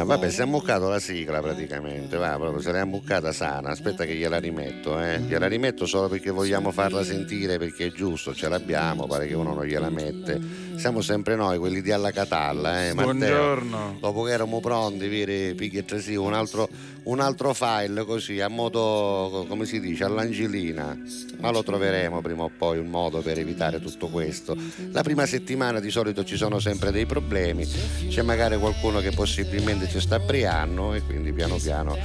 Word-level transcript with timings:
Ah, 0.00 0.04
vabbè, 0.04 0.30
si 0.30 0.40
è 0.40 0.42
ammuccato 0.44 0.88
la 0.88 1.00
sigla 1.00 1.40
praticamente, 1.40 2.16
va, 2.16 2.36
proprio 2.36 2.60
se 2.60 2.70
l'è 2.70 2.78
ammuccata 2.78 3.32
sana. 3.32 3.70
Aspetta 3.70 4.04
che 4.04 4.14
gliela 4.14 4.38
rimetto, 4.38 5.00
eh. 5.00 5.18
Gliela 5.20 5.46
rimetto 5.46 5.86
solo 5.86 6.08
perché 6.08 6.30
vogliamo 6.30 6.70
farla 6.70 7.02
sentire, 7.02 7.58
perché 7.58 7.86
è 7.86 7.92
giusto, 7.92 8.34
ce 8.34 8.48
l'abbiamo, 8.48 9.06
pare 9.06 9.26
che 9.26 9.34
uno 9.34 9.54
non 9.54 9.64
gliela 9.64 9.90
mette. 9.90 10.40
Siamo 10.78 11.00
sempre 11.00 11.34
noi, 11.34 11.58
quelli 11.58 11.82
di 11.82 11.90
alla 11.90 12.12
Catalla, 12.12 12.86
eh. 12.86 12.94
Matteo, 12.94 13.12
Buongiorno. 13.12 13.96
Dopo 14.00 14.22
che 14.22 14.30
eravamo 14.30 14.60
pronti, 14.60 15.08
veri 15.08 15.52
Picchettresì, 15.54 16.14
un 16.14 16.32
altro, 16.32 16.68
un 17.02 17.18
altro 17.18 17.52
file 17.52 18.04
così, 18.04 18.40
a 18.40 18.46
modo, 18.46 19.44
come 19.48 19.66
si 19.66 19.80
dice, 19.80 20.04
all'angelina. 20.04 20.96
Ma 21.40 21.50
lo 21.50 21.64
troveremo 21.64 22.20
prima 22.20 22.44
o 22.44 22.50
poi 22.56 22.78
un 22.78 22.86
modo 22.86 23.22
per 23.22 23.40
evitare 23.40 23.80
tutto 23.80 24.06
questo. 24.06 24.56
La 24.92 25.02
prima 25.02 25.26
settimana 25.26 25.80
di 25.80 25.90
solito 25.90 26.24
ci 26.24 26.36
sono 26.36 26.60
sempre 26.60 26.92
dei 26.92 27.06
problemi, 27.06 27.66
c'è 28.08 28.22
magari 28.22 28.56
qualcuno 28.56 29.00
che 29.00 29.10
possibilmente 29.10 29.88
ci 29.88 29.98
sta 29.98 30.14
apriando 30.14 30.94
e 30.94 31.02
quindi 31.02 31.32
piano 31.32 31.56
piano 31.56 31.96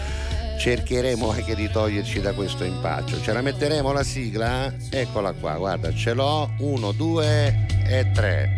cercheremo 0.57 1.29
anche 1.29 1.55
di 1.55 1.69
toglierci 1.69 2.21
da 2.21 2.33
questo 2.33 2.63
impaccio. 2.63 3.21
Ce 3.21 3.33
la 3.33 3.41
metteremo 3.41 3.91
la 3.91 4.03
sigla? 4.03 4.73
Eccola 4.89 5.33
qua, 5.33 5.55
guarda, 5.55 5.93
ce 5.93 6.13
l'ho. 6.13 6.51
Uno, 6.59 6.91
due 6.91 7.65
e 7.85 8.11
tre. 8.13 8.57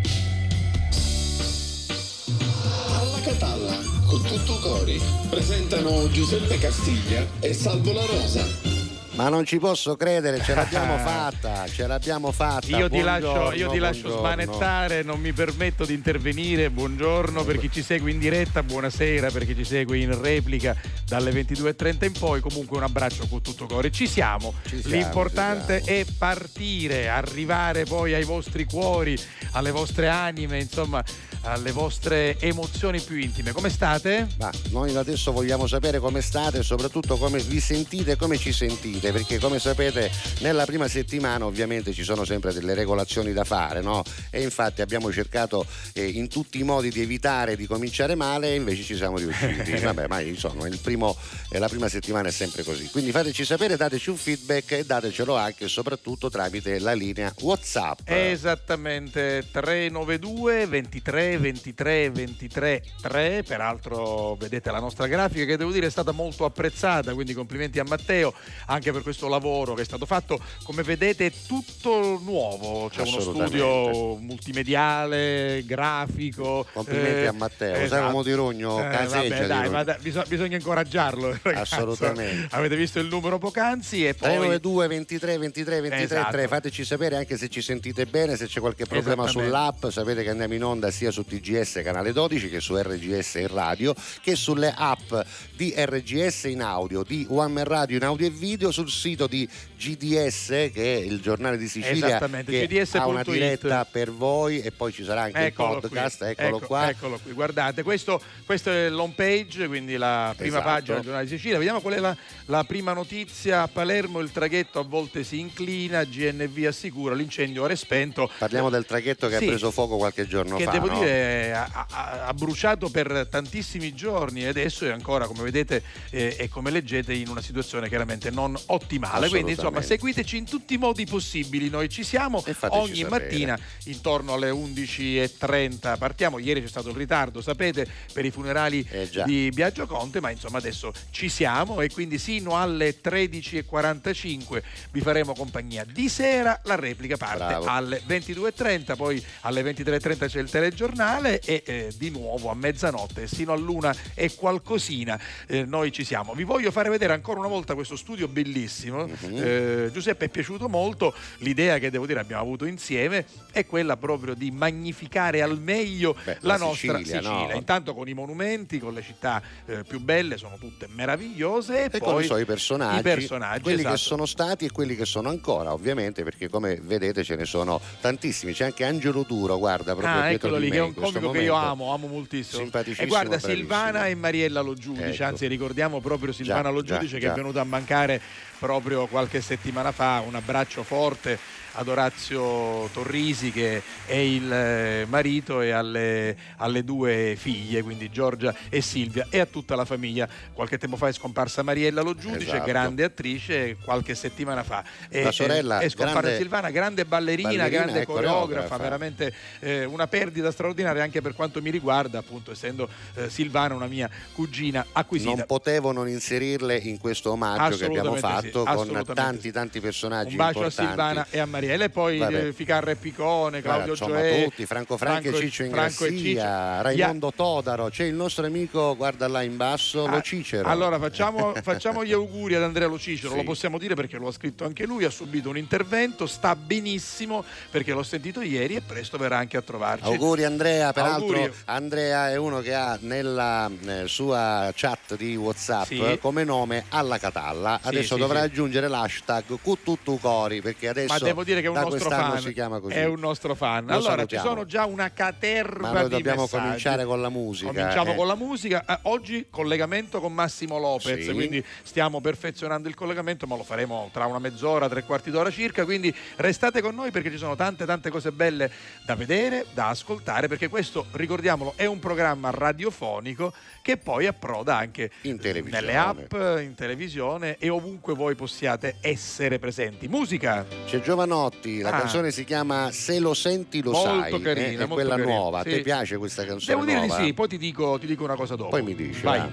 Alla 2.88 3.20
Catalla, 3.22 3.76
con 4.06 4.22
tutto 4.22 4.58
cori, 4.60 5.00
presentano 5.28 6.08
Giuseppe 6.10 6.58
Castiglia 6.58 7.26
e 7.40 7.52
Salvo 7.52 7.92
La 7.92 8.04
Rosa. 8.06 8.75
Ma 9.16 9.30
non 9.30 9.46
ci 9.46 9.58
posso 9.58 9.96
credere, 9.96 10.42
ce 10.42 10.54
l'abbiamo 10.54 10.98
fatta, 11.00 11.66
ce 11.66 11.86
l'abbiamo 11.86 12.32
fatta. 12.32 12.76
Io 12.76 12.90
ti 12.90 13.00
lascio, 13.00 13.52
io 13.52 13.70
ti 13.70 13.78
lascio 13.78 14.18
smanettare, 14.18 15.02
non 15.02 15.18
mi 15.20 15.32
permetto 15.32 15.86
di 15.86 15.94
intervenire. 15.94 16.68
Buongiorno 16.68 17.42
per 17.42 17.58
chi 17.58 17.70
ci 17.72 17.82
segue 17.82 18.10
in 18.10 18.18
diretta, 18.18 18.62
buonasera 18.62 19.30
per 19.30 19.46
chi 19.46 19.56
ci 19.56 19.64
segue 19.64 19.96
in 19.98 20.20
replica 20.20 20.76
dalle 21.06 21.30
22.30 21.30 22.04
in 22.04 22.12
poi. 22.12 22.40
Comunque 22.40 22.76
un 22.76 22.82
abbraccio 22.82 23.26
con 23.26 23.40
tutto 23.40 23.64
cuore. 23.64 23.90
Ci 23.90 24.06
siamo. 24.06 24.52
Ci 24.66 24.82
siamo, 24.82 24.94
L'importante 24.94 25.78
ci 25.78 25.84
siamo. 25.84 26.00
è 26.00 26.04
partire, 26.18 27.08
arrivare 27.08 27.84
poi 27.84 28.12
ai 28.12 28.24
vostri 28.24 28.64
cuori, 28.64 29.18
alle 29.52 29.70
vostre 29.70 30.08
anime, 30.08 30.58
insomma, 30.58 31.02
alle 31.42 31.72
vostre 31.72 32.38
emozioni 32.40 33.00
più 33.00 33.16
intime. 33.16 33.52
Come 33.52 33.70
state? 33.70 34.26
Ma 34.38 34.50
noi 34.70 34.94
adesso 34.96 35.32
vogliamo 35.32 35.66
sapere 35.66 36.00
come 36.00 36.20
state 36.20 36.58
e 36.58 36.62
soprattutto 36.62 37.16
come 37.16 37.38
vi 37.38 37.60
sentite 37.60 38.12
e 38.12 38.16
come 38.16 38.36
ci 38.36 38.52
sentite, 38.52 39.05
perché 39.12 39.38
come 39.38 39.58
sapete 39.58 40.10
nella 40.40 40.64
prima 40.64 40.88
settimana 40.88 41.44
ovviamente 41.44 41.92
ci 41.92 42.02
sono 42.02 42.24
sempre 42.24 42.52
delle 42.52 42.74
regolazioni 42.74 43.32
da 43.32 43.44
fare, 43.44 43.80
no? 43.80 44.02
E 44.30 44.42
infatti 44.42 44.82
abbiamo 44.82 45.12
cercato 45.12 45.66
eh, 45.92 46.06
in 46.06 46.28
tutti 46.28 46.58
i 46.58 46.62
modi 46.62 46.90
di 46.90 47.00
evitare 47.00 47.56
di 47.56 47.66
cominciare 47.66 48.14
male 48.14 48.50
e 48.50 48.54
invece 48.54 48.82
ci 48.82 48.96
siamo 48.96 49.18
riusciti. 49.18 49.76
Vabbè, 49.78 50.06
ma 50.08 50.20
insomma, 50.20 50.68
primo, 50.82 51.16
eh, 51.50 51.58
la 51.58 51.68
prima 51.68 51.88
settimana 51.88 52.28
è 52.28 52.30
sempre 52.32 52.62
così. 52.62 52.88
Quindi 52.90 53.10
fateci 53.10 53.44
sapere, 53.44 53.76
dateci 53.76 54.10
un 54.10 54.16
feedback 54.16 54.72
e 54.72 54.84
datecelo 54.84 55.36
anche 55.36 55.64
e 55.64 55.68
soprattutto 55.68 56.30
tramite 56.30 56.78
la 56.78 56.92
linea 56.92 57.32
WhatsApp. 57.40 58.00
Esattamente 58.04 59.46
392 59.50 60.66
23 60.66 61.38
23 61.38 62.10
23 62.10 62.82
3 63.00 63.44
peraltro 63.46 64.34
vedete 64.36 64.70
la 64.70 64.80
nostra 64.80 65.06
grafica 65.06 65.44
che 65.44 65.56
devo 65.56 65.70
dire 65.70 65.86
è 65.86 65.90
stata 65.90 66.12
molto 66.12 66.44
apprezzata 66.44 67.14
quindi 67.14 67.34
complimenti 67.34 67.78
a 67.78 67.84
Matteo 67.84 68.34
anche 68.66 68.92
per 68.96 69.02
questo 69.04 69.28
lavoro 69.28 69.74
che 69.74 69.82
è 69.82 69.84
stato 69.84 70.06
fatto. 70.06 70.40
Come 70.64 70.82
vedete 70.82 71.26
è 71.26 71.32
tutto 71.46 72.18
nuovo. 72.22 72.88
C'è 72.88 73.02
uno 73.02 73.20
studio 73.20 74.16
multimediale 74.16 75.62
grafico 75.66 76.66
Complimenti 76.72 77.20
eh, 77.20 77.26
a 77.26 77.32
Matteo, 77.32 77.74
esatto. 77.74 78.10
come 78.10 78.22
di 78.24 78.32
rogno, 78.32 78.78
Eh, 78.80 78.88
caseggia 78.90 79.46
vabbè, 79.46 79.46
dai, 79.46 79.84
dai, 79.84 79.96
bisogna, 80.00 80.24
bisogna 80.26 80.56
incoraggiarlo 80.56 81.38
ragazzo. 81.42 81.74
Assolutamente. 81.74 82.48
avete 82.50 82.76
visto 82.76 82.98
il 82.98 83.06
numero 83.06 83.38
poc'anzi 83.38 84.06
e 84.06 84.14
poi 84.14 84.28
392 84.30 84.86
23 84.88 85.38
23 85.38 85.80
23 85.80 86.04
Esatto. 86.04 86.32
3 86.32 86.48
fateci 86.48 86.84
sapere 86.84 87.16
anche 87.16 87.36
se 87.36 87.48
ci 87.48 87.60
sentite 87.60 88.06
bene 88.06 88.36
se 88.36 88.46
c'è 88.46 88.60
qualche 88.60 88.86
problema 88.86 89.26
sull'app. 89.26 89.86
Sapete 89.88 90.22
che 90.22 90.30
andiamo 90.30 90.54
in 90.54 90.64
onda 90.64 90.90
sia 90.90 91.10
su 91.10 91.24
TGS 91.24 91.80
canale 91.84 92.12
12 92.12 92.48
che 92.48 92.60
su 92.60 92.76
RGS 92.76 93.34
in 93.34 93.48
radio 93.48 93.94
che 94.22 94.34
sulle 94.36 94.72
app 94.76 95.12
di 95.54 95.74
RGS 95.76 96.44
in 96.44 96.62
audio 96.62 97.02
di 97.02 97.26
One 97.28 97.52
Man 97.52 97.64
Radio 97.64 97.96
in 97.96 98.04
audio 98.04 98.26
e 98.26 98.30
video 98.30 98.70
sul 98.70 98.85
sito 98.88 99.26
di 99.26 99.48
GDS 99.76 100.46
che 100.72 100.72
è 100.74 100.96
il 100.96 101.20
giornale 101.20 101.56
di 101.58 101.68
Sicilia 101.68 102.18
che 102.18 102.66
GDS.it. 102.66 102.94
ha 102.96 103.06
una 103.06 103.22
diretta 103.22 103.84
per 103.84 104.10
voi 104.10 104.60
e 104.60 104.70
poi 104.72 104.92
ci 104.92 105.04
sarà 105.04 105.22
anche 105.22 105.46
Eccolo 105.46 105.74
il 105.74 105.80
podcast 105.82 106.18
qui, 106.18 106.28
eccolo 106.30 106.56
ecco- 106.56 106.66
qua 106.66 106.88
Eccolo 106.88 107.18
qui, 107.22 107.32
guardate, 107.32 107.82
questo, 107.82 108.20
questo 108.44 108.70
è 108.70 108.88
l'home 108.88 109.12
page, 109.14 109.66
quindi 109.66 109.96
la 109.96 110.32
prima 110.36 110.58
Esatto. 110.58 110.72
pagina 110.72 110.94
del 110.96 111.04
giornale 111.04 111.24
di 111.26 111.30
Sicilia. 111.30 111.56
Vediamo 111.58 111.80
qual 111.80 111.94
è 111.94 111.98
la, 111.98 112.16
la 112.46 112.64
prima 112.64 112.92
notizia. 112.92 113.62
A 113.62 113.68
Palermo 113.68 114.20
il 114.20 114.30
traghetto 114.32 114.78
a 114.80 114.84
volte 114.84 115.24
si 115.24 115.38
inclina, 115.38 116.04
GNV 116.04 116.64
assicura 116.66 117.14
l'incendio 117.14 117.62
ora 117.62 117.72
è 117.72 117.76
spento. 117.76 118.30
parliamo 118.38 118.70
del 118.70 118.84
traghetto 118.86 119.28
che 119.28 119.38
Sì. 119.38 119.44
ha 119.44 119.46
preso 119.48 119.70
fuoco 119.70 119.96
qualche 119.96 120.26
giorno 120.26 120.56
Che 120.56 120.64
fa 120.64 120.70
devo 120.70 120.86
no? 120.88 120.98
dire 120.98 121.52
ha, 121.54 121.86
ha- 121.90 122.26
ha 122.26 122.34
bruciato 122.34 122.88
per 122.88 123.26
tantissimi 123.30 123.94
giorni 123.94 124.42
e 124.44 124.48
adesso 124.48 124.84
è 124.86 124.90
ancora, 124.90 125.26
come 125.26 125.42
vedete 125.42 125.82
eh, 126.10 126.36
e 126.38 126.48
come 126.48 126.70
leggete, 126.70 127.12
in 127.12 127.28
una 127.28 127.42
situazione 127.42 127.88
chiaramente 127.88 128.30
non 128.30 128.56
ottimale. 128.66 129.28
Quindi 129.28 129.54
insomma 129.66 129.82
seguiteci 129.82 130.36
in 130.36 130.44
tutti 130.44 130.74
i 130.74 130.78
modi 130.78 131.06
possibili. 131.06 131.68
Noi 131.68 131.88
ci 131.88 132.04
siamo 132.04 132.42
ogni 132.68 133.02
sapere. 133.02 133.08
mattina 133.08 133.58
intorno 133.84 134.34
alle 134.34 134.50
11.30. 134.50 135.98
Partiamo, 135.98 136.38
ieri 136.38 136.62
c'è 136.62 136.68
stato 136.68 136.90
il 136.90 136.96
ritardo, 136.96 137.40
sapete, 137.40 137.86
per 138.12 138.24
i 138.24 138.30
funerali 138.30 138.86
Eh 138.90 139.24
di 139.24 139.50
Biagio 139.52 139.86
Conte, 139.86 140.20
ma 140.20 140.30
insomma 140.30 140.58
adesso 140.58 140.92
ci 141.10 141.28
siamo 141.28 141.80
e 141.80 141.90
quindi 141.90 142.18
sino 142.18 142.56
alle 142.56 142.96
13.45 143.02 144.62
vi 144.92 145.00
faremo 145.00 145.34
compagnia. 145.34 145.84
Di 145.84 146.08
sera 146.08 146.60
la 146.64 146.74
replica 146.74 147.16
parte 147.16 147.44
Bravo. 147.46 147.66
alle 147.66 148.02
22.30, 148.06 148.96
poi 148.96 149.24
alle 149.40 149.62
23.30 149.62 150.28
c'è 150.28 150.40
il 150.40 150.50
telegiornale 150.50 151.40
e 151.40 151.62
eh, 151.64 151.92
di 151.96 152.10
nuovo 152.10 152.50
a 152.50 152.54
mezzanotte 152.54 153.26
sino 153.26 153.52
all'una 153.52 153.94
e 154.14 154.34
qualcosina 154.34 155.18
eh, 155.46 155.64
noi 155.64 155.92
ci 155.92 156.04
siamo. 156.04 156.34
Vi 156.34 156.44
voglio 156.44 156.70
fare 156.70 156.90
vedere 156.90 157.12
ancora 157.12 157.38
una 157.38 157.48
volta 157.48 157.74
questo 157.74 157.96
studio 157.96 158.28
bellissimo. 158.28 159.06
Mhm. 159.06 159.38
Eh, 159.56 159.90
Giuseppe 159.92 160.26
è 160.26 160.28
piaciuto 160.28 160.68
molto, 160.68 161.14
l'idea 161.38 161.78
che 161.78 161.90
devo 161.90 162.06
dire 162.06 162.20
abbiamo 162.20 162.42
avuto 162.42 162.64
insieme 162.66 163.24
è 163.52 163.64
quella 163.66 163.96
proprio 163.96 164.34
di 164.34 164.50
magnificare 164.50 165.42
al 165.42 165.58
meglio 165.60 166.14
Beh, 166.24 166.38
la, 166.40 166.56
la 166.56 166.56
nostra 166.58 166.98
Sicilia, 166.98 167.20
Sicilia. 167.22 167.46
no? 167.52 167.56
Intanto 167.56 167.94
con 167.94 168.08
i 168.08 168.12
monumenti, 168.14 168.78
con 168.78 168.92
le 168.94 169.02
città 169.02 169.42
eh, 169.66 169.84
più 169.84 170.00
belle, 170.00 170.36
sono 170.36 170.56
tutte 170.58 170.86
meravigliose 170.88 171.84
e, 171.84 171.88
e 171.90 171.98
poi 171.98 172.26
con 172.26 172.40
i 172.40 172.44
personaggi, 172.44 172.98
i 172.98 173.02
personaggi, 173.02 173.60
quelli 173.62 173.78
esatto. 173.80 173.94
che 173.94 174.00
sono 174.00 174.26
stati 174.26 174.64
e 174.66 174.70
quelli 174.70 174.94
che 174.96 175.04
sono 175.04 175.28
ancora, 175.28 175.72
ovviamente, 175.72 176.22
perché 176.22 176.48
come 176.48 176.78
vedete 176.82 177.24
ce 177.24 177.36
ne 177.36 177.44
sono 177.44 177.80
tantissimi. 178.00 178.52
C'è 178.52 178.64
anche 178.64 178.84
Angelo 178.84 179.24
Duro, 179.26 179.58
guarda, 179.58 179.94
proprio 179.94 180.14
Ah, 180.14 180.28
dietro 180.28 180.48
eccolo 180.48 180.60
di 180.60 180.64
lì, 180.64 180.70
me 180.70 180.76
che 180.76 180.82
è 180.82 180.86
un 180.86 180.94
comico 180.94 181.30
che 181.30 181.40
io 181.42 181.54
amo, 181.54 181.92
amo 181.92 182.06
moltissimo. 182.06 182.62
E 182.62 183.06
guarda, 183.06 183.36
bravissimo. 183.36 183.54
Silvana 183.54 184.06
e 184.06 184.14
Mariella 184.14 184.60
Lo 184.60 184.74
Giudice, 184.74 185.14
Ecco. 185.14 185.24
anzi 185.24 185.46
ricordiamo 185.46 186.00
proprio 186.00 186.32
Silvana 186.32 186.62
Già, 186.62 186.70
Lo 186.70 186.82
già, 186.82 186.94
Giudice 186.98 187.18
che 187.18 187.26
già. 187.26 187.32
è 187.32 187.34
venuta 187.34 187.60
a 187.60 187.64
mancare 187.64 188.20
proprio 188.58 189.06
qualche 189.06 189.40
settimana 189.40 189.92
fa. 189.92 190.22
Un 190.26 190.34
abbraccio 190.34 190.82
forte 190.82 191.38
ad 191.76 191.88
Orazio 191.88 192.88
Torrisi 192.92 193.52
che 193.52 193.82
è 194.06 194.14
il 194.14 194.50
eh, 194.50 195.04
marito 195.08 195.60
e 195.60 195.70
alle, 195.70 196.36
alle 196.56 196.84
due 196.84 197.34
figlie, 197.38 197.82
quindi 197.82 198.10
Giorgia 198.10 198.54
e 198.68 198.80
Silvia 198.80 199.26
e 199.30 199.38
a 199.40 199.46
tutta 199.46 199.74
la 199.76 199.84
famiglia. 199.84 200.28
Qualche 200.52 200.78
tempo 200.78 200.96
fa 200.96 201.08
è 201.08 201.12
scomparsa 201.12 201.62
Mariella 201.62 202.00
Lo 202.02 202.14
Giudice, 202.14 202.46
Esatto. 202.46 202.64
grande 202.64 203.04
attrice, 203.04 203.76
qualche 203.84 204.14
settimana 204.14 204.62
fa. 204.62 204.82
E, 205.08 205.22
La 205.22 205.32
sorella, 205.32 205.80
è, 205.80 205.84
è 205.84 205.88
scomparsa 205.88 206.20
grande- 206.20 206.38
Silvana, 206.38 206.70
grande 206.70 207.04
ballerina, 207.04 207.48
ballerina 207.50 207.68
grande 207.68 208.00
e 208.00 208.06
coreografa, 208.06 208.40
coreografa. 208.46 208.76
veramente 208.76 209.34
eh, 209.60 209.84
una 209.84 210.06
perdita 210.06 210.50
straordinaria 210.50 211.02
anche 211.02 211.20
per 211.20 211.34
quanto 211.34 211.60
mi 211.60 211.70
riguarda, 211.70 212.18
appunto 212.18 212.52
essendo 212.52 212.88
eh, 213.14 213.28
Silvana 213.28 213.74
una 213.74 213.86
mia 213.86 214.08
cugina 214.32 214.86
acquisita. 214.92 215.30
Non 215.34 215.44
potevo 215.46 215.92
non 215.92 216.08
inserirle 216.08 216.76
in 216.76 216.98
questo 216.98 217.32
omaggio 217.32 217.76
che 217.76 217.84
abbiamo 217.84 218.14
fatto 218.16 218.64
sì, 218.66 218.74
con 218.74 219.04
tanti 219.14 219.52
tanti 219.52 219.80
personaggi 219.80 220.30
Un 220.30 220.36
bacio 220.36 220.58
importanti. 220.58 220.80
a 220.80 220.86
Silvana 220.88 221.26
e 221.30 221.38
a 221.38 221.46
Mariella 221.46 221.65
e 221.74 221.88
poi 221.90 222.18
Vabbè. 222.18 222.46
eh, 222.46 222.52
Ficarra 222.52 222.90
e 222.90 222.96
Picone, 222.96 223.60
Claudio 223.62 223.92
insomma, 223.92 224.20
Gioè, 224.20 224.44
tutti, 224.44 224.66
Franco 224.66 224.96
Franco, 224.96 225.28
e 225.28 225.34
Ciccio 225.34 225.68
Franco 225.68 226.04
Ciccio. 226.06 226.14
Ingrassia, 226.14 226.80
Raimondo 226.82 227.32
Todaro, 227.34 227.88
c'è 227.88 228.04
il 228.04 228.14
nostro 228.14 228.46
amico, 228.46 228.96
guarda 228.96 229.28
là 229.28 229.42
in 229.42 229.56
basso, 229.56 230.04
Ah, 230.04 230.10
Lo 230.10 230.20
Cicero. 230.22 230.68
Allora 230.68 230.98
facciamo, 230.98 231.52
facciamo 231.62 232.04
gli 232.04 232.12
auguri 232.12 232.54
ad 232.54 232.62
Andrea 232.62 232.88
Lo 232.88 232.98
Cicero, 232.98 233.30
Sì. 233.30 233.36
lo 233.36 233.42
possiamo 233.44 233.78
dire 233.78 233.94
perché 233.94 234.16
lo 234.18 234.28
ha 234.28 234.32
scritto 234.32 234.64
anche 234.64 234.86
lui, 234.86 235.04
ha 235.04 235.10
subito 235.10 235.48
un 235.48 235.56
intervento, 235.58 236.26
sta 236.26 236.54
benissimo 236.56 237.44
perché 237.70 237.92
l'ho 237.92 238.02
sentito 238.02 238.40
ieri 238.40 238.76
e 238.76 238.80
presto 238.80 239.18
verrà 239.18 239.38
anche 239.38 239.56
a 239.56 239.62
trovarci. 239.62 240.04
Auguri 240.04 240.44
Andrea, 240.44 240.92
peraltro 240.92 241.26
Auguri. 241.36 241.52
Andrea 241.66 242.30
è 242.30 242.36
uno 242.36 242.60
che 242.60 242.74
ha 242.74 242.96
nella 243.00 243.70
eh, 243.86 244.02
sua 244.06 244.72
chat 244.74 245.16
di 245.16 245.36
Whatsapp 245.36 245.86
Sì. 245.86 246.00
eh, 246.00 246.18
come 246.18 246.44
nome 246.44 246.84
Alla 246.90 247.18
Catalla. 247.18 247.80
Adesso 247.82 248.14
sì, 248.14 248.20
dovrà 248.20 248.40
aggiungere 248.40 248.88
l'hashtag 248.88 249.44
con 249.62 249.76
tutto 249.82 250.16
cori 250.16 250.60
perché 250.60 250.88
adesso 250.88 251.12
Ma 251.12 251.18
devo 251.18 251.44
dire 251.44 251.55
che 251.60 251.66
è 251.66 251.68
un 251.68 251.74
da 251.74 251.82
nostro 251.82 252.10
fan. 252.10 252.40
si 252.40 252.52
chiama 252.52 252.80
così. 252.80 252.94
È 252.94 253.04
un 253.04 253.20
nostro 253.20 253.54
fan. 253.54 253.86
Lo 253.86 253.92
allora, 253.94 254.10
salutiamo. 254.16 254.42
ci 254.42 254.48
sono 254.48 254.64
già 254.66 254.84
una 254.84 255.12
caterva 255.12 255.92
Ma 255.92 256.02
dobbiamo 256.04 256.42
messaggi. 256.42 256.62
cominciare 256.62 257.04
con 257.04 257.20
la 257.20 257.28
musica. 257.28 257.72
Cominciamo 257.72 258.12
eh. 258.12 258.14
con 258.16 258.26
la 258.26 258.34
musica. 258.34 258.84
Eh, 258.86 258.98
oggi 259.02 259.46
collegamento 259.50 260.20
con 260.20 260.32
Massimo 260.32 260.78
Lopez, 260.78 261.24
Sì. 261.26 261.32
quindi 261.32 261.64
stiamo 261.82 262.20
perfezionando 262.20 262.88
il 262.88 262.94
collegamento, 262.94 263.46
ma 263.46 263.56
lo 263.56 263.62
faremo 263.64 264.08
tra 264.12 264.26
una 264.26 264.38
mezz'ora, 264.38 264.88
tre 264.88 265.04
quarti 265.04 265.30
d'ora 265.30 265.50
circa. 265.50 265.84
Quindi 265.84 266.14
restate 266.36 266.80
con 266.80 266.94
noi 266.94 267.10
perché 267.10 267.30
ci 267.30 267.38
sono 267.38 267.56
tante 267.56 267.84
tante 267.86 268.10
cose 268.10 268.32
belle 268.32 268.70
da 269.04 269.14
vedere, 269.14 269.66
da 269.72 269.88
ascoltare, 269.88 270.48
perché 270.48 270.68
questo, 270.68 271.06
ricordiamolo, 271.12 271.74
è 271.76 271.86
un 271.86 271.98
programma 271.98 272.50
radiofonico 272.50 273.52
che 273.82 273.96
poi 273.96 274.26
approda 274.26 274.76
anche 274.76 275.10
nelle 275.22 275.96
app, 275.96 276.32
in 276.60 276.74
televisione 276.74 277.56
e 277.58 277.68
ovunque 277.68 278.14
voi 278.14 278.34
possiate 278.34 278.96
essere 279.00 279.58
presenti. 279.58 280.08
Musica! 280.08 280.66
C'è 280.86 281.00
Giovanotti, 281.48 281.80
la 281.80 281.90
Ah. 281.90 281.98
canzone 282.00 282.30
si 282.30 282.44
chiama 282.44 282.90
Se 282.92 283.18
lo 283.18 283.34
senti 283.34 283.82
lo 283.82 283.92
Molto 283.92 284.08
sai, 284.08 284.40
carina, 284.40 284.66
eh, 284.66 284.72
è 284.74 284.78
molto 284.78 284.94
quella 284.94 285.16
carina, 285.16 285.32
nuova. 285.32 285.62
sì. 285.62 285.74
Ti 285.74 285.80
piace 285.82 286.16
questa 286.16 286.44
canzone 286.44 286.74
Devo 286.80 286.84
dire 286.86 287.06
di 287.06 287.24
sì, 287.24 287.32
poi 287.34 287.48
ti 287.48 287.58
dico, 287.58 287.98
ti 287.98 288.06
dico 288.06 288.24
una 288.24 288.34
cosa 288.34 288.56
dopo. 288.56 288.70
Poi 288.70 288.82
mi 288.82 288.94
dici, 288.94 289.22
Vai. 289.22 289.38
va. 289.38 289.48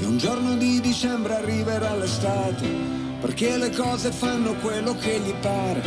E 0.00 0.04
un 0.06 0.18
giorno 0.18 0.54
di 0.56 0.80
dicembre 0.80 1.34
arriverà 1.36 1.94
l'estate, 1.96 2.66
perché 3.20 3.56
le 3.56 3.70
cose 3.70 4.10
fanno 4.12 4.54
quello 4.54 4.94
che 4.96 5.18
gli 5.18 5.32
pare, 5.40 5.82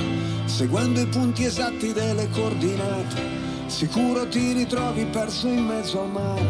seguendo 0.46 1.00
i 1.00 1.06
punti 1.08 1.44
esatti 1.46 1.94
delle 1.94 2.28
coordinate. 2.32 3.46
Sicuro 3.68 4.28
ti 4.28 4.54
ritrovi 4.54 5.06
perso 5.06 5.48
in 5.48 5.64
mezzo 5.66 6.02
al 6.02 6.10
mare 6.10 6.46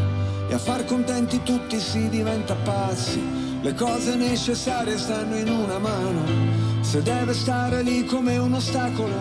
e 0.49 0.53
a 0.53 0.57
far 0.59 0.85
contenti 0.85 1.41
tutti 1.43 1.79
si 1.79 2.07
diventa 2.09 2.55
pazzi. 2.55 3.45
Le 3.61 3.73
cose 3.73 4.15
necessarie 4.15 4.97
stanno 4.97 5.35
in 5.35 5.49
una 5.49 5.79
mano, 5.79 6.23
se 6.81 7.01
deve 7.01 7.33
stare 7.33 7.81
lì 7.81 8.05
come 8.05 8.37
un 8.37 8.53
ostacolo, 8.53 9.15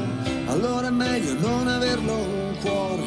allora 0.47 0.89
è 0.89 0.91
meglio 0.91 1.35
non 1.41 1.67
averlo 1.67 2.13
un 2.13 2.57
cuore. 2.61 3.03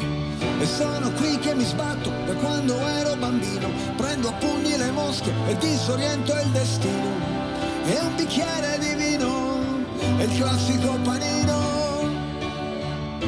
E 0.60 0.66
sono 0.66 1.10
qui 1.12 1.38
che 1.38 1.54
mi 1.54 1.64
sbatto 1.64 2.10
da 2.26 2.34
quando 2.34 2.76
ero 2.86 3.16
bambino. 3.16 3.68
Prendo 3.96 4.28
a 4.28 4.32
pugni 4.32 4.76
le 4.76 4.90
mosche 4.90 5.32
e 5.48 5.56
disoriento 5.56 6.32
il 6.32 6.50
destino. 6.50 7.38
E 7.86 7.98
un 8.00 8.14
bicchiere 8.16 8.78
di 8.78 8.94
vino 8.94 9.58
e 10.18 10.24
il 10.24 10.36
classico 10.36 10.98
panino. 11.02 11.78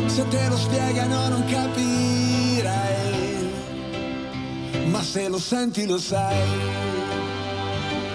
Se 0.07 0.29
te 0.29 0.49
lo 0.49 0.57
spiegano 0.59 1.29
non 1.29 1.45
capirai 1.45 2.73
Ma 4.91 5.03
se 5.03 5.29
lo 5.29 5.39
senti 5.39 5.87
lo 5.87 5.97
sai 5.97 6.92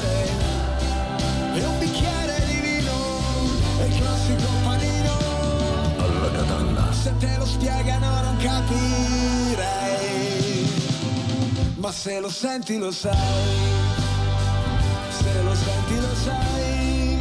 vivere. 0.00 0.28
E 1.54 1.64
un 1.64 1.78
bicchiere 1.78 2.44
di 2.46 2.60
vino, 2.60 2.96
e 3.80 3.86
il 3.86 3.96
classico 3.96 4.48
panino. 4.64 5.18
Se 6.92 7.16
te 7.18 7.36
lo 7.38 7.46
spiegano 7.46 8.20
non 8.22 8.36
capirai 8.36 10.00
ma 11.80 11.90
se 11.92 12.20
lo 12.20 12.28
senti 12.28 12.78
lo 12.78 12.92
sai, 12.92 13.12
se 15.08 15.42
lo 15.42 15.54
senti 15.54 15.96
lo 15.98 16.14
sai, 16.14 17.18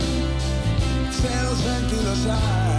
se 1.10 1.42
lo 1.42 1.56
senti 1.56 2.04
lo 2.04 2.16
sai, 2.16 2.79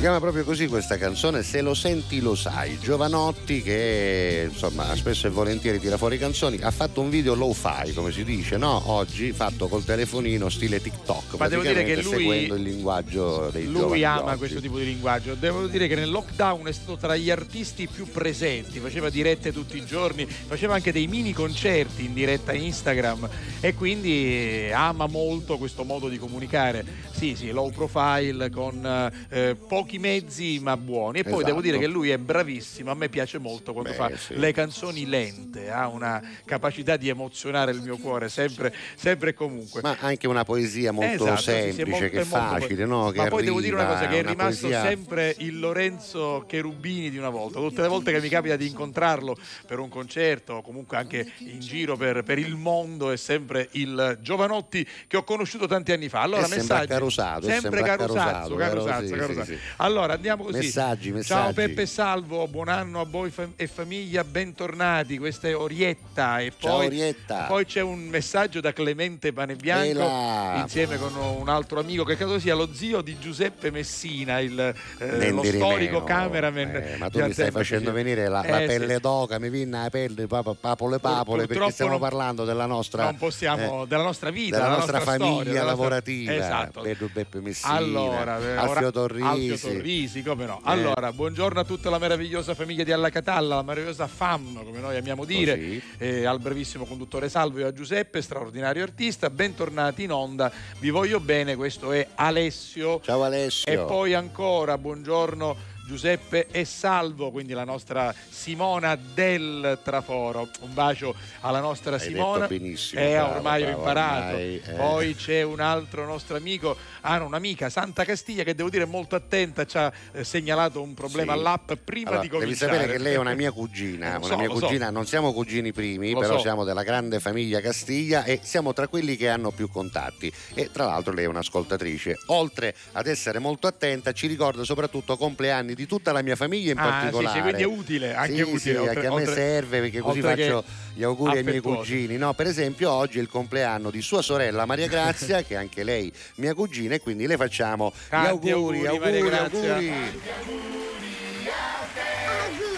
Si 0.00 0.06
chiama 0.06 0.20
proprio 0.20 0.44
così 0.44 0.66
questa 0.66 0.96
canzone, 0.96 1.42
Se 1.42 1.60
lo 1.60 1.74
senti 1.74 2.20
lo 2.20 2.34
sai. 2.34 2.78
Giovanotti 2.78 3.60
che 3.60 4.48
insomma 4.50 4.96
spesso 4.96 5.26
e 5.26 5.30
volentieri 5.30 5.78
tira 5.78 5.98
fuori 5.98 6.16
canzoni, 6.16 6.56
ha 6.62 6.70
fatto 6.70 7.02
un 7.02 7.10
video 7.10 7.34
low 7.34 7.52
fi 7.52 7.92
come 7.92 8.10
si 8.10 8.24
dice, 8.24 8.56
no? 8.56 8.80
Oggi 8.86 9.30
fatto 9.32 9.68
col 9.68 9.84
telefonino 9.84 10.48
stile 10.48 10.80
TikTok, 10.80 11.36
Ma 11.36 11.48
devo 11.48 11.60
dire 11.60 11.84
che 11.84 11.96
lui- 11.96 12.12
seguendo 12.14 12.54
il 12.54 12.62
linguaggio 12.62 13.50
dei 13.52 13.66
giovani 13.66 13.88
Lui 13.88 14.04
ama 14.04 14.30
oggi. 14.30 14.38
questo 14.38 14.60
tipo 14.60 14.78
di 14.78 14.86
linguaggio. 14.86 15.34
Devo 15.34 15.66
dire 15.66 15.86
che 15.86 15.96
nel 15.96 16.08
lockdown 16.08 16.66
è 16.66 16.72
stato 16.72 16.96
tra 16.96 17.14
gli 17.14 17.28
artisti 17.28 17.86
più 17.86 18.08
presenti, 18.10 18.78
faceva 18.78 19.10
dirette 19.10 19.52
tutti 19.52 19.76
i 19.76 19.84
giorni, 19.84 20.24
faceva 20.24 20.72
anche 20.72 20.92
dei 20.92 21.08
mini 21.08 21.34
concerti 21.34 22.06
in 22.06 22.14
diretta 22.14 22.54
Instagram 22.54 23.28
e 23.60 23.74
quindi 23.74 24.68
eh, 24.68 24.72
ama 24.72 25.06
molto 25.06 25.58
questo 25.58 25.84
modo 25.84 26.08
di 26.08 26.16
comunicare. 26.16 26.86
Sì, 27.10 27.34
sì, 27.36 27.50
low 27.50 27.70
profile 27.70 28.48
con 28.48 29.12
eh, 29.28 29.56
pochi 29.68 29.88
mezzi 29.98 30.58
ma 30.60 30.76
buoni. 30.76 31.18
E 31.20 31.22
poi 31.22 31.32
Esatto. 31.32 31.46
devo 31.46 31.60
dire 31.60 31.78
che 31.78 31.86
lui 31.86 32.10
è 32.10 32.18
bravissimo, 32.18 32.90
a 32.90 32.94
me 32.94 33.08
piace 33.08 33.38
molto 33.38 33.72
quando 33.72 33.90
Beh, 33.90 33.96
fa 33.96 34.10
sì. 34.16 34.36
le 34.36 34.52
canzoni 34.52 35.06
lente, 35.06 35.70
ha 35.70 35.86
una 35.88 36.22
capacità 36.44 36.96
di 36.96 37.08
emozionare 37.08 37.72
il 37.72 37.80
mio 37.82 37.96
cuore 37.96 38.28
sempre, 38.28 38.74
sempre 38.96 39.30
e 39.30 39.34
comunque. 39.34 39.80
Ma 39.82 39.96
anche 40.00 40.26
una 40.26 40.44
poesia 40.44 40.92
molto 40.92 41.12
Esatto, 41.24 41.36
sì, 41.40 41.42
sì, 41.42 41.50
semplice, 41.72 41.84
molto- 41.90 42.06
che 42.08 42.20
è 42.20 42.24
molto- 42.24 42.58
facile, 42.60 42.84
no? 42.86 43.10
Che 43.10 43.18
Ma 43.18 43.28
poi 43.28 43.44
devo 43.44 43.60
dire 43.60 43.74
una 43.74 43.84
arriva, 43.84 43.98
cosa: 43.98 44.10
che 44.10 44.18
è 44.18 44.22
rimasto 44.26 44.66
poesia- 44.68 44.84
sempre 44.84 45.34
il 45.38 45.58
Lorenzo 45.58 46.44
Cherubini 46.46 47.10
di 47.10 47.18
una 47.18 47.30
volta. 47.30 47.58
Tutte 47.58 47.82
le 47.82 47.88
volte 47.88 48.12
che 48.12 48.20
mi 48.20 48.28
capita 48.28 48.56
di 48.56 48.66
incontrarlo 48.66 49.36
per 49.66 49.78
un 49.78 49.88
concerto 49.88 50.54
o 50.54 50.62
comunque 50.62 50.96
anche 50.96 51.26
in 51.38 51.60
giro 51.60 51.96
per, 51.96 52.22
per 52.22 52.38
il 52.38 52.54
mondo, 52.56 53.10
è 53.10 53.16
sempre 53.16 53.68
il 53.72 54.18
Giovanotti 54.20 54.86
che 55.06 55.16
ho 55.16 55.24
conosciuto 55.24 55.66
tanti 55.66 55.92
anni 55.92 56.08
fa. 56.08 56.20
Allora, 56.22 56.42
sempre 56.42 56.58
messaggi. 56.58 56.82
accarusato, 56.92 57.46
è 57.46 57.50
sempre 57.50 57.60
sempre 57.80 57.82
carusazzo, 57.82 58.54
carusazzo, 58.54 59.06
Sì, 59.06 59.12
carusazzo. 59.14 59.44
sì, 59.44 59.52
sì. 59.56 59.60
Allora, 59.82 60.12
andiamo 60.12 60.44
così. 60.44 60.58
Messaggi, 60.58 61.06
Ciao 61.08 61.14
messaggi. 61.14 61.54
Peppe 61.54 61.86
Salvo, 61.86 62.46
buon 62.48 62.68
anno 62.68 63.00
a 63.00 63.06
voi 63.06 63.32
e 63.56 63.66
famiglia, 63.66 64.22
bentornati. 64.24 65.16
Questa 65.16 65.48
è 65.48 65.56
Orietta. 65.56 66.38
E 66.40 66.52
Ciao, 66.58 66.76
poi, 66.76 66.86
Orietta. 66.86 67.44
poi 67.44 67.64
c'è 67.64 67.80
un 67.80 68.00
messaggio 68.08 68.60
da 68.60 68.74
Clemente 68.74 69.32
Panebianco 69.32 70.60
insieme 70.60 70.98
con 70.98 71.14
un 71.16 71.48
altro 71.48 71.80
amico 71.80 72.04
che 72.04 72.14
credo 72.16 72.38
sia 72.38 72.54
lo 72.54 72.68
zio 72.74 73.00
di 73.00 73.18
Giuseppe 73.18 73.70
Messina, 73.70 74.38
il, 74.40 74.74
eh, 74.98 75.30
lo 75.30 75.42
storico 75.44 76.04
cameraman. 76.04 76.58
Eh, 76.76 76.96
ma 76.98 77.08
tu 77.08 77.22
mi 77.22 77.32
stai 77.32 77.50
facendo 77.50 77.90
venire 77.90 78.28
la, 78.28 78.42
la 78.46 78.60
Eh, 78.60 78.66
pelle 78.66 78.96
sì. 78.96 79.00
d'oca, 79.00 79.38
mi 79.38 79.48
viene 79.48 79.80
la 79.82 79.88
pelle 79.88 80.26
pap- 80.26 80.56
papole 80.60 80.98
papole 80.98 81.46
Pur- 81.46 81.56
perché 81.56 81.72
stiamo 81.72 81.92
non- 81.92 82.00
parlando 82.00 82.44
della 82.44 82.66
nostra 82.66 83.14
possiamo, 83.14 83.84
eh, 83.84 83.86
della 83.86 84.02
nostra 84.02 84.28
vita, 84.28 84.58
della 84.58 84.76
nostra, 84.76 85.00
storia, 85.00 85.18
famiglia 85.24 85.42
della 85.44 85.60
nostra- 85.60 85.64
lavorativa 85.70 86.34
Esatto. 86.34 86.82
Beppe 87.10 87.40
Messina 87.40 87.72
Allora, 87.72 88.34
Alfio 88.60 88.90
Torrisi, 88.90 89.24
Alfio 89.24 89.56
sorrisi, 89.74 90.22
come 90.22 90.46
no. 90.46 90.60
Allora, 90.64 91.08
Eh. 91.08 91.12
buongiorno 91.12 91.60
a 91.60 91.64
tutta 91.64 91.90
la 91.90 91.98
meravigliosa 91.98 92.54
famiglia 92.54 92.84
di 92.84 92.92
Alla 92.92 93.10
Catalla, 93.10 93.56
la 93.56 93.62
meravigliosa 93.62 94.06
FAM, 94.06 94.62
come 94.64 94.80
noi 94.80 94.96
amiamo 94.96 95.24
dire, 95.24 95.54
Così. 95.54 95.82
eh, 95.98 96.24
al 96.24 96.40
brevissimo 96.40 96.84
conduttore 96.84 97.28
Salvo 97.28 97.58
e 97.58 97.64
a 97.64 97.72
Giuseppe, 97.72 98.22
straordinario 98.22 98.82
artista. 98.82 99.30
Bentornati 99.30 100.02
in 100.04 100.12
onda, 100.12 100.50
vi 100.78 100.90
voglio 100.90 101.20
bene, 101.20 101.56
questo 101.56 101.92
è 101.92 102.06
Alessio. 102.14 103.00
Ciao 103.02 103.22
Alessio. 103.22 103.70
E 103.72 103.76
poi 103.86 104.14
ancora, 104.14 104.76
buongiorno 104.78 105.69
Giuseppe 105.94 106.46
e 106.52 106.64
Salvo, 106.64 107.32
quindi 107.32 107.52
la 107.52 107.64
nostra 107.64 108.14
Simona 108.28 108.96
del 108.96 109.76
Traforo. 109.82 110.48
Un 110.60 110.72
bacio 110.72 111.16
alla 111.40 111.58
nostra 111.58 111.94
Hai 111.96 112.00
Simona. 112.00 112.46
benissimo, 112.46 113.00
Eh, 113.00 113.10
bravo, 113.14 113.34
ormai 113.34 113.62
ho 113.62 113.66
bravo, 113.66 113.78
imparato. 113.80 114.26
ormai, 114.26 114.62
eh. 114.64 114.72
Poi 114.74 115.14
c'è 115.16 115.42
un 115.42 115.58
altro 115.58 116.06
nostro 116.06 116.36
amico, 116.36 116.76
ah 117.00 117.18
no, 117.18 117.24
un'amica, 117.26 117.68
Santa 117.70 118.04
Castiglia, 118.04 118.44
che 118.44 118.54
devo 118.54 118.70
dire 118.70 118.84
è 118.84 118.86
molto 118.86 119.16
attenta, 119.16 119.66
ci 119.66 119.78
ha 119.78 119.92
eh, 120.12 120.22
segnalato 120.22 120.80
un 120.80 120.94
problema 120.94 121.32
Sì. 121.32 121.38
all'app 121.40 121.72
prima 121.84 122.10
Allora, 122.10 122.22
di 122.22 122.28
devi 122.28 122.40
cominciare. 122.40 122.72
sapere 122.76 122.92
che 122.92 122.98
lei 123.02 123.14
è 123.14 123.18
una 123.18 123.34
mia 123.34 123.50
cugina, 123.50 124.12
Lo 124.12 124.18
una 124.18 124.26
so, 124.28 124.36
mia 124.36 124.46
lo 124.46 124.54
so. 124.58 124.66
cugina, 124.66 124.90
non 124.90 125.06
siamo 125.06 125.32
cugini 125.32 125.72
primi, 125.72 126.12
Lo 126.12 126.20
però 126.20 126.34
so. 126.36 126.42
siamo 126.42 126.62
della 126.62 126.84
grande 126.84 127.18
famiglia 127.18 127.60
Castiglia 127.60 128.22
e 128.22 128.38
siamo 128.44 128.72
tra 128.72 128.86
quelli 128.86 129.16
che 129.16 129.28
hanno 129.28 129.50
più 129.50 129.68
contatti. 129.68 130.32
E 130.54 130.70
tra 130.70 130.84
l'altro 130.84 131.12
lei 131.12 131.24
è 131.24 131.28
un'ascoltatrice. 131.28 132.16
Oltre 132.26 132.76
ad 132.92 133.08
essere 133.08 133.40
molto 133.40 133.66
attenta, 133.66 134.12
ci 134.12 134.28
ricorda 134.28 134.62
soprattutto 134.62 135.16
compleanni 135.16 135.74
di 135.74 135.79
tutta 135.86 136.12
la 136.12 136.22
mia 136.22 136.36
famiglia 136.36 136.72
in 136.72 136.78
Ah, 136.78 136.82
sì, 136.82 136.88
particolare. 136.90 137.36
sì, 137.36 137.42
quindi 137.42 137.62
è 137.62 137.66
utile, 137.66 138.14
anche 138.14 138.34
Sì, 138.34 138.40
utile. 138.42 138.58
sì, 138.58 138.70
oltre- 138.70 138.94
anche 138.94 139.06
a 139.06 139.10
me 139.10 139.16
oltre- 139.16 139.34
serve 139.34 139.80
perché 139.80 140.00
così 140.00 140.20
faccio 140.20 140.64
gli 140.94 141.02
auguri 141.02 141.36
ai 141.38 141.42
miei 141.44 141.60
cugini. 141.60 142.16
No, 142.16 142.34
per 142.34 142.46
esempio, 142.46 142.90
oggi 142.90 143.18
è 143.18 143.20
il 143.20 143.28
compleanno 143.28 143.90
di 143.90 144.00
sua 144.02 144.22
sorella 144.22 144.64
Maria 144.66 144.86
Grazia, 144.88 145.42
che 145.44 145.54
è 145.54 145.56
anche 145.56 145.82
lei 145.84 146.12
mia 146.36 146.54
cugina, 146.54 146.94
e 146.94 147.00
quindi 147.00 147.26
le 147.26 147.36
facciamo 147.36 147.92
gli 147.94 148.08
Tanti 148.08 148.50
auguri, 148.50 148.50
auguri, 148.50 148.86
auguri, 148.86 149.22
Maria 149.22 149.28
Grazia. 149.48 149.74
auguri. 149.74 150.20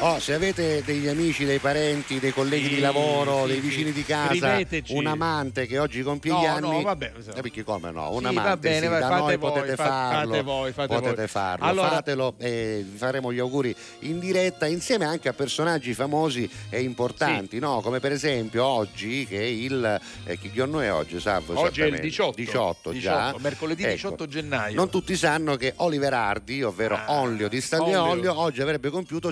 Oh, 0.04 0.18
se 0.18 0.34
avete 0.34 0.82
degli 0.84 1.06
amici, 1.06 1.44
dei 1.44 1.60
parenti, 1.60 2.18
dei 2.18 2.32
colleghi 2.32 2.66
Sì, 2.70 2.74
di 2.74 2.80
lavoro, 2.80 3.42
sì, 3.42 3.52
dei 3.52 3.60
sì. 3.60 3.68
vicini 3.68 3.92
di 3.92 4.02
casa, 4.04 4.30
Scriveteci. 4.34 4.94
un 4.96 5.06
amante 5.06 5.64
che 5.68 5.78
oggi 5.78 6.02
compie 6.02 6.32
No, 6.32 6.40
gli 6.40 6.44
no, 6.60 6.70
anni, 6.70 6.82
vabbè. 6.82 7.12
Eh, 7.36 7.40
perché 7.40 7.62
come 7.62 7.92
no? 7.92 8.10
Un 8.10 8.26
Sì, 8.26 8.34
va 8.34 8.40
amante, 8.40 8.68
bene, 8.68 8.80
sì, 8.80 8.86
vai, 8.88 9.00
da 9.00 9.06
fate 9.08 9.20
noi 9.20 9.36
voi, 9.36 9.52
potete 9.52 9.76
fa- 9.76 9.84
farlo, 9.84 10.30
fate 10.32 10.42
voi, 10.42 10.72
fate 10.72 10.94
potete 10.94 11.14
voi. 11.14 11.28
farlo, 11.28 11.64
Allora- 11.66 11.88
fatelo 11.90 12.34
e 12.38 12.84
vi 12.90 12.96
faremo 12.98 13.32
gli 13.32 13.38
auguri 13.38 13.72
in 14.00 14.18
diretta 14.18 14.66
insieme 14.66 15.04
anche 15.04 15.28
a 15.28 15.34
personaggi 15.34 15.94
famosi 15.94 16.50
e 16.68 16.80
importanti, 16.82 17.60
no? 17.60 17.80
come 17.80 18.00
per 18.00 18.10
esempio 18.10 18.64
oggi 18.64 19.24
che 19.24 19.38
è 19.38 19.44
il 19.44 20.00
eh, 20.24 20.36
che 20.36 20.50
giorno 20.52 20.80
è 20.80 20.92
oggi, 20.92 21.20
Salvo? 21.20 21.52
Oggi 21.60 21.80
è 21.80 21.84
il 21.86 21.94
esattamente? 21.94 22.00
18, 22.08 22.34
18 22.40 22.92
già. 22.98 23.26
18, 23.26 23.38
mercoledì 23.38 23.82
Ecco. 23.84 23.92
18 23.94 24.26
gennaio. 24.26 24.74
Non 24.74 24.90
tutti 24.90 25.14
sanno 25.14 25.54
che 25.54 25.74
Oliver 25.76 26.12
Hardy, 26.12 26.62
ovvero 26.62 26.96
Ah, 26.96 27.12
Onlio 27.20 27.46
di 27.48 27.60
Stanley 27.60 27.94
Onlio. 27.94 28.30
Olio, 28.32 28.40
oggi 28.40 28.60
avrebbe 28.62 28.90
compiuto 28.90 29.30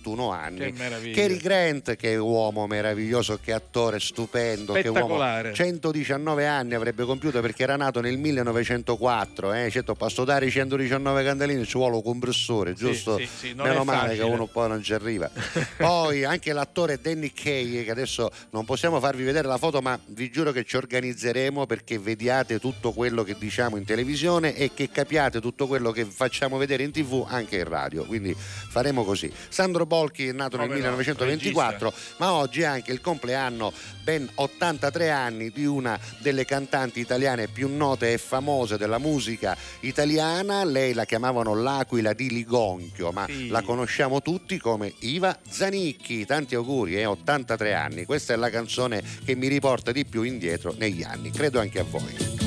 131 0.00 0.30
anni. 0.30 0.72
Che. 0.72 1.10
Cary 1.12 1.36
Grant, 1.36 1.96
che 1.96 2.12
è 2.12 2.16
uomo 2.16 2.66
meraviglioso, 2.66 3.38
che 3.42 3.52
attore 3.52 4.00
stupendo, 4.00 4.72
che 4.72 4.88
uomo 4.88 5.00
Spettacolare. 5.00 5.52
119 5.54 6.46
anni 6.46 6.74
avrebbe 6.74 7.04
compiuto 7.04 7.40
perché 7.40 7.62
era 7.62 7.76
nato 7.76 8.00
nel 8.00 8.18
1904. 8.18 9.52
Eh? 9.52 9.70
Certo, 9.70 9.94
per 9.94 10.10
sudare 10.10 10.46
i 10.46 10.50
119 10.50 11.24
candelini 11.24 11.64
ci 11.64 11.76
vuole 11.76 11.96
un 11.96 12.02
compressore, 12.02 12.74
Sì, 12.76 12.84
giusto? 12.84 13.18
sì, 13.18 13.28
sì, 13.38 13.54
non 13.54 13.68
Meno 13.68 13.84
male 13.84 14.16
che 14.16 14.22
uno 14.22 14.46
poi 14.46 14.68
non 14.68 14.82
ci 14.82 14.92
arriva. 14.94 15.30
Poi 15.76 16.24
anche 16.24 16.52
l'attore 16.52 16.98
Danny 17.00 17.32
Kaye, 17.32 17.84
che 17.84 17.90
adesso 17.90 18.30
non 18.50 18.64
possiamo 18.64 19.00
farvi 19.00 19.22
vedere 19.22 19.48
la 19.48 19.56
foto, 19.58 19.80
ma 19.80 19.98
vi 20.06 20.30
giuro 20.30 20.52
che 20.52 20.64
ci 20.64 20.76
organizzeremo 20.76 21.66
perché 21.66 21.98
vediate 21.98 22.58
tutto 22.58 22.92
quello 22.92 23.22
che 23.22 23.36
diciamo 23.38 23.76
in 23.76 23.84
televisione 23.84 24.54
e 24.54 24.72
che 24.74 24.90
capiate 24.90 25.40
tutto 25.40 25.66
quello 25.66 25.90
che 25.90 26.04
facciamo 26.04 26.56
vedere 26.58 26.82
in 26.82 26.90
tv 26.90 27.24
anche 27.28 27.56
in 27.56 27.64
radio. 27.64 28.04
Quindi 28.04 28.34
faremo 28.36 29.04
così. 29.04 29.32
Sandro 29.48 29.86
Bolchi 29.90 30.28
è 30.28 30.32
nato 30.32 30.56
nel 30.56 30.68
Come 30.68 30.78
no, 30.78 30.86
1924, 30.90 31.92
ma 32.18 32.32
oggi 32.34 32.60
è 32.60 32.64
anche 32.64 32.92
il 32.92 33.00
compleanno, 33.00 33.72
ben 34.04 34.30
83 34.36 35.10
anni, 35.10 35.50
di 35.50 35.64
una 35.64 35.98
delle 36.18 36.44
cantanti 36.44 37.00
italiane 37.00 37.48
più 37.48 37.68
note 37.68 38.12
e 38.12 38.18
famose 38.18 38.78
della 38.78 38.98
musica 38.98 39.56
italiana. 39.80 40.62
Lei 40.62 40.92
la 40.92 41.04
chiamavano 41.04 41.60
l'Aquila 41.60 42.12
di 42.12 42.30
Ligonchio, 42.30 43.10
ma 43.10 43.26
Sì. 43.26 43.48
la 43.48 43.62
conosciamo 43.62 44.22
tutti 44.22 44.58
come 44.58 44.92
Iva 45.00 45.36
Zanicchi. 45.48 46.24
Tanti 46.24 46.54
auguri, 46.54 46.94
eh, 46.96 47.06
83 47.06 47.74
anni. 47.74 48.04
Questa 48.04 48.32
è 48.32 48.36
la 48.36 48.48
canzone 48.48 49.02
che 49.24 49.34
mi 49.34 49.48
riporta 49.48 49.90
di 49.90 50.04
più 50.04 50.22
indietro 50.22 50.72
negli 50.78 51.02
anni, 51.02 51.32
credo 51.32 51.58
anche 51.58 51.80
a 51.80 51.84
voi. 51.84 52.38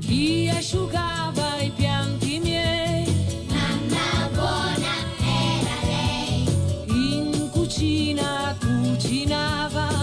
Chi 0.00 0.50
asciugava 0.52 1.21
cucina 7.82 8.54
cucinava. 8.60 10.01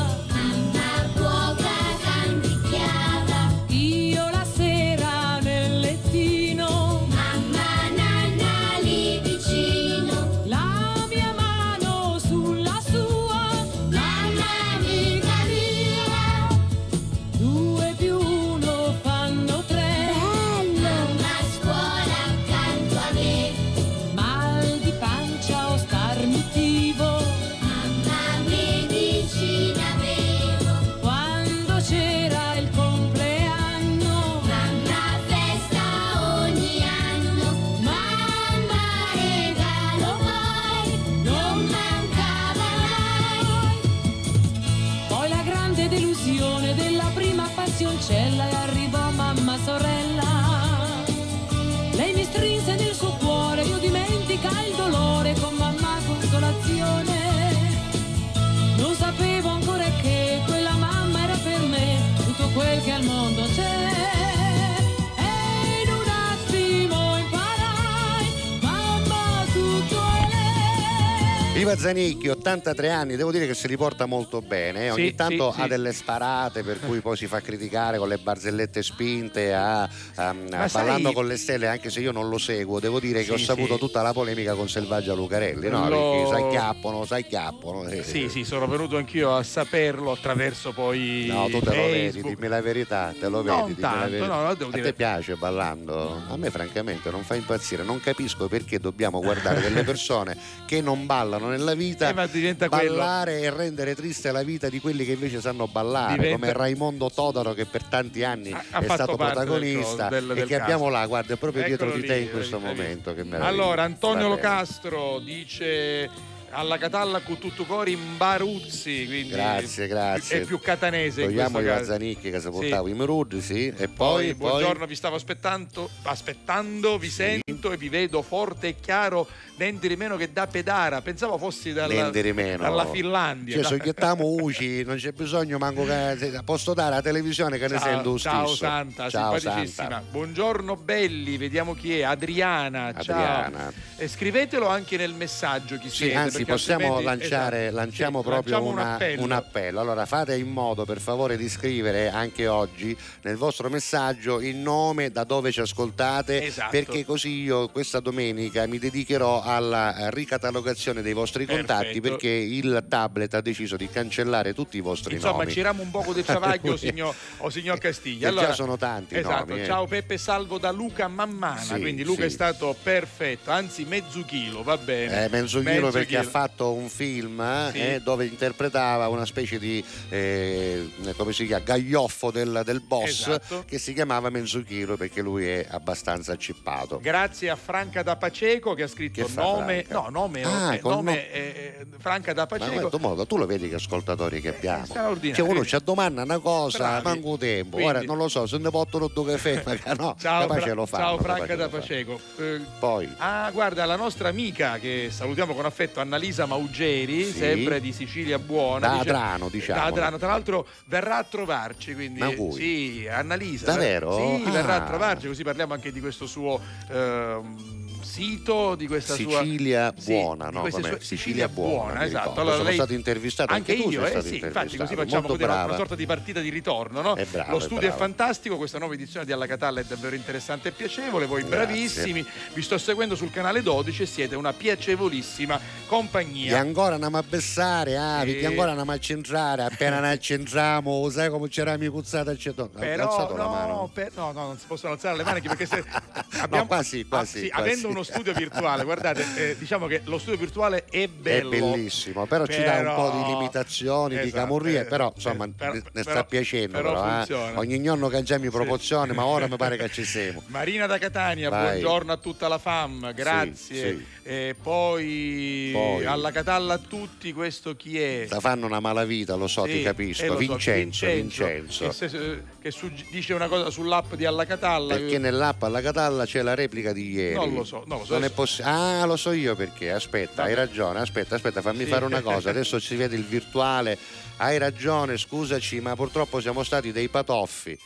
Zanicchi, 71.89 72.27
83 72.27 72.89
anni, 72.91 73.15
devo 73.15 73.31
dire 73.31 73.47
che 73.47 73.55
si 73.55 73.65
riporta 73.65 74.05
molto 74.05 74.41
bene. 74.41 74.85
eh. 74.85 74.91
Ogni 74.91 75.07
Sì, 75.07 75.15
tanto 75.15 75.51
sì, 75.51 75.59
ha 75.59 75.63
sì. 75.63 75.69
delle 75.69 75.91
sparate 75.91 76.61
per 76.63 76.79
cui 76.79 76.99
poi 76.99 77.17
si 77.17 77.25
fa 77.25 77.41
criticare 77.41 77.97
con 77.97 78.07
le 78.07 78.17
barzellette 78.17 78.83
spinte, 78.83 79.53
a, 79.55 79.81
a- 79.81 79.89
a- 80.15 80.33
Ma 80.33 80.67
sai- 80.67 80.83
ballando 80.85 81.11
con 81.13 81.25
le 81.25 81.35
stelle, 81.35 81.65
anche 81.67 81.89
se 81.89 81.99
io 82.01 82.11
non 82.11 82.29
lo 82.29 82.37
seguo. 82.37 82.79
Devo 82.79 82.99
dire 82.99 83.23
che 83.23 83.31
ho 83.33 83.37
saputo 83.37 83.79
tutta 83.79 84.03
la 84.03 84.13
polemica 84.13 84.53
con 84.53 84.69
Selvaggia 84.69 85.13
Lucarelli, 85.15 85.67
no? 85.67 85.89
Lo- 85.89 86.11
Perché 86.11 86.27
sai 86.27 86.49
chiappono, 86.51 87.05
sai 87.05 87.25
chiappono. 87.25 87.87
eh. 87.87 88.03
Sì, 88.03 88.29
sì, 88.29 88.43
sono 88.43 88.67
venuto 88.67 88.95
anch'io 88.97 89.35
a 89.35 89.41
saperlo 89.41 90.11
attraverso 90.11 90.71
poi 90.71 91.25
No, 91.27 91.47
tu 91.49 91.59
te 91.59 91.65
lo 91.75 91.81
vedi, 91.81 92.21
dimmi 92.21 92.47
la 92.47 92.61
verità, 92.61 93.11
te 93.19 93.27
lo 93.29 93.41
Non 93.41 93.55
vedi. 93.61 93.67
dimmi 93.69 93.79
tanto, 93.81 94.09
verità. 94.11 94.27
no, 94.27 94.41
no, 94.43 94.53
devo 94.53 94.69
a 94.69 94.73
dire- 94.73 94.83
te 94.89 94.93
piace 94.93 95.33
ballando? 95.35 96.21
A 96.29 96.37
me 96.37 96.51
francamente 96.51 97.09
non 97.09 97.23
fa 97.23 97.33
impazzire, 97.33 97.81
non 97.81 97.99
capisco 97.99 98.47
perché 98.47 98.77
dobbiamo 98.79 99.19
guardare 99.21 99.59
delle 99.61 99.83
persone 99.83 100.37
che 100.67 100.81
non 100.81 101.07
ballano 101.07 101.47
nella 101.47 101.71
vita 101.73 101.77
Eh, 102.09 102.13
ma 102.13 102.27
diventa 102.27 102.67
quello. 102.69 102.95
ballare 102.95 103.39
e 103.39 103.49
rendere 103.49 103.95
triste 103.95 104.31
la 104.31 104.43
vita 104.43 104.69
di 104.69 104.79
quelli 104.79 105.05
che 105.05 105.13
invece 105.13 105.39
sanno 105.41 105.67
ballare, 105.67 106.13
Diventa- 106.13 106.35
come 106.35 106.53
Raimondo 106.53 107.09
Todaro 107.13 107.53
che 107.53 107.65
per 107.65 107.83
tanti 107.83 108.23
anni 108.23 108.51
Ha- 108.51 108.63
ha 108.71 108.79
è 108.79 108.83
stato 108.85 109.15
parte 109.15 109.39
del 109.39 109.47
protagonista 109.47 110.03
co- 110.07 110.09
del- 110.13 110.31
e 110.31 110.33
del 110.35 110.47
che 110.47 110.55
abbiamo 110.59 110.83
cast. 110.85 110.95
là, 110.95 111.05
guarda, 111.07 111.37
proprio 111.37 111.63
Eccolo 111.63 111.77
dietro 111.91 111.95
di 111.95 112.01
lì, 112.01 112.07
te 112.07 112.17
in 112.17 112.31
questo 112.31 112.59
momento. 112.59 113.13
Che 113.13 113.23
meraviglia. 113.23 113.47
Allora, 113.49 113.83
Antonio. 113.83 114.27
Locastro 114.27 115.19
dice 115.19 116.09
alla 116.51 116.77
Catalla 116.77 117.19
con 117.21 117.37
tutto 117.37 117.65
cori 117.65 117.91
in 117.93 118.17
Baruzzi, 118.17 119.05
quindi 119.05 119.29
Grazie, 119.33 119.87
grazie. 119.87 120.41
è 120.41 120.45
più 120.45 120.59
catanese 120.59 121.23
Togliamo 121.23 121.49
questo 121.59 121.59
Iva 121.69 121.73
caso. 121.79 121.91
Zanicchi 121.91 122.29
che 122.31 122.39
si 122.39 122.45
Sì. 122.45 122.49
portava 122.49 122.89
i 122.89 122.93
Merud, 122.93 123.37
sì, 123.39 123.67
e 123.67 123.87
Poi, 123.87 124.33
poi, 124.33 124.33
buongiorno, 124.35 124.85
vi 124.85 124.95
stavo 124.95 125.15
aspettando, 125.15 125.89
aspettando, 126.03 126.97
vi 126.97 127.09
sento. 127.09 127.43
sento 127.47 127.71
e 127.71 127.77
vi 127.77 127.89
vedo 127.89 128.21
forte 128.21 128.67
e 128.69 128.75
chiaro 128.79 129.27
niente 129.57 129.87
di 129.87 129.95
meno 129.95 130.15
che 130.15 130.31
da 130.31 130.47
Pedara. 130.47 131.01
Pensavo 131.01 131.37
fossi 131.37 131.73
dalla, 131.73 132.09
dalla 132.09 132.85
Finlandia. 132.85 133.55
Cioè, 133.55 133.63
No. 133.63 133.67
soggettiamo 133.69 134.25
UCI, 134.25 134.83
non 134.85 134.95
c'è 134.97 135.11
bisogno 135.11 135.57
manco 135.57 135.83
che 135.85 136.41
posso 136.45 136.73
dare 136.73 136.95
la 136.95 137.01
televisione 137.01 137.57
che 137.57 137.67
ne 137.67 137.77
sento 137.79 138.17
Ciao, 138.17 138.33
ciao 138.33 138.45
stesso. 138.47 138.55
Santa, 138.65 139.09
Ciao 139.09 139.37
simpaticissima. 139.37 139.87
Santa. 139.89 140.03
Buongiorno 140.09 140.75
belli, 140.77 141.37
vediamo 141.37 141.73
chi 141.75 141.99
è. 141.99 142.03
Adriana, 142.03 142.85
Adriana. 142.87 143.57
ciao. 143.59 143.73
E 143.97 144.07
scrivetelo 144.07 144.67
anche 144.67 144.95
nel 144.97 145.13
messaggio 145.13 145.77
chi 145.77 145.89
Sì, 145.89 145.95
siete. 145.97 146.15
anzi 146.15 146.38
perché 146.45 146.51
possiamo 146.51 147.01
lanciare, 147.01 147.61
esatto. 147.63 147.75
lanciamo 147.75 148.21
Sì, 148.21 148.27
proprio 148.29 148.61
una- 148.63 148.81
un 148.81 148.87
appello. 148.89 149.23
un 149.23 149.31
appello. 149.31 149.79
Allora 149.79 150.05
fate 150.05 150.35
in 150.35 150.49
modo 150.49 150.85
per 150.85 150.99
favore 150.99 151.37
di 151.37 151.47
scrivere 151.49 152.09
anche 152.09 152.47
oggi 152.47 152.95
nel 153.23 153.35
vostro 153.35 153.69
messaggio 153.69 154.39
il 154.41 154.55
nome 154.55 155.11
da 155.11 155.23
dove 155.23 155.51
ci 155.51 155.59
ascoltate 155.61 156.43
Esatto. 156.45 156.69
perché 156.71 157.05
così 157.05 157.41
io 157.41 157.69
questa 157.69 157.99
domenica 157.99 158.65
mi 158.67 158.77
dedicherò 158.79 159.41
alla 159.43 159.95
eh, 159.95 160.11
ricatalogazione 160.11 161.01
dei 161.01 161.13
vostri 161.13 161.45
contatti 161.45 161.83
Perfetto. 161.99 162.01
perché 162.09 162.29
il 162.29 162.85
tablet 162.87 163.33
ha 163.33 163.41
deciso 163.41 163.75
di 163.77 163.89
cancellare 163.89 164.53
tutti 164.53 164.77
i 164.77 164.81
vostri 164.81 165.15
Insomma, 165.15 165.39
nomi. 165.43 165.51
giriamo 165.51 165.81
un 165.81 165.91
poco 165.91 166.13
del 166.13 166.23
travaglio, 166.25 166.75
signor, 166.77 167.13
o 167.37 167.49
signor 167.49 167.77
Castiglia. 167.79 168.29
Che 168.31 168.35
già 168.35 168.53
sono 168.53 168.77
tanti 168.77 169.15
Esatto, 169.17 169.45
nomi, 169.49 169.61
eh. 169.61 169.65
ciao 169.65 169.85
Peppe 169.87 170.17
Salvo 170.17 170.57
da 170.57 170.71
Luca 170.71 171.07
Mammana. 171.07 171.59
Sì, 171.59 171.79
quindi 171.79 172.03
Luca 172.03 172.21
sì. 172.21 172.27
è 172.27 172.29
stato 172.29 172.75
perfetto, 172.81 173.51
anzi 173.51 173.85
mezzo 173.85 174.23
chilo, 174.25 174.63
va 174.63 174.77
bene. 174.77 175.25
Eh, 175.25 175.29
mezzo 175.29 175.59
chilo 175.61 175.89
perché 175.91 176.07
chilo. 176.07 176.19
ha 176.21 176.23
fatto 176.29 176.71
un 176.73 176.87
film 176.89 177.39
eh, 177.41 177.69
Sì. 177.71 177.79
eh, 177.79 178.01
dove 178.01 178.25
interpretava 178.25 179.07
una 179.07 179.25
specie 179.25 179.59
di 179.59 179.83
eh, 180.09 180.89
come 181.17 181.33
si 181.33 181.45
chiama 181.45 181.63
gaglioffo 181.63 182.31
del, 182.31 182.61
del 182.63 182.81
boss 182.81 183.07
Esatto. 183.27 183.63
che 183.65 183.77
si 183.79 183.93
chiamava 183.93 184.29
mezzo 184.29 184.61
chilo 184.63 184.95
perché 184.97 185.21
lui 185.21 185.47
è 185.47 185.65
abbastanza 185.69 186.33
accippato. 186.33 186.99
Grazie 187.01 187.49
a 187.49 187.55
Franca 187.55 188.03
da 188.03 188.15
Paceco 188.15 188.73
che 188.73 188.83
ha 188.83 188.87
scritto 188.87 189.25
Che 189.25 189.31
nome, 189.35 189.83
Franca? 189.83 190.09
no, 190.09 190.09
nome, 190.09 190.43
Ah, 190.43 190.75
eh, 190.75 190.79
nome 190.83 191.11
no- 191.13 191.17
eh, 191.17 191.75
eh, 191.79 191.85
Franca 191.99 192.33
da 192.33 192.47
Ma 192.49 192.55
in 192.55 192.61
Paceco. 192.61 192.79
questo 192.81 192.99
modo 192.99 193.25
tu 193.25 193.37
lo 193.37 193.45
vedi 193.45 193.67
che 193.69 193.75
ascoltatori 193.75 194.41
che 194.41 194.49
abbiamo. 194.55 194.85
Cioè 194.87 195.39
uno 195.41 195.65
ci 195.65 195.77
domanda 195.83 196.23
una 196.23 196.39
cosa, 196.39 196.99
Bravi. 196.99 197.03
manco 197.03 197.37
tempo. 197.37 197.75
Quindi- 197.77 197.89
Ora 197.95 198.01
non 198.01 198.17
lo 198.17 198.27
so, 198.27 198.45
se 198.45 198.57
ne 198.57 198.69
portano 198.69 199.07
due 199.07 199.31
caffè, 199.33 199.61
magari 199.65 199.97
no, 199.99 200.15
Ciao, 200.19 200.47
Fra- 200.47 200.73
lo 200.73 200.85
fanno, 200.85 201.03
ciao 201.03 201.17
Franca 201.17 201.55
da. 201.55 201.69
Paceco. 201.69 202.19
Eh, 202.37 202.59
Poi 202.79 203.07
Ah, 203.17 203.49
guarda, 203.51 203.85
la 203.85 203.95
nostra 203.95 204.29
amica 204.29 204.77
che 204.79 205.09
salutiamo 205.11 205.53
con 205.53 205.65
affetto, 205.65 205.99
Annalisa 206.19 206.45
Maugeri, 206.45 207.23
Sì. 207.23 207.31
sempre 207.37 207.79
di 207.79 207.93
Sicilia 207.93 208.37
Buona. 208.39 208.87
Da 208.87 208.93
dice- 208.97 209.09
Adrano, 209.09 209.47
diciamo. 209.49 209.79
Da 209.79 209.85
Adrano, 209.85 210.17
tra 210.17 210.27
l'altro 210.27 210.67
verrà 210.85 211.15
a 211.17 211.23
trovarci, 211.23 211.93
quindi 211.93 212.19
Ma 212.19 212.33
cui? 212.35 212.51
sì, 212.51 213.07
Annalisa. 213.09 213.65
Davvero? 213.71 214.15
Sì, 214.17 214.43
Ah. 214.45 214.51
verrà 214.51 214.75
a 214.75 214.81
trovarci, 214.81 215.27
così 215.27 215.43
parliamo 215.43 215.73
anche 215.73 215.93
di 215.93 216.01
questo 216.01 216.27
suo 216.27 216.59
ehm, 216.91 217.78
sito, 218.09 218.75
di 218.75 218.87
questa 218.87 219.13
sua 219.13 219.41
Sicilia 219.43 219.93
Sì, 219.97 220.13
buona, 220.13 220.49
di 220.49 220.55
no? 220.55 220.69
sue- 220.69 220.97
Sicilia 221.01 221.47
buona, 221.47 221.99
mi 221.99 222.05
esatto. 222.07 222.39
Allora 222.39 222.55
sono 222.55 222.63
lei- 222.67 222.73
stato 222.75 222.93
intervistato 222.93 223.53
anche, 223.53 223.75
tu 223.75 223.89
io, 223.89 224.05
eh 224.05 224.21
sì, 224.21 224.39
infatti 224.39 224.77
così 224.77 224.95
facciamo 224.95 225.31
una 225.33 225.75
sorta 225.75 225.95
di 225.95 226.05
partita 226.05 226.39
di 226.39 226.49
ritorno, 226.49 227.01
no? 227.01 227.15
È 227.15 227.25
brava, 227.25 227.51
Lo 227.51 227.57
è 227.57 227.61
studio 227.61 227.77
è, 227.79 227.81
brava. 227.89 227.97
fantastico, 227.97 228.57
questa 228.57 228.79
nuova 228.79 228.93
edizione 228.95 229.25
di 229.25 229.31
Alla 229.31 229.45
Catalla 229.47 229.79
è 229.81 229.83
davvero 229.83 230.15
interessante 230.15 230.69
e 230.69 230.71
piacevole, 230.71 231.25
voi 231.27 231.43
Grazie. 231.43 231.57
bravissimi, 231.65 232.25
vi 232.53 232.61
sto 232.61 232.77
seguendo 232.77 233.15
sul 233.15 233.29
canale 233.31 233.61
12 233.61 234.01
e 234.01 234.05
siete 234.07 234.35
una 234.35 234.53
piacevolissima 234.53 235.57
E 235.57 235.87
compagnia. 235.87 236.57
ancora 236.59 236.95
andiamo 236.95 237.17
a 237.17 237.23
bessare, 237.23 237.95
ah, 237.97 238.21
Sì. 238.21 238.31
perché 238.31 238.45
ancora 238.47 238.69
andiamo 238.71 238.91
a 238.91 238.97
centrare, 238.99 239.63
appena 239.63 239.99
ne 239.99 240.11
accentriamo, 240.11 241.09
sai 241.09 241.29
come 241.29 241.47
c'era 241.47 241.77
mia 241.77 241.91
cuzzata 241.91 242.31
al 242.31 242.37
cettone? 242.39 242.69
Ha 242.73 242.79
Però 242.79 243.35
no, 243.35 243.49
mano. 243.49 243.89
per- 243.93 244.11
no, 244.15 244.31
no, 244.31 244.47
non 244.47 244.57
si 244.57 244.65
possono 244.67 244.93
alzare 244.93 245.15
le 245.17 245.23
mani 245.23 245.41
perché 245.41 245.65
se 245.65 245.83
No, 246.49 246.65
qua 246.65 246.81
sì, 246.83 247.05
qua 247.05 247.19
Ah, 247.19 247.25
sì, 247.25 247.49
qua 247.49 247.59
avendo 247.59 247.87
sì. 247.89 247.93
Uno 247.99 248.03
studio 248.03 248.33
virtuale, 248.33 248.83
guardate, 248.83 249.25
eh, 249.35 249.55
diciamo 249.57 249.87
che 249.87 250.01
lo 250.05 250.17
studio 250.17 250.37
virtuale 250.39 250.85
è 250.89 251.03
È 251.03 251.07
bello. 251.07 251.49
bellissimo, 251.49 252.25
però, 252.25 252.45
ci 252.45 252.61
dà 252.63 252.79
un 252.79 252.95
po' 252.95 253.09
di 253.15 253.21
Però- 253.23 253.37
limitazioni, 253.37 254.15
di 254.15 254.21
Esatto, 254.27 254.35
camurrie, 254.35 254.79
eh, 254.81 254.85
però 254.85 255.11
insomma 255.15 255.45
eh, 255.45 255.49
però- 255.55 255.73
ne 255.73 255.83
ne 255.91 256.01
sta 256.01 256.11
però- 256.11 256.25
piacendo 256.25 256.77
però 256.77 256.93
però, 257.25 257.49
eh. 257.51 257.55
ogni 257.55 257.81
giorno 257.83 258.07
cangiamo 258.07 258.45
i 258.45 258.49
proporzioni, 258.49 259.13
ma 259.13 259.25
ora 259.25 259.47
mi 259.47 259.55
pare 259.57 259.77
che 259.77 259.89
ci 259.89 260.03
siamo. 260.05 260.41
Marina 260.47 260.85
da 260.87 260.97
Catania, 260.97 261.49
Vai. 261.49 261.79
buongiorno 261.79 262.11
a 262.11 262.17
tutta 262.17 262.47
la 262.47 262.57
fam, 262.57 263.13
grazie. 263.13 263.75
sì. 263.97 264.05
E 264.29 264.55
poi, 264.61 265.69
Poi. 265.73 266.05
alla 266.05 266.31
Catalla 266.31 266.75
a 266.75 266.77
tutti, 266.77 267.33
questo 267.33 267.75
chi 267.75 267.99
è? 267.99 268.27
La 268.29 268.39
fanno 268.39 268.65
una 268.67 268.79
malavita, 268.79 269.35
lo 269.35 269.47
so, 269.47 269.63
Sì, 269.65 269.71
ti 269.71 269.79
eh, 269.79 269.83
capisco. 269.83 270.25
lo 270.25 270.31
so, 270.33 270.37
Vincenzo, 270.37 271.05
Vincenzo, 271.07 271.45
Vincenzo. 271.45 271.87
Che, 271.87 271.93
se- 272.09 272.43
che 272.61 272.71
sugg- 272.71 273.09
dice 273.09 273.33
una 273.33 273.47
cosa 273.47 273.69
sull'app 273.69 274.13
di 274.13 274.25
Alla 274.25 274.45
Catalla. 274.45 274.95
Perché 274.95 275.17
nell'app 275.17 275.63
alla 275.63 275.81
Catalla 275.81 276.25
c'è 276.25 276.41
la 276.43 276.53
replica 276.53 276.93
di 276.93 277.09
ieri. 277.11 277.33
Non 277.35 277.53
lo 277.53 277.63
so, 277.63 277.83
non 277.89 277.99
lo 277.99 278.05
so. 278.05 278.13
Non 278.13 278.23
è 278.23 278.29
possi- 278.29 278.61
ah, 278.63 279.03
lo 279.05 279.17
so 279.17 279.31
io 279.31 279.55
perché. 279.55 279.91
Aspetta, 279.91 280.35
Vabbè. 280.43 280.49
hai 280.49 280.55
ragione. 280.55 280.99
Aspetta, 280.99 281.35
aspetta, 281.35 281.61
fammi 281.61 281.83
Sì. 281.83 281.89
fare 281.89 282.05
una 282.05 282.21
cosa. 282.21 282.49
Adesso 282.51 282.79
si 282.79 282.95
vede 282.95 283.15
il 283.15 283.25
virtuale. 283.25 283.97
Hai 284.37 284.57
ragione, 284.57 285.17
scusaci, 285.17 285.81
ma 285.81 285.95
purtroppo 285.95 286.39
siamo 286.39 286.63
stati 286.63 286.91
dei 286.91 287.09
patoffi. 287.09 287.77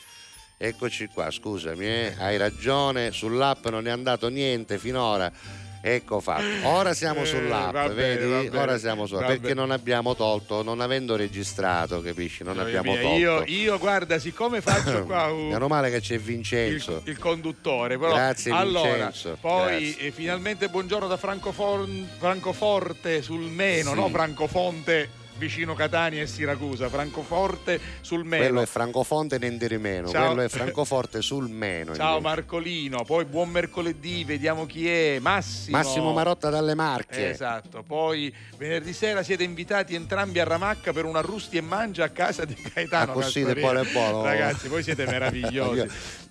Eccoci 0.58 1.08
qua, 1.08 1.30
scusami, 1.32 1.86
eh. 1.86 2.16
hai 2.20 2.38
ragione, 2.38 3.12
sull'app 3.12 3.66
non 3.68 3.88
è 3.88 3.90
andato 3.90 4.30
niente 4.30 4.78
finora. 4.78 5.32
Ecco 5.86 6.22
fatto. 6.22 6.44
Ora 6.70 6.94
siamo 6.94 7.24
Eh, 7.24 7.26
sull'app, 7.26 7.74
bene, 7.74 7.94
vedi? 8.16 8.56
Ora 8.56 8.78
siamo 8.78 9.06
su 9.06 9.16
va 9.16 9.26
perché 9.26 9.54
non 9.54 9.70
abbiamo 9.70 10.16
tolto, 10.16 10.64
non 10.64 10.80
avendo 10.80 11.18
registrato, 11.18 12.00
capisci? 12.02 12.44
Non 12.46 12.54
Gioia 12.54 12.68
abbiamo 12.80 12.92
mia, 12.94 13.02
tolto. 13.02 13.18
io, 13.18 13.44
io, 13.48 13.78
guarda, 13.78 14.18
siccome 14.18 14.62
faccio 14.62 15.04
qua 15.06 15.26
un- 15.26 15.50
Meno 15.50 15.68
male 15.68 15.90
che 15.92 16.00
c'è 16.00 16.14
il, 16.14 16.22
Vincenzo. 16.22 17.02
il 17.04 17.18
conduttore. 17.20 17.98
Però, 17.98 18.14
Grazie, 18.14 18.54
allora, 18.54 18.92
Vincenzo, 18.94 19.38
poi 19.42 19.90
grazie. 19.92 20.08
eh, 20.08 20.12
finalmente 20.12 20.70
buongiorno 20.70 21.08
da 21.08 21.18
Francofor- 21.18 21.86
Francoforte 22.18 23.22
sul 23.22 23.42
Meno, 23.42 23.90
Sì. 23.90 23.96
no 23.98 24.08
Francofonte 24.08 25.10
vicino 25.38 25.74
Catania 25.74 26.22
e 26.22 26.28
Siracusa, 26.28 26.90
Francoforte 26.90 27.80
sul 28.02 28.24
Meno. 28.24 28.44
Quello 28.44 28.62
è 28.62 28.66
Francofonte 28.66 29.38
niente 29.38 29.68
di 29.68 29.78
meno, 29.78 30.10
Ciao. 30.10 30.28
quello 30.28 30.42
è 30.42 30.50
Francoforte 30.50 31.22
sul 31.22 31.50
meno. 31.50 31.96
Ciao 31.96 32.18
invece. 32.18 32.36
Marcolino, 32.36 33.04
poi 33.04 33.26
buon 33.26 33.50
mercoledì, 33.50 34.24
vediamo 34.24 34.66
chi 34.66 34.90
è. 34.90 35.20
Massimo. 35.20 35.78
Massimo 35.78 36.14
Marotta 36.14 36.50
dalle 36.50 36.76
Marche. 36.76 37.30
Esatto, 37.30 37.84
poi 37.84 38.34
venerdì 38.58 38.94
sera 38.94 39.24
siete 39.24 39.44
invitati 39.44 39.96
entrambi 39.96 40.40
a 40.40 40.44
Ramacca 40.44 40.94
per 40.94 41.06
una 41.06 41.22
rusti 41.22 41.58
e 41.58 41.62
mangia 41.62 42.06
a 42.06 42.10
casa 42.10 42.46
di 42.46 42.56
Gaetano. 42.74 43.12
Ah, 43.12 43.14
così 43.16 43.44
Castorina. 43.44 43.54
di 43.54 43.60
buono 43.60 43.80
e 43.82 43.92
buono. 43.92 44.24
Ragazzi, 44.24 44.68
voi 44.68 44.84
siete 44.84 45.06
meravigliosi. 45.08 45.88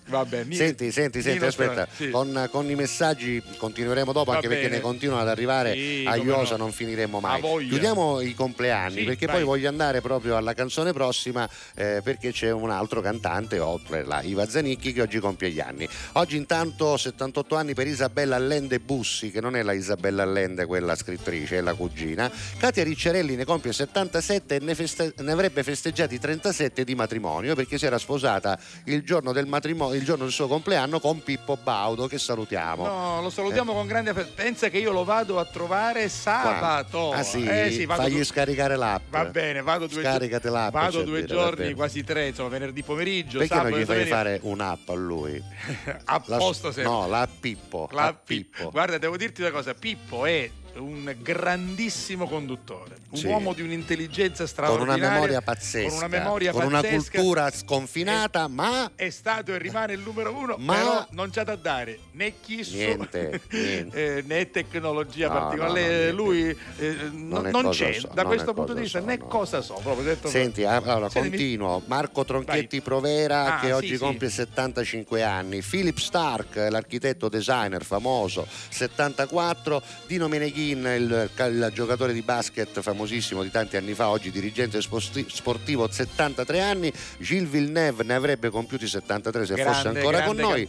Vabbè, 0.07 0.43
mi- 0.43 0.55
Senti, 0.55 0.91
senti, 0.91 1.21
senti, 1.21 1.37
Nino 1.39 1.47
aspetta, 1.47 1.87
sì. 1.95 2.09
con, 2.09 2.47
con 2.51 2.69
i 2.69 2.75
messaggi 2.75 3.41
continueremo 3.57 4.11
dopo 4.11 4.31
Va 4.31 4.35
anche 4.37 4.47
perché 4.47 4.63
bene. 4.63 4.75
ne 4.75 4.81
continuano 4.81 5.21
ad 5.21 5.29
arrivare 5.29 5.73
Sì, 5.73 6.03
a 6.07 6.15
Iosa, 6.17 6.51
no. 6.57 6.63
non 6.63 6.71
finiremo 6.71 7.19
mai. 7.19 7.41
Chiudiamo 7.41 8.19
i 8.21 8.33
compleanni 8.33 8.99
Sì, 8.99 9.03
perché 9.05 9.25
vai. 9.25 9.35
poi 9.35 9.43
voglio 9.45 9.69
andare 9.69 10.01
proprio 10.01 10.35
alla 10.35 10.53
canzone 10.53 10.91
prossima 10.93 11.49
eh, 11.75 12.01
perché 12.03 12.31
c'è 12.31 12.51
un 12.51 12.69
altro 12.69 13.01
cantante 13.01 13.59
oltre 13.59 14.03
la 14.03 14.21
Iva 14.21 14.47
Zanicchi 14.47 14.91
che 14.93 15.01
oggi 15.01 15.19
compie 15.19 15.49
gli 15.51 15.59
anni. 15.59 15.87
Oggi 16.13 16.35
intanto 16.37 16.97
78 16.97 17.55
anni 17.55 17.73
per 17.73 17.87
Isabella 17.87 18.35
Allende 18.35 18.79
Bussi, 18.79 19.31
che 19.31 19.39
non 19.41 19.55
è 19.55 19.63
la 19.63 19.73
Isabella 19.73 20.23
Allende 20.23 20.65
quella 20.65 20.95
scrittrice, 20.95 21.57
è 21.57 21.61
la 21.61 21.73
cugina. 21.73 22.29
Katia 22.57 22.83
Ricciarelli 22.83 23.35
ne 23.35 23.45
compie 23.45 23.71
77 23.73 24.55
e 24.55 24.59
ne, 24.59 24.75
feste- 24.75 25.13
ne 25.19 25.31
avrebbe 25.31 25.63
festeggiati 25.63 26.19
37 26.19 26.83
di 26.83 26.93
matrimonio 26.95 27.55
perché 27.55 27.77
si 27.77 27.85
era 27.85 27.97
sposata 27.97 28.59
il 28.85 29.03
giorno 29.03 29.31
del 29.31 29.45
matrimonio, 29.47 29.92
il 29.95 30.03
giorno 30.03 30.23
del 30.23 30.33
suo 30.33 30.47
compleanno 30.47 30.99
con 30.99 31.21
Pippo 31.23 31.57
Baudo 31.61 32.07
che 32.07 32.17
salutiamo. 32.17 32.85
No, 32.85 33.21
lo 33.21 33.29
salutiamo 33.29 33.73
con 33.73 33.87
grande. 33.87 34.13
Pensa 34.13 34.69
che 34.69 34.77
io 34.77 34.91
lo 34.91 35.03
vado 35.03 35.39
a 35.39 35.45
trovare 35.45 36.09
sabato. 36.09 37.11
Ah 37.11 37.23
sì, 37.23 37.45
Eh 37.45 37.71
sì, 37.71 37.85
fagli 37.85 38.17
du- 38.17 38.23
scaricare 38.23 38.75
l'app. 38.75 39.03
Va 39.09 39.25
bene, 39.25 39.61
vado 39.61 39.87
due, 39.87 40.01
Scaricate 40.01 40.49
l'app, 40.49 40.71
vado 40.73 40.91
cioè, 40.91 41.03
due 41.03 41.21
dire, 41.21 41.33
giorni, 41.33 41.73
quasi 41.73 42.03
tre, 42.03 42.27
insomma, 42.27 42.49
venerdì 42.49 42.83
pomeriggio, 42.83 43.37
Perché 43.39 43.53
sabato 43.53 43.69
non 43.69 43.79
gli 43.79 43.85
fai 43.85 43.95
domenica. 43.95 44.15
fare 44.15 44.39
un'app 44.43 44.89
a 44.89 44.93
lui? 44.93 45.43
a 46.05 46.23
La- 46.25 46.37
posto 46.37 46.71
sempre. 46.71 46.91
No, 46.91 47.07
la 47.07 47.27
Pippo. 47.39 47.87
La 47.91 48.03
la 48.05 48.13
Pippo. 48.13 48.57
Pippo. 48.57 48.71
Guarda, 48.71 48.97
devo 48.97 49.17
dirti 49.17 49.41
una 49.41 49.51
cosa, 49.51 49.73
Pippo 49.73 50.25
è 50.25 50.49
un 50.75 51.15
grandissimo 51.21 52.27
conduttore, 52.27 52.95
un 53.09 53.17
Sì. 53.19 53.27
uomo 53.27 53.53
di 53.53 53.61
un'intelligenza 53.61 54.39
Con 54.39 54.47
straordinaria, 54.47 54.95
una 55.05 55.13
memoria 55.13 55.41
pazzesca. 55.41 55.87
con 55.89 55.97
una 55.97 56.07
memoria 56.07 56.51
con 56.51 56.65
una 56.65 56.81
pazzesca. 56.81 57.17
cultura 57.19 57.51
sconfinata, 57.51 58.47
ma 58.47 58.91
È 58.95 59.09
stato 59.09 59.53
e 59.53 59.57
rimane 59.59 59.93
il 59.93 59.99
numero 59.99 60.33
uno, 60.35 60.55
Ma- 60.57 60.73
però 60.73 61.07
non 61.11 61.29
c'ha 61.29 61.43
da 61.43 61.55
dare 61.55 61.99
né 62.11 62.33
chisso 62.41 62.75
Niente, 62.75 63.41
niente. 63.51 63.97
eh, 64.17 64.21
né 64.23 64.49
tecnologia 64.49 65.27
No, 65.27 65.33
particolare. 65.33 65.71
no, 65.81 65.85
no, 65.85 65.91
niente. 65.91 66.11
Lui 66.11 66.57
eh, 66.77 66.95
non, 67.11 67.47
è 67.47 67.51
non 67.51 67.69
c'è, 67.69 67.93
so, 67.93 68.07
da 68.13 68.21
non 68.23 68.31
questo 68.31 68.51
è 68.51 68.53
punto 68.53 68.73
di 68.73 68.81
vista, 68.81 68.99
so, 68.99 69.05
né 69.05 69.17
no. 69.17 69.25
cosa 69.27 69.61
so. 69.61 69.79
Proprio 69.83 70.03
detto 70.05 70.27
Senti, 70.27 70.63
ah, 70.63 70.75
allora 70.77 71.09
Senti, 71.09 71.29
continuo. 71.29 71.81
Marco 71.85 72.25
Tronchetti 72.25 72.77
Vai. 72.77 72.81
Provera 72.81 73.57
Ah, 73.57 73.59
che 73.59 73.67
sì, 73.67 73.71
oggi 73.73 73.87
sì. 73.89 73.97
compie 73.97 74.29
75 74.29 75.21
anni, 75.23 75.61
Philip 75.61 75.97
Stark, 75.97 76.55
l'architetto 76.69 77.29
designer 77.29 77.83
famoso, 77.83 78.47
74, 78.69 79.81
Dino 80.07 80.27
Meneghin 80.27 80.61
King, 80.63 80.95
il, 80.95 81.29
il 81.35 81.71
giocatore 81.73 82.13
di 82.13 82.21
basket 82.21 82.79
famosissimo 82.79 83.43
di 83.43 83.51
tanti 83.51 83.75
anni 83.75 83.93
fa, 83.93 84.09
oggi 84.09 84.31
dirigente 84.31 84.79
sportivo, 84.81 85.89
73 85.91 86.61
anni. 86.61 86.93
Gilles 87.19 87.49
Villeneuve 87.49 88.03
ne 88.03 88.13
avrebbe 88.13 88.49
compiuti 88.49 88.87
73 88.87 89.45
se 89.45 89.55
Grande, 89.55 89.73
fosse 89.73 89.87
ancora 89.89 90.23
con 90.23 90.37
noi. 90.37 90.67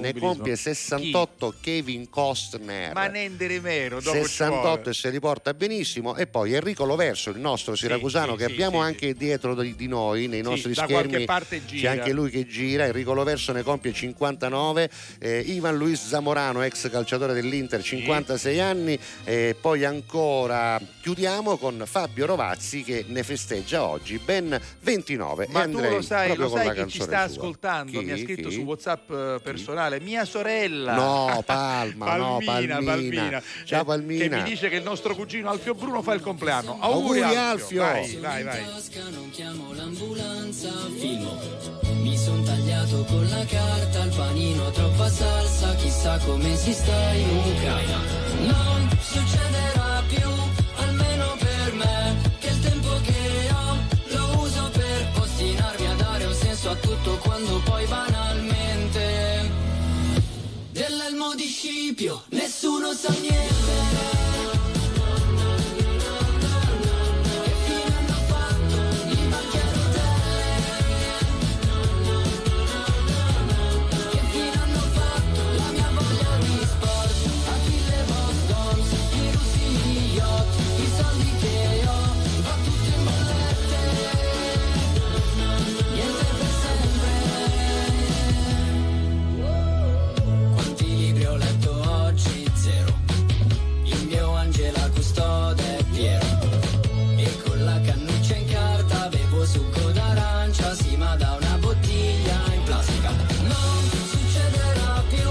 Ne 0.00 0.14
compie 0.14 0.56
68 0.56 1.54
Kevin 1.60 2.08
Costner. 2.10 2.92
Ma 2.92 3.06
Nendere 3.06 3.60
ci 4.00 4.08
68 4.08 4.60
vuole. 4.60 4.90
e 4.90 4.92
se 4.92 5.10
li 5.10 5.20
porta 5.20 5.54
benissimo. 5.54 6.16
E 6.16 6.26
poi 6.26 6.54
Enrico 6.54 6.84
Loverso 6.84 7.30
il 7.30 7.38
nostro 7.38 7.76
siracusano 7.76 8.32
sì, 8.32 8.38
che 8.38 8.46
sì, 8.46 8.52
abbiamo 8.52 8.80
sì, 8.80 8.86
anche 8.86 9.14
dietro 9.14 9.54
di, 9.54 9.76
di 9.76 9.86
noi 9.86 10.26
nei 10.26 10.42
nostri 10.42 10.74
schermi. 10.74 11.24
c'è 11.24 11.86
anche 11.86 12.12
lui 12.12 12.30
che 12.30 12.46
gira. 12.46 12.86
Enrico 12.86 13.12
Loverso 13.12 13.52
ne 13.52 13.62
compie 13.62 13.92
59 13.92 14.90
eh, 15.20 15.38
Ivan 15.40 15.76
Luis 15.76 16.06
Zamorano 16.06 16.62
ex 16.62 16.90
calciatore 16.90 17.32
dell'Inter 17.32 17.82
56 17.82 18.60
anni 18.60 18.98
e 19.36 19.54
poi 19.60 19.84
ancora 19.84 20.80
chiudiamo 21.02 21.58
con 21.58 21.82
Fabio 21.84 22.24
Rovazzi 22.24 22.82
che 22.82 23.04
ne 23.06 23.22
festeggia 23.22 23.84
oggi 23.84 24.18
ben 24.18 24.58
29 24.80 25.48
Ma 25.50 25.68
tu 25.68 25.78
lo 25.78 26.00
sai, 26.00 26.34
lo 26.34 26.48
sai 26.48 26.72
chi 26.84 26.88
ci 26.90 27.02
sta 27.02 27.28
sua. 27.28 27.36
ascoltando? 27.36 27.98
Chi? 27.98 28.04
Mi 28.04 28.12
ha 28.12 28.16
scritto 28.16 28.48
Chi? 28.48 28.54
su 28.54 28.60
WhatsApp 28.62 29.10
eh, 29.10 29.40
personale 29.42 30.00
mia 30.00 30.24
sorella. 30.24 30.94
No, 30.94 31.42
Palma, 31.44 32.16
no, 32.16 32.40
Palmina, 32.44 32.74
Palmina. 32.76 33.20
Palmina. 33.20 33.42
Ciao, 33.64 33.82
Eh, 33.82 33.84
Palmina. 33.84 34.22
Che 34.24 34.36
mi 34.36 34.42
dice 34.42 34.68
che 34.70 34.76
il 34.76 34.82
nostro 34.82 35.14
cugino 35.14 35.50
Alfio 35.50 35.74
Bruno 35.74 36.00
fa 36.00 36.14
il 36.14 36.20
compleanno. 36.22 36.78
Auguri, 36.80 37.20
Auguri, 37.20 37.36
Alfio. 37.38 37.82
Vai, 37.82 38.16
vai, 38.16 38.42
vai. 38.42 38.64
Mi 42.06 42.16
son 42.16 42.40
tagliato 42.44 43.02
con 43.04 43.28
la 43.28 43.44
carta 43.44 44.02
al 44.02 44.10
panino 44.10 44.70
troppa 44.70 45.08
salsa 45.08 45.74
chissà 45.74 46.18
come 46.18 46.56
si 46.56 46.72
sta 46.72 47.12
in 47.14 47.28
Ucraina 47.36 47.98
non 48.52 48.88
succederà 49.00 50.02
più 50.06 50.28
almeno 50.76 51.36
per 51.38 51.74
me 51.74 52.16
che 52.38 52.48
il 52.48 52.60
tempo 52.60 52.90
che 53.02 53.50
ho 53.50 53.76
lo 54.14 54.40
uso 54.44 54.70
per 54.70 55.10
ostinarmi 55.20 55.86
a 55.86 55.94
dare 55.94 56.24
un 56.26 56.34
senso 56.34 56.70
a 56.70 56.76
tutto 56.76 57.18
quando 57.24 57.60
poi 57.64 57.84
banalmente 57.86 59.50
dell'elmo 60.70 61.34
di 61.34 61.46
Scipio 61.46 62.22
nessuno 62.30 62.92
sa 62.92 63.12
niente 63.20 64.35
È 95.56 95.84
Piero. 95.90 96.26
E 97.16 97.42
con 97.42 97.64
la 97.64 97.80
cannuccia 97.80 98.36
in 98.36 98.46
carta 98.48 99.04
avevo 99.06 99.44
succo 99.44 99.90
d'arancia, 99.90 100.74
sì 100.74 100.96
ma 100.96 101.16
da 101.16 101.36
una 101.40 101.56
bottiglia 101.58 102.38
in 102.54 102.62
plastica. 102.64 103.10
Non 103.42 103.90
succederà 104.10 105.02
più, 105.08 105.28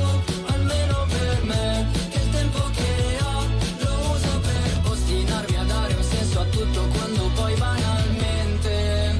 almeno 0.54 1.06
per 1.08 1.44
me, 1.44 1.88
che 2.10 2.20
il 2.20 2.30
tempo 2.32 2.60
che 2.74 3.18
ho 3.24 3.48
lo 3.80 3.96
uso 4.12 4.40
per 4.42 4.92
ostinarmi 4.92 5.58
a 5.58 5.64
dare 5.64 5.94
un 5.94 6.04
senso 6.04 6.40
a 6.42 6.46
tutto 6.46 6.88
quando 6.88 7.30
poi 7.34 7.56
banalmente 7.56 9.20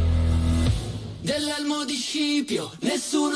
dell'elmo 1.22 1.86
di 1.86 1.96
Scipio 1.96 2.72
nessuno 2.82 3.36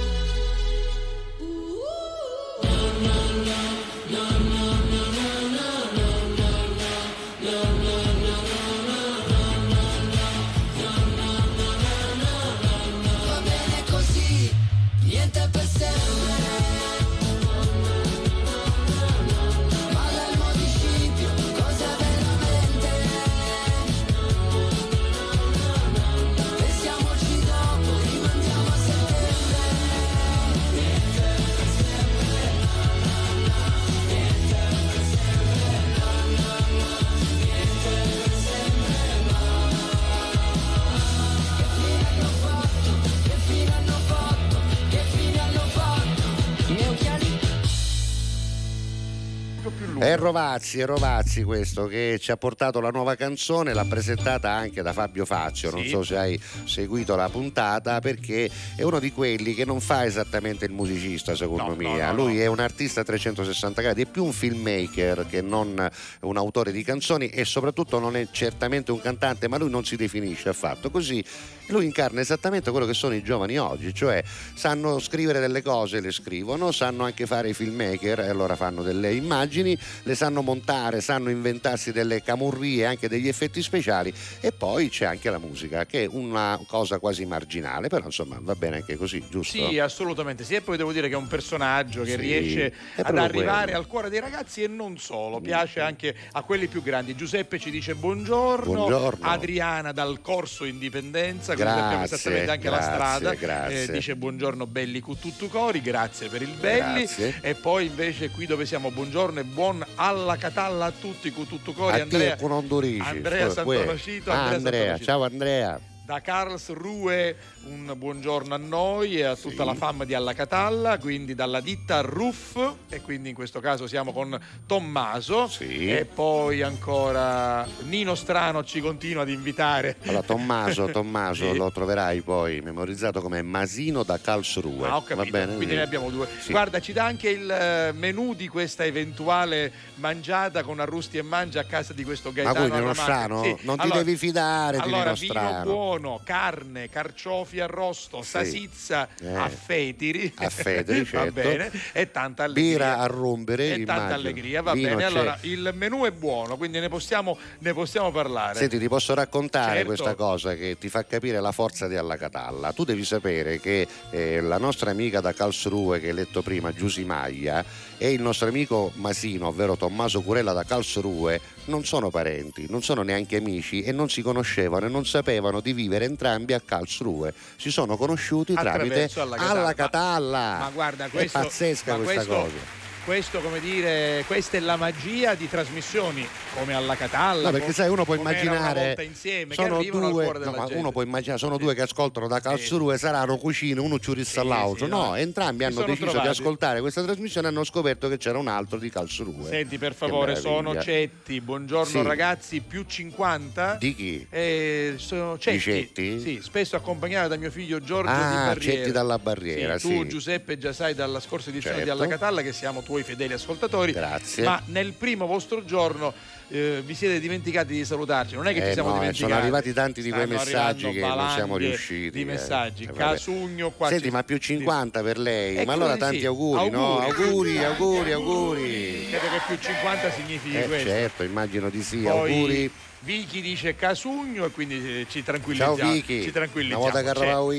È 50.01 50.15
Rovazzi, 50.17 50.79
è 50.79 50.85
Rovazzi 50.87 51.43
questo 51.43 51.85
che 51.85 52.17
ci 52.19 52.31
ha 52.31 52.35
portato 52.35 52.79
la 52.79 52.89
nuova 52.89 53.13
canzone, 53.13 53.71
l'ha 53.71 53.85
presentata 53.85 54.49
anche 54.49 54.81
da 54.81 54.93
Fabio 54.93 55.25
Fazio, 55.25 55.69
non 55.69 55.83
Sì. 55.83 55.89
so 55.89 56.01
se 56.01 56.17
hai 56.17 56.41
seguito 56.63 57.15
la 57.15 57.29
puntata 57.29 57.99
perché 57.99 58.49
è 58.75 58.81
uno 58.81 58.97
di 58.97 59.11
quelli 59.11 59.53
che 59.53 59.63
non 59.63 59.79
fa 59.79 60.03
esattamente 60.03 60.65
il 60.65 60.71
musicista 60.71 61.35
secondo 61.35 61.67
No, 61.67 61.75
me, 61.75 61.99
no, 61.99 62.05
no, 62.05 62.13
lui 62.15 62.39
è 62.39 62.47
un 62.47 62.57
artista 62.59 63.01
a 63.01 63.03
360 63.03 63.79
gradi, 63.83 64.01
è 64.01 64.05
più 64.07 64.23
un 64.23 64.31
filmmaker 64.33 65.27
che 65.29 65.43
non 65.43 65.87
un 66.21 66.37
autore 66.37 66.71
di 66.71 66.83
canzoni 66.83 67.27
e 67.27 67.45
soprattutto 67.45 67.99
non 67.99 68.15
è 68.15 68.27
certamente 68.31 68.91
un 68.91 68.99
cantante, 69.01 69.47
ma 69.47 69.57
lui 69.59 69.69
non 69.69 69.85
si 69.85 69.97
definisce 69.97 70.49
affatto, 70.49 70.89
così 70.89 71.23
lui 71.67 71.85
incarna 71.85 72.19
esattamente 72.21 72.71
quello 72.71 72.87
che 72.87 72.95
sono 72.95 73.13
i 73.13 73.21
giovani 73.21 73.57
oggi, 73.59 73.93
cioè 73.93 74.21
sanno 74.55 74.97
scrivere 74.97 75.39
delle 75.39 75.61
cose, 75.61 76.01
le 76.01 76.11
scrivono, 76.11 76.71
sanno 76.71 77.03
anche 77.03 77.27
fare 77.27 77.49
i 77.49 77.53
filmmaker 77.53 78.21
e 78.21 78.29
allora 78.29 78.55
fanno 78.55 78.81
delle 78.81 79.13
immagini, 79.13 79.77
le 80.03 80.15
sanno 80.15 80.41
montare, 80.41 81.01
sanno 81.01 81.29
inventarsi 81.29 81.91
delle 81.91 82.21
camurrie, 82.23 82.85
anche 82.85 83.07
degli 83.07 83.27
effetti 83.27 83.61
speciali 83.61 84.13
e 84.39 84.51
poi 84.51 84.89
c'è 84.89 85.05
anche 85.05 85.29
la 85.29 85.37
musica 85.39 85.85
che 85.85 86.03
è 86.03 86.07
una 86.09 86.59
cosa 86.67 86.99
quasi 86.99 87.25
marginale, 87.25 87.87
però 87.87 88.05
insomma 88.05 88.37
va 88.41 88.55
bene 88.55 88.77
anche 88.77 88.95
così, 88.97 89.23
giusto? 89.29 89.67
Sì, 89.69 89.79
assolutamente 89.79 90.43
sì. 90.43 90.55
E 90.55 90.61
poi 90.61 90.77
devo 90.77 90.91
dire 90.91 91.07
che 91.07 91.13
è 91.13 91.17
un 91.17 91.27
personaggio 91.27 92.03
che 92.03 92.11
Sì, 92.11 92.15
riesce 92.17 92.73
ad 92.95 93.17
arrivare 93.17 93.63
quello. 93.65 93.77
al 93.77 93.87
cuore 93.87 94.09
dei 94.09 94.19
ragazzi 94.19 94.63
e 94.63 94.67
non 94.67 94.97
solo, 94.97 95.39
piace 95.39 95.79
anche 95.79 96.15
a 96.31 96.41
quelli 96.43 96.67
più 96.67 96.81
grandi. 96.81 97.15
Giuseppe 97.15 97.59
ci 97.59 97.69
dice 97.71 97.95
buongiorno, 97.95 98.71
Buongiorno. 98.73 99.25
Adriana 99.27 99.91
dal 99.91 100.21
corso 100.21 100.65
Indipendenza, 100.65 101.53
Grazie, 101.53 101.79
sappiamo 101.81 102.03
esattamente 102.03 102.51
anche 102.51 102.69
la 102.69 102.77
grazie, 102.77 102.93
strada. 102.93 103.33
grazie. 103.35 103.83
Eh, 103.83 103.91
dice 103.91 104.15
buongiorno 104.15 104.67
belli 104.67 104.99
cu 104.99 105.15
tutto 105.17 105.47
cori, 105.47 105.81
grazie 105.81 106.27
per 106.29 106.41
il 106.41 106.51
belli. 106.59 107.07
E 107.41 107.55
poi 107.55 107.85
invece 107.87 108.29
qui 108.29 108.45
dove 108.45 108.65
siamo, 108.65 108.91
buongiorno 108.91 109.39
e 109.39 109.43
buon 109.43 109.80
alla 109.95 110.37
catalla 110.37 110.85
a 110.85 110.91
tutti 110.91 111.31
cu 111.31 111.45
tutto 111.45 111.73
cori. 111.73 111.93
A 111.93 111.97
te 111.97 112.01
Andrea, 112.03 112.35
con. 112.35 112.99
Andrea 112.99 113.49
Santonocito, 113.49 114.31
Ah, 114.31 114.49
Andrea 114.49 114.55
Andrea, 114.55 114.97
ciao 114.99 115.23
Andrea. 115.23 115.79
Da 116.05 116.19
Karlsruhe 116.21 117.35
un 117.63 117.93
buongiorno 117.95 118.55
a 118.55 118.57
noi 118.57 119.17
e 119.17 119.23
a 119.23 119.35
tutta 119.35 119.61
Sì. 119.61 119.65
la 119.65 119.75
fam 119.75 120.03
di 120.03 120.15
Alla 120.15 120.33
Catalla, 120.33 120.97
quindi 120.97 121.35
dalla 121.35 121.59
ditta 121.61 122.01
Ruff 122.01 122.57
e 122.89 123.01
quindi 123.01 123.29
in 123.29 123.35
questo 123.35 123.59
caso 123.59 123.85
siamo 123.87 124.11
con 124.11 124.37
Tommaso 124.65 125.47
Sì. 125.47 125.87
e 125.91 126.05
poi 126.05 126.63
ancora 126.63 127.65
Nino 127.83 128.15
Strano 128.15 128.63
ci 128.63 128.81
continua 128.81 129.21
ad 129.21 129.29
invitare. 129.29 129.97
Allora, 130.05 130.23
Tommaso, 130.23 130.85
Tommaso 130.91 131.51
Sì. 131.51 131.57
lo 131.57 131.71
troverai 131.71 132.21
poi 132.21 132.61
memorizzato 132.61 133.21
come 133.21 133.41
Masino 133.43 134.01
da 134.03 134.17
Karlsruhe. 134.19 134.87
Ah, 134.87 135.03
Va 135.13 135.23
bene? 135.25 135.55
quindi 135.55 135.75
ne 135.75 135.81
abbiamo 135.81 136.09
due. 136.09 136.27
Guarda, 136.49 136.79
ci 136.79 136.93
dà 136.93 137.05
anche 137.05 137.29
il 137.29 137.49
eh, 137.49 137.91
menù 137.93 138.33
di 138.33 138.47
questa 138.47 138.85
eventuale 138.85 139.71
mangiata 139.95 140.63
con 140.63 140.79
arrusti 140.79 141.17
e 141.19 141.21
mangia 141.21 141.59
a 141.59 141.65
casa 141.65 141.93
di 141.93 142.03
questo 142.03 142.29
Ma 142.29 142.35
Gaetano 142.35 142.59
quindi 142.67 142.79
Nino. 142.79 142.93
Strano? 142.95 143.41
Non 143.61 143.75
ti 143.75 143.81
Allora- 143.83 143.97
devi 144.03 144.17
fidare 144.17 144.77
di 144.77 144.83
Allora, 144.83 145.03
Nino 145.11 145.13
vino 145.15 145.33
Strano. 145.33 145.63
buono, 145.63 146.19
carne, 146.23 146.89
carciofi 146.89 147.50
arrosto, 147.59 148.21
Sì. 148.21 148.29
salsiccia 148.29 149.07
Eh. 149.19 149.33
a 149.35 149.49
fetiri. 149.49 150.31
A 150.37 150.49
fetiri, 150.49 151.01
Va 151.03 151.05
certo. 151.09 151.31
bene. 151.33 151.71
E 151.91 152.11
tanta 152.11 152.43
allegria. 152.43 152.63
Birra 152.71 152.97
a 152.99 153.05
rompere, 153.07 153.65
E 153.73 153.75
tanta 153.83 153.93
immagino. 153.93 154.13
allegria, 154.15 154.61
va 154.61 154.73
Vino 154.73 154.87
bene. 154.89 155.01
c'è. 155.01 155.05
Allora, 155.07 155.37
il 155.41 155.71
menù 155.75 156.03
è 156.05 156.11
buono, 156.11 156.57
quindi 156.57 156.79
ne 156.79 156.89
possiamo, 156.89 157.37
ne 157.59 157.73
possiamo 157.73 158.11
parlare. 158.11 158.57
Senti, 158.57 158.79
ti 158.79 158.87
posso 158.87 159.13
raccontare 159.13 159.69
Certo. 159.77 159.85
questa 159.87 160.15
cosa 160.15 160.55
che 160.55 160.77
ti 160.79 160.89
fa 160.89 161.05
capire 161.05 161.39
la 161.39 161.51
forza 161.51 161.87
di 161.87 161.95
Alla 161.95 162.17
Catalla. 162.17 162.71
Tu 162.73 162.83
devi 162.83 163.03
sapere 163.03 163.59
che 163.59 163.87
eh, 164.11 164.41
la 164.41 164.57
nostra 164.57 164.91
amica 164.91 165.19
da 165.21 165.33
Karlsruhe, 165.33 165.99
che 165.99 166.07
hai 166.09 166.13
letto 166.13 166.41
prima, 166.41 166.71
Giusy 166.73 167.03
Maglia, 167.03 167.63
e 167.97 168.11
il 168.11 168.21
nostro 168.21 168.47
amico 168.47 168.91
Masino, 168.95 169.47
ovvero 169.47 169.75
Tommaso 169.75 170.21
Curella 170.21 170.53
da 170.53 170.63
Karlsruhe, 170.63 171.39
non 171.65 171.85
sono 171.85 172.09
parenti, 172.09 172.65
non 172.69 172.81
sono 172.81 173.01
neanche 173.03 173.37
amici 173.37 173.81
e 173.83 173.91
non 173.91 174.09
si 174.09 174.21
conoscevano 174.21 174.85
e 174.87 174.89
non 174.89 175.05
sapevano 175.05 175.59
di 175.59 175.73
vivere 175.73 176.05
entrambi 176.05 176.53
a 176.53 176.61
Karlsruhe. 176.63 177.33
Si 177.55 177.71
sono 177.71 177.95
conosciuti 177.97 178.53
tramite 178.53 179.09
Alla 179.15 179.35
Catalla. 179.35 179.59
Alla 179.59 179.73
Catalla. 179.73 180.57
Ma 180.59 180.69
guarda, 180.73 181.07
questo, 181.09 181.37
è 181.37 181.41
pazzesca 181.43 181.95
questa 181.95 182.13
questo- 182.25 182.33
cosa. 182.33 182.80
Questo, 183.03 183.39
come 183.39 183.59
dire, 183.59 184.23
questa 184.27 184.57
è 184.57 184.59
la 184.59 184.75
magia 184.75 185.33
di 185.33 185.49
trasmissioni 185.49 186.25
come 186.55 186.73
alla 186.75 186.95
Catalla. 186.95 187.49
No, 187.49 187.51
perché 187.51 187.73
sai, 187.73 187.89
uno 187.89 188.05
può 188.05 188.13
immaginare. 188.13 188.95
insieme, 189.03 189.55
che 189.55 189.63
sono 189.63 189.81
due, 189.83 190.23
cuore 190.23 190.37
della 190.39 190.51
no, 190.51 190.67
uno 190.73 190.91
può 190.91 191.01
immaginare, 191.01 191.39
sono 191.39 191.55
Sì. 191.57 191.63
due 191.63 191.73
che 191.73 191.81
ascoltano 191.81 192.27
da 192.27 192.39
Karlsruhe, 192.39 192.99
saranno 192.99 193.37
cucine, 193.37 193.79
uno 193.79 193.97
ciurista 193.99 194.41
Sì, 194.41 194.47
all'altro. 194.47 194.85
sì, 194.85 194.91
no, 194.91 195.05
no. 195.07 195.15
entrambi 195.15 195.63
hanno 195.63 195.81
deciso 195.81 196.03
trovati. 196.11 196.21
di 196.21 196.27
ascoltare 196.27 196.79
questa 196.79 197.01
trasmissione 197.01 197.47
e 197.47 197.49
hanno 197.49 197.63
scoperto 197.63 198.07
che 198.07 198.17
c'era 198.17 198.37
un 198.37 198.47
altro 198.47 198.77
di 198.77 198.89
Karlsruhe. 198.91 199.49
Senti, 199.49 199.77
per 199.79 199.95
favore, 199.95 200.35
sono. 200.35 200.79
Cetti. 200.79 201.41
Buongiorno 201.41 201.85
Sì. 202.01 202.03
ragazzi, 202.03 202.59
più 202.61 202.83
50. 202.87 203.77
Di 203.79 203.95
chi? 203.95 204.27
Eh, 204.29 204.93
sono 204.97 205.39
Cetti. 205.39 205.59
Cetti? 205.59 206.19
Sì, 206.19 206.39
spesso 206.43 206.75
accompagnato 206.75 207.29
da 207.29 207.35
mio 207.37 207.49
figlio 207.49 207.79
Giorgio 207.79 208.11
di 208.11 208.17
Ah, 208.19 208.43
Barriera. 208.45 208.59
Cetti 208.77 208.91
dalla 208.91 209.17
Barriera, 209.17 209.79
Sì, 209.79 209.87
sì. 209.87 209.95
Tu 209.95 210.05
Giuseppe 210.07 210.57
già 210.59 210.71
sai 210.71 210.93
dalla 210.93 211.19
scorsa 211.19 211.49
edizione 211.49 211.77
Certo. 211.77 211.91
di 211.91 211.97
Alla 211.99 212.07
Catalla 212.07 212.41
che 212.43 212.53
siamo 212.53 212.81
tuoi 212.91 213.03
fedeli 213.03 213.31
ascoltatori. 213.31 213.93
Grazie. 213.93 214.43
Ma 214.43 214.61
nel 214.65 214.91
primo 214.91 215.25
vostro 215.25 215.63
giorno 215.63 216.13
eh, 216.49 216.81
vi 216.85 216.93
siete 216.93 217.21
dimenticati 217.21 217.71
di 217.71 217.85
salutarci. 217.85 218.35
Non 218.35 218.47
è 218.47 218.53
che 218.53 218.61
Eh, 218.61 218.67
ci 218.67 218.73
siamo 218.73 218.89
no, 218.89 218.95
eh, 218.95 218.99
dimenticati. 218.99 219.31
sono 219.31 219.41
arrivati 219.41 219.71
tanti 219.71 220.01
di 220.01 220.09
quei 220.09 220.25
Stanno 220.25 220.39
messaggi 220.39 220.85
arrivando 220.87 221.15
che 221.15 221.21
non 221.21 221.31
siamo 221.33 221.57
riusciti. 221.57 222.09
Di 222.09 222.21
eh. 222.21 222.25
messaggi. 222.25 222.83
Eh. 222.83 222.91
Casugno 222.93 223.71
qua. 223.71 223.87
Senti, 223.87 224.11
ma 224.11 224.23
più 224.23 224.35
50 224.37 225.01
per 225.03 225.17
lei. 225.17 225.55
Eh, 225.55 225.65
ma 225.65 225.71
allora 225.71 225.95
tanti 225.95 226.19
sì. 226.19 226.25
auguri, 226.25 226.69
no? 226.69 226.99
Auguri. 226.99 227.63
Auguri, 227.63 227.63
auguri, 227.63 228.11
auguri. 228.11 229.07
Credo 229.09 229.25
che 229.29 229.41
più 229.47 229.57
50 229.57 230.11
significhi 230.11 230.57
Eh, 230.57 230.67
questo. 230.67 230.89
certo, 230.89 231.23
immagino 231.23 231.69
di 231.69 231.81
sì. 231.81 231.99
Poi 231.99 232.09
Auguri. 232.33 232.71
Vicky 233.03 233.41
dice 233.41 233.75
Casugno 233.75 234.45
e 234.45 234.51
quindi 234.51 235.01
eh, 235.01 235.05
ci 235.09 235.23
tranquillizziamo. 235.23 235.75
Ciao 235.75 235.91
Vicky, 235.91 236.17
Ci 236.19 236.23
una 236.25 236.31
tranquillizziamo. 236.33 236.81
volta 236.83 237.01
che 237.01 237.09
eravamo. 237.09 237.49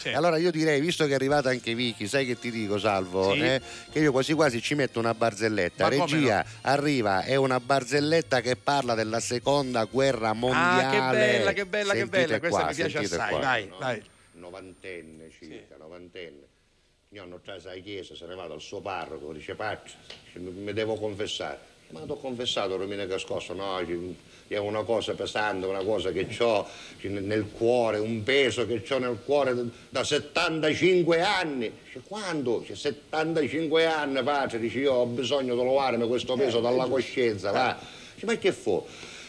C'è. 0.00 0.12
Allora 0.12 0.36
io 0.36 0.52
direi, 0.52 0.80
visto 0.80 1.04
che 1.06 1.10
è 1.10 1.14
arrivata 1.14 1.48
anche 1.50 1.74
Vicky, 1.74 2.06
sai 2.06 2.24
che 2.24 2.38
ti 2.38 2.52
dico 2.52 2.78
Salvo? 2.78 3.32
Sì. 3.32 3.40
Eh, 3.40 3.60
che 3.90 3.98
io 3.98 4.12
quasi 4.12 4.32
quasi 4.34 4.62
ci 4.62 4.76
metto 4.76 5.00
una 5.00 5.12
barzelletta. 5.12 5.88
Ma 5.88 5.90
Regia 5.90 6.44
arriva, 6.60 7.22
è 7.24 7.34
una 7.34 7.58
barzelletta 7.58 8.40
che 8.40 8.54
parla 8.54 8.94
della 8.94 9.18
seconda 9.18 9.84
guerra 9.86 10.32
mondiale. 10.34 10.96
Ah, 10.96 11.10
che 11.10 11.16
bella, 11.18 11.52
che 11.52 11.66
bella, 11.66 11.92
che 11.94 11.98
Sentite 11.98 12.26
bella. 12.26 12.38
Questa 12.38 12.58
qua, 12.60 12.68
mi 12.68 12.74
piace 12.74 12.98
assai. 12.98 13.28
qua. 13.30 13.38
Vai, 13.40 13.66
No? 13.66 13.78
vai. 13.78 14.02
novantenne 14.34 15.30
circa, 15.36 15.74
novantenne. 15.78 16.46
Io 17.08 17.22
hanno 17.24 17.38
preso 17.38 17.68
alla 17.68 17.80
chiesa, 17.80 18.14
se 18.14 18.24
ne 18.26 18.34
vado 18.36 18.54
al 18.54 18.60
suo 18.60 18.80
parroco, 18.80 19.32
dice 19.32 19.54
Paccia, 19.56 19.94
mi 20.34 20.72
devo 20.72 20.94
confessare. 20.94 21.70
Ma 21.92 22.00
ti 22.00 22.10
ho 22.10 22.16
confessato, 22.16 22.78
Romina 22.78 23.06
Cascosso, 23.06 23.52
no, 23.52 23.78
è 24.48 24.56
una 24.56 24.82
cosa 24.82 25.12
pesante, 25.12 25.66
una 25.66 25.84
cosa 25.84 26.10
che 26.10 26.26
ho 26.40 26.66
nel 27.02 27.50
cuore, 27.50 27.98
un 27.98 28.22
peso 28.22 28.66
che 28.66 28.82
ho 28.88 28.98
nel 28.98 29.18
cuore 29.22 29.54
da 29.90 30.02
75 30.02 31.20
anni. 31.20 31.70
Dice, 31.84 32.00
quando? 32.06 32.60
Dice, 32.60 32.76
75 32.76 33.84
anni, 33.84 34.22
padre, 34.22 34.58
dice, 34.58 34.78
io 34.78 34.94
ho 34.94 35.04
bisogno 35.06 35.54
di 35.54 35.62
levarmi 35.62 36.08
questo 36.08 36.34
peso 36.34 36.60
dalla 36.60 36.86
coscienza, 36.86 37.50
va. 37.50 37.78
Dice, 38.14 38.24
ma 38.24 38.36
che 38.36 38.52
fu? 38.52 38.82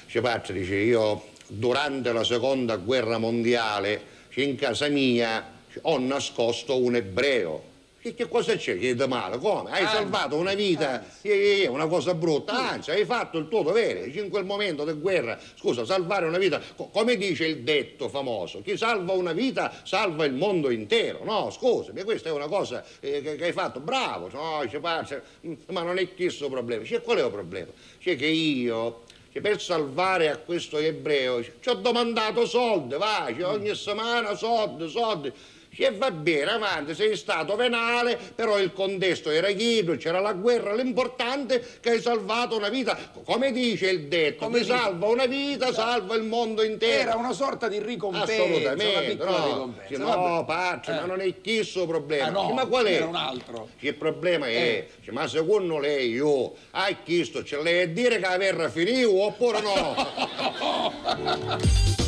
Dice, 0.06 0.22
padre, 0.22 0.54
dice, 0.54 0.76
io 0.76 1.22
durante 1.48 2.14
la 2.14 2.24
seconda 2.24 2.78
guerra 2.78 3.18
mondiale 3.18 4.12
in 4.36 4.56
casa 4.56 4.88
mia 4.88 5.52
ho 5.82 5.98
nascosto 6.00 6.78
un 6.78 6.96
ebreo. 6.96 7.72
Che, 8.04 8.14
che 8.16 8.28
cosa 8.28 8.58
c'è 8.58 8.78
che 8.78 8.90
è 8.90 8.96
di 8.96 9.08
male? 9.08 9.38
Come? 9.38 9.72
Hai 9.72 9.88
salvato 9.88 10.36
una 10.36 10.54
vita, 10.54 11.02
eh, 11.22 11.68
una 11.70 11.88
cosa 11.88 12.14
brutta, 12.14 12.72
anzi 12.72 12.92
hai 12.92 13.06
fatto 13.06 13.38
il 13.38 13.48
tuo 13.48 13.62
dovere. 13.62 14.08
In 14.08 14.30
quel 14.30 14.44
momento 14.44 14.84
di 14.84 14.92
guerra, 14.92 15.40
scusa, 15.56 15.86
salvare 15.86 16.26
una 16.26 16.38
vita, 16.38 16.60
co- 16.76 16.90
come 16.90 17.16
dice 17.16 17.46
il 17.46 17.62
detto 17.62 18.10
famoso, 18.10 18.62
chi 18.62 18.76
salva 18.76 19.14
una 19.14 19.32
vita 19.32 19.72
salva 19.84 20.26
il 20.26 20.34
mondo 20.34 20.70
intero. 20.70 21.24
No, 21.24 21.50
scusami, 21.50 22.04
questa 22.04 22.28
è 22.28 22.34
una 22.34 22.48
cosa 22.48 22.84
eh, 23.00 23.22
che, 23.22 23.38
che 23.38 23.46
hai 23.46 23.54
fatto, 23.54 23.80
bravo, 23.80 24.28
no, 24.34 24.60
dice, 24.64 24.80
"Parce, 24.82 25.24
mm, 25.48 25.54
ma 25.68 25.84
non 25.84 25.98
è 25.98 26.14
questo 26.14 26.44
il 26.48 26.52
problema. 26.52 26.84
Cioè, 26.84 27.02
qual 27.02 27.20
è 27.20 27.24
il 27.24 27.32
problema? 27.32 27.72
Cioè 28.00 28.18
che 28.18 28.28
io 28.28 29.04
che 29.32 29.42
per 29.42 29.60
salvare 29.60 30.30
a 30.30 30.38
questo 30.38 30.78
ebreo 30.78 31.42
ci 31.42 31.70
ho 31.70 31.74
domandato 31.74 32.46
soldi, 32.46 32.96
va, 32.96 33.28
cioè, 33.36 33.46
ogni 33.46 33.74
settimana 33.74 34.36
soldi, 34.36 34.90
soldi. 34.90 35.34
Che 35.76 35.92
va 35.98 36.12
bene, 36.12 36.52
avanti, 36.52 36.94
sei 36.94 37.16
stato 37.18 37.56
venale, 37.56 38.20
però 38.36 38.60
il 38.60 38.72
contesto 38.74 39.32
era 39.32 39.50
chiaro, 39.52 39.96
c'era 39.98 40.20
la 40.20 40.34
guerra, 40.34 40.76
l'importante 40.76 41.60
è 41.60 41.64
che 41.80 41.90
hai 41.92 42.02
salvato 42.02 42.56
una 42.56 42.70
vita. 42.70 42.96
Come 43.26 43.52
dice 43.52 43.90
il 43.90 44.08
detto, 44.08 44.46
Come 44.46 44.64
salva 44.64 45.08
una 45.08 45.26
vita, 45.26 45.74
salva 45.74 46.16
il 46.16 46.24
mondo 46.24 46.62
intero. 46.64 47.02
Era 47.10 47.16
una 47.16 47.34
sorta 47.34 47.68
di 47.68 47.80
ricompensa, 47.80 48.34
Assolutamente, 48.44 49.24
no. 49.24 49.46
ricompensa. 49.46 50.04
Vabbè. 50.04 50.28
no, 50.30 50.46
Paccio, 50.46 50.92
Eh. 50.92 50.96
ma 50.96 51.06
non 51.06 51.22
è 51.22 51.34
questo 51.42 51.82
il 51.82 51.88
problema. 51.88 52.26
Ah, 52.28 52.30
no, 52.30 52.52
ma 52.52 52.66
qual 52.68 52.86
è? 52.86 52.92
era 52.94 53.08
un 53.08 53.16
altro. 53.16 53.70
Il 53.80 53.96
problema 53.96 54.46
è, 54.48 54.86
Eh. 55.04 55.12
ma 55.12 55.28
secondo 55.28 55.80
lei 55.80 56.12
io, 56.12 56.54
hai 56.72 56.98
chiesto, 57.04 57.44
ce 57.44 57.62
l'hai 57.64 57.82
a 57.82 57.88
dire 57.88 58.20
che 58.20 58.28
la 58.28 58.36
guerra 58.38 58.70
finì 58.70 59.04
oppure 59.04 59.60
no? 59.62 59.96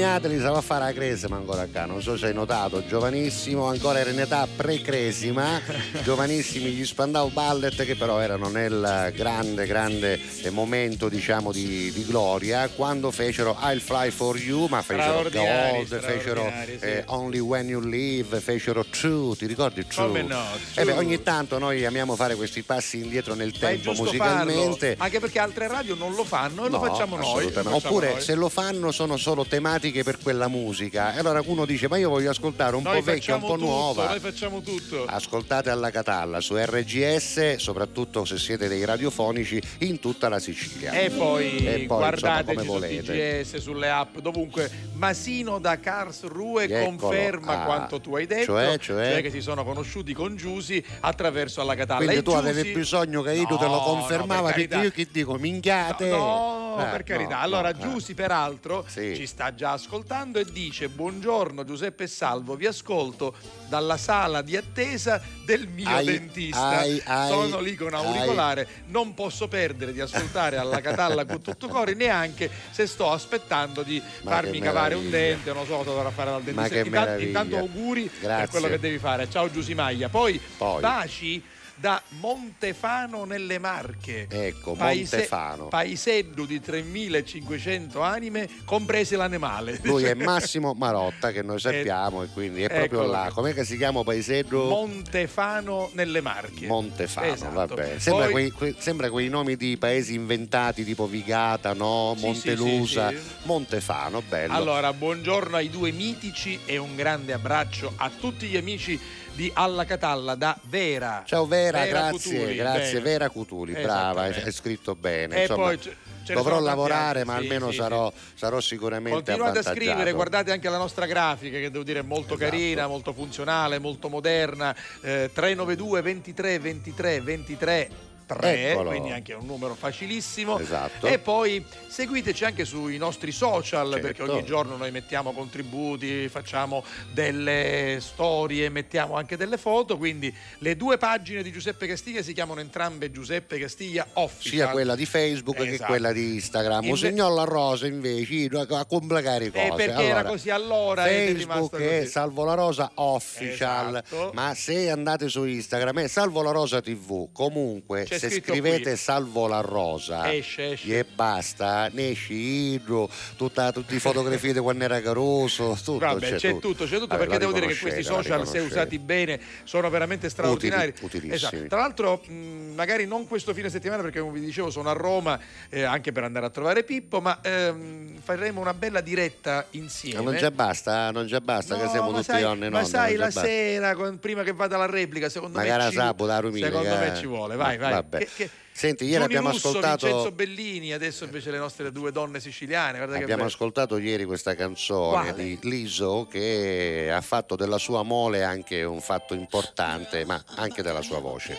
Tony 0.00 0.12
Adeli 0.12 0.38
stava 0.38 0.58
a 0.58 0.62
fare 0.62 0.84
la 0.84 0.92
cresima 0.94 1.36
ancora 1.36 1.66
qua, 1.70 1.84
non 1.84 2.00
so 2.00 2.16
se 2.16 2.28
hai 2.28 2.32
notato, 2.32 2.86
giovanissimo, 2.86 3.66
ancora 3.66 3.98
era 3.98 4.08
in 4.08 4.20
età 4.20 4.48
pre-cresima, 4.56 5.60
giovanissimi 6.02 6.70
gli 6.70 6.86
Spandau 6.86 7.28
Ballet 7.28 7.84
che 7.84 7.96
però 7.96 8.18
erano 8.18 8.48
nel 8.48 9.12
grande, 9.14 9.66
grande 9.66 10.18
momento 10.50 11.10
diciamo 11.10 11.52
di, 11.52 11.92
di 11.92 12.04
gloria 12.06 12.68
quando 12.68 13.10
fecero 13.10 13.54
I'll 13.60 13.80
Fly 13.80 14.10
For 14.10 14.38
You, 14.38 14.66
ma 14.68 14.80
fecero 14.80 15.28
Gold, 15.28 16.00
fecero 16.00 16.50
eh, 16.80 17.02
Only 17.08 17.38
When 17.38 17.68
You 17.68 17.80
Live, 17.80 18.40
fecero 18.40 18.86
True, 19.00 19.34
ti 19.36 19.46
ricordi 19.46 19.86
True? 19.86 20.06
Come 20.08 20.22
no, 20.22 20.42
Eh 20.74 20.84
beh, 20.84 20.92
ogni 20.92 21.22
tanto 21.22 21.58
noi 21.58 21.86
amiamo 21.86 22.16
fare 22.16 22.34
questi 22.34 22.62
passi 22.62 22.98
indietro 22.98 23.32
nel 23.34 23.52
tempo 23.56 23.92
musicalmente. 23.92 24.88
farlo, 24.88 25.04
anche 25.04 25.20
perché 25.20 25.38
altre 25.38 25.68
radio 25.68 25.94
non 25.94 26.14
lo 26.14 26.22
fanno 26.24 26.66
e 26.66 26.68
lo 26.68 26.78
No, 26.78 26.84
facciamo 26.84 27.16
noi. 27.16 27.44
lo 27.44 27.50
facciamo 27.50 27.76
Oppure 27.76 28.12
noi. 28.12 28.20
se 28.20 28.34
lo 28.34 28.48
fanno 28.50 28.92
sono 28.92 29.16
solo 29.16 29.46
tematiche 29.46 30.02
per 30.02 30.18
quella 30.22 30.48
musica. 30.48 31.14
E 31.14 31.18
allora 31.20 31.40
uno 31.46 31.64
dice: 31.64 31.88
Ma 31.88 31.96
io 31.96 32.10
voglio 32.10 32.28
ascoltare 32.30 32.76
un 32.76 32.82
Noi 32.82 32.98
po' 32.98 33.04
vecchia, 33.12 33.36
un 33.36 33.40
po' 33.40 33.46
tutto, 33.54 33.64
nuova. 33.64 34.08
Noi 34.08 34.20
facciamo 34.20 34.60
tutto. 34.60 35.04
Ascoltate 35.06 35.70
alla 35.70 35.90
Catalla 35.90 36.40
su 36.42 36.54
RGS, 36.56 37.56
soprattutto 37.56 38.26
se 38.26 38.36
siete 38.38 38.68
dei 38.68 38.84
radiofonici 38.84 39.60
in 39.78 39.98
tutta 39.98 40.28
la 40.28 40.38
Sicilia. 40.38 40.92
E 40.92 41.08
poi, 41.08 41.56
E 41.64 41.84
poi, 41.86 41.86
guardateci 41.86 42.26
insomma, 42.26 42.44
come 42.44 42.62
su 42.64 42.70
volete. 42.70 43.42
TGS, 43.44 43.56
sulle 43.62 43.88
app, 43.88 44.18
dovunque. 44.18 44.70
Masino 44.94 45.58
da 45.58 45.78
Karlsruhe 45.80 46.64
Eccolo. 46.64 46.84
conferma 46.84 47.62
Ah. 47.62 47.64
quanto 47.64 48.00
tu 48.00 48.14
hai 48.16 48.26
detto, 48.26 48.44
Cioè, 48.52 48.78
cioè? 48.94 49.22
che 49.22 49.30
si 49.30 49.40
sono 49.40 49.64
conosciuti 49.64 50.12
con 50.12 50.36
Giusy 50.36 50.82
attraverso 51.00 51.60
alla 51.60 51.74
Catalla. 51.74 51.98
Quindi 52.04 52.16
E 52.16 52.22
tu 52.22 52.30
Giusy- 52.32 52.48
avevi 52.48 52.72
bisogno 52.72 53.22
che 53.22 53.32
io 53.34 53.46
te 53.46 53.64
lo 53.64 53.70
No, 53.70 53.80
confermava 53.80 54.34
no, 54.40 54.42
per 54.46 54.54
perché 54.54 54.68
carità. 54.68 54.82
io 54.86 54.90
che 54.90 55.08
dico 55.10 55.34
minchiate. 55.34 56.08
No, 56.10 56.76
Eh, 56.80 56.84
per 56.90 57.02
carità. 57.02 57.36
no, 57.36 57.40
allora, 57.42 57.70
no. 57.72 57.78
Giusy, 57.78 58.14
peraltro, 58.14 58.84
Sì. 58.88 59.14
ci 59.16 59.26
sta 59.26 59.54
già 59.54 59.72
ascoltando 59.72 60.38
e 60.38 60.44
dice: 60.50 60.88
Buongiorno 60.88 61.64
Giuseppe 61.64 62.06
Salvo, 62.06 62.54
vi 62.56 62.66
ascolto 62.66 63.34
dalla 63.70 63.96
sala 63.96 64.42
di 64.42 64.56
attesa 64.56 65.22
del 65.44 65.68
mio 65.68 65.88
Ai, 65.88 66.04
dentista. 66.04 66.68
ai, 66.78 67.00
ai, 67.06 67.28
Sono 67.30 67.60
lì 67.60 67.76
con 67.76 67.94
auricolare, 67.94 68.66
non 68.86 69.14
posso 69.14 69.46
perdere 69.46 69.92
di 69.92 70.00
ascoltare 70.00 70.56
alla 70.56 70.80
Catalla 70.80 71.24
con 71.24 71.40
tutto 71.40 71.68
cori, 71.68 71.94
neanche 71.94 72.50
se 72.70 72.86
sto 72.86 73.12
aspettando 73.12 73.82
di 73.82 74.02
Ma 74.22 74.30
farmi 74.32 74.58
cavare 74.58 74.94
un 74.94 75.08
dente, 75.08 75.52
non 75.52 75.64
so 75.66 75.76
cosa 75.76 75.90
dovrà 75.90 76.10
fare 76.10 76.30
dal 76.30 76.42
dentista. 76.42 76.78
Intanto- 76.80 77.22
intanto 77.22 77.56
auguri 77.56 78.02
per 78.08 78.20
Grazie. 78.20 78.48
quello 78.48 78.66
che 78.66 78.80
devi 78.80 78.98
fare. 78.98 79.30
Ciao 79.30 79.48
Giusy 79.50 79.74
Maglia. 79.74 80.08
Poi, 80.08 80.40
Poi. 80.58 80.80
baci 80.80 81.42
da 81.80 82.00
Montefano 82.20 83.24
nelle 83.24 83.58
Marche. 83.58 84.26
Ecco, 84.28 84.74
Paese- 84.74 85.16
Montefano. 85.16 85.68
Paesello 85.68 86.44
di 86.44 86.60
3500 86.60 88.00
anime, 88.02 88.48
comprese 88.66 89.16
l'animale. 89.16 89.78
Lui 89.82 90.04
è 90.04 90.12
Massimo 90.14 90.74
Marotta 90.74 91.32
che 91.32 91.42
noi 91.42 91.58
sappiamo 91.58 92.22
e 92.22 92.28
quindi 92.34 92.62
è 92.62 92.68
proprio 92.68 93.06
là. 93.06 93.30
Com'è 93.32 93.54
che 93.54 93.64
si 93.64 93.78
chiama 93.78 94.02
paesello? 94.02 94.68
Montefano 94.68 95.90
nelle 95.94 96.20
Marche. 96.20 96.66
Montefano, 96.66 97.32
Esatto. 97.32 97.54
vabbè. 97.74 97.98
Sembra, 97.98 98.24
Poi- 98.24 98.32
quei, 98.32 98.50
que- 98.50 98.74
sembra 98.78 99.10
quei 99.10 99.28
nomi 99.28 99.56
di 99.56 99.76
paesi 99.78 100.14
inventati 100.14 100.84
tipo 100.84 101.06
Vigata, 101.06 101.72
no? 101.72 102.14
Montelusa, 102.18 103.08
sì, 103.10 103.16
sì, 103.16 103.22
sì. 103.22 103.28
Montefano, 103.44 104.22
bello. 104.28 104.52
Allora, 104.52 104.92
buongiorno 104.92 105.56
ai 105.56 105.70
due 105.70 105.90
mitici 105.92 106.58
e 106.66 106.76
un 106.76 106.94
grande 106.94 107.32
abbraccio 107.32 107.92
a 107.96 108.10
tutti 108.10 108.46
gli 108.48 108.56
amici 108.56 109.00
di 109.40 109.50
Alla 109.54 109.86
Catalla 109.86 110.34
da 110.34 110.54
Vera. 110.64 111.22
Ciao 111.24 111.46
Vera, 111.46 111.86
grazie, 111.86 112.36
Cutuli, 112.36 112.54
grazie 112.56 112.92
bene. 112.92 113.00
Vera 113.00 113.30
Cutuli, 113.30 113.72
brava, 113.72 114.22
hai, 114.24 114.52
scritto 114.52 114.94
bene. 114.94 115.34
E 115.36 115.40
insomma, 115.40 115.64
poi 115.64 115.78
dovrò 116.26 116.60
lavorare, 116.60 117.24
ma 117.24 117.36
sì, 117.36 117.38
almeno 117.44 117.70
sì, 117.70 117.76
sarò, 117.78 118.12
sarò 118.34 118.60
sicuramente 118.60 119.32
Continuate 119.32 119.60
a 119.60 119.62
scrivere, 119.62 120.12
guardate 120.12 120.52
anche 120.52 120.68
la 120.68 120.76
nostra 120.76 121.06
grafica 121.06 121.56
che 121.56 121.70
devo 121.70 121.84
dire 121.84 122.00
è 122.00 122.02
molto 122.02 122.34
Esatto. 122.34 122.50
carina, 122.50 122.86
molto 122.86 123.14
funzionale, 123.14 123.78
molto 123.78 124.10
moderna. 124.10 124.76
Eh, 125.00 125.30
392 125.32 126.02
23 126.02 126.58
23 126.58 127.20
23 127.22 127.90
3, 128.36 128.70
Eccolo. 128.70 128.90
quindi 128.90 129.10
anche 129.12 129.34
un 129.34 129.46
numero 129.46 129.74
facilissimo. 129.74 130.58
Esatto. 130.58 131.06
E 131.06 131.18
poi 131.18 131.64
seguiteci 131.88 132.44
anche 132.44 132.64
sui 132.64 132.96
nostri 132.98 133.32
social 133.32 133.90
Certo. 133.90 134.06
perché 134.06 134.22
ogni 134.22 134.44
giorno 134.44 134.76
noi 134.76 134.90
mettiamo 134.90 135.32
contributi, 135.32 136.28
facciamo 136.28 136.84
delle 137.12 137.98
storie, 138.00 138.68
mettiamo 138.68 139.16
anche 139.16 139.36
delle 139.36 139.56
foto, 139.56 139.96
quindi 139.96 140.34
le 140.58 140.76
due 140.76 140.96
pagine 140.98 141.42
di 141.42 141.52
Giuseppe 141.52 141.86
Castiglia 141.86 142.22
si 142.22 142.32
chiamano 142.32 142.60
entrambe 142.60 143.10
Giuseppe 143.10 143.58
Castiglia 143.58 144.06
Official. 144.14 144.52
sia 144.54 144.68
quella 144.68 144.94
di 144.94 145.06
Facebook 145.06 145.56
che 145.56 145.68
Esatto. 145.72 145.90
quella 145.90 146.12
di 146.12 146.34
Instagram. 146.34 146.84
Inve- 146.84 146.96
Signor 146.96 147.48
Rosa 147.48 147.86
invece 147.86 148.48
a 148.50 148.84
complicare 148.86 149.44
le 149.44 149.50
cose. 149.50 149.64
Eh, 149.66 149.74
perché 149.74 150.02
era 150.02 150.18
Allora, 150.20 150.22
così 150.30 150.50
allora 150.50 151.06
è 151.06 151.32
Facebook 151.34 151.76
è 151.76 151.98
così. 152.00 152.10
Salvo 152.10 152.44
la 152.44 152.54
Rosa 152.54 152.90
Official, 152.94 154.02
Esatto. 154.04 154.30
ma 154.34 154.54
se 154.54 154.90
andate 154.90 155.28
su 155.28 155.44
Instagram 155.44 156.00
è 156.00 156.06
Salvo 156.08 156.42
la 156.42 156.50
Rosa 156.50 156.80
TV. 156.80 157.30
Comunque, 157.32 158.04
C'è 158.04 158.18
se 158.28 158.40
scrivete 158.40 158.82
qui. 158.90 158.96
Salvo 158.96 159.46
la 159.46 159.60
Rosa 159.60 160.32
Esce, 160.32 160.72
esce. 160.72 160.98
e 160.98 161.04
basta, 161.04 161.88
ne 161.92 162.10
esce 162.10 162.32
Idro, 162.32 163.08
tutta, 163.36 163.72
tutte 163.72 163.92
le 163.94 164.00
fotografie 164.00 164.52
di 164.52 164.58
quando 164.60 164.84
era 164.84 165.00
caroso, 165.00 165.76
tutto, 165.82 165.98
Vabbè, 165.98 166.36
c'è, 166.36 166.58
tutto, 166.58 166.84
c'è 166.84 166.94
tutto 166.98 167.06
Vabbè, 167.06 167.18
perché 167.20 167.38
devo 167.38 167.52
dire 167.52 167.66
che 167.66 167.76
questi 167.78 168.02
social, 168.02 168.46
se 168.46 168.58
usati 168.60 168.98
bene, 168.98 169.40
sono 169.64 169.88
veramente 169.90 170.28
straordinari. 170.28 170.88
Utili, 171.00 171.04
utilissimi. 171.06 171.34
Esatto. 171.34 171.66
Tra 171.68 171.78
l'altro, 171.78 172.22
mh, 172.26 172.32
magari 172.74 173.06
non 173.06 173.26
questo 173.26 173.54
fine 173.54 173.68
settimana, 173.70 174.02
perché 174.02 174.20
come 174.20 174.38
vi 174.38 174.44
dicevo, 174.44 174.70
sono 174.70 174.90
a 174.90 174.92
Roma 174.92 175.38
eh, 175.68 175.82
anche 175.82 176.12
per 176.12 176.24
andare 176.24 176.46
a 176.46 176.50
trovare 176.50 176.82
Pippo, 176.84 177.20
ma 177.20 177.38
ehm, 177.42 178.20
faremo 178.22 178.60
una 178.60 178.74
bella 178.74 179.00
diretta 179.00 179.66
insieme. 179.70 180.22
Ma 180.22 180.30
non 180.30 180.38
già 180.38 180.50
basta, 180.50 181.10
non 181.10 181.26
già 181.26 181.40
basta 181.40 181.76
che 181.76 181.84
No, 181.84 181.90
siamo 181.90 182.10
ma 182.10 182.18
tutti 182.18 182.30
sai, 182.32 182.42
donne, 182.42 182.68
ma 182.70 182.84
sai, 182.84 183.16
la 183.16 183.24
basta. 183.26 183.40
sera, 183.42 183.96
prima 184.18 184.42
che 184.42 184.52
vada 184.52 184.76
la 184.76 184.86
replica, 184.86 185.28
secondo 185.28 185.58
Magari 185.58 185.78
me. 185.78 185.86
a 185.86 185.90
ci, 185.90 185.96
sabato, 185.96 186.26
la 186.26 186.40
Rumica, 186.40 186.66
secondo 186.66 186.88
me 186.96 187.12
eh. 187.12 187.16
ci 187.16 187.26
vuole. 187.26 187.56
Vai, 187.56 187.78
vai. 187.78 187.90
Vabbè. 188.10 188.18
Che- 188.24 188.30
che- 188.34 188.50
Senti, 188.72 189.04
ieri 189.04 189.14
Giuni 189.14 189.24
abbiamo 189.24 189.50
Russo, 189.50 189.68
ascoltato 189.68 190.06
Vincenzo 190.06 190.32
Bellini, 190.32 190.92
adesso 190.92 191.24
invece 191.24 191.50
le 191.50 191.58
nostre 191.58 191.92
due 191.92 192.12
donne 192.12 192.40
siciliane. 192.40 192.98
Abbiamo 192.98 193.44
ascoltato 193.44 193.98
ieri 193.98 194.24
questa 194.24 194.54
canzone 194.54 195.32
Quale? 195.32 195.34
di 195.34 195.58
Liso 195.62 196.26
che 196.30 197.10
ha 197.12 197.20
fatto 197.20 197.56
della 197.56 197.78
sua 197.78 198.02
mole 198.02 198.42
anche 198.42 198.82
un 198.82 199.00
fatto 199.00 199.34
importante, 199.34 200.24
ma 200.24 200.42
anche 200.56 200.82
della 200.82 201.02
sua 201.02 201.18
voce. 201.20 201.58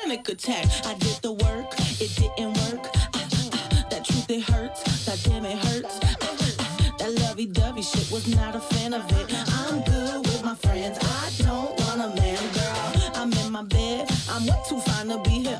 Lovey-dovey 7.32 7.82
shit 7.82 8.10
was 8.12 8.26
not 8.28 8.56
a 8.56 8.60
fan 8.60 8.93
of 8.93 9.04
it. 9.12 9.34
I'm 9.68 9.82
good 9.84 10.26
with 10.28 10.43
my 10.43 10.56
friends. 10.56 10.97
I 11.02 11.30
don't 11.43 11.78
want 11.82 12.02
a 12.02 12.08
man, 12.22 12.38
girl. 12.54 13.12
I'm 13.16 13.32
in 13.34 13.52
my 13.52 13.64
bed. 13.64 14.08
I'm 14.30 14.45
way 14.45 14.56
too 14.70 14.80
fine 14.80 15.08
to 15.10 15.18
be 15.20 15.43
here 15.43 15.58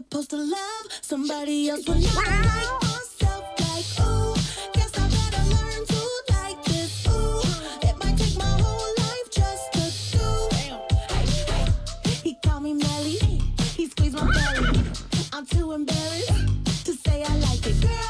supposed 0.00 0.30
to 0.30 0.36
love 0.36 0.86
somebody 1.02 1.68
else 1.68 1.86
when 1.86 1.98
I 1.98 2.00
like 2.00 2.82
myself? 2.82 3.44
Like, 3.60 3.84
ooh, 4.06 4.34
guess 4.72 4.92
I 4.98 5.06
better 5.16 5.44
learn 5.54 5.86
to 5.92 6.00
like 6.34 6.64
this. 6.64 7.06
Ooh, 7.06 7.42
it 7.86 7.94
might 8.02 8.16
take 8.16 8.36
my 8.38 8.54
whole 8.62 8.92
life 9.04 9.28
just 9.30 9.72
to 9.74 9.82
do. 10.16 10.26
He 12.22 12.34
called 12.42 12.62
me 12.62 12.72
Melly, 12.74 13.18
he 13.76 13.86
squeezed 13.88 14.16
my 14.16 14.24
belly. 14.32 14.80
I'm 15.32 15.44
too 15.46 15.72
embarrassed 15.72 16.86
to 16.86 16.92
say 16.94 17.22
I 17.22 17.36
like 17.36 17.66
it. 17.66 17.80
Girl, 17.82 18.09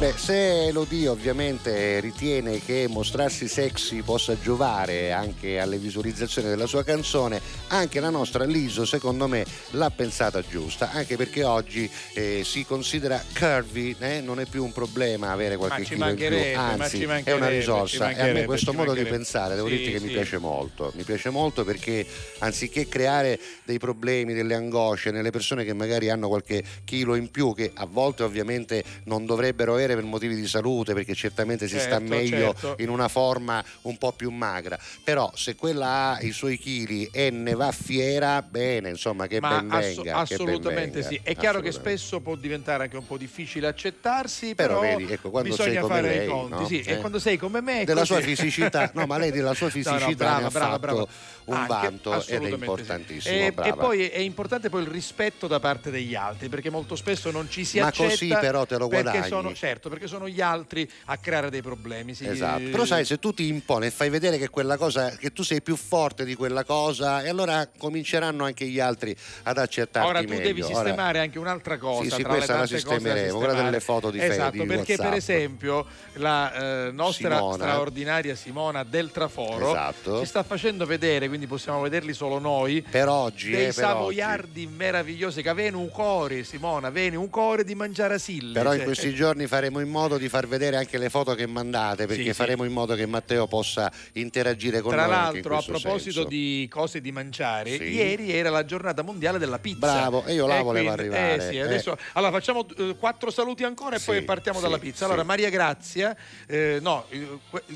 Beh, 0.00 0.14
se 0.16 0.64
Elodie 0.68 1.08
ovviamente 1.08 2.00
ritiene 2.00 2.58
che 2.64 2.86
mostrarsi 2.88 3.46
sexy 3.46 4.00
possa 4.00 4.38
giovare 4.40 5.12
anche 5.12 5.60
alle 5.60 5.76
visualizzazioni 5.76 6.48
della 6.48 6.64
sua 6.64 6.82
canzone, 6.82 7.38
anche 7.66 8.00
la 8.00 8.08
nostra 8.08 8.44
Liso 8.44 8.86
secondo 8.86 9.28
me 9.28 9.44
l'ha 9.72 9.90
pensata 9.90 10.40
giusta, 10.40 10.90
anche 10.92 11.16
perché 11.16 11.44
oggi 11.44 11.88
eh, 12.14 12.40
si 12.44 12.64
considera 12.64 13.22
curvy, 13.38 13.94
eh, 13.98 14.22
non 14.22 14.40
è 14.40 14.46
più 14.46 14.64
un 14.64 14.72
problema 14.72 15.32
avere 15.32 15.58
qualche 15.58 15.82
chilo 15.82 16.08
in 16.08 16.16
più, 16.16 16.34
anzi 16.56 17.02
è 17.02 17.32
una 17.32 17.48
risorsa 17.48 18.10
e 18.12 18.30
a 18.30 18.32
me 18.32 18.46
questo 18.46 18.72
modo 18.72 18.94
di 18.94 19.04
pensare 19.04 19.54
devo 19.54 19.68
Sì, 19.68 19.76
dirti 19.76 19.92
che 19.92 20.00
mi 20.00 20.06
sì. 20.08 20.14
piace 20.14 20.38
molto, 20.38 20.92
mi 20.96 21.02
piace 21.02 21.28
molto 21.28 21.62
perché 21.62 22.06
anziché 22.38 22.88
creare 22.88 23.38
dei 23.64 23.78
problemi, 23.78 24.32
delle 24.32 24.54
angosce 24.54 25.10
nelle 25.10 25.30
persone 25.30 25.62
che 25.62 25.74
magari 25.74 26.08
hanno 26.08 26.28
qualche 26.28 26.64
chilo 26.84 27.14
in 27.16 27.30
più, 27.30 27.54
che 27.54 27.70
a 27.74 27.84
volte 27.84 28.22
ovviamente 28.22 28.82
non 29.04 29.26
dovrebbero 29.26 29.76
avere 29.92 30.00
per 30.00 30.04
motivi 30.10 30.34
di 30.34 30.46
salute, 30.46 30.94
perché 30.94 31.14
certamente 31.14 31.66
si 31.68 31.78
sta 31.78 31.98
Certo, 31.98 32.04
meglio 32.04 32.54
certo. 32.58 32.74
in 32.78 32.88
una 32.88 33.08
forma 33.08 33.62
un 33.82 33.96
po' 33.98 34.12
più 34.12 34.30
magra, 34.30 34.78
però 35.02 35.30
se 35.34 35.54
quella 35.56 36.12
ha 36.16 36.20
i 36.20 36.30
suoi 36.32 36.58
chili 36.58 37.08
e 37.12 37.30
ne 37.30 37.54
va 37.54 37.72
fiera, 37.72 38.42
bene, 38.42 38.90
insomma 38.90 39.26
che 39.26 39.40
Ma 39.40 39.60
ben 39.60 39.70
asso- 39.72 40.02
venga. 40.02 40.02
che 40.02 40.10
ben 40.10 40.14
assolutamente 40.16 41.00
venga, 41.00 41.08
sì. 41.08 41.20
È 41.22 41.34
chiaro 41.36 41.60
che 41.60 41.68
assolutamente. 41.68 41.98
spesso 41.98 42.20
può 42.20 42.34
diventare 42.36 42.84
anche 42.84 42.96
un 42.96 43.06
po' 43.06 43.16
difficile 43.16 43.66
accettarsi, 43.66 44.54
Però 44.54 44.80
però, 44.80 44.96
vedi, 44.96 45.12
ecco, 45.12 45.30
quando 45.30 45.50
bisogna 45.50 45.70
sei 45.72 45.80
come 45.80 45.94
fare 45.94 46.08
lei, 46.08 46.26
i 46.26 46.28
conti. 46.28 46.50
no? 46.54 46.66
Sì, 46.66 46.80
Eh. 46.80 46.92
E 46.92 46.96
quando 46.98 47.18
sei 47.18 47.36
come 47.36 47.60
me. 47.60 47.84
della 47.84 48.00
così. 48.00 48.12
sua 48.12 48.20
fisicità, 48.22 48.90
no, 48.94 49.06
ma 49.06 49.18
lei 49.18 49.30
della 49.30 49.54
sua 49.54 49.68
No, 49.74 49.90
no, 49.92 49.96
fisicità 49.98 50.14
brava, 50.14 50.48
brava, 50.50 50.78
brava. 50.78 51.06
Un 51.44 51.54
Anche, 51.56 51.68
vanto 51.68 52.10
ed 52.10 52.14
è 52.14 52.18
assolutamente 52.18 52.56
sì. 52.56 52.64
importantissimo. 52.64 53.34
E, 53.34 53.54
e 53.68 53.74
poi 53.74 54.08
è 54.08 54.18
importante 54.18 54.68
poi 54.70 54.82
il 54.82 54.88
rispetto 54.88 55.46
da 55.46 55.58
parte 55.60 55.90
degli 55.90 56.14
altri, 56.14 56.48
perché 56.48 56.70
molto 56.70 56.96
spesso 56.96 57.30
non 57.30 57.48
ci 57.50 57.64
si 57.64 57.78
Ma 57.80 57.86
accetta. 57.86 58.08
così 58.10 58.28
però 58.28 58.66
te 58.66 58.76
lo 58.78 58.88
guadagni. 58.88 59.26
sono, 59.26 59.52
certo, 59.54 59.88
perché 59.88 60.06
sono 60.06 60.28
gli 60.28 60.40
altri 60.40 60.88
a 61.06 61.16
creare 61.16 61.50
dei 61.50 61.62
problemi. 61.62 62.14
sì. 62.14 62.26
Esatto, 62.26 62.70
però 62.70 62.84
sai 62.84 63.04
se 63.04 63.18
tu 63.18 63.32
ti 63.34 63.46
imponi 63.48 63.86
e 63.86 63.90
fai 63.90 64.08
vedere 64.10 64.38
che 64.38 64.48
quella 64.48 64.76
cosa 64.76 65.10
che 65.10 65.32
tu 65.32 65.42
sei 65.42 65.62
più 65.62 65.76
forte 65.76 66.24
di 66.24 66.34
quella 66.34 66.64
cosa 66.64 67.22
e 67.22 67.28
allora 67.28 67.68
cominceranno 67.76 68.44
anche 68.44 68.66
gli 68.66 68.78
altri 68.80 69.16
ad 69.44 69.58
accettarti 69.58 70.08
Ora 70.08 70.20
tu 70.22 70.28
meglio. 70.28 70.42
devi 70.42 70.62
Ora- 70.62 70.74
sistemare 70.74 71.18
anche 71.20 71.38
un'altra 71.38 71.78
cosa. 71.78 72.02
Sì, 72.02 72.10
sì, 72.10 72.22
tra 72.22 72.30
le 72.30 72.36
questa 72.36 72.56
la 72.58 72.66
sistemeremo, 72.66 73.38
quella 73.38 73.54
delle 73.54 73.80
foto 73.80 74.10
di 74.10 74.20
Esatto, 74.20 74.50
di 74.52 74.64
perché 74.66 74.96
per 74.96 75.06
WhatsApp. 75.06 75.16
esempio 75.16 75.86
la 76.14 76.86
eh, 76.86 76.90
nostra 76.92 77.36
Simona. 77.36 77.54
straordinaria 77.64 78.34
Simona 78.34 78.84
del 78.84 79.10
Traforo 79.10 79.70
Esatto. 79.70 80.18
ci 80.20 80.26
sta 80.26 80.42
facendo 80.42 80.86
vedere, 80.86 81.28
quindi 81.28 81.39
possiamo 81.46 81.80
vederli 81.80 82.12
solo 82.12 82.38
noi. 82.38 82.82
per 82.82 83.08
oggi, 83.08 83.50
Dei 83.50 83.66
eh, 83.66 83.72
savoiardi 83.72 84.66
meravigliosi 84.66 85.42
che 85.42 85.48
avevano 85.48 85.80
un 85.80 85.88
cuore, 85.90 86.44
Simona, 86.44 86.88
avevano 86.88 87.20
un 87.20 87.30
cuore 87.30 87.64
di 87.64 87.74
mangiare 87.74 88.14
a 88.14 88.18
sille. 88.18 88.52
Però 88.52 88.70
in 88.72 88.78
cioè, 88.78 88.86
questi 88.86 89.14
giorni 89.14 89.46
faremo 89.46 89.80
in 89.80 89.88
modo 89.88 90.18
di 90.18 90.28
far 90.28 90.46
vedere 90.46 90.76
anche 90.76 90.98
le 90.98 91.08
foto 91.10 91.34
che 91.34 91.46
mandate, 91.46 92.06
perché 92.06 92.22
Sì, 92.22 92.28
sì. 92.28 92.34
faremo 92.34 92.64
in 92.64 92.72
modo 92.72 92.94
che 92.94 93.06
Matteo 93.06 93.46
possa 93.46 93.90
interagire 94.12 94.80
con 94.80 94.92
Tra 94.92 95.06
noi. 95.06 95.14
in 95.14 95.20
l'altro, 95.20 95.56
a 95.56 95.62
proposito 95.62 96.12
senso. 96.12 96.28
di 96.28 96.68
cose 96.70 97.00
di 97.00 97.12
mangiare, 97.12 97.76
Sì. 97.76 97.84
ieri 97.84 98.32
era 98.32 98.50
la 98.50 98.64
giornata 98.64 99.02
mondiale 99.02 99.38
della 99.38 99.58
pizza. 99.58 99.78
Bravo, 99.92 100.24
e 100.24 100.34
io 100.34 100.46
là 100.46 100.58
Eh, 100.58 100.62
volevo 100.62 100.92
quindi- 100.94 101.14
arrivare, 101.14 101.34
eh 101.36 101.40
sì, 101.50 101.56
eh. 101.56 101.62
adesso, 101.62 101.96
allora 102.14 102.32
facciamo 102.32 102.66
eh, 102.76 102.96
quattro 102.98 103.30
saluti 103.30 103.64
ancora 103.64 103.96
e 103.96 103.98
Sì, 103.98 104.06
poi 104.06 104.22
partiamo 104.22 104.58
sì, 104.58 104.64
dalla 104.64 104.78
pizza. 104.78 105.04
Allora, 105.04 105.20
sì. 105.22 105.26
Maria 105.26 105.50
Grazia, 105.50 106.16
eh, 106.46 106.78
no, 106.80 107.04
eh, 107.10 107.26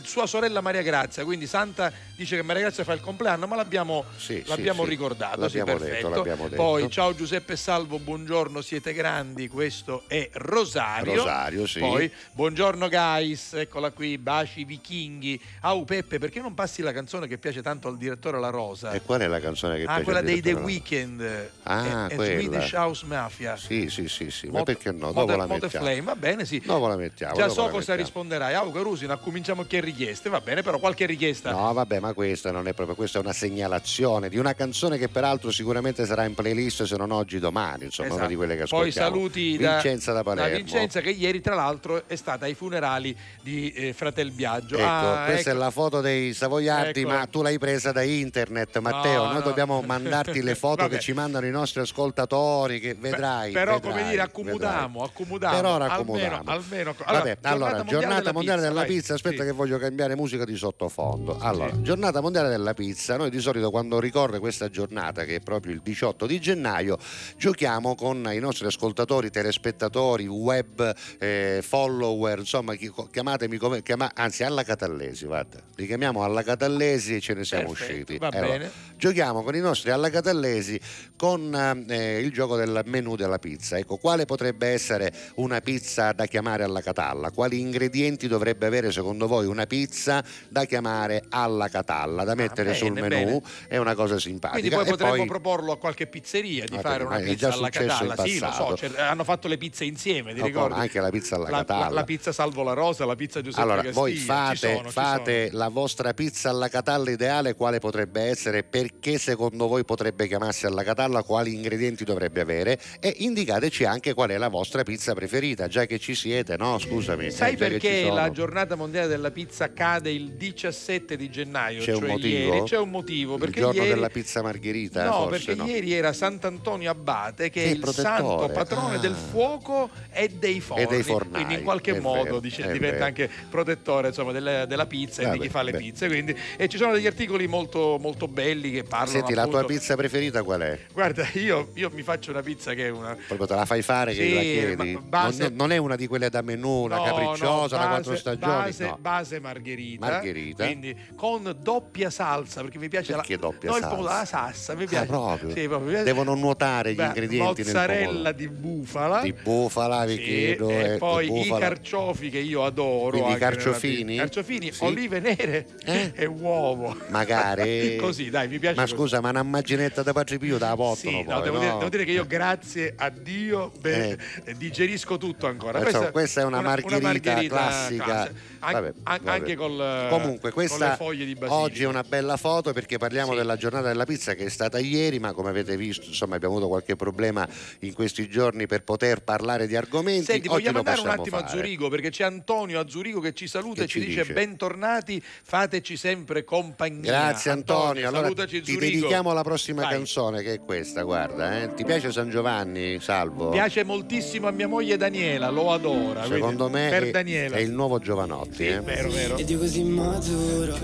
sua 0.03 0.27
sorella 0.27 0.61
Maria 0.61 0.83
Grazia, 0.83 1.25
quindi 1.25 1.47
Santa 1.47 1.93
dice 2.17 2.37
che 2.37 2.43
Maria 2.43 2.63
Grazia 2.63 2.85
fa 2.85 2.93
il 2.93 3.01
compleanno, 3.01 3.44
ma 3.47 3.57
l'abbiamo, 3.57 4.05
Sì, 4.17 4.43
sì, 4.43 4.49
l'abbiamo 4.49 4.85
sì. 4.85 4.89
ricordato. 4.91 5.49
sì, 5.49 5.59
L'abbiamo 5.59 5.79
perfetto. 5.81 6.09
detto, 6.09 6.17
l'abbiamo 6.19 6.49
detto. 6.49 6.63
Poi, 6.63 6.91
ciao 6.91 7.15
Giuseppe 7.15 7.57
Salvo, 7.57 7.99
buongiorno, 7.99 8.61
siete 8.61 8.93
grandi. 8.93 9.49
Questo 9.49 10.05
è 10.07 10.29
Rosario. 10.35 11.15
Rosario, 11.17 11.67
sì. 11.67 11.79
Poi, 11.81 12.11
buongiorno 12.33 12.89
guys, 12.89 13.53
eccola 13.55 13.91
qui, 13.91 14.19
baci 14.19 14.65
vichinghi. 14.65 15.41
Au 15.61 15.85
Peppe, 15.85 16.19
perché 16.19 16.41
non 16.41 16.55
passi 16.55 16.83
la 16.83 16.93
canzone 16.93 17.27
che 17.27 17.39
piace 17.39 17.63
tanto 17.63 17.89
al 17.89 17.97
direttore 17.97 18.39
La 18.41 18.51
Rosa? 18.51 18.93
E 18.93 19.03
qual 19.03 19.21
è 19.21 19.27
la 19.27 19.41
canzone 19.41 19.77
che 19.77 19.83
Ah, 19.83 19.87
piace 19.87 20.03
quella 20.05 20.19
al 20.21 20.25
dei 20.25 20.41
The? 20.41 20.53
Weeknd 20.53 21.51
Ah, 21.65 22.07
e, 22.09 22.13
e 22.13 22.17
quella. 22.17 22.41
Swedish 22.41 22.73
House 22.73 23.05
Mafia. 23.07 23.57
Sì, 23.57 23.89
sì, 23.91 24.09
sì, 24.09 24.31
sì, 24.31 24.47
ma 24.47 24.59
Mote- 24.59 24.75
perché 24.75 24.91
no? 24.93 25.13
Dopo 25.13 25.37
la 25.37 25.47
Mote 25.47 25.61
mettiamo. 25.65 25.85
Flame, 25.87 26.01
va 26.03 26.17
bene, 26.17 26.45
sì. 26.45 26.61
Dopo 26.65 26.87
la 26.87 26.97
mettiamo. 26.97 27.35
Già 27.35 27.49
so 27.49 27.65
la 27.65 27.71
cosa 27.71 27.95
risponderai. 27.95 28.55
Au 28.55 28.71
Carusino, 28.73 29.19
cominciamo 29.19 29.65
che 29.65 29.81
richieste, 29.81 30.29
va 30.31 30.41
bene, 30.41 30.63
però 30.63 30.79
qualche 30.79 31.05
richiesta. 31.07 31.51
No, 31.51 31.73
vabbè, 31.73 31.99
ma 32.01 32.13
questa 32.15 32.51
non 32.51 32.67
è 32.69 32.73
proprio, 32.73 32.97
questa 32.97 33.19
è 33.19 33.21
una 33.21 33.33
segnalazione 33.35 34.29
di 34.29 34.39
una 34.39 34.55
canzone 34.55 34.97
che 34.97 35.09
peraltro 35.09 35.51
sicuramente 35.51 36.07
sarà 36.07 36.25
in 36.25 36.35
playlist 36.35 36.85
se 36.85 36.97
non 36.97 37.11
oggi 37.11 37.39
domani, 37.39 37.85
insomma, 37.85 38.09
una 38.09 38.17
Esatto. 38.17 38.31
di 38.31 38.37
quelle 38.37 38.57
che 38.57 38.65
Poi 38.67 38.89
ascoltiamo. 38.89 39.09
saluti 39.09 39.57
da, 39.59 39.73
Vincenza 39.73 40.13
da 40.13 40.23
Palermo. 40.23 40.57
Vincenza 40.57 41.01
che 41.01 41.11
ieri 41.11 41.41
tra 41.41 41.55
l'altro 41.55 42.05
è 42.07 42.17
stata 42.17 42.47
ai 42.47 42.55
funerali 42.55 43.15
di 43.43 43.71
eh, 43.73 43.93
Fratel 43.93 44.31
Biagio. 44.31 44.77
Ecco, 44.77 44.87
Ah, 44.87 45.25
questa 45.27 45.51
ecco. 45.51 45.59
è 45.59 45.63
la 45.63 45.71
foto 45.71 46.01
dei 46.01 46.33
Savoiardi, 46.33 47.01
Ecco. 47.01 47.09
ma 47.11 47.27
tu 47.27 47.43
l'hai 47.43 47.59
presa 47.59 47.93
da 47.93 48.03
internet, 48.03 48.79
Matteo. 48.79 49.23
No, 49.25 49.33
Noi 49.33 49.35
no. 49.41 49.41
dobbiamo 49.41 49.83
mandarti 49.83 50.41
le 50.43 50.55
foto 50.55 50.87
che 50.89 51.01
ci 51.01 51.13
mandano 51.13 51.47
i 51.47 51.51
nostri 51.51 51.81
ascoltatori, 51.81 52.81
che 52.81 52.95
vedrai. 52.95 53.53
però 53.53 53.75
vedrai, 53.75 53.93
come 53.93 54.09
dire 54.11 54.23
accomodiamo, 54.23 55.01
vedrai. 55.01 55.09
accomodiamo 55.09 55.55
Per 55.55 55.65
ora 55.65 55.85
almeno, 55.85 55.93
accomodiamo. 55.93 56.43
almeno 56.51 56.95
Vabbè, 57.05 57.39
allora, 57.43 57.83
giornata 57.85 58.33
mondiale 58.33 58.61
della, 58.63 58.75
vai. 58.81 58.87
pizza, 58.87 59.15
aspetta 59.15 59.43
Sì. 59.43 59.49
che 59.49 59.53
voglio 59.53 59.79
cambiare 59.79 60.15
musica 60.17 60.45
di 60.45 60.57
sottofondo. 60.57 61.39
Allora, 61.41 61.73
Sì. 61.73 61.83
giornata 61.83 62.21
mondiale 62.21 62.49
della 62.49 62.75
pizza, 62.75 63.17
noi 63.25 63.31
di 63.31 63.41
solito 63.41 63.71
quando 63.71 63.99
ricorre 64.01 64.39
questa 64.39 64.69
giornata, 64.69 65.25
che 65.25 65.37
è 65.37 65.41
proprio 65.41 65.73
il 65.73 65.81
18 65.83 66.27
di 66.27 66.39
gennaio, 66.41 66.99
giochiamo 67.37 67.95
con 67.95 68.29
i 68.33 68.39
nostri 68.39 68.67
ascoltatori, 68.67 69.31
telespettatori, 69.31 70.27
web, 70.27 70.95
eh, 71.19 71.61
follower, 71.63 72.39
insomma, 72.41 72.75
chi- 72.75 72.93
chiamatemi 73.11 73.57
come, 73.57 73.83
chiama- 73.83 74.11
anzi 74.15 74.45
alla 74.45 74.63
Catallesi, 74.63 75.25
guarda, 75.25 75.59
li 75.77 75.87
chiamiamo 75.87 76.23
alla 76.23 76.43
Catallesi 76.43 77.17
e 77.17 77.21
ce 77.21 77.35
ne 77.35 77.45
siamo 77.45 77.69
Perfetto, 77.69 77.93
usciti. 77.93 78.19
va 78.19 78.29
Allora, 78.29 78.47
bene. 78.59 78.71
Giochiamo 78.97 79.43
con 79.43 79.55
i 79.55 79.61
nostri 79.61 79.91
alla 79.91 80.11
Catallesi 80.11 80.79
con 81.17 81.85
eh, 81.89 82.19
il 82.21 82.31
gioco 82.33 82.57
del 82.57 82.83
menù 82.87 83.17
della 83.17 83.39
pizza. 83.39 83.79
Ecco, 83.79 83.97
quale 83.97 84.25
potrebbe 84.27 84.69
essere 84.69 85.13
una 85.37 85.61
pizza 85.61 86.13
da 86.13 86.27
chiamare 86.27 86.63
alla 86.65 86.81
Catalla? 86.83 87.31
Quali 87.31 87.59
ingredienti 87.61 88.29
dovrebbe 88.29 88.67
avere 88.67 88.93
secondo 88.93 89.27
voi 89.27 89.47
una 89.47 89.67
pizza 89.67 90.23
da 90.49 90.65
chiamare 90.67 91.25
alla 91.31 91.69
Catalla, 91.69 92.25
da 92.25 92.35
mettere 92.35 92.71
Ah, 92.71 92.73
bene, 92.73 92.77
sul 92.87 92.93
menù? 92.93 93.14
Bene. 93.15 93.43
È 93.69 93.77
una 93.77 93.95
cosa 93.95 94.19
simpatica. 94.19 94.59
Quindi 94.61 94.75
poi 94.75 94.87
E 94.87 94.91
potremmo 94.91 95.27
proporlo 95.27 95.73
a 95.73 95.79
qualche 95.79 96.07
pizzeria 96.07 96.65
di 96.65 96.79
fare 96.79 97.05
una 97.05 97.19
pizza 97.19 97.53
alla 97.53 97.69
Catalla. 97.69 98.17
Sì, 98.25 98.39
lo 98.39 98.51
so, 98.53 98.77
hanno 98.99 99.25
fatto 99.25 99.49
le 99.49 99.57
pizze 99.59 99.85
insieme, 99.85 100.33
ti 100.35 100.41
No, 100.41 100.47
ricordi? 100.47 100.79
anche 100.79 101.01
la 101.01 101.11
pizza 101.11 101.37
alla 101.37 101.51
La, 101.51 101.57
Catalla. 101.59 101.85
la- 101.87 101.91
la 101.91 102.05
pizza 102.05 102.33
Salvo 102.33 102.63
la 102.63 102.73
Rosa, 102.73 103.05
la 103.05 103.15
pizza 103.17 103.41
Giuseppe 103.41 103.63
Allora, 103.63 103.83
Castiglia. 103.83 104.01
voi 104.01 104.15
fate, 104.17 104.75
sono, 104.77 104.91
fate 104.91 105.49
la 105.53 105.69
vostra 105.69 106.15
pizza 106.15 106.51
alla 106.51 106.69
Catalla 106.69 107.11
ideale, 107.11 107.55
quale 107.55 107.79
potrebbe 107.79 108.23
essere, 108.23 108.63
perché 108.65 109.19
secondo 109.19 109.67
voi 109.69 109.85
potrebbe 109.85 110.27
chiamarsi 110.27 110.67
alla 110.67 110.83
Catalla, 110.83 111.23
quali 111.23 111.55
ingredienti 111.55 112.05
dovrebbe 112.05 112.41
avere 112.41 112.79
e 113.01 113.15
indicateci 113.19 113.85
anche 113.85 114.15
qual 114.15 114.31
è 114.31 114.37
la 114.39 114.49
vostra 114.49 114.83
pizza 114.83 115.15
preferita, 115.15 115.67
già 115.69 115.87
che 115.87 115.99
ci 115.99 116.15
siete, 116.15 116.57
no? 116.57 116.79
Scusami. 116.79 117.31
Sai 117.31 117.57
perché 117.57 118.11
la 118.11 118.31
giornata 118.31 118.75
mondiale 118.75 119.07
della 119.09 119.31
pizza 119.31 119.73
cade 119.73 120.11
il 120.11 120.33
17 120.33 121.17
di 121.17 121.31
gennaio? 121.31 121.83
C'è 121.83 121.93
un 121.93 122.01
cioè 122.01 122.09
motivo? 122.09 122.55
ieri? 122.55 122.63
C'è 122.65 122.79
un 122.79 122.91
motivo. 122.91 123.04
Il 123.13 123.37
Perché 123.39 123.61
giorno 123.61 123.81
ieri... 123.81 123.95
della 123.95 124.09
pizza 124.09 124.43
margherita, 124.43 125.05
No, 125.05 125.13
forse 125.29 125.45
perché 125.47 125.61
no? 125.63 125.67
ieri 125.69 125.93
era 125.93 126.13
Sant'Antonio 126.13 126.91
Abate, 126.91 127.51
che 127.51 127.63
Che 127.63 127.67
è 127.67 127.71
il 127.71 127.81
protettore. 127.81 128.17
santo 128.17 128.49
patrone 128.53 128.97
Ah. 128.97 128.99
del 128.99 129.15
fuoco 129.15 129.91
e 130.11 130.29
dei 130.29 130.61
forni. 130.61 130.83
E 130.85 130.87
dei 130.87 131.03
fornai. 131.03 131.33
quindi 131.33 131.55
in 131.55 131.63
qualche 131.65 131.99
modo 132.01 132.23
vero, 132.23 132.41
dice- 132.41 132.63
diventa 132.73 132.93
vero. 132.95 133.05
anche 133.05 133.31
protettore 133.51 134.09
insomma, 134.09 134.33
delle- 134.33 134.67
della 134.67 134.87
pizza 134.87 135.23
e 135.23 135.31
di 135.33 135.39
chi 135.41 135.49
fa 135.49 135.63
le 135.63 135.73
beh. 135.73 135.79
pizze. 135.79 136.07
Quindi, 136.09 136.37
e 136.57 136.69
ci 136.69 136.77
sono 136.77 136.93
degli 136.93 137.07
articoli 137.07 137.47
molto, 137.47 137.99
molto 138.01 138.29
belli 138.29 138.71
che 138.71 138.83
parlano. 138.85 139.11
Senti, 139.11 139.35
la 139.35 139.47
tua 139.47 139.61
appunto- 139.61 139.79
pizza 139.79 139.97
preferita 139.97 140.43
qual 140.43 140.61
è? 140.63 140.79
Guarda, 140.93 141.27
io, 141.35 141.71
io 141.75 141.91
mi 141.93 142.03
faccio 142.03 142.31
una 142.31 142.43
pizza 142.43 142.73
che 142.75 142.87
è 142.87 142.91
una. 142.91 143.17
Proprio 143.27 143.47
te 143.47 143.55
la 143.55 143.65
fai 143.65 143.83
fare 143.83 144.15
che 144.15 144.23
Sì, 144.27 144.35
la 144.35 144.41
chiedi? 144.41 144.99
base- 145.03 145.43
non, 145.49 145.55
non 145.57 145.73
è 145.73 145.77
una 145.77 145.97
di 145.97 146.07
quelle 146.07 146.29
da 146.31 146.43
menù, 146.43 146.83
una 146.85 146.97
No, 146.97 147.03
capricciosa, 147.05 147.47
no, 147.77 147.83
una 147.83 147.91
base- 147.97 148.03
quattro 148.03 148.17
stagioni. 148.17 148.53
Base, 148.53 148.85
no. 148.87 148.99
base 149.01 149.41
margherita. 149.41 150.07
Margherita. 150.07 150.65
Quindi 150.65 150.97
con 151.17 151.55
doppia 151.61 152.11
salsa, 152.11 152.63
perché 152.63 152.79
mi 152.79 152.89
piace 152.95 153.13
Perché 153.13 153.33
la 153.35 153.39
doppia 153.41 153.71
no, 153.71 153.77
salsa? 153.79 154.01
la 154.03 154.25
salsa, 154.25 154.75
mi 154.75 154.87
piace. 154.87 155.05
Ah, 155.05 155.07
proprio? 155.07 155.51
Sì, 155.55 155.67
proprio. 155.67 156.03
Devono 156.05 156.35
nuotare 156.35 156.93
gli 156.93 156.97
Beh, 156.97 157.05
ingredienti 157.07 157.63
nel 157.63 157.73
Mozzarella 157.75 158.33
di 158.33 158.49
bufala. 158.49 159.21
Di 159.23 159.33
bufala, 159.33 160.05
vi 160.05 160.15
Sì, 160.17 160.23
chiedo. 160.23 160.69
e 160.71 160.95
eh, 160.95 160.99
poi 160.99 161.47
i 161.47 161.49
carciofi 161.59 162.31
che 162.31 162.39
io 162.39 162.65
adoro. 162.65 163.11
Quindi 163.11 163.33
i 163.33 163.39
carciofini? 163.39 164.17
Carciofini, 164.17 164.71
Sì. 164.73 164.85
olive 164.85 165.19
nere 165.21 165.67
Eh? 165.85 166.13
e 166.15 166.27
uovo. 166.27 166.97
Magari. 167.09 167.97
Così, 168.05 168.31
dai, 168.31 168.47
mi 168.49 168.59
piace 168.59 168.77
Ma 168.77 168.83
così. 168.83 168.95
scusa, 168.95 169.21
ma 169.21 169.31
una 169.31 169.41
immaginetta 169.41 170.03
da 170.03 170.13
Padre 170.13 170.39
Pio 170.39 170.59
la 170.59 170.75
portano 170.77 171.17
Sì, 171.19 171.23
no, 171.25 171.41
devo, 171.41 171.55
no? 171.57 171.61
Dire, 171.63 171.73
devo 171.79 171.89
dire 171.89 172.05
che 172.05 172.13
io 172.13 172.27
grazie 172.27 172.95
a 172.97 173.09
Dio 173.11 173.73
beh, 173.81 174.19
digerisco 174.57 175.17
tutto 175.19 175.47
ancora. 175.47 175.81
Insomma, 175.85 176.11
questa 176.11 176.43
è 176.43 176.45
una 176.45 176.61
margherita 176.61 177.35
classica. 177.47 178.05
classe. 178.05 178.53
An- 178.61 178.73
Vabbè, 178.73 178.87
an- 179.03 179.19
vabbè. 179.23 179.31
Anche 179.31 179.57
col, 179.57 180.07
Comunque, 180.11 180.51
con 180.51 180.63
le 180.63 180.69
questa 180.69 180.97
foglie 180.97 181.25
di 181.25 181.35
basilico. 181.35 181.55
oggi 181.55 181.83
è 181.83 181.87
una 181.87 182.03
bella 182.03 182.37
foto 182.37 182.73
perché 182.73 182.84
parliamo 182.99 183.31
Sì. 183.33 183.37
della 183.39 183.57
giornata 183.57 183.89
della 183.89 184.05
pizza 184.05 184.35
che 184.35 184.45
è 184.45 184.49
stata 184.49 184.79
ieri, 184.79 185.19
ma 185.19 185.33
come 185.33 185.49
avete 185.51 185.77
visto, 185.77 186.07
insomma, 186.07 186.37
abbiamo 186.37 186.55
avuto 186.55 186.69
qualche 186.69 186.97
problema 186.97 187.47
in 187.81 187.93
questi 187.95 188.29
giorni 188.29 188.67
per 188.67 188.83
poter 188.85 189.23
parlare 189.23 189.67
di 189.67 189.75
argomenti. 189.77 190.25
Senti, 190.25 190.49
oggi 190.49 190.57
vogliamo 190.65 190.79
andare 190.79 191.01
un 191.01 191.09
attimo 191.09 191.37
a 191.37 191.41
fare. 191.47 191.57
Zurigo 191.57 191.89
perché 191.89 192.11
c'è 192.11 192.25
Antonio 192.25 192.79
a 192.81 192.89
Zurigo 192.89 193.21
che 193.21 193.33
ci 193.33 193.47
saluta 193.47 193.81
Che 193.81 193.83
e 193.85 193.87
ci, 193.89 193.99
dice, 194.01 194.21
dice? 194.23 194.33
bentornati, 194.33 195.23
fateci 195.43 195.97
sempre 195.97 196.45
compagnia. 196.45 197.11
Grazie 197.11 197.51
Antonio, 197.51 198.07
allora 198.09 198.23
salutaci 198.25 198.61
ti 198.63 198.73
Zurigo. 198.73 198.93
dedichiamo 198.97 199.33
la 199.33 199.43
prossima 199.43 199.83
Vai. 199.83 199.93
canzone 199.93 200.43
che 200.43 200.53
è 200.55 200.61
questa, 200.61 201.03
guarda, 201.03 201.63
eh. 201.63 201.75
ti 201.75 201.85
piace 201.85 202.13
San 202.13 202.31
Giovanni, 202.31 202.99
Salvo? 203.01 203.51
Piace 203.51 203.85
moltissimo 203.85 204.47
a 204.49 204.51
mia 204.51 204.69
moglie 204.69 204.97
Daniela, 204.97 205.49
lo 205.51 205.73
adora. 205.73 206.25
Secondo 206.27 206.69
me 206.69 206.89
per 206.91 207.03
è, 207.05 207.11
Daniela. 207.11 207.57
è 207.57 207.61
il 207.61 207.73
nuovo 207.73 207.99
Giovanotti. 207.99 208.57
Sì, 208.57 208.67
eh. 208.67 208.81
vero, 208.81 209.11
vero. 209.11 209.37
Ed 209.37 209.51
è 209.51 209.57
così 209.59 209.83
maturo 209.83 210.77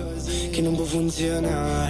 che 0.51 0.61
non 0.61 0.74
può 0.76 0.84
funzionare 0.84 1.89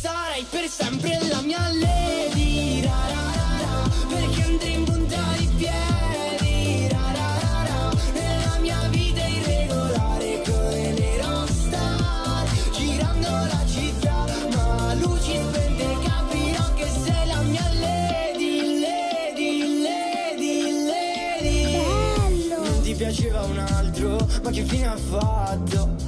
sarai 0.00 0.46
per 0.48 0.68
sempre 0.68 1.18
la 1.28 1.40
mia 1.42 1.68
lady. 1.72 2.82
Ra, 2.82 3.00
ra, 3.12 3.24
ra, 3.34 3.48
ra, 3.62 3.90
Perché 4.06 4.42
andrei 4.42 4.74
in 4.74 4.84
punta 4.84 5.22
di 5.36 5.48
piedi. 5.56 6.88
Ra, 6.88 7.06
ra, 7.18 7.30
ra, 7.42 7.64
ra, 7.66 7.92
Nella 8.12 8.58
mia 8.60 8.80
vita 8.90 9.26
irregolare 9.26 10.42
come 10.46 10.92
le 10.92 11.16
rockstar 11.20 12.44
Girando 12.72 13.28
la 13.28 13.62
città, 13.66 14.24
ma 14.54 14.88
a 14.90 14.94
luci 14.94 15.36
spente 15.42 15.98
capirò 16.06 16.74
che 16.74 16.88
sei 17.04 17.26
la 17.26 17.42
mia 17.42 17.68
lady, 17.80 18.80
lady, 18.80 19.82
lady, 19.82 20.84
lady. 20.86 22.48
Non 22.48 22.82
ti 22.82 22.94
piaceva 22.94 23.42
un 23.42 23.58
altro, 23.58 24.28
ma 24.44 24.50
che 24.50 24.62
fine 24.62 24.86
ha 24.86 24.96
fatto? 24.96 26.07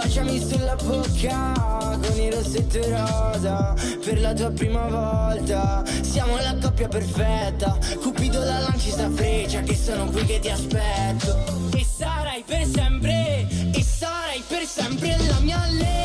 Baciami 0.00 0.40
sulla 0.40 0.74
bocca 0.76 1.52
con 2.00 2.18
il 2.18 2.32
rossetto 2.32 2.80
rosa 2.88 3.74
Per 4.02 4.18
la 4.18 4.32
tua 4.32 4.50
prima 4.50 4.88
volta. 4.88 5.84
Siamo 6.00 6.36
la 6.36 6.56
coppia 6.58 6.88
perfetta 6.88 7.76
Cupido 8.00 8.38
la 8.38 8.60
lanci 8.60 8.88
sta 8.88 9.10
freccia 9.10 9.60
Che 9.60 9.76
sono 9.76 10.06
qui 10.06 10.24
che 10.24 10.38
ti 10.38 10.48
aspetto. 10.48 11.68
E 11.76 11.84
sarai 11.84 12.42
per 12.46 12.64
sempre 12.64 13.46
E 13.74 13.84
sarai 13.84 14.42
per 14.48 14.64
sempre 14.64 15.18
la 15.28 15.38
mia 15.40 15.62
lady 15.70 15.99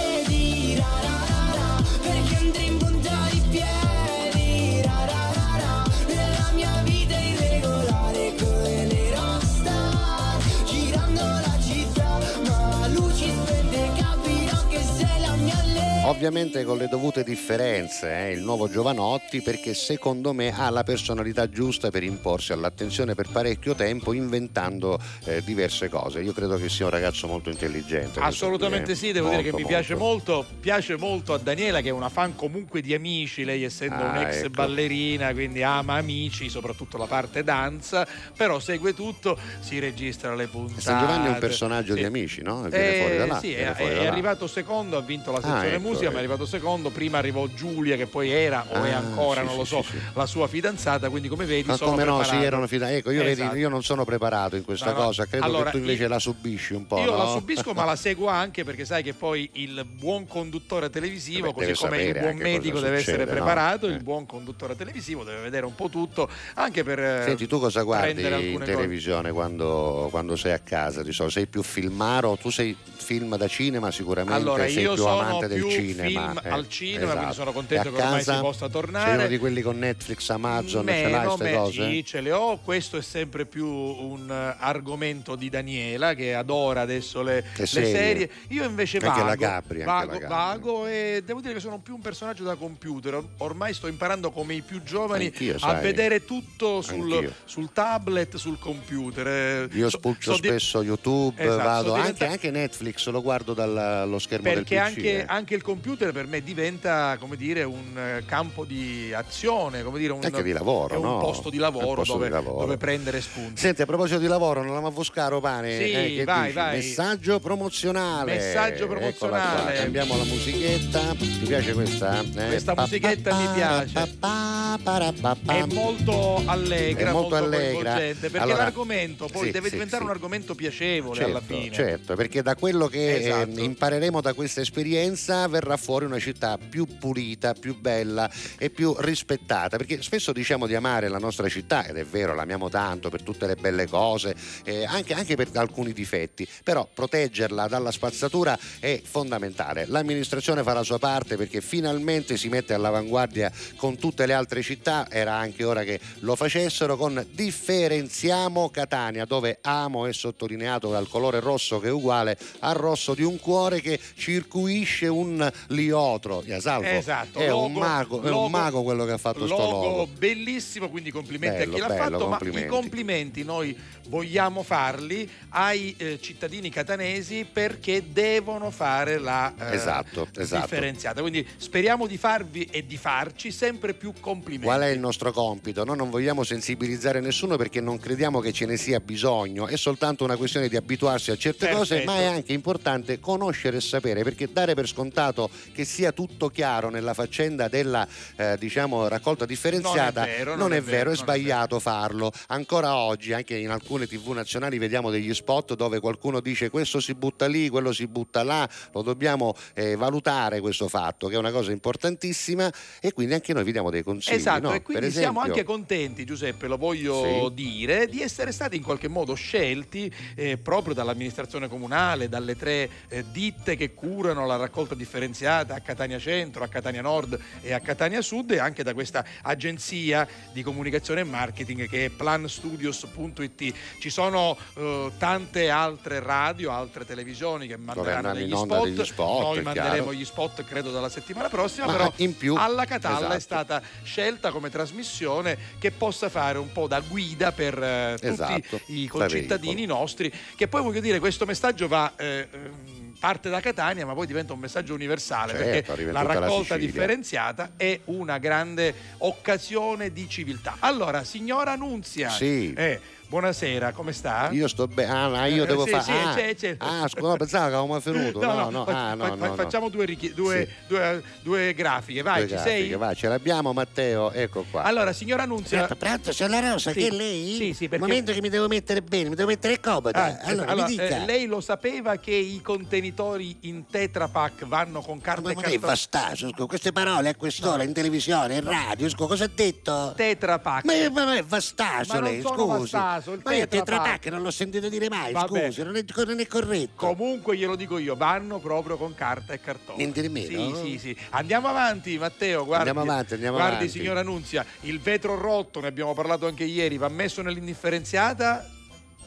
Ovviamente 16.08 16.64
con 16.66 16.78
le 16.78 16.88
dovute 16.88 17.24
differenze, 17.24 18.28
eh, 18.28 18.32
il 18.34 18.42
nuovo 18.42 18.70
Giovanotti 18.70 19.42
perché 19.42 19.74
secondo 19.74 20.34
me 20.34 20.54
ha 20.56 20.70
la 20.70 20.84
personalità 20.84 21.50
giusta 21.50 21.90
per 21.90 22.04
imporsi 22.04 22.52
all'attenzione 22.54 23.16
per 23.16 23.28
parecchio 23.32 23.74
tempo 23.74 24.14
inventando 24.14 25.00
eh, 25.24 25.42
diverse 25.44 25.90
cose. 25.90 26.22
Io 26.22 26.32
credo 26.32 26.58
che 26.58 26.70
sia 26.70 26.86
un 26.86 26.92
ragazzo 26.92 27.26
molto 27.26 27.50
intelligente. 27.50 28.20
Assolutamente 28.20 28.92
qui, 28.92 28.96
sì, 28.96 29.10
eh. 29.10 29.14
devo 29.14 29.30
dire 29.30 29.42
Molto, 29.42 29.58
che 29.58 29.64
mi 29.64 29.68
piace 29.68 29.96
molto. 29.96 30.34
molto, 30.34 30.56
piace 30.60 30.96
molto 30.96 31.34
a 31.34 31.40
Daniela 31.40 31.82
che 31.82 31.90
è 31.90 31.92
una 31.92 32.10
fan 32.10 32.36
comunque 32.36 32.82
di 32.82 32.94
Amici, 32.94 33.44
lei 33.44 33.64
essendo 33.64 33.96
Ah, 33.96 34.10
un'ex 34.12 34.36
ecco. 34.42 34.50
ballerina, 34.52 35.34
quindi 35.34 35.64
ama 35.64 35.96
Amici, 35.96 36.50
soprattutto 36.50 36.98
la 36.98 37.08
parte 37.08 37.44
danza, 37.44 38.08
però 38.38 38.60
segue 38.60 38.94
tutto, 38.94 39.40
si 39.60 39.80
registra 39.80 40.36
le 40.36 40.46
puntate. 40.46 40.82
San 40.82 41.00
Giovanni 41.00 41.26
è 41.26 41.30
un 41.30 41.40
personaggio 41.40 41.94
Sì. 41.96 42.00
di 42.02 42.06
amici, 42.06 42.42
no? 42.44 42.62
Viene 42.62 42.96
Eh, 42.96 43.00
fuori 43.02 43.18
da 43.18 43.26
là. 43.26 43.40
sì, 43.40 43.54
è, 43.54 43.74
fuori 43.76 43.94
da 43.96 44.00
è 44.02 44.04
là. 44.04 44.12
arrivato 44.12 44.46
secondo, 44.46 44.98
ha 44.98 45.02
vinto 45.02 45.32
la 45.32 45.42
sezione 45.42 45.68
ecco, 45.70 45.80
musica, 45.80 45.94
ma 46.04 46.10
ecco. 46.10 46.16
è 46.16 46.20
arrivato 46.20 46.46
secondo. 46.46 46.90
Prima 46.90 47.18
arrivò 47.18 47.48
Giulia, 47.48 47.96
che 47.96 48.06
poi 48.06 48.30
era 48.32 48.66
o 48.70 48.84
è 48.84 48.92
Ah, 48.92 48.98
ancora, 48.98 49.42
sì, 49.42 49.48
non 49.48 49.56
lo 49.58 49.64
so, 49.66 49.82
sì, 49.82 49.92
sì. 49.92 49.98
la 50.14 50.26
sua 50.26 50.48
fidanzata. 50.48 51.10
Quindi, 51.10 51.28
come 51.28 51.46
vedi, 51.46 51.68
Ma 51.68 51.76
sono 51.78 51.92
come 51.92 52.04
no, 52.04 52.16
preparato. 52.18 52.40
sì, 52.40 52.46
erano 52.46 52.68
fida- 52.68 52.92
Ecco, 52.92 53.12
io, 53.12 53.24
vedi, 53.24 53.42
Esatto. 53.42 53.56
io 53.56 53.70
non 53.70 53.84
sono 53.84 54.04
preparato 54.06 54.56
in 54.56 54.64
questa 54.64 54.92
No, 54.92 54.98
no. 55.00 55.06
cosa, 55.06 55.26
credo 55.26 55.46
Allora, 55.46 55.66
che 55.66 55.72
tu 55.72 55.78
invece 55.78 56.04
io- 56.04 56.10
la 56.10 56.20
subisci 56.20 56.74
un 56.74 56.86
po'. 56.88 56.98
Io 57.00 57.12
no? 57.12 57.18
la 57.18 57.28
subisco, 57.30 57.74
ma 57.74 57.86
la 57.86 57.96
seguo 57.98 58.28
anche 58.28 58.64
perché 58.64 58.86
sai 58.86 59.04
che 59.04 59.14
poi 59.14 59.50
il 59.54 59.86
buon 59.90 60.28
conduttore 60.28 60.90
televisivo, 60.90 61.52
Beh, 61.52 61.54
così 61.54 61.74
come 61.74 62.04
il 62.04 62.18
buon 62.20 62.36
medico 62.38 62.80
deve 62.80 62.98
succede, 63.00 63.24
essere 63.24 63.26
no? 63.26 63.32
preparato, 63.32 63.88
Eh. 63.88 63.92
il 63.92 64.04
buon 64.04 64.26
conduttore 64.26 64.76
televisivo 64.76 65.24
deve 65.24 65.42
vedere 65.42 65.66
un 65.66 65.76
po' 65.76 65.90
tutto, 65.90 66.30
anche 66.56 66.84
per 66.84 67.00
eh, 67.00 67.24
Senti, 67.26 67.48
tu 67.48 67.60
cosa 67.60 67.82
guardi 67.84 68.22
in 68.22 68.62
televisione 68.64 69.32
quando, 69.32 70.08
quando 70.12 70.36
sei 70.36 70.54
a 70.54 70.60
casa? 70.60 71.04
Di 71.04 71.12
solito? 71.12 71.36
Sei 71.36 71.48
più 71.48 71.64
filmaro? 71.64 72.38
Tu 72.40 72.50
sei 72.50 72.76
film 72.98 73.36
da 73.38 73.48
cinema 73.48 73.92
sicuramente, 73.92 74.40
Allora, 74.40 74.64
sei 74.68 74.84
io 74.84 74.94
più 74.94 75.04
sono 75.04 75.20
amante 75.20 75.48
del 75.48 75.60
più 75.60 75.70
cinema. 75.94 76.28
film 76.34 76.42
eh, 76.44 76.50
al 76.50 76.70
cinema, 76.70 77.04
esatto. 77.04 77.18
quindi 77.18 77.34
sono 77.36 77.52
contento 77.52 77.92
che 77.92 78.02
ormai 78.02 78.24
si 78.24 78.38
possa 78.40 78.70
tornare. 78.70 79.06
Sei 79.10 79.18
uno 79.18 79.28
di 79.28 79.38
quelli 79.38 79.62
con 79.62 79.78
Netflix, 79.78 80.30
Amazon, 80.30 80.86
ce 80.88 80.94
l'hai 81.02 81.12
Meno, 81.12 81.36
queste 81.36 81.56
cose? 81.56 81.90
Sì, 81.90 82.06
ce 82.06 82.22
le 82.22 82.32
ho. 82.32 82.58
Questo 82.60 82.98
è 82.98 83.02
sempre 83.02 83.46
più 83.46 83.68
un 83.68 84.30
eh, 84.30 84.56
argomento 84.60 85.36
di 85.36 85.50
Daniela 85.50 86.14
che 86.14 86.34
adora 86.34 86.82
adesso 86.82 87.22
le, 87.22 87.44
Le 87.56 87.66
serie. 87.66 87.92
serie. 87.94 88.30
Io 88.50 88.64
invece 88.64 88.98
Anche 88.98 89.10
vago, 89.10 89.26
la 89.26 89.36
Capri, 89.36 89.82
anche 89.82 89.86
vago, 89.86 90.12
la 90.12 90.18
Capri. 90.20 90.28
vago 90.36 90.88
e 90.88 91.22
devo 91.26 91.42
dire 91.42 91.54
che 91.54 91.60
sono 91.60 91.80
più 91.80 91.96
un 91.96 92.02
personaggio 92.02 92.44
da 92.44 92.56
computer. 92.56 93.16
Or- 93.16 93.28
Ormai 93.38 93.74
sto 93.74 93.88
imparando 93.88 94.32
come 94.32 94.54
i 94.56 94.62
più 94.62 94.82
giovani 94.84 95.26
Anch'io, 95.26 95.56
a 95.60 95.74
vedere 95.76 96.26
tutto 96.26 96.82
sul, 96.82 97.32
sul 97.46 97.72
tablet, 97.72 98.36
sul 98.38 98.58
computer. 98.60 99.28
Eh, 99.28 99.68
Io 99.78 99.90
spulcio 99.90 100.34
so 100.34 100.40
di- 100.40 100.48
spesso 100.48 100.82
YouTube, 100.82 101.42
Esatto, 101.42 101.58
vado 101.64 101.82
sto 101.84 101.94
anche, 101.94 102.12
diventa- 102.14 102.28
anche 102.32 102.52
Netflix, 102.52 103.08
lo 103.10 103.22
guardo 103.22 103.54
dallo 103.54 104.20
schermo 104.20 104.44
perché 104.52 104.76
del 104.76 104.84
PC. 104.84 104.88
anche, 104.98 105.20
eh. 105.20 105.26
anche 105.28 105.54
il 105.56 105.62
computer 105.62 105.75
computer 105.76 106.14
per 106.14 106.26
me 106.26 106.42
diventa, 106.42 107.18
come 107.20 107.36
dire, 107.36 107.64
un 107.64 107.98
eh, 107.98 108.24
campo 108.26 108.64
di 108.64 109.12
azione, 109.14 109.84
come 109.84 110.00
dire, 110.00 110.14
un, 110.14 110.22
di 110.22 110.52
lavoro, 110.54 110.94
è 110.94 110.98
un 110.98 111.04
no? 111.04 111.18
posto 111.18 111.50
di 111.50 111.58
lavoro, 111.58 111.96
posto 111.96 112.14
dove, 112.14 112.28
di 112.28 112.32
lavoro. 112.32 112.60
dove 112.62 112.78
prendere 112.78 113.20
spunti. 113.20 113.60
Senti, 113.60 113.82
a 113.82 113.86
proposito 113.86 114.20
di 114.20 114.28
lavoro, 114.28 114.64
non 114.64 114.82
la 114.82 114.92
Buscaro 114.92 115.42
pane? 115.42 115.78
Sì, 115.78 116.20
eh, 116.20 116.24
vai, 116.24 116.54
vai. 116.54 116.78
Messaggio 116.78 117.40
promozionale. 117.40 118.36
Messaggio 118.36 118.88
promozionale. 118.88 119.74
Cambiamo 119.76 120.16
la 120.16 120.24
musichetta. 120.24 121.00
Ti 121.18 121.46
piace 121.46 121.74
questa? 121.74 122.22
Eh, 122.22 122.48
Questa 122.48 122.74
musichetta 122.78 123.30
pa- 123.32 123.38
mi 123.38 123.46
pa- 123.46 123.54
piace. 123.54 123.94
pa- 123.94 124.80
pa- 124.82 125.10
pa- 125.44 125.54
È 125.54 125.66
molto 125.66 126.42
allegra, 126.46 127.10
È 127.10 127.12
molto 127.12 127.36
allegra. 127.36 127.72
coinvolgente, 127.74 128.30
perché 128.30 128.38
Allora, 128.38 128.64
l'argomento 128.64 129.28
poi 129.30 129.46
sì, 129.48 129.52
deve 129.52 129.68
sì, 129.68 129.74
diventare 129.74 130.04
un 130.04 130.10
argomento 130.10 130.56
piacevole 130.56 131.16
Certo, 131.16 131.32
alla 131.32 131.42
fine. 131.42 131.72
certo, 131.74 132.16
perché 132.16 132.42
da 132.42 132.56
quello 132.56 132.88
che 132.88 133.16
eh, 133.16 133.26
Esatto. 133.26 133.60
impareremo 133.60 134.22
da 134.22 134.34
questa 134.34 134.62
esperienza 134.62 135.48
verrà 135.48 135.65
fuori 135.78 136.06
una 136.06 136.20
città 136.20 136.58
più 136.58 136.86
pulita, 137.00 137.54
più 137.54 137.80
bella 137.80 138.30
e 138.58 138.70
più 138.70 138.96
rispettata. 139.00 139.78
Perché 139.78 140.02
spesso 140.02 140.32
diciamo 140.32 140.68
di 140.68 140.76
amare 140.76 141.08
la 141.08 141.18
nostra 141.18 141.50
città, 141.50 141.86
ed 141.86 141.98
è 141.98 142.06
vero, 142.06 142.34
l'amiamo 142.34 142.70
tanto 142.70 143.10
per 143.10 143.24
tutte 143.24 143.48
le 143.48 143.56
belle 143.56 143.88
cose, 143.88 144.36
eh, 144.64 144.86
anche, 144.86 145.14
anche 145.14 145.36
per 145.36 145.50
alcuni 145.56 145.94
difetti, 145.94 146.48
però 146.64 146.88
proteggerla 146.92 147.68
dalla 147.68 147.92
spazzatura 147.92 148.58
è 148.80 149.02
fondamentale. 149.04 149.86
L'amministrazione 149.88 150.64
fa 150.64 150.74
la 150.74 150.84
sua 150.84 151.00
parte 151.00 151.36
perché 151.36 151.62
finalmente 151.62 152.38
si 152.38 152.50
mette 152.50 152.74
all'avanguardia 152.74 153.52
con 153.76 153.98
tutte 153.98 154.26
le 154.26 154.34
altre 154.34 154.62
città, 154.62 155.08
era 155.10 155.34
anche 155.34 155.64
ora 155.64 155.84
che 155.84 156.00
lo 156.20 156.36
facessero 156.36 156.98
con 156.98 157.26
differenziamo 157.32 158.70
Catania, 158.70 159.26
dove 159.26 159.60
amo 159.62 160.06
è 160.06 160.14
sottolineato 160.14 160.90
dal 160.90 161.08
colore 161.08 161.40
rosso 161.40 161.80
che 161.80 161.88
è 161.88 161.92
uguale 161.92 162.38
al 162.60 162.76
rosso 162.76 163.14
di 163.14 163.24
un 163.24 163.40
cuore 163.40 163.82
che 163.82 164.00
circuisce 164.16 165.08
un 165.08 165.52
liotro. 165.68 166.44
Ya, 166.46 166.60
Salvo, 166.60 166.88
Esatto, 166.88 167.40
è, 167.40 167.52
un 167.52 167.74
logo- 167.74 167.80
mago, 167.80 168.22
è 168.22 168.30
logo- 168.30 168.46
un 168.46 168.52
mago 168.52 168.84
quello 168.84 169.06
che 169.06 169.12
ha 169.12 169.18
fatto 169.18 169.46
sto 169.46 169.56
logo 169.58 169.82
logo. 169.86 170.08
bellissimo, 170.18 170.90
quindi 170.90 171.12
complimenti 171.12 171.58
Bello, 171.60 171.72
a 171.72 171.76
chi 171.76 171.80
l'ha 171.82 171.88
bello, 171.88 172.20
fatto, 172.30 172.50
ma 172.52 172.60
i 172.60 172.66
complimenti 172.68 173.44
noi 173.44 173.78
vogliamo 174.08 174.64
farli 174.64 175.30
ai 175.50 175.94
eh, 175.98 176.20
cittadini 176.22 176.70
catanesi 176.70 177.46
perché 177.52 178.04
devono 178.12 178.70
fare 178.72 179.18
la 179.18 179.54
eh, 179.58 179.74
Esatto, 179.76 180.28
esatto. 180.38 180.62
differenziata. 180.62 181.22
Quindi 181.22 181.46
speriamo 181.58 182.08
di 182.08 182.18
farvi 182.18 182.64
e 182.72 182.86
di 182.86 182.98
farci 182.98 183.52
sempre 183.52 183.94
più 183.94 184.14
complimenti. 184.20 184.66
Qual 184.68 184.82
è 184.82 184.88
il 184.90 185.00
nostro 185.00 185.32
compito? 185.32 185.84
Noi 185.84 185.98
non 185.98 186.10
vogliamo 186.10 186.44
sensibilizzare 186.44 187.20
nessuno 187.20 187.58
perché 187.58 187.82
non 187.82 188.00
crediamo 188.00 188.40
che 188.40 188.52
ce 188.54 188.66
ne 188.66 188.78
sia 188.78 189.00
bisogno, 189.00 189.68
è 189.68 189.76
soltanto 189.78 190.24
una 190.24 190.36
questione 190.38 190.68
di 190.70 190.76
abituarsi 190.76 191.32
a 191.32 191.38
certe 191.38 191.70
cose, 191.70 191.96
Perfetto. 191.96 192.12
ma 192.12 192.20
è 192.20 192.26
anche 192.26 192.54
importante 192.54 193.20
conoscere 193.20 193.78
e 193.78 193.82
sapere 193.82 194.24
perché 194.24 194.48
dare 194.52 194.74
per 194.74 194.88
scontato 194.88 195.35
che 195.74 195.86
sia 195.86 196.12
tutto 196.12 196.50
chiaro 196.50 196.90
nella 196.90 197.14
faccenda 197.14 197.68
della 197.68 198.08
eh, 198.36 198.58
diciamo, 198.58 199.08
raccolta 199.08 199.46
differenziata 199.46 200.22
Non 200.22 200.30
è 200.30 200.36
vero, 200.38 200.50
non 200.52 200.60
non 200.60 200.74
è 200.74 200.78
è 200.78 200.82
vero, 200.82 200.96
vero, 200.98 201.02
è 201.02 201.04
non 201.04 201.14
è 201.14 201.18
sbagliato 201.18 201.80
farlo. 201.80 202.32
Ancora 202.48 202.96
oggi, 202.96 203.34
anche 203.34 203.56
in 203.58 203.70
alcune 203.70 204.08
tv 204.08 204.30
nazionali, 204.30 204.78
vediamo 204.78 205.10
degli 205.12 205.34
spot 205.34 205.76
dove 205.76 206.00
qualcuno 206.00 206.40
dice 206.40 206.70
questo 206.70 207.00
si 207.00 207.14
butta 207.14 207.46
lì, 207.48 207.70
quello 207.70 207.92
si 207.92 208.08
butta 208.08 208.44
là, 208.44 208.68
lo 208.94 209.02
dobbiamo 209.02 209.54
eh, 209.74 209.96
valutare 209.96 210.60
questo 210.60 210.88
fatto, 210.88 211.28
che 211.28 211.36
è 211.36 211.38
una 211.38 211.52
cosa 211.52 211.72
importantissima 211.72 212.72
e 213.00 213.12
quindi 213.14 213.34
anche 213.34 213.54
noi 213.54 213.64
vi 213.64 213.72
diamo 213.72 213.90
dei 213.90 214.04
consigli. 214.04 214.36
Esatto, 214.36 214.68
no? 214.70 214.74
e 214.74 214.82
quindi 214.82 215.04
Per 215.06 215.12
siamo 215.12 215.40
esempio- 215.40 215.54
anche 215.54 215.64
contenti, 215.64 216.26
Giuseppe, 216.26 216.68
lo 216.68 216.78
voglio 216.78 217.48
Sì. 217.50 217.54
dire, 217.54 218.08
di 218.08 218.22
essere 218.22 218.52
stati 218.52 218.76
in 218.76 218.84
qualche 218.84 219.08
modo 219.08 219.34
scelti 219.34 220.12
eh, 220.36 220.58
proprio 220.58 220.94
dall'amministrazione 220.94 221.68
comunale, 221.68 222.30
dalle 222.30 222.56
tre 222.56 222.90
eh, 223.10 223.24
ditte 223.32 223.76
che 223.76 223.94
curano 223.94 224.46
la 224.46 224.56
raccolta 224.56 224.94
differenziata 224.96 225.25
a 225.26 225.80
Catania 225.80 226.20
Centro, 226.20 226.64
a 226.64 226.68
Catania 226.68 227.02
Nord 227.02 227.40
e 227.62 227.74
a 227.74 227.80
Catania 227.80 228.22
Sud 228.22 228.52
e 228.52 228.60
anche 228.60 228.84
da 228.84 228.94
questa 228.94 229.24
agenzia 229.42 230.28
di 230.52 230.62
comunicazione 230.64 231.22
e 231.22 231.24
marketing 231.24 231.88
che 231.88 232.06
è 232.06 232.10
planstudios.it. 232.10 233.74
Ci 234.00 234.10
sono 234.10 234.58
eh, 234.76 235.12
tante 235.18 235.70
altre 235.70 236.20
radio, 236.20 236.72
altre 236.72 237.06
televisioni 237.06 237.68
che 237.68 237.78
manderanno 237.78 238.34
degli 238.34 238.56
spot. 238.56 238.84
degli 238.84 239.06
spot, 239.06 239.42
Noi 239.42 239.58
è 239.58 239.62
manderemo 239.62 239.96
chiaro. 239.96 240.14
gli 240.14 240.26
spot 240.26 240.64
credo 240.64 240.92
dalla 240.92 241.10
settimana 241.10 241.50
prossima, 241.50 241.86
Ma 241.88 241.92
però 241.92 242.14
in 242.18 242.36
più, 242.38 242.56
alla 242.58 242.86
Catalla 242.86 243.34
è 243.34 243.36
esatto. 243.36 243.40
stata 243.40 243.82
scelta 244.04 244.52
come 244.52 244.70
trasmissione 244.70 245.58
che 245.80 245.92
possa 245.92 246.30
fare 246.30 246.58
un 246.58 246.72
po' 246.72 246.88
da 246.88 247.00
guida 247.00 247.52
per 247.52 247.82
eh, 247.82 248.18
Esatto, 248.22 248.78
tutti 248.78 249.00
i 249.00 249.06
da 249.06 249.12
concittadini 249.12 249.86
nostri 249.86 250.32
che 250.56 250.68
poi 250.68 250.82
voglio 250.82 251.00
dire 251.00 251.20
questo 251.20 251.46
messaggio 251.46 251.88
va 251.88 252.12
eh, 252.16 252.48
ehm, 252.52 252.95
parte 253.26 253.50
da 253.50 253.60
Catania 253.60 254.06
ma 254.06 254.14
poi 254.14 254.28
diventa 254.28 254.54
un 254.54 254.60
messaggio 254.60 254.94
universale 254.94 255.54
Certo, 255.58 255.94
perché 255.94 256.12
la 256.12 256.22
la 256.22 256.34
raccolta 256.34 256.76
Sicilia. 256.76 256.78
differenziata 256.92 257.72
è 257.76 258.00
una 258.06 258.38
grande 258.38 258.94
occasione 259.20 260.12
di 260.14 260.30
civiltà 260.30 260.76
allora 260.80 261.24
signora 261.24 261.74
Nunzia 261.76 262.30
Sì. 262.30 262.72
eh, 262.74 263.00
buonasera 263.28 263.92
come 263.92 264.12
sta? 264.14 264.50
Io 264.52 264.68
sto 264.68 264.88
bene, 264.88 265.12
ah, 265.12 265.30
ma 265.30 265.46
io 265.46 265.64
Eh, 265.64 265.68
devo 265.68 265.84
sì, 265.86 265.92
fare. 265.92 266.04
sì, 266.04 266.12
ah, 266.12 266.34
c'è, 266.36 266.56
c'è. 266.56 266.76
ah, 266.80 267.08
scusa, 267.08 267.28
no, 267.28 267.36
pensavo 267.38 267.68
che 267.70 267.76
avevamo 267.76 268.00
venuto. 268.00 268.40
No, 268.56 268.70
no, 268.70 268.86
fa- 268.86 269.10
ah, 269.10 269.14
no, 269.16 269.26
fa- 269.26 269.36
no, 269.36 269.46
no. 269.48 269.54
facciamo 269.56 269.90
due, 269.90 270.06
richi- 270.06 270.34
due, 270.34 270.66
Sì. 270.68 270.74
due- 270.88 271.24
due 271.42 271.74
grafiche 271.74 272.22
vai 272.22 272.40
Due 272.42 272.48
ci 272.48 272.54
grafiche, 272.54 272.78
sei? 272.88 272.94
vai, 272.96 273.16
ce 273.16 273.28
l'abbiamo 273.28 273.74
Matteo, 273.74 274.32
ecco 274.32 274.66
qua. 274.70 274.84
allora 274.84 275.14
signora 275.14 275.46
Nunzia 275.46 275.86
Pronto, 275.86 275.96
pronto, 276.06 276.32
sono 276.32 276.50
la 276.60 276.72
Rosa, 276.72 276.92
che 276.92 277.08
è 277.08 277.12
lei? 277.12 277.56
Sì, 277.56 277.74
sì, 277.74 277.88
perché- 277.90 278.04
Un 278.04 278.10
momento 278.10 278.32
che 278.32 278.42
mi 278.42 278.50
devo 278.50 278.68
mettere 278.68 279.02
bene, 279.02 279.30
mi 279.30 279.36
devo 279.36 279.50
mettere 279.50 279.80
comoda. 279.80 280.12
Ah, 280.24 280.38
allora, 280.44 280.72
allora, 280.72 280.88
mi 280.88 280.92
dica. 280.92 281.04
eh, 281.22 281.26
lei 281.26 281.46
lo 281.46 281.62
sapeva 281.62 282.16
che 282.18 282.32
i 282.32 282.62
contenitori 282.62 283.58
in 283.62 283.86
Tetra 283.88 284.28
Pak 284.28 284.66
vanno 284.66 285.02
con 285.02 285.20
carta 285.22 285.42
ma 285.42 285.52
e 285.52 285.56
ma 285.56 285.62
cartone? 285.62 285.86
fa 285.86 285.96
staso, 285.96 286.48
scusa, 286.50 286.66
queste 286.68 286.92
parole 286.92 287.30
a 287.30 287.36
quest'ora 287.36 287.84
in 287.84 287.94
televisione, 287.94 288.56
in 288.56 288.64
radio, 288.64 289.10
scusa, 289.10 289.28
cosa 289.28 289.44
ha 289.46 289.50
detto? 289.54 290.14
Tetra 290.16 290.60
Pak. 290.60 290.84
Ma, 290.86 290.94
ma, 291.12 291.26
ma 291.26 291.36
è 291.36 291.44
vastaso 291.44 292.14
Ma 292.14 292.20
non 292.20 292.30
lei, 292.32 292.42
scusi. 292.42 292.90
Vastaso, 293.16 293.34
il 293.34 293.42
ma 293.44 293.54
io 293.54 293.68
Tetra 293.68 293.80
Tetra 293.80 293.98
Pak. 293.98 294.10
Pak 294.10 294.32
non 294.32 294.42
l'ho 294.42 294.52
sentito 294.52 294.90
dire 294.90 295.10
mai, 295.10 295.32
Vabbè. 295.32 295.68
scusi, 295.68 295.84
non 295.84 295.96
è, 295.96 296.04
non 296.26 296.40
è 296.40 296.48
corretto. 296.48 296.92
Comunque 296.96 297.58
glielo 297.58 297.76
dico 297.76 297.98
io, 297.98 298.16
vanno 298.16 298.60
proprio 298.60 298.98
con 298.98 299.14
carta 299.14 299.54
e 299.54 299.60
cartone. 299.60 299.98
Niente 299.98 300.22
di 300.22 300.30
meno? 300.30 300.76
Sì, 300.76 300.92
sì, 300.92 300.98
sì. 301.00 301.18
Andiamo 301.32 301.68
avanti, 301.68 302.18
Matteo, 302.18 302.66
guardi. 302.66 302.90
Andiamo 302.90 303.12
avanti, 303.12 303.34
andiamo 303.34 303.58
guardi, 303.58 303.76
avanti. 303.76 303.92
signora 303.92 304.24
Nunzia, 304.24 304.66
il 304.82 305.00
vetro 305.00 305.36
rotto, 305.36 305.80
ne 305.80 305.88
abbiamo 305.88 306.14
parlato 306.14 306.48
anche 306.48 306.64
ieri, 306.64 306.98
va 306.98 307.10
messo 307.10 307.42
nell'indifferenziata? 307.42 308.70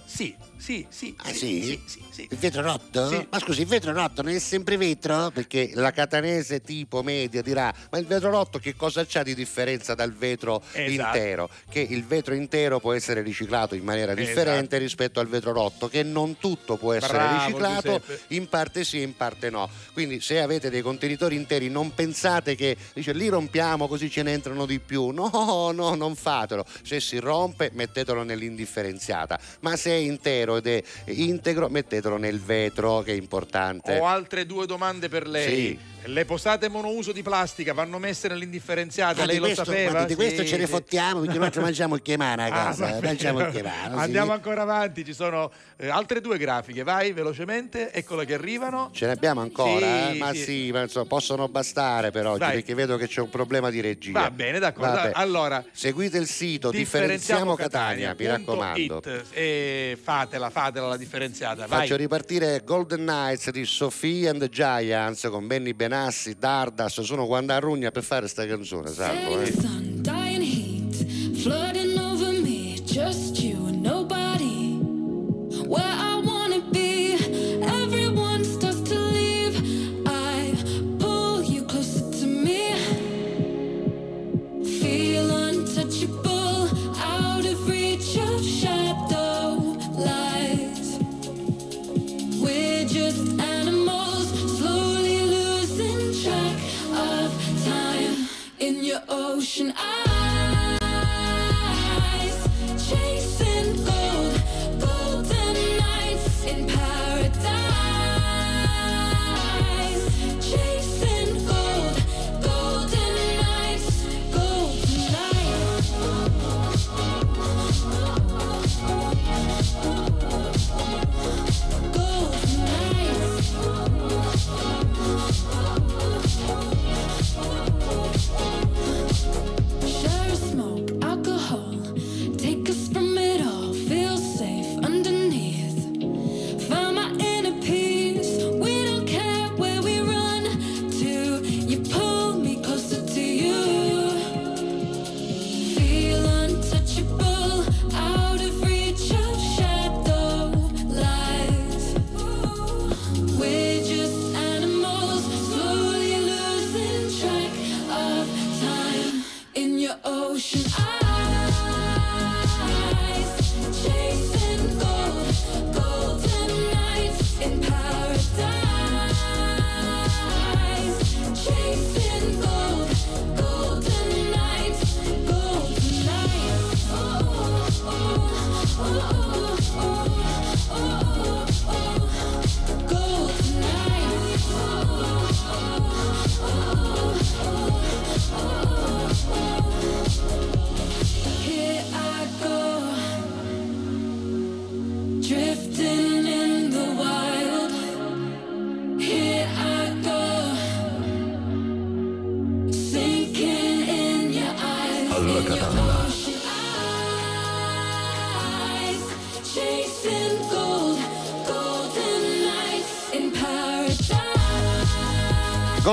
Sì, 0.04 0.34
sì, 0.58 0.86
sì. 0.88 1.14
Ah 1.18 1.32
sì? 1.32 1.62
Sì, 1.62 1.80
sì, 1.86 2.02
sì. 2.10 2.26
Il 2.30 2.36
vetro 2.36 2.62
rotto? 2.62 3.08
Sì. 3.08 3.26
Ma 3.30 3.38
scusi, 3.38 3.60
il 3.62 3.66
vetro 3.66 3.92
rotto 3.92 4.22
non 4.22 4.32
è 4.32 4.38
sempre 4.38 4.76
vetro? 4.76 5.30
Perché 5.30 5.70
la 5.74 5.90
catanese 5.92 6.60
tipo 6.60 7.02
media 7.02 7.42
dirà: 7.42 7.72
Ma 7.90 7.98
il 7.98 8.06
vetro 8.06 8.30
rotto 8.30 8.58
che 8.58 8.74
cosa 8.74 9.04
c'ha 9.06 9.22
di 9.22 9.34
differenza 9.34 9.94
dal 9.94 10.12
vetro 10.12 10.62
Esatto. 10.72 11.16
intero? 11.16 11.50
Che 11.70 11.80
il 11.80 12.04
vetro 12.04 12.34
intero 12.34 12.80
può 12.80 12.92
essere 12.92 13.22
riciclato 13.22 13.74
in 13.74 13.84
maniera 13.84 14.14
differente 14.14 14.76
Esatto. 14.76 14.82
rispetto 14.82 15.20
al 15.20 15.28
vetro 15.28 15.52
rotto, 15.52 15.88
che 15.88 16.02
non 16.02 16.38
tutto 16.38 16.76
può 16.76 16.92
essere 16.92 17.12
Bravo, 17.18 17.46
riciclato, 17.46 18.00
Giuseppe. 18.04 18.34
in 18.34 18.48
parte 18.48 18.84
sì, 18.84 19.00
in 19.02 19.16
parte 19.16 19.50
no. 19.50 19.68
Quindi 19.92 20.20
se 20.20 20.40
avete 20.40 20.70
dei 20.70 20.82
contenitori 20.82 21.36
interi, 21.36 21.68
non 21.68 21.94
pensate 21.94 22.54
che 22.56 22.76
dice 22.94 23.12
li 23.12 23.28
rompiamo 23.28 23.86
così 23.88 24.10
ce 24.10 24.22
ne 24.22 24.32
entrano 24.32 24.66
di 24.66 24.78
più. 24.80 25.10
No, 25.10 25.70
no, 25.72 25.94
non 25.94 26.14
fatelo. 26.16 26.64
Se 26.82 27.00
si 27.00 27.18
rompe, 27.18 27.70
mettetelo 27.74 28.22
nell'indifferenziata. 28.22 29.38
Ma 29.60 29.76
se 29.76 29.90
è 29.90 29.94
intero 29.94 30.47
ed 30.56 30.66
è 30.66 30.82
integro, 31.06 31.68
mettetelo 31.68 32.16
nel 32.16 32.40
vetro, 32.40 33.00
che 33.00 33.12
è 33.12 33.16
importante. 33.16 33.98
Ho 33.98 34.06
altre 34.06 34.46
due 34.46 34.66
domande 34.66 35.08
per 35.08 35.26
lei. 35.26 35.54
Sì. 35.54 35.78
Le 36.10 36.24
posate 36.24 36.68
monouso 36.70 37.12
di 37.12 37.22
plastica 37.22 37.74
vanno 37.74 37.98
messe 37.98 38.28
nell'indifferenziata, 38.28 39.22
Ah, 39.22 39.26
lei 39.26 39.34
di 39.34 39.40
lo 39.40 39.44
questo, 39.46 39.64
sapeva? 39.64 40.04
di 40.04 40.14
questo 40.14 40.40
Sì, 40.42 40.48
ce 40.48 40.56
ne 40.56 40.64
sì. 40.64 40.70
fottiamo 40.70 41.20
perché 41.20 41.38
noi 41.38 41.50
mangiamo 41.64 41.94
il 41.96 42.02
chiemano 42.02 42.40
a 42.42 42.46
Ah, 42.48 42.50
casa. 42.50 42.84
va 42.86 42.90
bene. 42.92 43.06
mangiamo 43.08 43.40
il 43.40 43.50
chiemano. 43.50 43.96
sì. 43.96 44.02
Andiamo 44.04 44.32
ancora 44.32 44.62
avanti, 44.62 45.04
ci 45.04 45.12
sono 45.12 45.50
eh, 45.76 45.88
altre 45.88 46.22
due 46.22 46.38
grafiche, 46.38 46.82
vai 46.82 47.12
velocemente, 47.12 47.92
eccole 47.92 48.24
che 48.24 48.32
arrivano. 48.34 48.88
Ce 48.94 49.04
ne 49.04 49.12
abbiamo 49.12 49.42
ancora? 49.42 50.10
Eh? 50.10 50.14
Ma 50.14 50.32
sì. 50.32 50.70
ma 50.72 50.80
insomma, 50.82 51.04
possono 51.04 51.46
bastare 51.48 52.10
per 52.10 52.26
oggi 52.26 52.38
Vai. 52.38 52.52
perché 52.54 52.72
vedo 52.74 52.96
che 52.96 53.06
c'è 53.06 53.20
un 53.20 53.28
problema 53.28 53.68
di 53.68 53.82
regia. 53.82 54.18
Va 54.18 54.30
bene, 54.30 54.58
d'accordo. 54.58 54.92
Vabbè. 54.94 55.10
Allora, 55.12 55.62
Seguite 55.72 56.16
il 56.16 56.26
sito 56.26 56.70
Differenziamo 56.70 57.54
Catania, 57.54 58.14
mi 58.18 58.26
raccomando. 58.26 58.96
it, 59.04 59.24
e 59.32 59.98
fatela, 60.02 60.48
fatela 60.48 60.88
la 60.88 60.96
differenziata. 60.96 61.66
Vai. 61.66 61.80
Faccio 61.80 61.96
ripartire 61.96 62.62
Golden 62.64 63.00
Knights 63.04 63.50
di 63.50 63.66
Sophie 63.66 64.26
and 64.28 64.38
the 64.40 64.48
Giants 64.48 65.26
con 65.30 65.46
Benny 65.46 65.74
Benassi, 65.74 65.96
Dardas. 66.38 67.00
Sono 67.00 67.26
quando 67.26 67.52
arrugna 67.52 67.90
per 67.90 68.02
fare 68.02 68.28
sta 68.28 68.46
canzone, 68.46 68.88
salvo. 68.88 69.40
Eh? 69.40 69.87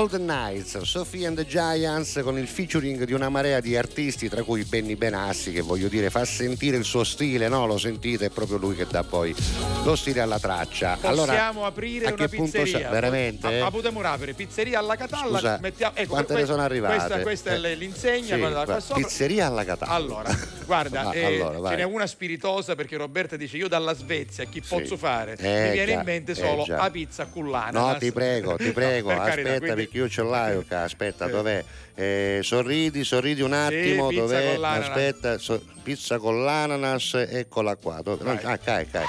Golden 0.08 0.24
Knights, 0.24 0.80
Sophie 0.82 1.26
and 1.26 1.36
the 1.36 1.44
Giants 1.44 2.20
con 2.22 2.38
il 2.38 2.46
featuring 2.46 3.02
di 3.02 3.12
una 3.12 3.28
marea 3.28 3.58
di 3.58 3.76
artisti 3.76 4.28
tra 4.28 4.44
cui 4.44 4.62
Benny 4.62 4.94
Benassi 4.94 5.50
che 5.50 5.62
voglio 5.62 5.88
dire 5.88 6.10
fa 6.10 6.24
sentire 6.24 6.76
il 6.76 6.84
suo 6.84 7.02
stile, 7.02 7.48
no? 7.48 7.66
Lo 7.66 7.76
sentite, 7.76 8.26
è 8.26 8.30
proprio 8.30 8.56
lui 8.56 8.76
che 8.76 8.86
dà 8.88 9.02
poi 9.02 9.34
lo 9.86 9.96
stile 9.96 10.20
alla 10.20 10.38
traccia. 10.38 10.98
Possiamo 11.00 11.64
aprire 11.64 12.06
a 12.06 12.12
una 12.12 12.26
che 12.26 12.36
punto 12.36 12.50
pizzeria. 12.60 12.78
siamo? 12.78 12.92
Veramente? 12.94 13.60
Ma, 13.60 13.70
potremmo 13.70 14.00
aprire 14.00 14.32
pizzeria 14.34 14.78
alla 14.80 14.96
Catalla. 14.96 15.38
Scusa, 15.38 15.58
mettiamo- 15.62 15.94
ecco, 15.96 16.08
quante 16.10 16.32
que- 16.34 16.40
ne 16.40 16.46
sono 16.46 16.62
arrivate? 16.62 16.94
Questa, 16.96 17.20
questa 17.20 17.50
è 17.50 17.54
Eh, 17.64 17.74
l'insegna. 17.76 18.34
Sì, 18.34 18.38
guarda, 18.38 18.80
pizzeria 18.94 19.46
alla 19.46 19.64
Catalla. 19.64 19.92
Allora, 19.92 20.36
guarda, 20.66 21.00
Ah, 21.08 21.14
eh, 21.14 21.24
allora, 21.40 21.68
ce 21.70 21.76
n'è 21.76 21.82
una 21.84 22.06
spiritosa 22.06 22.74
perché 22.74 22.96
Roberta 22.96 23.36
dice 23.36 23.56
io 23.56 23.68
dalla 23.68 23.94
Svezia 23.94 24.44
chi 24.44 24.60
Sì. 24.62 24.68
posso 24.68 24.96
fare? 24.96 25.36
Eh, 25.38 25.66
Mi 25.68 25.70
viene 25.72 25.92
in 25.92 26.02
mente 26.04 26.32
eh, 26.32 26.34
solo 26.34 26.64
già. 26.64 26.76
la 26.76 26.90
pizza 26.90 27.26
cullana. 27.26 27.78
No, 27.92 27.96
ti 27.96 28.10
prego, 28.12 28.56
ti 28.56 28.70
prego, 28.72 29.08
per 29.08 29.18
aspetta 29.18 29.34
carità, 29.42 29.58
quindi- 29.58 29.82
perché 29.84 29.96
io 29.98 30.08
ce 30.08 30.22
l'ho 30.22 30.64
aspetta, 30.68 31.26
Eh. 31.26 31.30
dov'è? 31.30 31.64
Eh, 31.94 32.40
sorridi, 32.42 33.04
sorridi 33.04 33.40
un 33.40 33.52
attimo, 33.52 34.08
pizza 34.08 34.20
dov'è? 34.22 34.58
Aspetta, 34.60 35.38
so- 35.38 35.62
pizza 35.82 36.18
con 36.18 36.42
l'ananas, 36.44 37.14
eccola 37.14 37.76
qua. 37.76 38.00
Dove-. 38.02 38.40
Ah, 38.42 38.58
cai, 38.58 38.90
cai. 38.90 39.04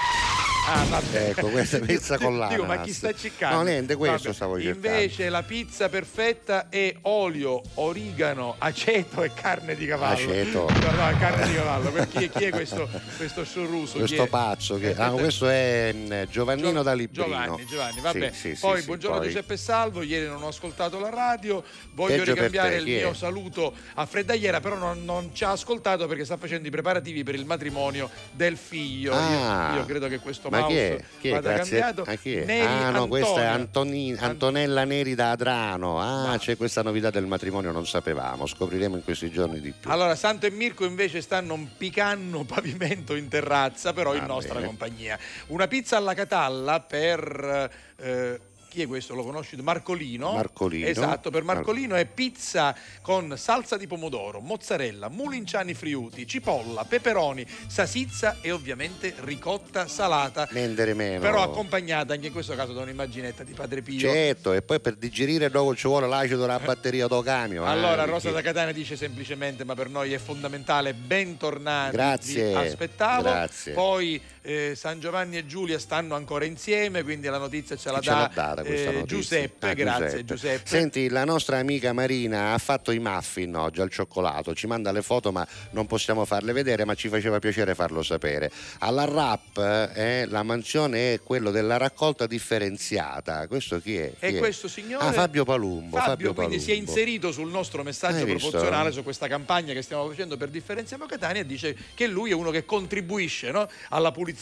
Ah, 0.70 0.84
vabbè. 0.84 1.30
Ecco, 1.30 1.48
questa 1.48 1.78
è 1.78 1.80
pizza 1.80 2.18
con 2.18 2.34
l'ananas. 2.38 2.56
Dico, 2.56 2.66
ma 2.68 2.82
chi 2.82 2.92
sta 2.92 3.14
ciccando? 3.14 3.56
No, 3.56 3.62
niente, 3.64 3.96
questo 3.96 4.18
Vabbè, 4.24 4.34
stavo 4.36 4.60
cercando. 4.62 4.88
Invece 4.88 5.30
la 5.30 5.44
pizza 5.44 5.88
perfetta 5.88 6.68
è 6.68 6.94
olio, 7.04 7.62
origano, 7.76 8.56
aceto 8.58 9.24
e 9.24 9.32
carne 9.34 9.76
di 9.76 9.86
cavallo. 9.86 10.30
Aceto. 10.30 10.68
No, 10.70 10.92
no, 10.92 11.18
carne 11.18 11.48
di 11.48 11.54
cavallo. 11.56 11.90
Per 11.92 12.08
chi, 12.10 12.30
chi 12.30 12.44
è 12.46 12.50
questo, 12.50 12.90
questo 13.16 13.46
sciorruso? 13.46 13.94
Chi 13.94 14.00
Questo 14.00 14.26
pazzo 14.28 14.78
che 14.78 14.94
ah, 14.94 15.12
questo 15.12 15.48
è 15.48 15.92
mm, 15.96 16.24
Giovannino 16.30 16.72
Gio- 16.72 16.82
da 16.84 16.94
Librino. 16.94 17.26
Giovanni, 17.28 17.66
Giovanni, 17.66 18.02
vabbè. 18.02 18.32
Sì, 18.34 18.54
sì, 18.56 18.60
poi 18.60 18.80
sì, 18.82 18.86
buongiorno 18.88 19.18
poi- 19.20 19.28
Giuseppe 19.28 19.56
Salvo, 19.56 20.02
ieri 20.02 20.26
non 20.28 20.44
ho 20.44 20.48
ascoltato 20.50 21.00
la 21.00 21.10
radio, 21.10 21.64
voglio 21.94 22.18
Peggio 22.18 22.34
ricambiare 22.34 22.70
te, 22.72 22.76
il 22.76 22.84
chi 22.84 22.96
è? 22.96 23.04
mio 23.04 23.14
saluto 23.14 23.74
a 23.94 24.06
Freddagliera, 24.06 24.60
però 24.60 24.76
non, 24.76 25.06
non 25.06 25.30
ci 25.34 25.46
ha 25.46 25.52
ascoltato 25.52 26.08
perché 26.08 26.26
sta 26.26 26.36
facendo 26.36 26.68
i 26.68 26.72
preparativi 26.72 27.24
per 27.24 27.36
il 27.36 27.46
matrimonio 27.46 28.10
del 28.34 28.58
figlio. 28.58 29.14
Io- 29.14 29.46
Ah, 29.48 29.76
io, 29.76 29.86
credo 29.86 30.10
che 30.10 30.20
questo 30.20 30.50
ma 30.62 30.68
chi 30.68 30.78
è? 30.78 31.04
Chi 31.20 31.28
è? 31.30 31.40
Grazie- 31.42 31.80
cambiato. 31.80 32.10
ah, 32.12 32.16
chi 32.16 32.36
è? 32.36 32.46
Neri 32.46 32.66
ah 32.66 32.90
no, 32.92 33.08
questa 33.08 33.42
è 33.42 33.46
Antonia. 33.46 34.14
Antoni- 34.14 34.18
Antonella 34.20 34.84
Neri 34.86 35.16
da 35.16 35.32
Adrano. 35.32 36.00
Ah, 36.00 36.28
Ma- 36.28 36.38
c'è 36.38 36.58
questa 36.58 36.82
novità 36.82 37.10
del 37.10 37.26
matrimonio, 37.26 37.72
non 37.72 37.86
sapevamo. 37.88 38.46
Scopriremo 38.46 38.96
in 38.96 39.04
questi 39.04 39.30
giorni 39.32 39.60
di 39.60 39.74
più. 39.78 39.90
Allora, 39.90 40.16
Santo 40.16 40.46
e 40.46 40.52
Mirko 40.52 40.86
invece 40.86 41.22
stanno 41.22 41.54
un 41.54 41.68
picano 41.78 42.44
pavimento 42.46 43.16
in 43.16 43.28
terrazza, 43.28 43.94
però 43.94 44.14
in 44.14 44.22
Va 44.22 44.26
nostra 44.28 44.56
bene. 44.56 44.66
compagnia. 44.68 45.18
Una 45.48 45.68
pizza 45.68 45.98
alla 45.98 46.14
catalla 46.14 46.80
per. 46.80 47.72
eh, 48.00 48.40
chi 48.78 48.84
è 48.84 48.88
questo? 48.88 49.16
Lo 49.16 49.24
conosci? 49.24 49.56
Marcolino. 49.56 50.34
Marcolino. 50.34 50.86
Esatto, 50.86 51.32
per 51.32 51.42
Marcolino 51.42 51.96
è 51.96 52.06
pizza 52.06 52.76
con 53.02 53.34
salsa 53.36 53.76
di 53.76 53.88
pomodoro, 53.88 54.40
mozzarella, 54.40 55.10
mulinciani 55.10 55.74
friuti, 55.74 56.28
cipolla, 56.28 56.86
peperoni, 56.86 57.44
salsiccia 57.66 58.38
e 58.42 58.52
ovviamente 58.52 59.16
ricotta 59.22 59.88
salata. 59.88 60.48
Mendere 60.52 60.94
meno. 60.94 61.20
Però 61.22 61.42
accompagnata 61.42 62.14
anche 62.14 62.28
in 62.28 62.32
questo 62.34 62.54
caso 62.54 62.74
da 62.74 62.82
un'immaginetta 62.82 63.44
di 63.44 63.54
Padre 63.54 63.82
Pio. 63.82 64.00
Certo, 64.00 64.54
e 64.54 64.62
poi 64.62 64.80
per 64.80 64.94
digerire 64.96 65.50
dopo 65.50 65.76
ci 65.76 65.88
vuole 65.88 66.08
l'acido 66.08 66.42
della 66.42 66.60
batteria 66.60 67.08
do 67.08 67.22
camion. 67.24 67.66
eh, 67.66 67.70
Allora, 67.70 67.96
perché- 67.96 68.12
Rosa 68.12 68.30
da 68.32 68.42
Catania 68.42 68.74
dice 68.74 68.96
semplicemente: 68.96 69.64
Ma 69.64 69.74
per 69.74 69.90
noi 69.90 70.14
è 70.14 70.20
fondamentale, 70.20 70.94
bentornati. 70.94 71.96
Grazie, 71.96 72.48
Vi 72.50 72.54
aspettavo. 72.56 73.24
grazie. 73.24 73.74
Poi 73.74 74.22
eh, 74.48 74.76
San 74.76 75.02
Giovanni 75.02 75.36
e 75.38 75.46
Giulia 75.46 75.78
stanno 75.78 76.16
ancora 76.16 76.46
insieme, 76.46 77.04
quindi 77.04 77.28
la 77.28 77.38
notizia 77.38 77.76
ce 77.76 77.92
la 77.92 78.00
Ce 78.00 78.10
l'ha 78.10 78.16
dà 78.16 78.32
data 78.34 78.64
questa 78.64 78.90
eh, 78.90 78.94
notizia. 78.94 79.18
Giuseppe. 79.18 79.70
Ah, 79.70 79.74
grazie, 79.74 80.24
Giuseppe. 80.24 80.62
Senti, 80.70 81.10
la 81.10 81.26
nostra 81.26 81.58
amica 81.58 81.92
Marina 81.92 82.54
ha 82.54 82.58
fatto 82.58 82.92
i 82.92 83.00
muffin 83.00 83.54
oggi 83.58 83.82
al 83.82 83.90
cioccolato. 83.92 84.56
Ci 84.56 84.66
manda 84.68 84.94
le 84.94 85.02
foto, 85.02 85.34
ma 85.34 85.46
non 85.72 85.86
possiamo 85.86 86.24
farle 86.24 86.54
vedere, 86.54 86.86
ma 86.86 86.96
ci 86.96 87.10
faceva 87.10 87.40
piacere 87.40 87.76
farlo 87.76 88.02
sapere. 88.04 88.50
Alla 88.80 89.04
RAP 89.04 89.92
eh, 89.96 90.26
la 90.30 90.44
mansione 90.44 91.14
è 91.16 91.20
quello 91.22 91.52
della 91.52 91.76
raccolta 91.76 92.26
differenziata. 92.26 93.48
Questo 93.48 93.82
chi 93.82 93.98
è? 93.98 94.14
Chi 94.18 94.26
E 94.26 94.30
è? 94.30 94.38
questo 94.38 94.70
signore 94.70 95.04
Ah, 95.04 95.12
Fabio 95.12 95.44
Palumbo. 95.44 95.98
Fabio, 95.98 96.12
Fabio 96.30 96.34
quindi 96.34 96.60
si 96.62 96.72
è 96.72 96.76
inserito 96.76 97.34
sul 97.34 97.50
nostro 97.50 97.84
messaggio 97.84 98.18
Hai 98.18 98.26
visto? 98.26 98.50
promozionale 98.50 98.92
su 98.94 99.04
questa 99.04 99.28
campagna 99.28 99.74
che 99.74 99.82
stiamo 99.82 100.08
facendo 100.08 100.38
per 100.38 100.48
Differenziamo 100.50 101.06
Catania 101.06 101.42
e 101.42 101.46
dice 101.46 101.76
che 101.94 102.08
lui 102.08 102.30
è 102.32 102.34
uno 102.34 102.50
che 102.50 102.64
contribuisce 102.64 103.52
no, 103.52 103.68
alla 103.90 104.12
pulizia 104.12 104.36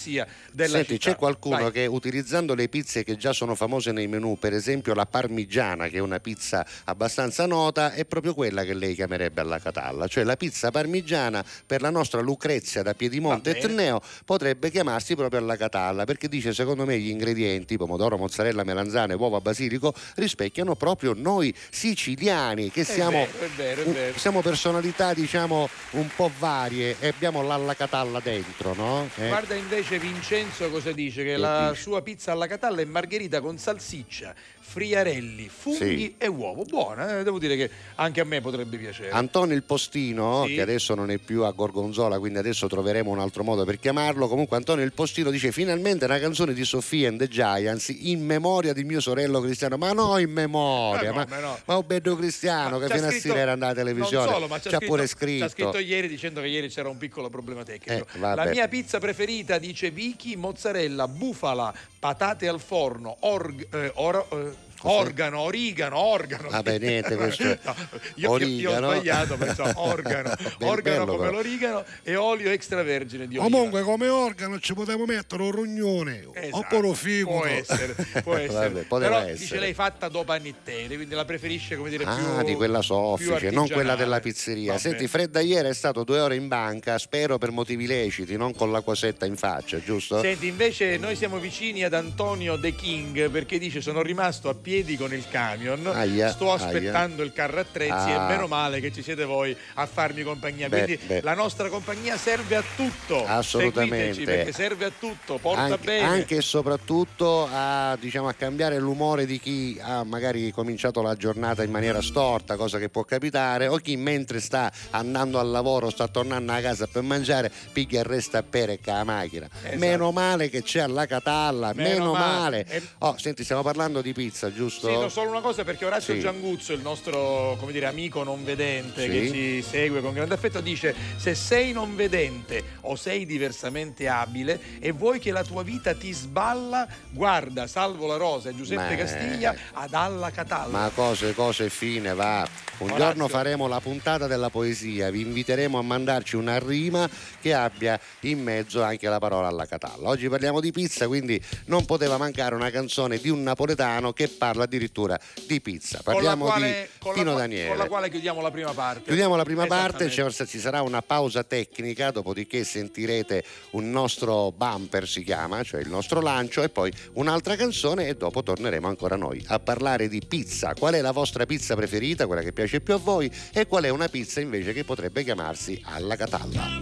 della 0.52 0.78
Senti, 0.78 0.94
città. 1.00 1.12
c'è 1.12 1.16
qualcuno 1.18 1.58
Vai. 1.64 1.72
che 1.72 1.86
utilizzando 1.86 2.54
le 2.54 2.68
pizze 2.70 3.04
che 3.04 3.18
già 3.18 3.34
sono 3.34 3.56
famose 3.56 3.92
nei 3.92 4.08
menù, 4.08 4.38
per 4.38 4.54
esempio 4.54 4.94
la 4.94 5.06
parmigiana, 5.06 5.88
che 5.88 5.98
è 5.98 6.00
una 6.00 6.20
pizza 6.20 6.66
abbastanza 6.86 7.46
nota, 7.46 7.94
è 7.94 8.06
proprio 8.06 8.34
quella 8.34 8.64
che 8.64 8.74
lei 8.74 8.94
chiamerebbe 8.96 9.42
alla 9.42 9.60
Catalla, 9.60 10.08
cioè 10.08 10.24
la 10.24 10.36
pizza 10.36 10.72
parmigiana 10.72 11.44
per 11.66 11.82
la 11.82 11.90
nostra 11.90 12.22
Lucrezia 12.22 12.82
da 12.84 12.94
Piedimonte 12.94 13.52
e. 13.58 13.60
Tenneo 13.62 14.02
potrebbe 14.26 14.70
chiamarsi 14.70 15.16
proprio 15.16 15.40
alla 15.40 15.56
Catalla, 15.58 16.04
perché 16.06 16.28
dice 16.28 16.54
secondo 16.54 16.86
me 16.86 16.98
gli 17.00 17.10
ingredienti, 17.10 17.78
pomodoro, 17.78 18.18
mozzarella, 18.18 18.64
melanzane, 18.64 19.14
uova, 19.14 19.40
basilico, 19.42 19.94
rispecchiano 20.16 20.76
proprio 20.76 21.14
noi 21.16 21.54
siciliani, 21.70 22.72
che 22.72 22.82
È 22.82 22.84
siamo, 22.84 23.26
vero, 23.32 23.46
è 23.46 23.50
vero, 23.56 23.82
è 23.82 23.86
vero. 23.86 24.18
siamo 24.18 24.42
personalità 24.42 25.14
diciamo 25.14 25.70
un 25.92 26.10
po' 26.16 26.30
varie 26.40 26.96
e 27.00 27.08
abbiamo 27.08 27.42
l'alla 27.42 27.74
Catalla 27.76 28.20
dentro, 28.20 28.74
no? 28.74 29.10
Eh? 29.18 29.28
Guarda 29.28 29.54
invece 29.56 29.75
Vincenzo 29.82 30.70
cosa 30.70 30.92
dice, 30.94 31.24
che 31.24 31.36
la 31.36 31.74
sua 31.76 32.02
pizza 32.02 32.32
alla 32.32 32.48
catalla 32.48 32.82
è 32.82 32.86
margherita 32.86 33.42
con 33.42 33.58
salsiccia, 33.58 34.34
friarelli, 34.80 35.48
funghi 35.50 35.98
Sì. 35.98 36.16
e 36.18 36.28
uovo. 36.28 36.64
Buona, 36.64 37.20
eh, 37.20 37.24
devo 37.24 37.40
dire 37.40 37.56
che 37.56 37.70
anche 37.96 38.20
a 38.20 38.26
me 38.26 38.42
potrebbe 38.42 38.76
piacere. 38.78 39.10
Antonio 39.12 39.56
il 39.56 39.64
Postino, 39.64 40.44
Sì. 40.46 40.56
che 40.56 40.62
adesso 40.62 40.94
non 40.96 41.10
è 41.12 41.18
più 41.18 41.44
a 41.44 41.52
Gorgonzola, 41.52 42.20
quindi 42.20 42.40
adesso 42.40 42.68
troveremo 42.68 43.10
un 43.10 43.20
altro 43.20 43.44
modo 43.46 43.64
per 43.64 43.80
chiamarlo. 43.80 44.28
Comunque, 44.28 44.58
Antonio 44.58 44.84
il 44.84 44.92
Postino 44.92 45.30
dice: 45.30 45.54
Finalmente 45.54 46.04
una 46.04 46.20
canzone 46.20 46.54
di 46.54 46.66
Sofia 46.66 47.08
and 47.08 47.20
the 47.20 47.30
Giants 47.30 47.88
in 47.98 48.26
memoria 48.26 48.74
di 48.74 48.84
mio 48.84 49.00
sorello 49.00 49.40
Cristiano. 49.40 49.78
Ma 49.78 49.94
no, 49.94 50.18
in 50.18 50.32
memoria, 50.32 51.10
Eh, 51.12 51.14
ma, 51.14 51.26
come 51.26 51.40
no? 51.40 51.58
ma 51.64 51.78
un 51.78 51.84
bello 51.88 52.16
Cristiano 52.18 52.78
che 52.78 52.88
C'ha 52.88 52.96
fino 52.96 53.08
a 53.08 53.10
scritto- 53.12 53.28
sera 53.30 53.40
era 53.40 53.52
andato 53.54 53.80
alla 53.80 53.90
televisione. 53.90 54.26
Non 54.26 54.34
solo, 54.34 54.48
ma 54.48 54.56
c'ha, 54.60 54.70
C'ha 54.70 54.78
scritto, 54.78 54.86
pure 54.92 55.02
c'ha 55.04 55.08
scritto. 55.08 55.48
scritto 55.50 55.78
ieri 55.80 56.08
dicendo 56.10 56.42
che 56.42 56.48
ieri 56.48 56.68
c'era 56.70 56.90
un 56.90 56.98
piccolo 56.98 57.30
problema 57.30 57.64
tecnico. 57.64 58.06
Eh. 58.14 58.20
La 58.20 58.46
mia 58.46 58.68
pizza 58.68 59.00
preferita 59.00 59.58
dice 59.58 59.90
Vicky, 59.92 60.36
mozzarella, 60.36 61.08
bufala, 61.08 61.74
patate 62.00 62.48
al 62.48 62.60
forno, 62.60 63.16
org- 63.22 63.68
eh, 63.74 63.92
oro- 63.96 64.28
eh, 64.32 64.54
organo, 64.82 65.40
origano, 65.40 65.98
organo. 65.98 66.50
Vabbè, 66.50 66.80
niente, 66.80 67.16
questo 67.18 67.44
è 67.44 67.60
No, 67.64 67.76
io, 68.16 68.38
io- 68.38 68.48
io 68.48 68.72
ho 68.72 68.78
sbagliato, 68.78 69.38
pensavo 69.38 69.82
organo, 69.90 70.34
Bel- 70.58 70.68
organo 70.70 71.06
bello, 71.06 71.18
come 71.18 71.28
però. 71.28 71.32
l'origano 71.38 71.84
e 72.04 72.16
olio 72.16 72.50
extravergine 72.52 73.28
di 73.28 73.38
oliva. 73.38 73.44
Comunque 73.56 73.82
come 73.82 74.08
organo 74.08 74.60
ci 74.60 74.74
potevamo 74.74 75.06
mettere 75.06 75.42
un 75.44 75.52
rognone 75.52 76.28
Esatto, 76.34 76.58
oppure 76.58 76.88
un 76.88 76.96
figo. 76.96 77.32
Può 77.32 77.46
essere, 77.46 77.96
può 78.24 78.36
essere. 78.38 78.70
Vabbè, 78.70 78.86
Però 78.88 79.18
essere. 79.20 79.34
dice 79.38 79.60
lei 79.60 79.74
fatta 79.74 80.08
dopo 80.10 80.32
annittere, 80.32 80.88
quindi 80.96 81.16
la 81.16 81.26
preferisce 81.26 81.76
come 81.76 81.90
dire 81.90 82.04
più 82.04 82.14
Ah, 82.14 82.44
di 82.44 82.54
quella 82.56 82.82
soffice, 82.82 83.50
non 83.52 83.68
quella 83.68 83.96
della 83.96 84.20
pizzeria. 84.20 84.74
Vabbè. 84.74 84.80
Senti, 84.82 85.08
Fredda 85.08 85.40
ieri 85.40 85.70
è 85.70 85.74
stato 85.74 86.04
due 86.04 86.20
ore 86.20 86.36
in 86.36 86.48
banca, 86.48 86.98
spero 86.98 87.38
per 87.38 87.52
motivi 87.52 87.86
leciti, 87.88 88.36
non 88.38 88.54
con 88.54 88.72
l'acquasetta 88.72 89.26
in 89.26 89.36
faccia, 89.36 89.80
giusto? 89.82 90.20
Senti, 90.22 90.48
invece 90.48 90.98
noi 90.98 91.16
siamo 91.16 91.38
vicini 91.40 91.84
ad 91.84 91.94
Antonio 91.94 92.60
The 92.60 92.74
King 92.76 93.30
perché 93.30 93.58
dice 93.58 93.82
sono 93.82 94.02
rimasto 94.02 94.50
a 94.50 94.54
piedi 94.66 94.98
con 94.98 95.14
il 95.14 95.28
camion, 95.30 95.86
Aia, 95.94 96.32
sto 96.32 96.52
aia. 96.52 96.66
aspettando 96.66 97.22
il 97.22 97.32
carro 97.34 97.60
attrezzi 97.60 97.92
Ah. 97.92 98.26
e 98.26 98.28
meno 98.30 98.48
male 98.48 98.80
che 98.80 98.92
ci 98.92 99.04
siete 99.04 99.24
voi 99.24 99.56
a 99.76 99.86
farmi 99.86 100.24
compagnia. 100.24 100.68
Beh, 100.68 100.84
Quindi 100.86 101.06
beh. 101.06 101.22
la 101.22 101.36
nostra 101.36 101.70
compagnia 101.70 102.18
serve 102.18 102.56
a 102.56 102.64
tutto. 102.76 103.24
Assolutamente. 103.28 104.14
Seguiteci 104.14 104.24
perché 104.26 104.52
serve 104.52 104.86
a 104.86 104.92
tutto, 104.98 105.38
porta 105.38 105.62
anche, 105.62 105.78
bene. 105.84 106.08
anche 106.08 106.38
e 106.38 106.42
soprattutto 106.42 107.48
a, 107.52 107.96
diciamo, 108.00 108.28
a 108.28 108.34
cambiare 108.34 108.80
l'umore 108.80 109.28
di 109.28 109.40
chi 109.40 109.78
ha 109.80 110.04
magari 110.04 110.50
cominciato 110.52 111.04
la 111.04 111.16
giornata 111.16 111.62
in 111.62 111.70
maniera 111.70 112.02
storta, 112.02 112.56
cosa 112.56 112.80
che 112.80 112.90
può 112.90 113.04
capitare, 113.04 113.68
o 113.68 113.78
chi 113.78 113.96
mentre 113.98 114.40
sta 114.40 114.72
andando 114.90 115.38
al 115.40 115.50
lavoro, 115.52 115.92
sta 115.92 116.08
tornando 116.08 116.52
a 116.54 116.60
casa 116.60 116.88
per 116.88 117.04
mangiare, 117.04 117.52
piglia 117.72 118.00
e 118.00 118.04
resta 118.04 118.40
a 118.40 118.44
perecca 118.44 118.94
la 118.94 119.04
macchina. 119.04 119.48
Esatto. 119.62 119.78
Meno 119.78 120.12
male 120.12 120.50
che 120.50 120.64
c'è 120.64 120.80
alla 120.80 121.06
catalla, 121.06 121.72
meno, 121.76 121.90
Meno 122.00 122.12
male. 122.14 122.66
male. 122.68 122.84
Oh, 123.00 123.16
senti, 123.20 123.44
stiamo 123.44 123.62
parlando 123.62 124.02
di 124.02 124.12
pizza, 124.14 124.52
giusto? 124.56 124.88
Sì, 124.88 124.94
no, 124.94 125.10
solo 125.10 125.30
una 125.30 125.42
cosa 125.42 125.64
perché 125.64 125.86
Orazio 125.86 126.14
Sì. 126.14 126.20
Gianguzzo, 126.22 126.74
il 126.74 126.82
nostro 126.82 127.56
come 127.60 127.72
dire, 127.74 127.86
amico 127.86 128.24
non 128.24 128.44
vedente 128.44 129.02
Sì. 129.04 129.10
che 129.10 129.32
ci 129.32 129.62
segue 129.62 130.02
con 130.02 130.14
grande 130.14 130.34
affetto, 130.34 130.62
dice 130.62 130.96
se 131.18 131.36
sei 131.36 131.74
non 131.74 131.96
vedente 131.96 132.64
o 132.82 132.96
sei 132.96 133.26
diversamente 133.26 134.08
abile 134.08 134.60
e 134.80 134.92
vuoi 134.92 135.20
che 135.20 135.32
la 135.32 135.44
tua 135.44 135.62
vita 135.64 135.94
ti 135.94 136.12
sballa, 136.14 136.88
guarda 137.12 137.68
Salvo 137.68 138.08
la 138.08 138.16
Rosa 138.18 138.50
e 138.50 138.56
Giuseppe 138.56 138.92
Ma- 138.92 138.96
Castiglia 138.96 139.56
ad 139.74 139.94
Alla 139.94 140.32
Catalla. 140.32 140.72
Ma 140.80 140.92
cose, 140.96 141.34
cose 141.34 141.70
fine, 141.70 142.14
va. 142.14 142.48
Un 142.78 142.88
Orazio. 142.90 143.06
giorno 143.06 143.28
faremo 143.28 143.68
la 143.68 143.80
puntata 143.80 144.28
della 144.28 144.50
poesia, 144.50 145.10
vi 145.10 145.22
inviteremo 145.22 145.78
a 145.78 145.82
mandarci 145.82 146.36
una 146.36 146.60
rima 146.60 147.10
che 147.42 147.54
abbia 147.54 147.98
in 148.22 148.42
mezzo 148.42 148.84
anche 148.84 149.08
la 149.08 149.20
parola 149.20 149.48
alla 149.48 149.66
catalla. 149.66 150.10
Oggi 150.10 150.28
parliamo 150.28 150.60
di 150.60 150.72
pizza, 150.72 151.08
quindi 151.08 151.42
non 151.66 151.86
poteva 151.86 152.18
mancare 152.18 152.54
una 152.56 152.70
canzone 152.72 153.18
di 153.18 153.30
un 153.30 153.44
napoletano 153.44 154.12
che 154.14 154.28
parla 154.28 154.44
addirittura 154.50 155.20
di 155.46 155.62
pizza. 155.62 155.98
La 155.98 156.14
Parliamo 156.14 156.46
quale- 156.46 156.90
di 157.00 157.06
la 157.08 157.14
Pino 157.14 157.32
qua- 157.32 157.40
Daniele. 157.42 157.68
Con 157.70 157.78
la 157.78 157.88
quale 157.88 158.10
chiudiamo 158.10 158.42
la 158.42 158.52
prima 158.52 158.74
parte. 158.74 159.04
Chiudiamo 159.04 159.36
la 159.36 159.44
prima 159.44 159.66
parte, 159.66 160.10
cioè, 160.10 160.32
ci 160.32 160.60
sarà 160.60 160.82
una 160.82 161.02
pausa 161.02 161.44
tecnica, 161.44 162.12
dopodiché 162.12 162.64
sentirete 162.64 163.44
un 163.72 163.90
nostro 163.90 164.52
bumper, 164.52 165.08
si 165.08 165.24
chiama, 165.24 165.64
cioè 165.64 165.82
il 165.82 165.90
nostro 165.90 166.22
lancio, 166.22 166.64
e 166.64 166.70
poi 166.70 166.92
un'altra 167.14 167.56
canzone 167.56 168.08
e 168.08 168.16
dopo 168.16 168.44
torneremo 168.44 168.88
ancora 168.88 169.16
noi 169.16 169.44
a 169.48 169.60
parlare 169.60 170.08
di 170.08 170.22
pizza. 170.28 170.74
Qual 170.74 170.94
è 170.94 171.02
la 171.02 171.12
vostra 171.12 171.46
pizza 171.46 171.76
preferita, 171.76 172.26
quella 172.26 172.42
che 172.42 172.54
piace 172.54 172.82
più 172.82 172.94
a 172.94 172.98
voi, 172.98 173.32
e 173.54 173.68
qual 173.68 173.84
è 173.84 173.90
una 173.90 174.08
pizza 174.08 174.40
invece 174.40 174.74
che 174.74 174.84
potrebbe 174.84 175.24
chiamarsi 175.24 175.82
alla 175.86 176.16
catalla. 176.16 176.80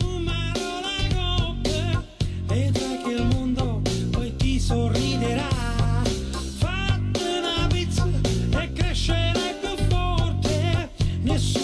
Vedrai 2.46 2.93
forte. 11.26 11.63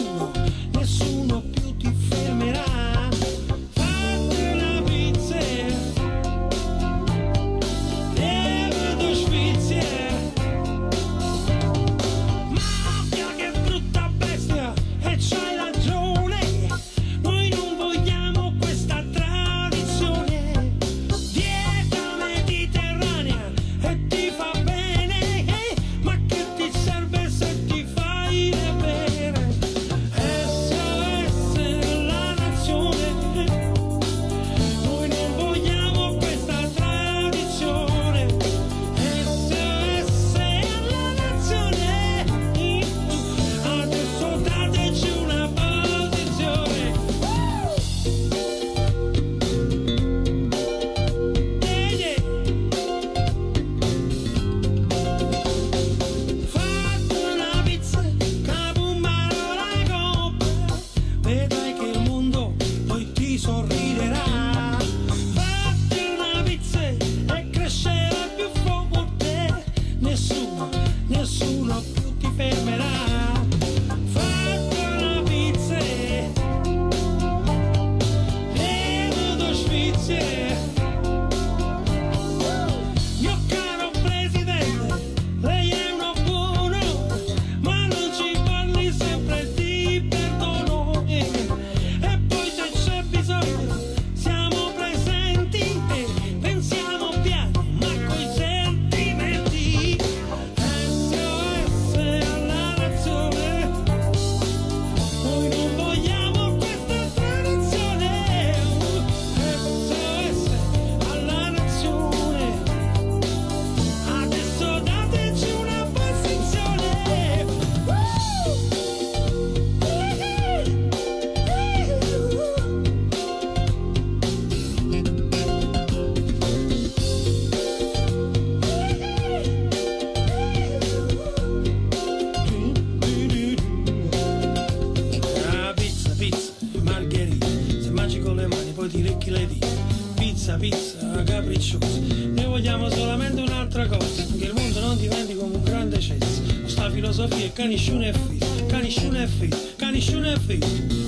κάνει 147.59 147.77
σου 147.77 147.97
νεφείς, 147.97 148.63
κάνει 148.71 148.89
σου 148.89 149.11
νεφείς, 149.11 149.75
κάνει 149.77 149.99
σου 149.99 150.19
νεφείς 150.19 150.98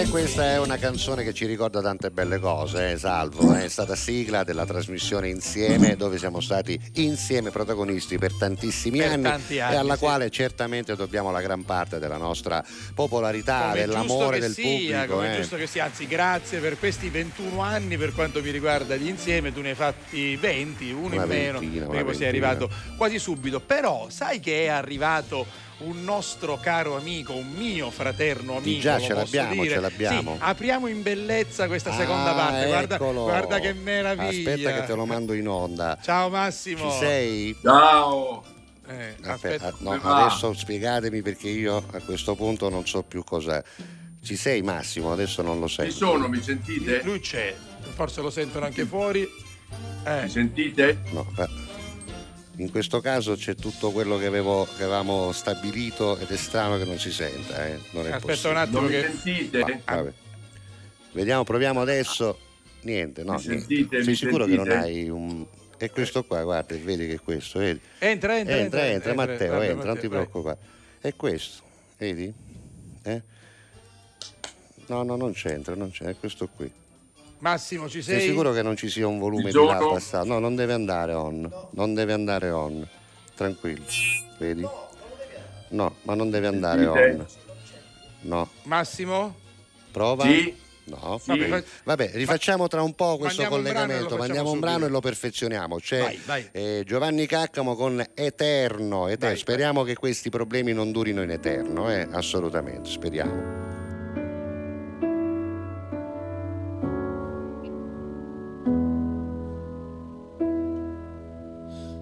E 0.00 0.08
questa 0.08 0.44
è 0.52 0.58
una 0.58 0.78
canzone 0.78 1.22
che 1.22 1.34
ci 1.34 1.44
ricorda 1.44 1.82
tante 1.82 2.10
belle 2.10 2.38
cose, 2.38 2.92
eh, 2.92 2.96
Salvo. 2.96 3.52
È 3.52 3.68
stata 3.68 3.94
sigla 3.94 4.44
della 4.44 4.64
trasmissione 4.64 5.28
Insieme, 5.28 5.94
dove 5.94 6.16
siamo 6.16 6.40
stati 6.40 6.80
insieme 6.94 7.50
protagonisti 7.50 8.16
per 8.16 8.32
tantissimi 8.32 8.96
Per 8.96 9.10
anni, 9.10 9.22
tanti 9.24 9.60
anni, 9.60 9.74
e 9.74 9.76
alla 9.76 9.96
sì. 9.96 10.00
quale 10.00 10.30
certamente 10.30 10.96
dobbiamo 10.96 11.30
la 11.30 11.42
gran 11.42 11.66
parte 11.66 11.98
della 11.98 12.16
nostra 12.16 12.64
popolarità, 12.94 13.68
Come 13.68 13.74
dell'amore 13.74 14.38
del 14.38 14.54
sia, 14.54 15.00
pubblico. 15.00 15.14
come 15.16 15.34
eh. 15.34 15.36
giusto 15.36 15.56
che 15.56 15.66
sia, 15.66 15.84
anzi 15.84 16.06
grazie 16.06 16.60
per 16.60 16.78
questi 16.78 17.10
21 17.10 17.60
anni 17.60 17.98
per 17.98 18.14
quanto 18.14 18.40
mi 18.40 18.50
riguarda 18.50 18.96
gli 18.96 19.06
insieme, 19.06 19.52
tu 19.52 19.60
ne 19.60 19.68
hai 19.68 19.74
fatti 19.74 20.34
20, 20.34 20.92
uno 20.92 21.06
Una 21.08 21.22
in 21.24 21.28
meno, 21.28 21.58
ventina, 21.58 21.58
quindi 21.58 21.78
una 21.78 22.04
poi 22.04 22.14
sei 22.14 22.28
arrivato 22.28 22.70
quasi 22.96 23.18
subito, 23.18 23.60
però 23.60 24.06
sai 24.08 24.40
che 24.40 24.64
è 24.64 24.68
arrivato 24.68 25.68
un 25.80 26.02
nostro 26.04 26.58
caro 26.60 26.96
amico, 26.96 27.34
un 27.34 27.50
mio 27.50 27.90
fraterno 27.90 28.56
amico, 28.58 28.80
già 28.80 28.98
lo 28.98 29.04
ce 29.04 29.14
l'abbiamo, 29.14 29.62
dire. 29.62 29.74
ce 29.74 29.80
l'abbiamo. 29.80 30.32
Sì, 30.34 30.38
apriamo 30.42 30.86
in 30.88 31.02
bellezza 31.02 31.66
questa 31.66 31.92
seconda 31.92 32.30
Ah, 32.32 32.34
parte, 32.34 32.66
guarda, 32.66 32.94
eccolo. 32.96 33.22
guarda 33.22 33.58
che 33.60 33.72
meraviglia. 33.72 34.50
Aspetta 34.52 34.80
che 34.80 34.86
te 34.86 34.94
lo 34.94 35.06
mando 35.06 35.32
in 35.32 35.48
onda. 35.48 35.98
Ciao 36.02 36.28
Massimo. 36.28 36.90
Ci 36.90 36.98
sei? 36.98 37.56
Ciao. 37.62 38.44
Eh, 38.88 39.14
Aspetta, 39.22 39.68
aspetta. 39.68 39.74
no, 39.78 40.00
adesso 40.02 40.52
spiegatemi 40.52 41.22
perché 41.22 41.48
io 41.48 41.76
a 41.92 42.00
questo 42.00 42.34
punto 42.34 42.68
non 42.68 42.86
so 42.86 43.02
più 43.02 43.22
cos'è. 43.24 43.62
Ci 44.22 44.36
sei 44.36 44.62
Massimo? 44.62 45.12
Adesso 45.12 45.42
non 45.42 45.60
lo 45.60 45.68
Ci 45.68 45.74
sei. 45.76 45.90
sono, 45.92 46.28
mi 46.28 46.42
sentite? 46.42 47.00
Lui 47.04 47.20
c'è, 47.20 47.54
forse 47.94 48.20
lo 48.20 48.30
sentono 48.30 48.66
anche 48.66 48.84
fuori. 48.84 49.26
Eh. 50.04 50.22
Mi 50.22 50.28
sentite? 50.28 50.98
No, 51.12 51.24
beh, 51.34 51.48
in 52.60 52.70
questo 52.70 53.00
caso 53.00 53.34
c'è 53.36 53.54
tutto 53.54 53.90
quello 53.90 54.18
che, 54.18 54.26
avevo, 54.26 54.66
che 54.76 54.82
avevamo 54.82 55.32
stabilito 55.32 56.18
ed 56.18 56.28
è 56.30 56.36
strano 56.36 56.76
che 56.78 56.84
non 56.84 56.98
si 56.98 57.10
senta. 57.12 57.66
eh. 57.66 57.78
Non 57.92 58.06
è 58.06 58.10
Aspetta 58.12 58.26
possibile. 58.26 58.50
un 58.52 58.56
attimo 58.58 58.80
Non 58.80 58.90
che 58.90 59.00
sentite? 59.02 59.58
Va- 59.60 59.94
vabbè. 59.96 60.12
Vediamo, 61.12 61.44
proviamo 61.44 61.80
adesso. 61.80 62.38
Niente, 62.82 63.22
no. 63.24 63.32
Mi 63.34 63.40
sentite? 63.40 63.96
Sei 64.02 64.06
Mi 64.10 64.14
sicuro 64.14 64.44
che 64.46 64.56
non 64.56 64.66
sentite? 64.66 64.86
hai 64.86 65.08
un. 65.08 65.46
È 65.76 65.90
questo 65.90 66.24
qua, 66.24 66.42
guarda, 66.42 66.74
vedi 66.76 67.06
che 67.06 67.14
è 67.14 67.20
questo, 67.20 67.58
vedi? 67.58 67.80
entra, 68.00 68.36
entra, 68.38 68.56
Entra, 68.58 68.86
entra, 68.86 69.14
Matteo, 69.14 69.52
vabbè, 69.52 69.70
entra, 69.70 69.86
non 69.86 69.98
ti 69.98 70.08
preoccupare. 70.08 70.58
È 71.00 71.14
questo, 71.16 71.62
vedi? 71.96 72.32
Eh? 73.02 73.22
No, 74.88 75.02
no, 75.02 75.16
non 75.16 75.32
c'entra, 75.32 75.74
non 75.74 75.90
c'è, 75.90 76.04
è 76.04 76.16
questo 76.18 76.48
qui. 76.54 76.70
Massimo, 77.40 77.88
ci 77.88 78.02
Sei 78.02 78.18
sei? 78.20 78.28
sicuro 78.28 78.52
che 78.52 78.62
non 78.62 78.76
ci 78.76 78.88
sia 78.88 79.06
un 79.06 79.18
volume 79.18 79.50
di 79.50 79.56
là 79.64 79.76
passato? 79.78 80.26
No, 80.26 80.38
non 80.38 80.54
deve 80.54 80.72
andare 80.74 81.12
on. 81.14 81.50
Non 81.72 81.94
deve 81.94 82.12
andare 82.12 82.50
on. 82.50 82.86
Tranquillo. 83.34 83.84
Vedi? 84.38 84.66
No, 85.70 85.94
ma 86.02 86.14
non 86.14 86.30
deve 86.30 86.46
andare 86.48 86.86
on. 86.86 87.26
No. 88.22 88.48
Massimo? 88.64 89.34
Prova? 89.90 90.24
Sì? 90.24 90.54
No. 90.84 91.18
Sì. 91.22 91.38
Vabbè, 91.38 91.64
Vabbè, 91.84 92.10
rifacciamo 92.14 92.66
tra 92.68 92.82
un 92.82 92.94
po' 92.94 93.16
questo 93.16 93.42
Mandiamo 93.42 93.56
un 93.56 93.62
brano 93.62 93.92
e 93.92 94.00
lo 94.00 94.06
collegamento, 94.06 94.08
facciamo 94.08 94.26
mandiamo 94.26 94.50
un 94.50 94.58
brano 94.60 94.74
subito. 94.78 94.88
e 94.90 94.92
lo 94.92 95.00
perfezioniamo. 95.00 95.76
C'è 95.78 96.00
Vai, 96.00 96.20
vai. 96.26 96.48
eh, 96.52 96.82
Giovanni 96.84 97.26
Caccamo 97.26 97.74
con 97.76 98.04
Eterno. 98.14 99.06
Eterno. 99.06 99.28
Vai, 99.28 99.36
speriamo 99.36 99.82
che 99.84 99.94
questi 99.94 100.28
problemi 100.30 100.72
non 100.72 100.90
durino 100.92 101.22
in 101.22 101.30
eterno, 101.30 101.90
eh? 101.90 102.06
assolutamente, 102.10 102.90
speriamo. 102.90 103.79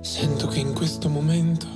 Sento 0.01 0.47
che 0.47 0.61
in 0.61 0.75
questo 0.75 1.09
momento 1.09 1.67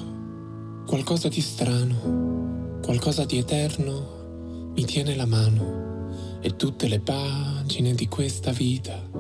qualcosa 0.86 1.28
di 1.28 1.40
strano, 1.40 2.78
qualcosa 2.82 3.24
di 3.24 3.38
eterno 3.38 4.70
mi 4.74 4.84
tiene 4.84 5.14
la 5.14 5.26
mano 5.26 6.38
e 6.40 6.56
tutte 6.56 6.88
le 6.88 7.00
pagine 7.00 7.94
di 7.94 8.08
questa 8.08 8.50
vita 8.52 9.12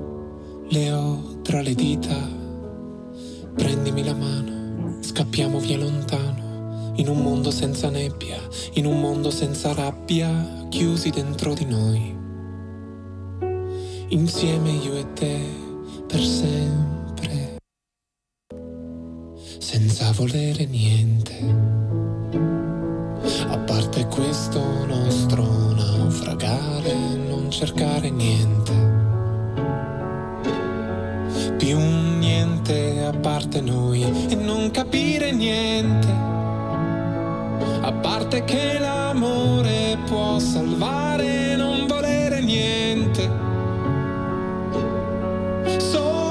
le 0.72 0.90
ho 0.90 1.40
tra 1.42 1.60
le 1.60 1.74
dita. 1.74 2.16
Prendimi 3.54 4.02
la 4.04 4.14
mano, 4.14 5.02
scappiamo 5.02 5.58
via 5.58 5.76
lontano, 5.76 6.92
in 6.96 7.08
un 7.08 7.18
mondo 7.18 7.50
senza 7.50 7.90
nebbia, 7.90 8.40
in 8.74 8.86
un 8.86 8.98
mondo 8.98 9.30
senza 9.30 9.74
rabbia, 9.74 10.66
chiusi 10.70 11.10
dentro 11.10 11.52
di 11.52 11.66
noi. 11.66 12.20
insieme 14.08 14.70
io 14.70 14.94
e 14.94 15.12
te 15.14 15.40
per 16.06 16.20
sempre, 16.20 17.01
senza 19.62 20.10
volere 20.10 20.66
niente, 20.66 21.38
a 23.46 23.56
parte 23.58 24.06
questo 24.06 24.60
nostro 24.86 25.44
naufragare, 25.72 26.92
non 27.28 27.48
cercare 27.48 28.10
niente, 28.10 28.72
più 31.58 31.78
niente 31.78 33.04
a 33.04 33.12
parte 33.12 33.60
noi 33.60 34.02
e 34.02 34.34
non 34.34 34.72
capire 34.72 35.30
niente. 35.30 36.08
A 37.82 37.92
parte 37.92 38.44
che 38.44 38.80
l'amore 38.80 39.96
può 40.06 40.40
salvare 40.40 41.54
non 41.54 41.86
volere 41.86 42.40
niente. 42.40 43.30
Soltanto 45.78 46.21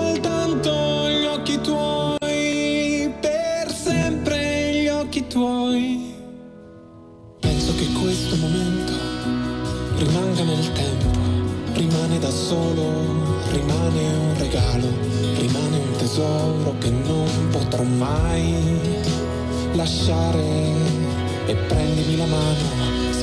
rimane 12.12 12.20
da 12.20 12.30
solo, 12.30 12.91
rimane 13.51 13.99
un 14.01 14.38
regalo, 14.38 14.88
rimane 15.39 15.78
un 15.78 15.95
tesoro 15.97 16.76
che 16.80 16.89
non 16.89 17.47
potrò 17.51 17.84
mai 17.84 18.53
lasciare 19.74 20.43
e 21.45 21.55
prendimi 21.55 22.18
la 22.18 22.26
mano, 22.26 22.70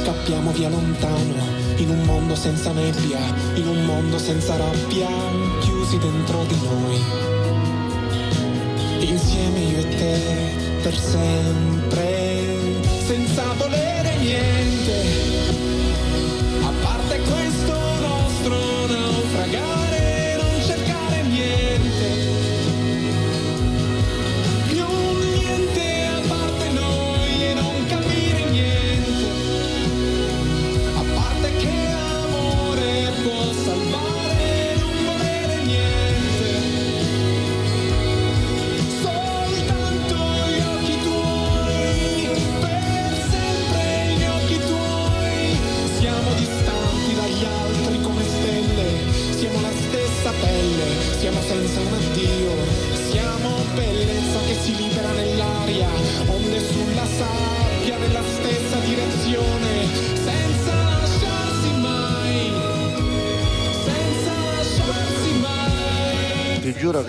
scappiamo 0.03 0.53
via 0.53 0.71
lontano, 0.71 1.35
in 1.77 1.91
un 1.91 2.03
mondo 2.05 2.35
senza 2.35 2.73
nebbia, 2.73 3.19
in 3.55 3.69
un 3.69 3.85
mondo 3.85 4.17
senza 4.19 4.57
rabbia, 4.57 5.09
chiusi 5.61 5.99
dentro 5.99 6.45
di 6.45 6.57
noi. 6.63 7.03
Insieme 9.01 9.59
io 9.61 9.79
e 9.79 9.89
te, 9.97 10.19
per 10.83 10.97
sempre, 10.97 12.81
senza 13.07 13.53
volere 13.59 14.17
niente, 14.17 15.38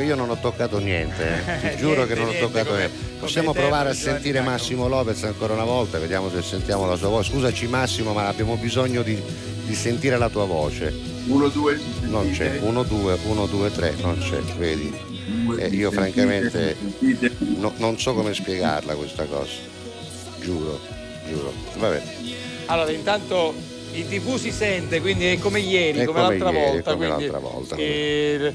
io 0.09 0.15
non 0.15 0.29
ho 0.29 0.37
toccato 0.39 0.79
niente, 0.79 1.43
eh. 1.61 1.69
ti 1.71 1.77
giuro 1.81 2.05
che 2.05 2.15
non 2.15 2.25
ho 2.25 2.29
niente, 2.29 2.45
toccato 2.45 2.69
come- 2.69 2.79
niente. 2.79 2.97
come 3.07 3.19
Possiamo 3.19 3.53
provare 3.53 3.89
a 3.89 3.93
sentire. 3.93 4.41
Massimo 4.41 4.87
Lopez 4.87 5.23
ancora 5.23 5.53
una 5.53 5.63
volta, 5.63 5.99
vediamo 5.99 6.29
se 6.29 6.41
sentiamo 6.41 6.87
la 6.87 6.95
sua 6.95 7.09
voce. 7.09 7.31
Scusaci 7.31 7.67
Massimo, 7.67 8.13
ma 8.13 8.27
abbiamo 8.27 8.55
bisogno 8.55 9.01
di, 9.03 9.21
di 9.65 9.75
sentire 9.75 10.17
la 10.17 10.29
tua 10.29 10.45
voce. 10.45 10.91
1, 11.27 11.47
2, 11.49 11.79
Non 12.01 12.31
c'è, 12.31 12.57
1, 12.61 12.83
2, 12.83 13.17
1, 13.23 13.45
2, 13.45 13.71
3, 13.71 13.95
non 14.01 14.17
c'è, 14.17 14.39
vedi. 14.57 14.91
Eh, 15.59 15.67
io 15.67 15.91
francamente 15.91 16.75
no- 17.57 17.73
non 17.77 17.99
so 17.99 18.13
come 18.15 18.33
spiegarla 18.33 18.95
questa 18.95 19.25
cosa. 19.25 19.51
Giuro, 20.41 20.79
giuro. 21.27 21.53
Vabbè. 21.77 22.01
Allora, 22.65 22.91
intanto 22.91 23.53
in 23.91 24.07
tv 24.07 24.35
si 24.37 24.51
sente, 24.51 25.01
quindi 25.01 25.25
è 25.25 25.39
come 25.39 25.59
ieri, 25.59 25.99
È 25.99 26.05
come, 26.05 26.21
come 26.21 26.37
l'altra 26.37 26.51
ieri, 26.51 26.71
volta. 26.71 26.93
come 26.93 27.07
l'altra 27.07 27.39
volta. 27.39 27.75
eh, 27.75 28.53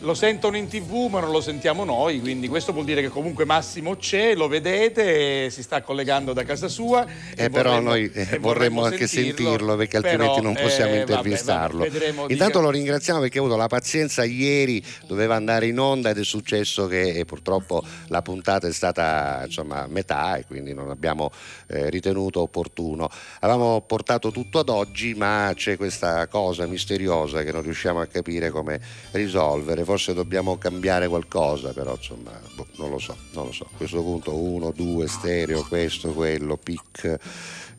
lo 0.00 0.14
sentono 0.14 0.56
in 0.56 0.66
tv 0.68 1.06
ma 1.08 1.20
non 1.20 1.30
lo 1.30 1.40
sentiamo 1.40 1.84
noi, 1.84 2.20
quindi 2.20 2.48
questo 2.48 2.72
vuol 2.72 2.84
dire 2.84 3.00
che 3.00 3.08
comunque 3.08 3.44
Massimo 3.44 3.96
c'è, 3.96 4.34
lo 4.34 4.48
vedete, 4.48 5.48
si 5.50 5.62
sta 5.62 5.82
collegando 5.82 6.32
da 6.32 6.42
casa 6.44 6.66
sua. 6.68 7.06
Eh, 7.36 7.44
e 7.44 7.50
però 7.50 7.70
vorremmo- 7.70 7.88
noi 7.90 8.10
eh, 8.12 8.26
e 8.32 8.38
vorremmo 8.38 8.84
anche 8.84 9.06
sentirlo, 9.06 9.76
perché 9.76 9.96
altrimenti 9.98 10.40
però, 10.40 10.42
non 10.42 10.54
possiamo 10.54 10.94
eh, 10.94 10.98
intervistarlo. 11.00 11.78
vabbè, 11.78 11.90
vedremo 11.90 12.26
Intanto 12.28 12.60
lo 12.60 12.70
ringraziamo 12.70 13.20
perché 13.20 13.38
ha 13.38 13.40
avuto 13.42 13.56
la 13.56 13.68
pazienza 13.68 14.24
ieri, 14.24 14.84
doveva 15.06 15.36
andare 15.36 15.66
in 15.66 15.78
onda 15.78 16.10
ed 16.10 16.18
è 16.18 16.24
successo 16.24 16.86
che 16.88 17.10
eh, 17.12 17.24
purtroppo 17.24 17.82
la 18.08 18.20
puntata 18.20 18.66
è 18.66 18.72
stata 18.72 19.42
insomma 19.44 19.82
a 19.84 19.86
metà 19.86 20.36
e 20.36 20.44
quindi 20.44 20.74
non 20.74 20.90
abbiamo 20.90 21.30
eh, 21.68 21.88
ritenuto 21.88 22.40
opportuno. 22.40 23.08
Avevamo 23.40 23.80
portato 23.82 24.30
tutto 24.32 24.58
ad 24.58 24.68
oggi, 24.72 25.14
ma 25.14 25.52
c'è 25.54 25.76
questa 25.76 26.26
cosa 26.28 26.66
misteriosa 26.66 27.42
che 27.42 27.52
non 27.52 27.62
riusciamo 27.62 28.00
a 28.00 28.06
capire 28.06 28.50
come 28.50 28.80
risolvere. 29.12 29.84
Forse 29.84 30.14
dobbiamo 30.14 30.58
cambiare 30.58 31.08
qualcosa, 31.08 31.72
però 31.72 31.94
insomma, 31.96 32.30
boh, 32.54 32.66
non 32.76 32.90
lo 32.90 32.98
so, 32.98 33.16
non 33.32 33.46
lo 33.46 33.52
so. 33.52 33.64
A 33.72 33.76
questo 33.76 34.02
punto 34.02 34.34
uno, 34.34 34.70
due, 34.70 35.06
stereo, 35.08 35.64
questo, 35.66 36.12
quello, 36.12 36.56
pic. 36.56 37.18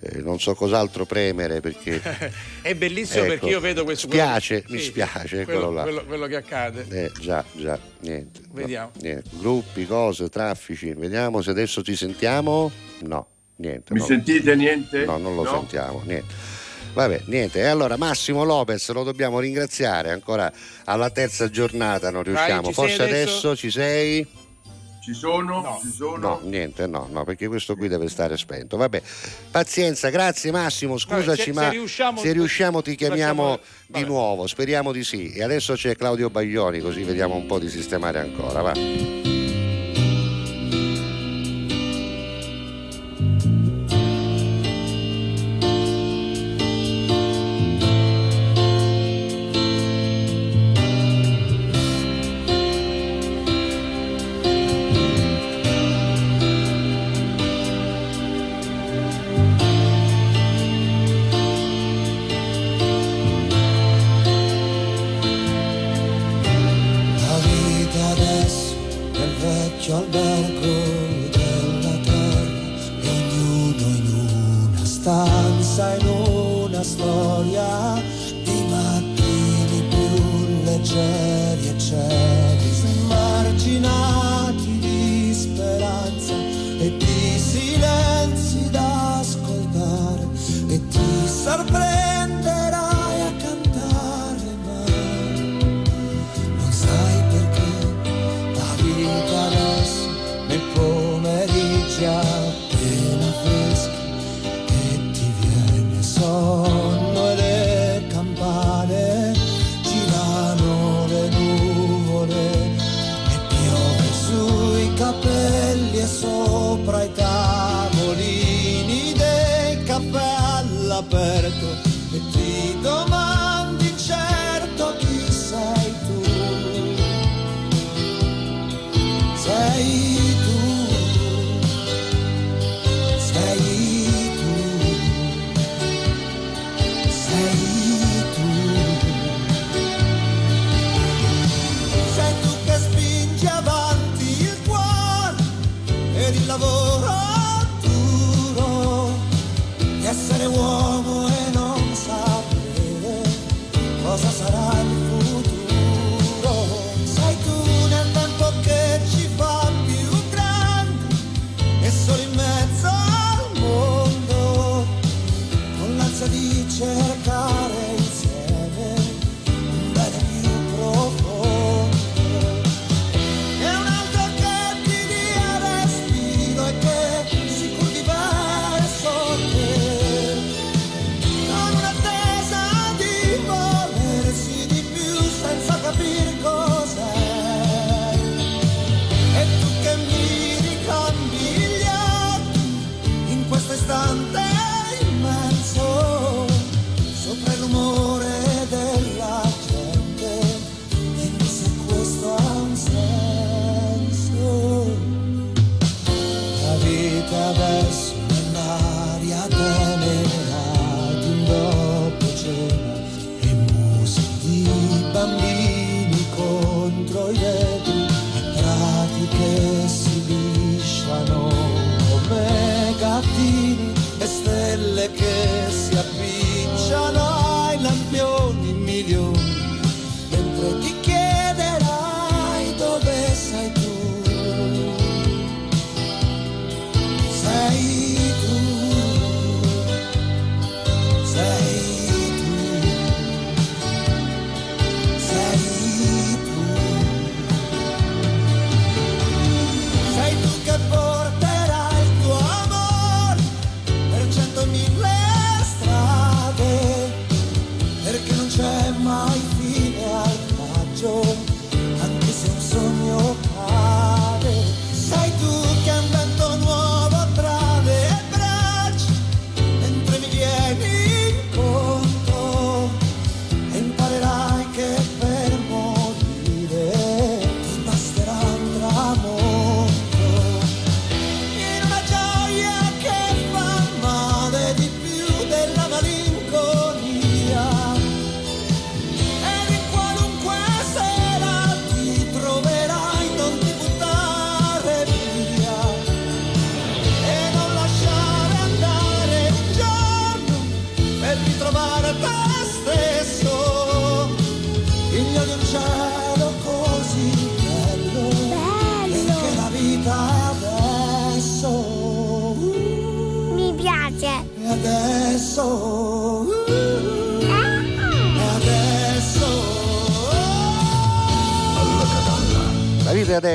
eh, 0.06 0.20
non 0.22 0.38
so 0.40 0.54
cos'altro 0.54 1.06
premere 1.06 1.62
perché 1.62 2.02
È 2.62 2.76
bellissimo 2.76 3.22
Ecco, 3.24 3.30
perché 3.32 3.46
io 3.48 3.60
vedo 3.62 3.84
questo. 3.86 4.08
spiace, 4.08 4.62
quello- 4.64 4.76
mi 4.78 4.82
spiace, 4.84 5.46
quello, 5.46 5.72
là. 5.72 5.82
quello- 5.84 6.04
quello 6.06 6.26
che 6.28 6.36
accade. 6.36 6.86
Eh, 6.90 7.12
già, 7.22 7.44
già, 7.54 7.80
niente. 8.02 8.42
no, 8.48 8.54
Vediamo. 8.54 8.92
niente. 9.00 9.30
Gruppi, 9.40 9.86
cose, 9.88 10.28
traffici. 10.30 10.94
Vediamo 10.94 11.42
se 11.42 11.52
adesso 11.52 11.82
ci 11.84 11.96
sentiamo. 11.96 12.70
No, 13.04 13.28
niente. 13.58 13.94
Mi 13.94 14.00
no. 14.00 14.06
sentite 14.06 14.56
niente? 14.56 15.06
No, 15.06 15.18
non 15.18 15.36
lo 15.36 15.44
No? 15.44 15.52
sentiamo, 15.60 16.02
niente. 16.06 16.34
Vabbè, 16.94 17.24
niente. 17.26 17.60
E 17.60 17.66
allora 17.66 17.98
Massimo 17.98 18.44
Lopez 18.44 18.90
lo 18.92 19.04
dobbiamo 19.04 19.40
ringraziare 19.40 20.12
ancora 20.12 20.52
alla 20.86 21.10
terza 21.10 21.50
giornata, 21.50 22.12
non 22.12 22.24
riusciamo. 22.24 22.68
ci 22.68 22.74
sei 22.74 22.74
Forse 22.74 23.04
adesso? 23.04 23.30
adesso 23.32 23.56
ci 23.56 23.72
sei? 23.72 24.28
Ci 25.04 25.14
sono? 25.14 25.80
Ci 25.82 25.92
sono? 25.92 26.18
No, 26.18 26.40
niente, 26.44 26.88
no, 26.88 27.08
no, 27.12 27.26
perché 27.26 27.48
questo 27.48 27.76
qui 27.76 27.90
deve 27.90 28.08
stare 28.08 28.38
spento. 28.38 28.78
Vabbè, 28.78 29.02
pazienza, 29.52 30.10
grazie 30.10 30.50
Massimo, 30.52 30.98
scusaci, 30.98 31.36
se- 31.38 31.44
se 31.44 31.52
ma 31.52 31.70
riusciamo- 31.70 32.22
se 32.22 32.32
riusciamo 32.32 32.82
ti 32.82 32.96
chiamiamo 32.96 33.58
facciamo- 33.58 34.00
di 34.00 34.04
nuovo, 34.06 34.48
speriamo 34.48 34.92
di 34.94 35.04
sì. 35.04 35.34
E 35.34 35.44
adesso 35.44 35.74
c'è 35.74 35.96
Claudio 35.98 36.30
Baglioni, 36.30 36.80
così 36.80 37.04
vediamo 37.04 37.36
un 37.36 37.48
po' 37.48 37.60
di 37.60 37.70
sistemare 37.70 38.20
ancora, 38.20 38.62
va. 38.62 38.72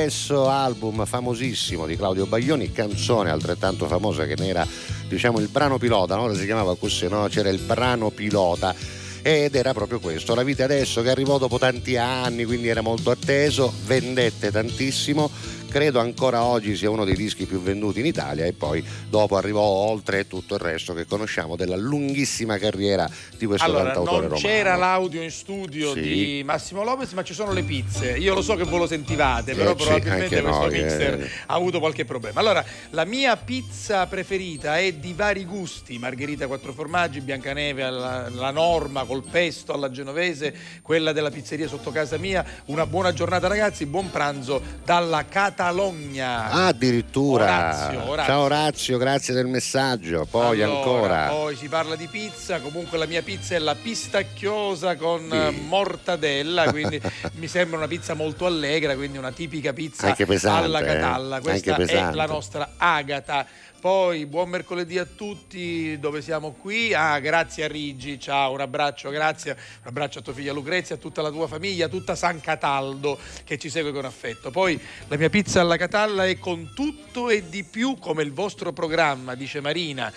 Adesso, 0.09 0.49
album 0.49 1.05
famosissimo 1.05 1.85
di 1.85 1.95
Claudio 1.95 2.25
Baglioni, 2.25 2.71
canzone 2.71 3.29
altrettanto 3.29 3.85
famosa 3.85 4.25
che 4.25 4.33
ne 4.39 4.47
era 4.47 4.67
diciamo 5.07 5.37
il 5.39 5.49
brano 5.49 5.77
pilota, 5.77 6.15
no? 6.15 6.33
si 6.33 6.45
chiamava 6.45 6.75
così, 6.75 7.07
no? 7.07 7.27
c'era 7.29 7.49
il 7.49 7.59
brano 7.59 8.09
pilota 8.09 8.73
ed 9.21 9.53
era 9.53 9.71
proprio 9.71 9.99
questo, 9.99 10.33
La 10.33 10.41
vita 10.41 10.63
adesso 10.63 11.03
che 11.03 11.11
arrivò 11.11 11.37
dopo 11.37 11.59
tanti 11.59 11.95
anni, 11.95 12.43
quindi 12.45 12.69
era 12.69 12.81
molto 12.81 13.11
atteso, 13.11 13.71
vendette 13.85 14.49
tantissimo, 14.49 15.29
credo 15.69 15.99
ancora 15.99 16.43
oggi 16.43 16.75
sia 16.75 16.89
uno 16.89 17.05
dei 17.05 17.15
dischi 17.15 17.45
più 17.45 17.61
venduti 17.61 17.99
in 17.99 18.07
Italia 18.07 18.45
e 18.45 18.53
poi 18.53 18.83
dopo 19.07 19.37
arrivò 19.37 19.61
oltre 19.61 20.25
tutto 20.29 20.53
il 20.53 20.61
resto 20.61 20.93
che 20.93 21.05
conosciamo 21.05 21.57
della 21.57 21.75
lunghissima 21.75 22.57
carriera 22.57 23.09
di 23.37 23.45
questo 23.45 23.65
Allora, 23.65 23.85
cantautore 23.85 24.27
non 24.27 24.29
romano. 24.29 24.47
c'era 24.47 24.75
l'audio 24.75 25.21
in 25.21 25.31
studio 25.31 25.91
Sì. 25.93 25.99
di 26.01 26.41
Massimo 26.45 26.83
Lopez, 26.83 27.11
ma 27.13 27.23
ci 27.23 27.33
sono 27.33 27.51
le 27.51 27.63
pizze. 27.63 28.15
Io 28.17 28.33
lo 28.33 28.41
so 28.41 28.55
che 28.55 28.63
voi 28.63 28.79
lo 28.79 28.87
sentivate, 28.87 29.51
Eh, 29.51 29.55
però 29.55 29.71
sì, 29.71 29.83
probabilmente 29.83 30.37
anche 30.37 30.41
questo 30.41 30.61
noi, 30.67 30.81
mixer 30.81 31.13
eh. 31.21 31.29
ha 31.47 31.53
avuto 31.55 31.79
qualche 31.79 32.05
problema. 32.05 32.39
Allora, 32.39 32.63
la 32.91 33.03
mia 33.05 33.35
pizza 33.35 34.05
preferita 34.05 34.77
è 34.77 34.93
di 34.93 35.13
vari 35.13 35.43
gusti: 35.45 35.97
margherita 35.97 36.45
quattro 36.47 36.71
formaggi, 36.73 37.19
biancaneve 37.21 37.83
alla, 37.83 38.25
alla 38.25 38.51
norma, 38.51 39.03
col 39.05 39.23
pesto 39.29 39.73
alla 39.73 39.89
genovese, 39.89 40.53
quella 40.83 41.11
della 41.11 41.31
pizzeria 41.31 41.67
sotto 41.67 41.89
casa 41.91 42.17
mia. 42.17 42.45
Una 42.65 42.85
buona 42.85 43.11
giornata, 43.13 43.47
ragazzi. 43.47 43.85
Buon 43.87 44.11
pranzo 44.11 44.61
dalla 44.85 45.25
Catalogna. 45.25 46.49
Ah, 46.51 46.67
addirittura. 46.67 47.43
Orazio, 47.45 48.09
Orazio. 48.09 48.31
Ciao 48.31 48.41
Orazio, 48.43 48.97
grazie 48.99 49.33
del 49.33 49.47
messaggio. 49.47 50.18
Poi 50.25 50.61
Allora, 50.61 50.77
ancora. 50.77 51.27
Poi 51.27 51.55
si 51.55 51.67
parla 51.67 51.95
di 51.95 52.07
pizza, 52.07 52.59
comunque 52.59 52.97
la 52.97 53.05
mia 53.05 53.21
pizza 53.21 53.55
è 53.55 53.59
la 53.59 53.75
pistacchiosa 53.75 54.95
con 54.95 55.27
Sì. 55.29 55.61
mortadella, 55.61 56.69
quindi 56.71 57.01
mi 57.35 57.47
sembra 57.47 57.77
una 57.77 57.87
pizza 57.87 58.13
molto 58.13 58.45
allegra, 58.45 58.95
quindi 58.95 59.17
una 59.17 59.31
tipica 59.31 59.73
pizza 59.73 60.13
pesante, 60.13 60.65
alla 60.65 60.79
eh. 60.79 60.85
catalla. 60.85 61.39
Questa 61.41 61.75
è 61.75 62.13
la 62.13 62.25
nostra 62.25 62.73
Agata. 62.77 63.45
Poi 63.79 64.25
buon 64.25 64.49
mercoledì 64.49 64.97
a 64.97 65.05
tutti, 65.05 65.97
dove 66.01 66.21
siamo 66.21 66.51
qui? 66.51 66.93
Ah, 66.93 67.17
grazie 67.19 67.63
a 67.63 67.67
Rigi, 67.69 68.19
ciao, 68.19 68.51
un 68.51 68.59
abbraccio, 68.59 69.09
grazie, 69.09 69.51
un 69.51 69.87
abbraccio 69.87 70.19
a 70.19 70.21
tua 70.21 70.33
figlia 70.33 70.51
Lucrezia, 70.51 70.95
a 70.95 70.97
tutta 70.97 71.21
la 71.21 71.29
tua 71.29 71.47
famiglia, 71.47 71.85
a 71.85 71.87
tutta 71.89 72.13
San 72.15 72.41
Cataldo 72.41 73.17
che 73.45 73.57
ci 73.57 73.69
segue 73.69 73.93
con 73.93 74.03
affetto. 74.03 74.51
Poi 74.51 74.77
la 75.07 75.15
mia 75.15 75.29
pizza 75.29 75.61
alla 75.61 75.77
Catalla 75.77 76.25
è 76.25 76.37
con 76.37 76.73
tutto 76.75 77.29
e 77.29 77.47
di 77.47 77.63
più 77.63 77.97
come 77.99 78.21
il 78.21 78.33
vostro 78.33 78.73
programma, 78.73 79.33
dice 79.35 79.61
Marina. 79.61 80.11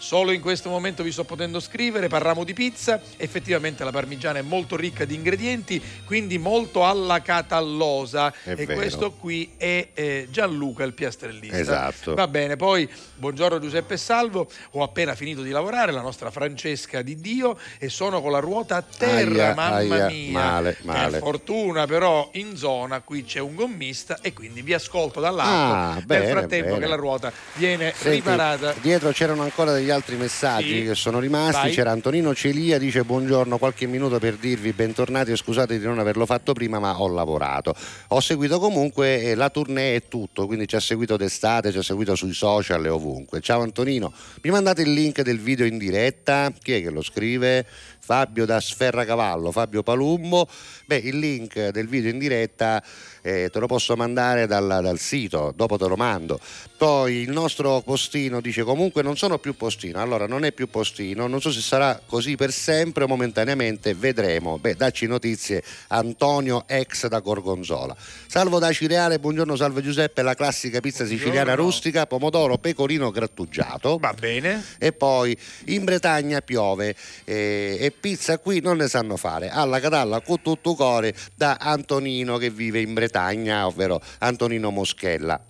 Solo 0.00 0.30
in 0.30 0.40
questo 0.40 0.68
momento 0.68 1.02
vi 1.02 1.10
sto 1.10 1.24
potendo 1.24 1.58
scrivere, 1.58 2.06
parliamo 2.06 2.44
di 2.44 2.52
pizza, 2.52 3.00
effettivamente 3.16 3.82
la 3.82 3.90
parmigiana 3.90 4.38
è 4.38 4.42
molto 4.42 4.76
ricca 4.76 5.04
di 5.04 5.16
ingredienti, 5.16 5.82
quindi 6.04 6.38
molto 6.38 6.86
alla 6.86 7.20
catallosa 7.20 8.32
È 8.44 8.52
e 8.52 8.64
vero. 8.64 8.74
questo 8.74 9.10
qui 9.10 9.54
è 9.56 9.88
eh, 9.92 10.28
Gianluca 10.30 10.84
il 10.84 10.92
piastrellista. 10.92 11.58
Esatto. 11.58 12.14
Va 12.14 12.28
bene, 12.28 12.54
poi 12.54 12.88
Buongiorno 13.18 13.58
Giuseppe 13.58 13.96
Salvo, 13.96 14.46
ho 14.72 14.82
appena 14.84 15.16
finito 15.16 15.42
di 15.42 15.50
lavorare, 15.50 15.90
la 15.90 16.00
nostra 16.02 16.30
Francesca 16.30 17.02
di 17.02 17.20
Dio 17.20 17.58
e 17.80 17.88
sono 17.88 18.20
con 18.22 18.30
la 18.30 18.38
ruota 18.38 18.76
a 18.76 18.82
terra, 18.82 19.46
Aia, 19.46 19.54
mamma 19.54 19.74
aia, 19.96 20.06
mia. 20.06 20.30
male, 20.30 20.76
male. 20.82 21.10
Per 21.10 21.20
fortuna 21.20 21.84
però 21.86 22.28
in 22.34 22.56
zona 22.56 23.00
qui 23.00 23.24
c'è 23.24 23.40
un 23.40 23.56
gommista 23.56 24.18
e 24.22 24.32
quindi 24.32 24.62
vi 24.62 24.72
ascolto 24.72 25.18
dall'alto 25.18 25.50
Ah, 25.52 25.94
nel 25.94 26.04
bene, 26.06 26.26
frattempo 26.28 26.68
bene. 26.74 26.78
che 26.78 26.86
la 26.86 26.94
ruota 26.94 27.32
viene 27.54 27.92
Senti, 27.96 28.18
riparata. 28.18 28.74
dietro 28.80 29.10
c'erano 29.10 29.42
ancora 29.42 29.72
degli 29.72 29.90
altri 29.90 30.14
messaggi 30.14 30.82
Sì. 30.82 30.84
che 30.84 30.94
sono 30.94 31.18
rimasti. 31.18 31.60
Vai. 31.62 31.72
C'era 31.72 31.90
Antonino 31.90 32.32
Celia, 32.36 32.78
dice 32.78 33.02
buongiorno, 33.02 33.58
qualche 33.58 33.86
minuto 33.86 34.20
per 34.20 34.36
dirvi 34.36 34.72
bentornati 34.72 35.32
e 35.32 35.36
scusate 35.36 35.76
di 35.76 35.84
non 35.84 35.98
averlo 35.98 36.24
fatto 36.24 36.52
prima, 36.52 36.78
ma 36.78 36.96
ho 37.00 37.08
lavorato. 37.08 37.74
Ho 38.08 38.20
seguito 38.20 38.60
comunque 38.60 39.22
eh, 39.22 39.34
la 39.34 39.50
tournée 39.50 39.96
e 39.96 40.06
tutto, 40.06 40.46
quindi 40.46 40.68
ci 40.68 40.76
ha 40.76 40.80
seguito 40.80 41.16
d'estate, 41.16 41.72
ci 41.72 41.78
ha 41.78 41.82
seguito 41.82 42.14
sui 42.14 42.32
social 42.32 42.84
e 42.84 42.88
ovunque. 42.88 43.06
Ciao 43.40 43.62
Antonino, 43.62 44.12
mi 44.42 44.50
mandate 44.50 44.82
il 44.82 44.92
link 44.92 45.22
del 45.22 45.38
video 45.38 45.64
in 45.64 45.78
diretta? 45.78 46.52
Chi 46.62 46.72
è 46.72 46.82
che 46.82 46.90
lo 46.90 47.02
scrive? 47.02 47.64
Fabio 48.08 48.46
da 48.46 48.58
Sferracavallo, 48.58 49.52
Fabio 49.52 49.82
Palumbo. 49.82 50.48
Beh, 50.86 50.96
il 50.96 51.18
link 51.18 51.68
del 51.68 51.88
video 51.88 52.10
in 52.10 52.18
diretta 52.18 52.82
eh, 53.20 53.50
te 53.52 53.58
lo 53.58 53.66
posso 53.66 53.96
mandare 53.96 54.46
dal, 54.46 54.66
dal 54.82 54.98
sito, 54.98 55.52
dopo 55.54 55.76
te 55.76 55.86
lo 55.86 55.96
mando. 55.96 56.40
Poi 56.78 57.16
il 57.16 57.30
nostro 57.30 57.82
postino 57.82 58.40
dice 58.40 58.62
comunque 58.62 59.02
non 59.02 59.18
sono 59.18 59.38
più 59.38 59.54
postino, 59.56 60.00
allora 60.00 60.26
non 60.26 60.46
è 60.46 60.52
più 60.52 60.70
postino, 60.70 61.26
non 61.26 61.42
so 61.42 61.52
se 61.52 61.60
sarà 61.60 62.00
così 62.06 62.34
per 62.34 62.50
sempre 62.50 63.04
o 63.04 63.08
momentaneamente, 63.08 63.92
vedremo. 63.92 64.58
Beh, 64.58 64.74
dacci 64.74 65.06
notizie 65.06 65.62
Antonio 65.88 66.64
ex 66.66 67.08
da 67.08 67.18
Gorgonzola. 67.18 67.94
Salvo 68.26 68.58
da 68.58 68.72
Cireale, 68.72 69.18
buongiorno 69.18 69.54
salve 69.54 69.82
Giuseppe, 69.82 70.22
la 70.22 70.34
classica 70.34 70.80
pizza 70.80 71.04
siciliana 71.04 71.54
rustica, 71.54 72.06
pomodoro, 72.06 72.56
pecorino 72.56 73.10
grattugiato. 73.10 73.98
Va 73.98 74.14
bene. 74.18 74.64
E 74.78 74.92
poi 74.92 75.36
in 75.66 75.84
Bretagna 75.84 76.40
piove 76.40 76.94
eh, 77.24 77.76
e 77.78 77.92
pizza 77.98 78.38
qui 78.38 78.60
non 78.60 78.78
ne 78.78 78.88
sanno 78.88 79.16
fare. 79.16 79.50
Alla 79.50 79.80
Catalla 79.80 80.20
con 80.20 80.40
tutto 80.42 80.74
cuore 80.74 81.14
da 81.34 81.56
Antonino 81.60 82.36
che 82.36 82.50
vive 82.50 82.80
in 82.80 82.94
Bretagna, 82.94 83.66
ovvero 83.66 84.00
Antonino 84.18 84.70
Moschella. 84.70 85.40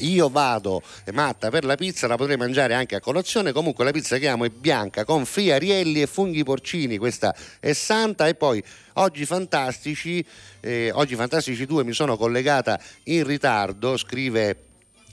Io 0.00 0.28
vado 0.28 0.82
eh, 1.04 1.12
matta 1.12 1.48
per 1.48 1.64
la 1.64 1.74
pizza, 1.74 2.06
la 2.06 2.16
potrei 2.16 2.36
mangiare 2.36 2.74
anche 2.74 2.96
a 2.96 3.00
colazione. 3.00 3.52
Comunque 3.52 3.84
la 3.84 3.92
pizza 3.92 4.18
che 4.18 4.28
amo 4.28 4.44
è 4.44 4.50
bianca 4.50 5.04
con 5.04 5.24
friarielli 5.24 6.02
e 6.02 6.06
funghi 6.06 6.44
porcini. 6.44 6.98
Questa 6.98 7.34
è 7.60 7.72
santa. 7.72 8.26
E 8.26 8.34
poi 8.34 8.62
oggi 8.94 9.24
fantastici, 9.24 10.24
eh, 10.60 10.90
oggi 10.92 11.14
fantastici 11.14 11.64
2 11.64 11.84
mi 11.84 11.92
sono 11.92 12.16
collegata 12.16 12.78
in 13.04 13.24
ritardo, 13.24 13.96
scrive 13.96 14.64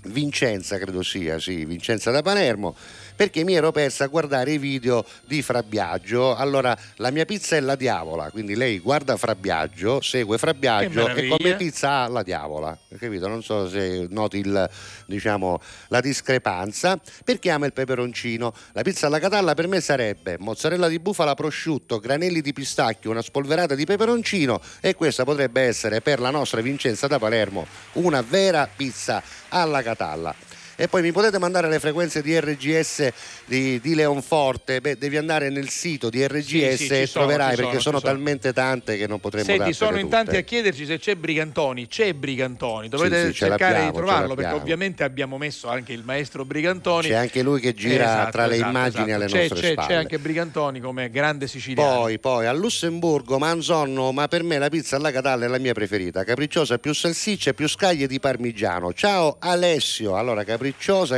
Vincenza, 0.06 0.78
credo 0.78 1.02
sia, 1.02 1.40
sì, 1.40 1.64
Vincenza 1.64 2.12
da 2.12 2.22
Palermo, 2.22 2.76
perché 3.16 3.44
mi 3.44 3.54
ero 3.54 3.72
persa 3.72 4.06
a 4.06 4.08
guardare 4.08 4.54
i 4.54 4.58
video 4.58 5.06
di 5.26 5.42
Frabbiagio. 5.42 6.36
Allora, 6.36 6.78
la 6.98 7.12
mia 7.12 7.26
pizza 7.26 7.56
è 7.56 7.60
la 7.60 7.76
diavola, 7.76 8.30
quindi 8.32 8.56
lei 8.56 8.80
guarda 8.80 9.18
Frabbiagio, 9.18 10.02
segue 10.02 10.38
Frabbiagio 10.38 11.06
Che 11.06 11.26
e 11.26 11.28
come 11.28 11.56
pizza 11.56 12.02
ha 12.02 12.08
la 12.08 12.24
diavola, 12.24 12.78
capito? 12.98 13.28
Non 13.28 13.44
so 13.44 13.70
se 13.70 14.08
noti 14.10 14.38
il, 14.38 14.70
diciamo, 15.06 15.62
la 15.88 16.02
discrepanza, 16.02 17.00
perché 17.24 17.50
ama 17.50 17.66
il 17.66 17.74
peperoncino. 17.74 18.54
La 18.74 18.82
pizza 18.82 19.08
alla 19.08 19.20
catalla 19.20 19.54
per 19.54 19.68
me 19.68 19.82
sarebbe 19.82 20.38
mozzarella 20.40 20.88
di 20.88 21.00
bufala, 21.00 21.34
prosciutto, 21.34 22.00
granelli 22.00 22.42
di 22.42 22.54
pistacchio, 22.54 23.12
una 23.12 23.22
spolverata 23.22 23.76
di 23.76 23.86
peperoncino 23.86 24.62
e 24.82 24.96
questa 24.96 25.24
potrebbe 25.24 25.62
essere 25.62 26.02
per 26.02 26.20
la 26.20 26.30
nostra 26.30 26.62
Vincenza 26.62 27.08
da 27.08 27.20
Palermo 27.20 27.66
una 27.94 28.22
vera 28.22 28.70
pizza 28.74 29.22
alla 29.50 29.82
catalla. 29.82 30.34
E 30.76 30.88
poi 30.88 31.02
mi 31.04 31.12
potete 31.12 31.38
mandare 31.38 31.70
le 31.70 31.80
frequenze 31.80 32.22
di 32.24 32.40
RGS 32.40 33.10
di, 33.46 33.80
di 33.80 33.94
Leonforte? 33.94 34.82
Beh, 34.82 34.98
devi 34.98 35.18
andare 35.18 35.50
nel 35.50 35.70
sito 35.70 36.10
di 36.10 36.26
RGS 36.26 36.76
Sì, 36.76 36.86
sì, 36.88 36.94
e 37.02 37.06
sono, 37.06 37.26
troverai 37.26 37.56
perché 37.56 37.80
sono, 37.80 38.00
sono, 38.00 38.02
talmente 38.02 38.54
tante 38.54 38.98
che 38.98 39.06
non 39.06 39.20
potremmo 39.20 39.46
Senti, 39.46 39.60
dartele 39.60 39.78
sono 39.86 39.98
in 39.98 40.06
tutte. 40.06 40.16
tanti 40.16 40.36
a 40.38 40.42
chiederci 40.42 40.86
se 40.88 40.98
c'è 40.98 41.16
Brigantoni. 41.16 41.88
C'è 41.88 42.14
Brigantoni, 42.14 42.90
dovete 42.90 43.20
Sì, 43.20 43.26
sì, 43.28 43.34
ce 43.34 43.46
cercare 43.50 43.86
di 43.86 43.92
trovarlo 43.94 44.34
perché 44.34 44.54
ovviamente 44.54 45.04
abbiamo 45.04 45.38
messo 45.38 45.70
anche 45.70 45.94
il 45.94 46.02
maestro 46.04 46.44
Brigantoni. 46.44 47.08
C'è 47.08 47.14
anche 47.14 47.44
lui 47.44 47.60
che 47.60 47.74
gira 47.76 48.06
Esatto, 48.06 48.32
tra 48.32 48.48
le 48.48 48.56
esatto, 48.56 48.70
immagini 48.70 49.04
esatto. 49.04 49.16
alle 49.16 49.26
C'è- 49.28 49.40
nostre 49.42 49.60
c'è, 49.60 49.72
spalle. 49.74 49.88
C'è 49.88 49.94
anche 49.94 50.18
Brigantoni 50.18 50.80
come 50.80 51.10
grande 51.12 51.48
siciliano. 51.48 52.00
Poi, 52.02 52.18
poi 52.20 52.46
a 52.48 52.52
Lussemburgo, 52.52 53.38
Manzonno, 53.38 54.12
ma 54.12 54.28
per 54.28 54.42
me 54.42 54.58
la 54.58 54.70
pizza 54.70 54.96
alla 54.96 55.12
catalla 55.12 55.46
è 55.46 55.48
la 55.48 55.60
mia 55.60 55.74
preferita. 55.74 56.24
Capricciosa 56.24 56.80
più 56.80 56.94
salsiccia, 56.94 57.54
più 57.54 57.70
scaglie 57.70 58.08
di 58.08 58.20
parmigiano. 58.20 58.92
Ciao 58.94 59.36
Alessio. 59.40 60.16
Allora, 60.16 60.40
capricciosa 60.44 60.62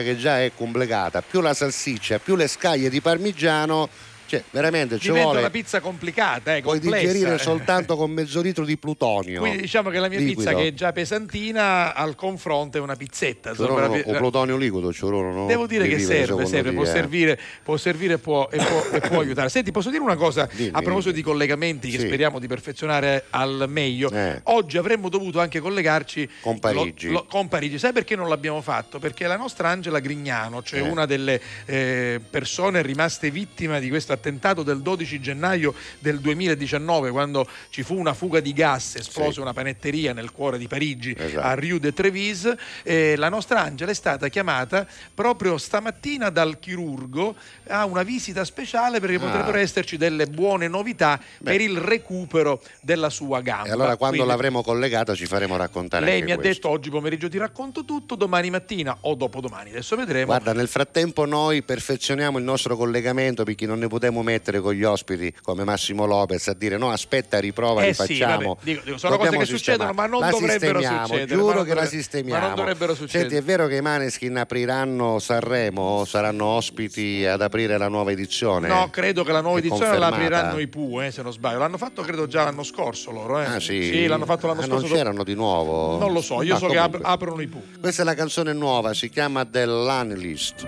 che 0.01 0.17
già 0.17 0.41
è 0.41 0.51
complicata, 0.55 1.21
più 1.21 1.41
la 1.41 1.53
salsiccia, 1.53 2.19
più 2.19 2.35
le 2.35 2.47
scaglie 2.47 2.89
di 2.89 3.01
parmigiano. 3.01 3.89
Cioè, 4.37 4.43
veramente 4.51 4.97
ci 4.97 5.07
Diventa 5.07 5.23
vuole. 5.25 5.39
una 5.39 5.49
pizza 5.49 5.79
complicata, 5.79 6.55
eh, 6.55 6.61
Puoi 6.61 6.79
digerire 6.79 7.37
soltanto 7.39 7.95
con 7.95 8.11
mezzo 8.11 8.41
litro 8.41 8.65
di 8.65 8.77
plutonio. 8.77 9.39
Quindi 9.39 9.61
diciamo 9.61 9.89
che 9.89 9.99
la 9.99 10.07
mia 10.09 10.19
liquido. 10.19 10.39
pizza 10.41 10.53
che 10.55 10.67
è 10.67 10.73
già 10.73 10.91
pesantina 10.91 11.93
al 11.93 12.15
confronto 12.15 12.77
è 12.77 12.81
una 12.81 12.95
pizzetta. 12.95 13.51
Ci 13.51 13.57
vorrà 13.57 13.85
insomma, 13.87 14.03
o 14.07 14.11
la- 14.13 14.17
plutonio 14.19 14.57
liquido, 14.57 14.91
ci 14.93 15.01
vorrà, 15.01 15.31
no? 15.31 15.45
Devo 15.47 15.67
dire 15.67 15.83
Di 15.87 15.95
che 15.95 15.99
serve, 15.99 16.45
serve, 16.45 16.71
può 16.73 16.85
servire, 16.85 17.39
può 17.63 17.77
servire 17.77 18.13
e 18.13 18.17
può, 18.17 18.47
e 18.51 18.57
può- 18.57 18.89
e 18.91 18.99
può 19.01 19.19
aiutare. 19.19 19.49
Senti, 19.49 19.71
posso 19.71 19.89
dire 19.89 20.01
una 20.03 20.15
cosa 20.15 20.43
a 20.71 20.81
proposito 20.81 21.13
di 21.13 21.21
collegamenti 21.21 21.89
che 21.89 21.99
Sì. 21.99 22.05
speriamo 22.07 22.39
di 22.39 22.47
perfezionare 22.47 23.25
al 23.31 23.65
meglio. 23.67 24.09
Eh. 24.11 24.39
Oggi 24.45 24.77
avremmo 24.77 25.09
dovuto 25.09 25.39
anche 25.39 25.59
collegarci 25.59 26.29
Con 26.41 26.59
Parigi. 26.59 27.07
lo- 27.07 27.13
lo- 27.13 27.25
con 27.29 27.47
Parigi. 27.47 27.77
Sai 27.79 27.93
perché 27.93 28.15
non 28.15 28.29
l'abbiamo 28.29 28.61
fatto? 28.61 28.99
Perché 28.99 29.27
la 29.27 29.37
nostra 29.37 29.69
Angela 29.69 29.99
Grignano, 29.99 30.61
cioè 30.63 30.79
Eh. 30.79 30.89
una 30.89 31.05
delle 31.05 31.41
eh, 31.65 32.19
persone 32.29 32.81
rimaste 32.81 33.31
vittime 33.31 33.79
di 33.79 33.89
questo 33.89 34.13
attentato 34.25 34.63
del 34.63 34.81
12 34.81 35.19
gennaio 35.21 35.73
del 35.99 36.19
2019, 36.19 37.11
quando 37.11 37.47
ci 37.69 37.83
fu 37.83 37.95
una 37.97 38.13
fuga 38.15 38.39
di 38.39 38.53
gas, 38.53 38.95
esplose 38.95 39.33
Sì. 39.33 39.39
una 39.41 39.53
panetteria 39.53 40.13
nel 40.13 40.31
cuore 40.31 40.57
di 40.57 40.67
Parigi, 40.67 41.15
Esatto. 41.17 41.45
a 41.45 41.53
Rue 41.53 41.79
de 41.79 41.93
Trevise, 41.93 42.57
eh, 42.83 43.15
la 43.17 43.29
nostra 43.29 43.61
Angela 43.61 43.91
è 43.91 43.93
stata 43.93 44.27
chiamata 44.29 44.87
proprio 45.13 45.57
stamattina 45.59 46.29
dal 46.31 46.57
chirurgo 46.59 47.35
a 47.67 47.85
una 47.85 48.01
visita 48.03 48.43
speciale 48.43 48.99
perché 48.99 49.17
Ah. 49.17 49.19
potrebbero 49.19 49.57
esserci 49.59 49.97
delle 49.97 50.25
buone 50.25 50.67
novità 50.67 51.19
per 51.43 51.61
il 51.61 51.77
recupero 51.77 52.61
della 52.81 53.09
sua 53.11 53.41
gamba. 53.41 53.67
E 53.67 53.71
allora 53.71 53.95
quando 53.95 54.15
Quindi 54.17 54.31
l'avremo 54.31 54.63
collegata 54.63 55.13
ci 55.13 55.25
faremo 55.27 55.55
raccontare 55.55 56.03
lei 56.05 56.23
mi 56.23 56.31
ha 56.31 56.35
questo. 56.35 56.53
detto 56.53 56.69
oggi 56.69 56.89
pomeriggio 56.89 57.29
ti 57.29 57.37
racconto 57.37 57.85
tutto, 57.85 58.15
domani 58.15 58.49
mattina 58.49 58.97
o 59.01 59.13
dopodomani, 59.13 59.69
adesso 59.69 59.95
vedremo. 59.95 60.25
Guarda, 60.25 60.53
nel 60.53 60.67
frattempo 60.67 61.25
noi 61.25 61.61
perfezioniamo 61.61 62.37
il 62.39 62.43
nostro 62.43 62.75
collegamento 62.75 63.43
perché 63.43 63.65
non 63.67 63.79
ne 63.79 63.87
potremo 64.05 64.21
mettere 64.23 64.59
con 64.59 64.73
gli 64.73 64.83
ospiti 64.83 65.33
come 65.41 65.63
Massimo 65.63 66.05
Lopez 66.05 66.47
a 66.49 66.53
dire 66.53 66.77
no, 66.77 66.91
aspetta, 66.91 67.39
riprova, 67.39 67.83
Eh 67.83 67.87
rifacciamo. 67.87 68.57
sì, 68.59 68.65
dico- 68.65 68.81
dico, 68.85 68.97
sono 68.97 69.15
Dobbiamo 69.15 69.37
cose 69.37 69.51
che 69.51 69.57
succedono, 69.57 69.91
ma 69.93 70.05
non 70.05 70.19
La 70.19 70.29
dovrebbero 70.29 70.79
sistemiamo, 70.79 71.05
succedere, 71.07 71.35
Giuro 71.39 71.63
che 71.63 71.73
la 71.73 71.85
sistemiamo. 71.85 72.39
ma 72.41 72.45
non 72.47 72.55
dovrebbero 72.55 72.93
succedere. 72.95 73.29
Senti, 73.29 73.35
è 73.35 73.43
vero 73.43 73.67
che 73.67 73.75
i 73.77 73.81
Maneskin 73.81 74.37
apriranno 74.37 75.17
Sanremo, 75.19 76.05
saranno 76.05 76.45
ospiti 76.45 77.25
ad 77.25 77.41
aprire 77.41 77.77
la 77.77 77.87
nuova 77.87 78.11
edizione? 78.11 78.67
No, 78.67 78.89
credo 78.91 79.23
che 79.23 79.31
la 79.31 79.41
nuova 79.41 79.57
edizione 79.59 79.97
la 79.97 80.07
apriranno 80.07 80.59
i 80.59 80.67
Pooh, 80.67 81.01
eh, 81.01 81.11
se 81.11 81.21
non 81.23 81.31
sbaglio. 81.31 81.59
L'hanno 81.59 81.77
fatto 81.77 82.01
credo 82.03 82.27
già 82.27 82.43
l'anno 82.43 82.63
scorso 82.63 83.11
loro. 83.11 83.39
Eh. 83.41 83.45
Ah 83.45 83.59
sì? 83.59 84.05
l'hanno 84.05 84.25
fatto 84.25 84.45
l'anno 84.47 84.61
Ah, 84.61 84.65
scorso. 84.65 84.87
Non 84.87 84.95
c'erano 84.95 85.23
di 85.23 85.33
nuovo? 85.33 85.97
Non 85.97 86.13
lo 86.13 86.21
so, 86.21 86.41
io 86.43 86.53
Ma 86.53 86.59
so 86.59 86.67
che 86.67 86.75
comunque. 86.75 86.99
ap- 86.99 87.05
aprono 87.05 87.41
i 87.41 87.47
Pooh. 87.47 87.63
Questa 87.79 88.01
è 88.03 88.05
la 88.05 88.13
canzone 88.13 88.53
nuova, 88.53 88.93
si 88.93 89.09
chiama 89.09 89.45
The 89.45 89.65
Lanlist. 89.65 90.67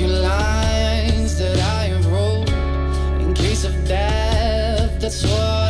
Few 0.00 0.08
lines 0.08 1.36
that 1.36 1.58
I 1.58 1.84
have 1.92 2.06
wrote 2.06 2.48
in 3.20 3.34
case 3.34 3.64
of 3.64 3.74
death. 3.86 4.98
That's 4.98 5.22
what 5.24 5.69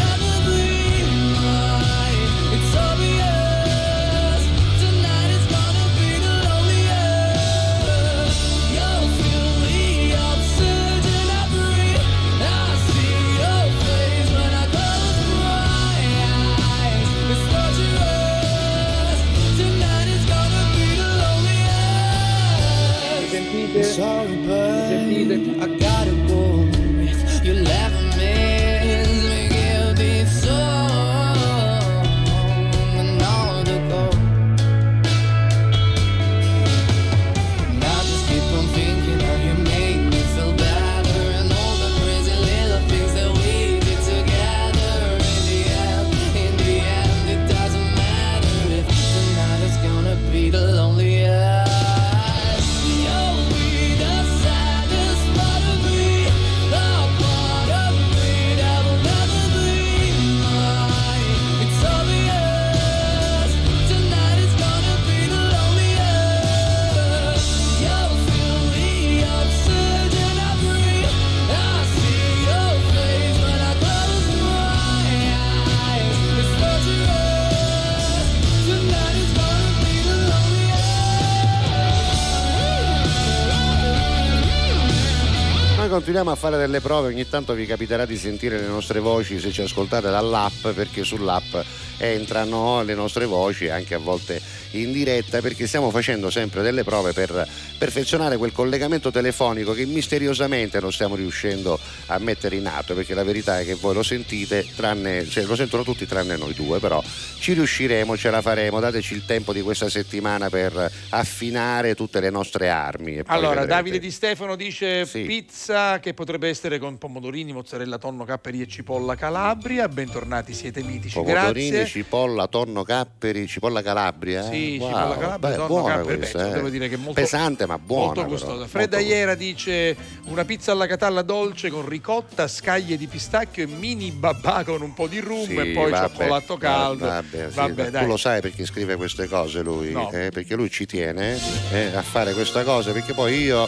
continuiamo 85.91 86.31
a 86.31 86.35
fare 86.35 86.57
delle 86.57 86.79
prove, 86.79 87.09
ogni 87.09 87.27
tanto 87.27 87.53
vi 87.53 87.65
capiterà 87.65 88.05
di 88.05 88.15
sentire 88.15 88.57
le 88.57 88.67
nostre 88.67 88.99
voci 88.99 89.41
se 89.41 89.51
ci 89.51 89.61
ascoltate 89.61 90.09
dall'app, 90.09 90.69
perché 90.69 91.03
sull'app 91.03 91.53
entrano 91.97 92.81
le 92.81 92.95
nostre 92.95 93.25
voci 93.25 93.67
anche 93.67 93.95
a 93.95 93.97
volte 93.97 94.41
in 94.71 94.91
diretta, 94.91 95.41
perché 95.41 95.67
stiamo 95.67 95.89
facendo 95.89 96.29
sempre 96.29 96.61
delle 96.61 96.83
prove 96.83 97.13
per 97.13 97.47
perfezionare 97.77 98.37
quel 98.37 98.51
collegamento 98.51 99.11
telefonico 99.11 99.73
che 99.73 99.85
misteriosamente 99.85 100.79
non 100.79 100.91
stiamo 100.91 101.15
riuscendo 101.15 101.79
a 102.07 102.17
mettere 102.19 102.55
in 102.55 102.67
atto, 102.67 102.93
perché 102.93 103.13
la 103.13 103.23
verità 103.23 103.59
è 103.59 103.65
che 103.65 103.75
voi 103.75 103.93
lo 103.93 104.03
sentite, 104.03 104.65
tranne, 104.75 105.25
cioè, 105.27 105.43
lo 105.45 105.55
sentono 105.55 105.83
tutti 105.83 106.05
tranne 106.05 106.37
noi 106.37 106.53
due, 106.53 106.79
però 106.79 107.03
ci 107.39 107.53
riusciremo, 107.53 108.17
ce 108.17 108.29
la 108.29 108.41
faremo, 108.41 108.79
dateci 108.79 109.13
il 109.13 109.25
tempo 109.25 109.53
di 109.53 109.61
questa 109.61 109.89
settimana 109.89 110.49
per 110.49 110.91
affinare 111.09 111.95
tutte 111.95 112.19
le 112.19 112.29
nostre 112.29 112.69
armi. 112.69 113.21
Allora. 113.25 113.65
Davide 113.65 113.99
Di 113.99 114.11
Stefano 114.11 114.55
dice 114.55 115.05
pizza 115.05 115.99
che 115.99 116.13
potrebbe 116.13 116.49
essere 116.49 116.79
con 116.79 116.97
pomodorini, 116.97 117.53
mozzarella, 117.53 117.97
tonno, 117.97 118.25
capperi 118.25 118.61
e 118.61 118.67
cipolla 118.67 119.15
Calabria. 119.15 119.87
Bentornati, 119.87 120.53
siete 120.53 120.83
mitici, 120.83 121.15
Pomodorini, 121.15 121.69
grazie. 121.69 121.87
cipolla, 121.87 122.47
tonno, 122.47 122.83
capperi, 122.83 123.47
cipolla 123.47 123.81
Calabria. 123.81 124.45
eh? 124.45 124.49
Sì, 124.61 124.77
Wow, 124.79 124.87
cipolla 124.89 125.17
Calabria, 125.17 125.49
beh, 125.49 125.55
tonno, 125.67 126.01
questa, 126.03 126.37
beh, 126.43 126.49
eh. 126.49 126.53
devo 126.53 126.69
dire 126.69 126.89
che 126.89 126.95
è 126.95 126.97
molto- 126.97 127.13
pesante 127.21 127.65
ma 127.65 127.77
buona. 127.77 128.05
Molto 128.05 128.21
però. 128.21 128.31
gustosa. 128.33 128.67
Fredda 128.67 128.99
Iera 128.99 129.35
dice 129.35 129.95
una 130.25 130.45
pizza 130.45 130.71
alla 130.71 130.87
catalla 130.87 131.21
dolce 131.21 131.69
con 131.69 131.87
ricotta, 131.87 132.47
scaglie 132.47 132.97
di 132.97 133.07
pistacchio 133.07 133.63
e 133.63 133.67
mini 133.67 134.11
babà 134.11 134.63
con 134.63 134.81
un 134.81 134.93
po' 134.93 135.07
di 135.07 135.19
rum 135.19 135.45
Sì, 135.45 135.55
e 135.55 135.65
poi 135.73 135.91
vabbè, 135.91 136.07
cioccolato 136.09 136.57
caldo. 136.57 137.05
Vabbè, 137.05 137.47
sì, 137.49 137.55
Vabbè, 137.55 137.85
tu 137.85 137.91
dai. 137.91 138.07
lo 138.07 138.17
sai 138.17 138.41
perché 138.41 138.65
scrive 138.65 138.95
queste 138.95 139.27
cose 139.27 139.61
lui? 139.61 139.91
No. 139.91 140.09
Eh, 140.11 140.29
perché 140.31 140.55
lui 140.55 140.69
ci 140.69 140.85
tiene 140.85 141.39
eh, 141.71 141.91
a 141.95 142.01
fare 142.01 142.33
questa 142.33 142.63
cosa, 142.63 142.91
perché 142.91 143.13
poi 143.13 143.41
io 143.41 143.67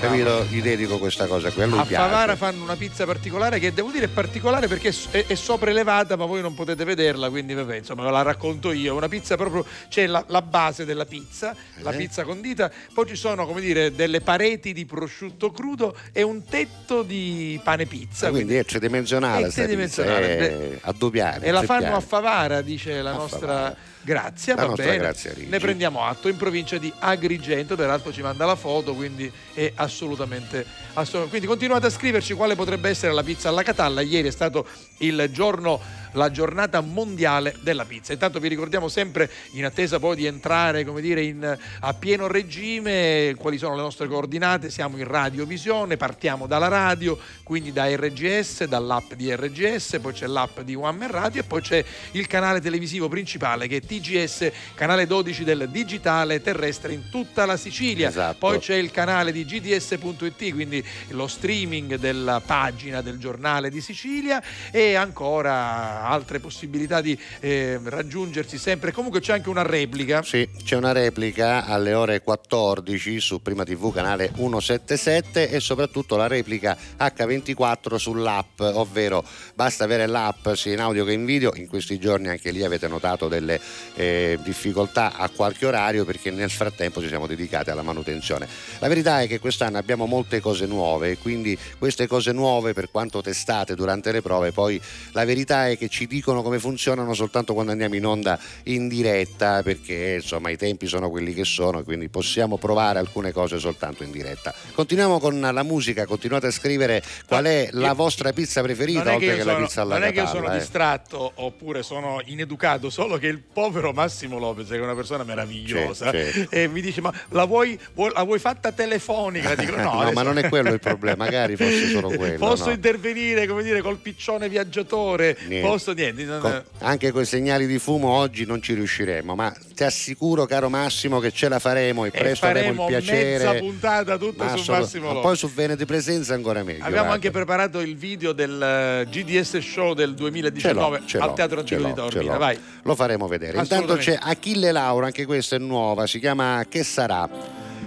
capito, 0.00 0.44
gli 0.50 0.60
dedico 0.62 0.98
questa 0.98 1.26
cosa 1.26 1.50
qui. 1.50 1.62
A 1.62 1.66
lui 1.66 1.78
A. 1.78 1.84
Favara 1.84 2.36
fanno 2.36 2.62
una 2.62 2.76
pizza 2.76 3.04
particolare 3.06 3.58
che 3.58 3.72
devo 3.72 3.90
dire 3.90 4.06
è 4.06 4.08
particolare 4.08 4.68
perché 4.68 4.94
è, 5.10 5.26
è, 5.26 5.34
sopraelevata 5.34 6.16
ma 6.16 6.26
voi 6.26 6.42
non 6.42 6.54
potete 6.54 6.84
vederla 6.84 7.30
quindi 7.30 7.54
vabbè 7.54 7.76
insomma 7.76 8.04
ve 8.04 8.10
la 8.10 8.22
racconto 8.22 8.72
io 8.72 8.94
una 8.94 9.08
pizza 9.08 9.36
proprio 9.36 9.64
c'è 9.88 10.06
la, 10.06 10.24
la 10.28 10.42
base 10.42 10.84
della 10.84 11.04
pizza 11.06 11.54
la 11.78 11.92
Eh. 11.92 11.96
pizza 11.96 12.24
condita 12.24 12.70
poi 12.92 13.06
ci 13.06 13.16
sono 13.16 13.46
come 13.46 13.60
dire 13.60 13.94
delle 13.94 14.20
pareti 14.20 14.72
di 14.72 14.84
prosciutto 14.84 15.50
crudo 15.50 15.96
e 16.12 16.22
un 16.22 16.44
tetto 16.44 17.02
di 17.02 17.58
pane 17.62 17.86
pizza 17.86 18.28
Ah, 18.28 18.30
quindi 18.30 18.56
è 18.56 18.64
tridimensionale, 18.64 19.46
È 19.46 19.50
sta 19.50 19.64
pizza, 19.64 20.02
tridimensionale, 20.02 20.38
è 20.38 20.78
a 20.82 20.92
due 20.92 21.10
piani. 21.10 21.44
e 21.44 21.50
la 21.50 21.62
fanno 21.62 21.96
a 21.96 22.00
Favara 22.00 22.60
dice 22.62 23.00
la 23.02 23.12
nostra 23.12 23.74
Grazia, 24.04 24.54
La 24.54 24.66
va 24.66 24.74
bene. 24.74 24.98
Grazia 24.98 25.32
ne 25.34 25.58
prendiamo 25.58 26.04
atto 26.04 26.28
in 26.28 26.36
provincia 26.36 26.76
di 26.76 26.92
Agrigento, 26.98 27.74
peraltro 27.74 28.12
ci 28.12 28.20
manda 28.20 28.44
la 28.44 28.54
foto, 28.54 28.94
quindi 28.94 29.30
è 29.54 29.72
assolutamente, 29.76 30.64
assolutamente. 30.92 31.30
Quindi 31.30 31.46
continuate 31.46 31.86
a 31.86 31.90
scriverci 31.90 32.34
quale 32.34 32.54
potrebbe 32.54 32.90
essere 32.90 33.14
la 33.14 33.22
pizza 33.22 33.48
alla 33.48 33.62
Catalla. 33.62 34.02
Ieri 34.02 34.28
è 34.28 34.30
stato 34.30 34.66
il 34.98 35.28
giorno 35.32 35.80
la 36.14 36.30
giornata 36.30 36.80
mondiale 36.80 37.54
della 37.60 37.84
pizza. 37.84 38.12
Intanto 38.12 38.40
vi 38.40 38.48
ricordiamo 38.48 38.88
sempre, 38.88 39.30
in 39.52 39.64
attesa 39.64 39.98
poi 39.98 40.16
di 40.16 40.26
entrare 40.26 40.84
come 40.84 41.00
dire, 41.00 41.22
in, 41.22 41.58
a 41.80 41.94
pieno 41.94 42.26
regime, 42.26 43.34
quali 43.38 43.58
sono 43.58 43.74
le 43.76 43.82
nostre 43.82 44.08
coordinate. 44.08 44.70
Siamo 44.70 44.96
in 44.96 45.06
radiovisione, 45.06 45.96
partiamo 45.96 46.46
dalla 46.46 46.68
radio, 46.68 47.18
quindi 47.42 47.72
da 47.72 47.86
RGS, 47.86 48.64
dall'app 48.64 49.12
di 49.14 49.34
RGS, 49.34 49.98
poi 50.00 50.12
c'è 50.12 50.26
l'app 50.26 50.60
di 50.60 50.74
One 50.74 50.98
Man 50.98 51.10
Radio 51.10 51.40
e 51.40 51.44
poi 51.44 51.60
c'è 51.60 51.84
il 52.12 52.26
canale 52.26 52.60
televisivo 52.60 53.08
principale 53.08 53.66
che 53.66 53.76
è 53.76 53.80
TGS, 53.80 54.50
canale 54.74 55.06
12 55.06 55.44
del 55.44 55.68
digitale 55.70 56.40
terrestre 56.40 56.92
in 56.92 57.08
tutta 57.10 57.44
la 57.44 57.56
Sicilia. 57.56 58.08
Esatto. 58.08 58.38
Poi 58.38 58.58
c'è 58.58 58.74
il 58.74 58.90
canale 58.90 59.32
di 59.32 59.44
gds.it, 59.44 60.52
quindi 60.52 60.84
lo 61.08 61.26
streaming 61.26 61.96
della 61.96 62.40
pagina 62.44 63.00
del 63.00 63.18
giornale 63.18 63.70
di 63.70 63.80
Sicilia 63.80 64.42
e 64.70 64.94
ancora 64.94 66.03
altre 66.06 66.38
possibilità 66.38 67.00
di 67.00 67.18
eh, 67.40 67.80
raggiungersi 67.82 68.58
sempre. 68.58 68.92
Comunque 68.92 69.20
c'è 69.20 69.32
anche 69.32 69.48
una 69.48 69.62
replica. 69.62 70.22
Sì, 70.22 70.48
c'è 70.62 70.76
una 70.76 70.92
replica 70.92 71.64
alle 71.64 71.94
ore 71.94 72.20
14 72.20 73.20
su 73.20 73.42
Prima 73.42 73.64
TV 73.64 73.92
canale 73.92 74.30
177 74.34 75.50
e 75.50 75.60
soprattutto 75.60 76.16
la 76.16 76.26
replica 76.26 76.76
H24 76.98 77.96
sull'app, 77.96 78.60
ovvero 78.60 79.24
basta 79.54 79.84
avere 79.84 80.06
l'app 80.06 80.48
sia 80.52 80.72
in 80.72 80.80
audio 80.80 81.04
che 81.04 81.12
in 81.12 81.24
video. 81.24 81.52
In 81.56 81.68
questi 81.68 81.98
giorni 81.98 82.28
anche 82.28 82.50
lì 82.50 82.62
avete 82.62 82.86
notato 82.86 83.28
delle 83.28 83.60
eh, 83.94 84.38
difficoltà 84.42 85.16
a 85.16 85.28
qualche 85.30 85.66
orario 85.66 86.04
perché 86.04 86.30
nel 86.30 86.50
frattempo 86.50 87.00
ci 87.00 87.08
siamo 87.08 87.26
dedicati 87.26 87.70
alla 87.70 87.82
manutenzione. 87.82 88.46
La 88.78 88.88
verità 88.88 89.22
è 89.22 89.26
che 89.26 89.38
quest'anno 89.38 89.78
abbiamo 89.78 90.06
molte 90.06 90.40
cose 90.40 90.66
nuove 90.66 91.16
quindi 91.18 91.58
queste 91.78 92.06
cose 92.06 92.32
nuove 92.32 92.72
per 92.72 92.90
quanto 92.90 93.22
testate 93.22 93.74
durante 93.74 94.12
le 94.12 94.20
prove 94.20 94.52
poi 94.52 94.80
la 95.12 95.24
verità 95.24 95.68
è 95.68 95.78
che 95.78 95.88
ci 95.94 96.08
dicono 96.08 96.42
come 96.42 96.58
funzionano 96.58 97.14
soltanto 97.14 97.54
quando 97.54 97.70
andiamo 97.70 97.94
in 97.94 98.04
onda 98.04 98.36
in 98.64 98.88
diretta 98.88 99.62
perché 99.62 100.14
insomma 100.20 100.50
i 100.50 100.56
tempi 100.56 100.88
sono 100.88 101.08
quelli 101.08 101.32
che 101.32 101.44
sono 101.44 101.78
e 101.78 101.82
quindi 101.84 102.08
possiamo 102.08 102.58
provare 102.58 102.98
alcune 102.98 103.30
cose 103.30 103.60
soltanto 103.60 104.02
in 104.02 104.10
diretta. 104.10 104.52
Continuiamo 104.74 105.20
con 105.20 105.38
la 105.38 105.62
musica, 105.62 106.04
continuate 106.04 106.48
a 106.48 106.50
scrivere 106.50 107.00
qual 107.28 107.44
è 107.44 107.68
la 107.70 107.92
vostra 107.92 108.32
pizza 108.32 108.60
preferita 108.60 109.02
che 109.02 109.10
oltre 109.10 109.26
io 109.26 109.36
che 109.36 109.44
la 109.44 109.52
sono, 109.52 109.64
pizza 109.66 109.82
alla 109.82 109.98
non 109.98 110.08
è 110.08 110.12
che 110.12 110.20
io 110.20 110.26
sono 110.26 110.52
eh. 110.52 110.58
distratto 110.58 111.30
oppure 111.36 111.84
sono 111.84 112.20
ineducato, 112.24 112.90
solo 112.90 113.16
che 113.16 113.28
il 113.28 113.38
povero 113.38 113.92
Massimo 113.92 114.40
Lopez, 114.40 114.66
che 114.68 114.76
è 114.76 114.80
una 114.80 114.96
persona 114.96 115.22
meravigliosa, 115.22 116.10
Sì, 116.10 116.32
sì. 116.32 116.46
e 116.50 116.66
mi 116.66 116.80
dice: 116.80 117.00
Ma 117.02 117.12
la 117.28 117.44
vuoi, 117.44 117.78
vuoi- 117.94 118.10
la 118.12 118.24
vuoi 118.24 118.40
fatta 118.40 118.72
telefonica? 118.72 119.54
Dico, 119.54 119.76
no, 119.76 119.82
No, 119.82 120.00
adesso- 120.00 120.12
ma 120.14 120.22
non 120.22 120.38
è 120.38 120.48
quello 120.48 120.72
il 120.72 120.80
problema, 120.80 121.24
magari 121.24 121.54
fosse 121.54 121.88
solo 121.90 122.08
quello. 122.18 122.38
Posso 122.38 122.66
no. 122.66 122.72
intervenire 122.72 123.46
come 123.46 123.62
dire 123.62 123.80
col 123.80 123.98
piccione 123.98 124.48
viaggiatore, 124.48 125.36
Niente. 125.46 125.66
posso 125.68 125.83
posso 125.84 125.92
niente. 125.92 126.24
non- 126.24 126.40
Con- 126.40 126.64
anche 126.78 127.10
con 127.12 127.22
i 127.22 127.26
segnali 127.26 127.66
di 127.66 127.78
fumo 127.78 128.08
oggi 128.08 128.44
non 128.46 128.62
ci 128.62 128.74
riusciremo, 128.74 129.34
ma 129.34 129.54
ti 129.74 129.84
assicuro, 129.84 130.46
caro 130.46 130.68
Massimo, 130.68 131.18
che 131.20 131.30
ce 131.32 131.48
la 131.48 131.58
faremo 131.58 132.04
e 132.04 132.08
E 132.08 132.10
presto 132.10 132.46
avremo 132.46 132.84
faremo 132.84 132.88
il 132.98 133.04
piacere. 133.04 133.44
mezza 133.44 133.58
puntata 133.58 134.16
tutta 134.18 134.44
Ma 134.44 134.56
su 134.56 134.70
Massimo 134.72 135.02
ma 135.06 135.08
Lopez. 135.12 135.22
poi 135.26 135.36
su 135.36 135.52
Veneti 135.52 135.84
Presenza 135.84 136.34
ancora 136.34 136.62
meglio. 136.62 136.78
Abbiamo 136.78 136.94
guarda. 136.96 137.12
anche 137.14 137.30
preparato 137.30 137.80
il 137.80 137.96
video 137.96 138.32
del 138.32 138.62
eh, 138.62 139.06
GDS 139.10 139.58
Show 139.58 139.94
del 139.94 140.10
Ce 140.10 140.14
2019 140.16 140.98
l'ho, 140.98 141.06
ce 141.06 141.18
al 141.18 141.28
l'ho, 141.28 141.34
Teatro 141.34 141.64
ce 141.64 141.74
Antico 141.74 141.92
di 141.92 141.96
l'ho, 142.00 142.08
ce 142.08 142.12
Taormina. 142.12 142.32
l'ho. 142.32 142.38
Vai. 142.38 142.58
Lo 142.82 142.94
faremo 142.94 143.26
vedere. 143.26 143.58
Intanto 143.58 143.96
c'è 143.96 144.18
Achille 144.20 144.72
Laura, 144.72 145.06
anche 145.06 145.24
questa 145.26 145.56
è 145.56 145.58
nuova, 145.58 146.06
si 146.06 146.18
chiama 146.18 146.64
Che 146.68 146.82
sarà? 146.84 147.28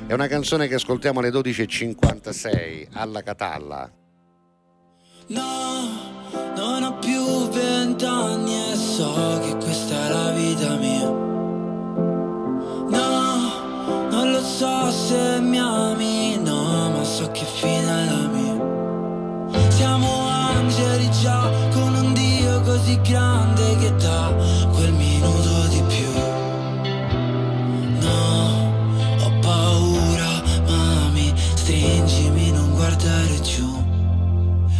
È 0.08 0.14
una 0.14 0.28
canzone 0.28 0.68
che 0.68 0.76
ascoltiamo 0.76 1.20
alle 1.20 1.30
12.56 1.32 2.88
alla 2.94 3.22
Catalla. 3.24 3.92
No, 5.30 6.17
non 6.56 6.84
ho 6.84 6.94
più 7.00 7.48
vent'anni 7.50 8.72
e 8.72 8.76
so 8.76 9.40
che 9.42 9.56
questa 9.58 9.96
è 9.96 10.10
la 10.10 10.32
vita 10.32 10.76
mia. 10.76 11.10
No, 12.90 14.10
non 14.10 14.32
lo 14.32 14.42
so 14.42 14.92
se 14.92 15.40
mi 15.40 15.60
ami, 15.60 16.38
no, 16.38 16.90
ma 16.90 17.04
so 17.04 17.30
che 17.32 17.46
fine 17.46 17.82
è 17.82 18.06
la 18.06 18.28
mia. 18.28 19.70
Siamo 19.70 20.28
angeli 20.28 21.10
già 21.22 21.50
con 21.74 21.94
un 21.96 22.14
Dio 22.14 22.62
così 22.62 23.00
grande 23.02 23.78
che 23.78 23.96
dà 23.96 24.34
quel 24.74 24.92
minuto 24.94 25.68
di 25.70 25.82
più. 25.88 26.12
No, 28.00 28.72
ho 29.24 29.32
paura, 29.42 30.42
mami, 30.68 31.34
stringimi, 31.56 32.52
non 32.52 32.74
guardare 32.74 33.42
giù. 33.42 33.77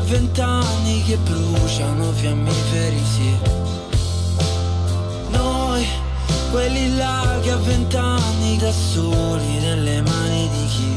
A 0.00 0.02
vent'anni 0.02 1.02
che 1.04 1.16
bruciano 1.18 2.10
fiammiferi, 2.12 3.02
sì 3.04 3.36
Noi, 5.28 5.86
quelli 6.50 6.96
là 6.96 7.38
che 7.42 7.50
a 7.50 7.56
vent'anni 7.56 8.56
da 8.56 8.72
soli 8.72 9.58
nelle 9.58 10.00
mani 10.00 10.48
di 10.48 10.66
chi 10.74 10.96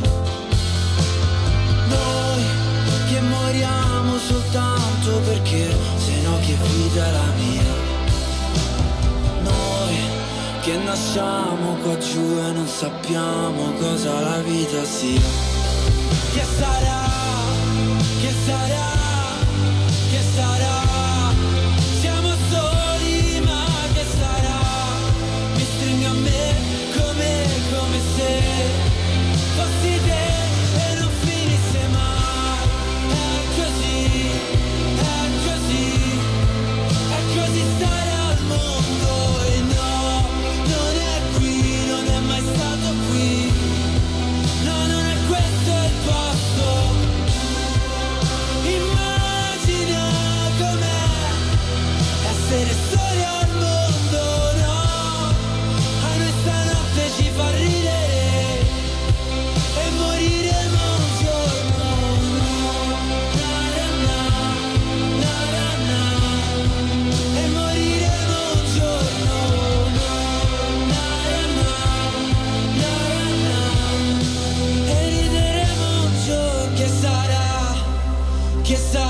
Noi, 1.89 2.43
che 3.09 3.19
moriamo 3.21 4.17
soltanto 4.17 5.19
perché 5.25 5.75
se 5.97 6.21
no 6.21 6.37
che 6.45 6.55
vita 6.55 7.11
la 7.11 7.29
mia 7.37 7.75
Noi, 9.43 9.97
che 10.61 10.77
nasciamo 10.77 11.75
qua 11.83 11.97
giù 11.97 12.37
e 12.37 12.51
non 12.53 12.67
sappiamo 12.67 13.73
cosa 13.79 14.19
la 14.21 14.37
vita 14.39 14.83
sia. 14.85 15.19
Che 16.33 16.43
sarà? 16.57 17.01
Che 18.21 18.33
sarà? 18.45 18.92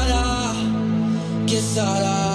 Sarà, 0.04 0.54
che 1.46 1.60
sarà. 1.60 2.33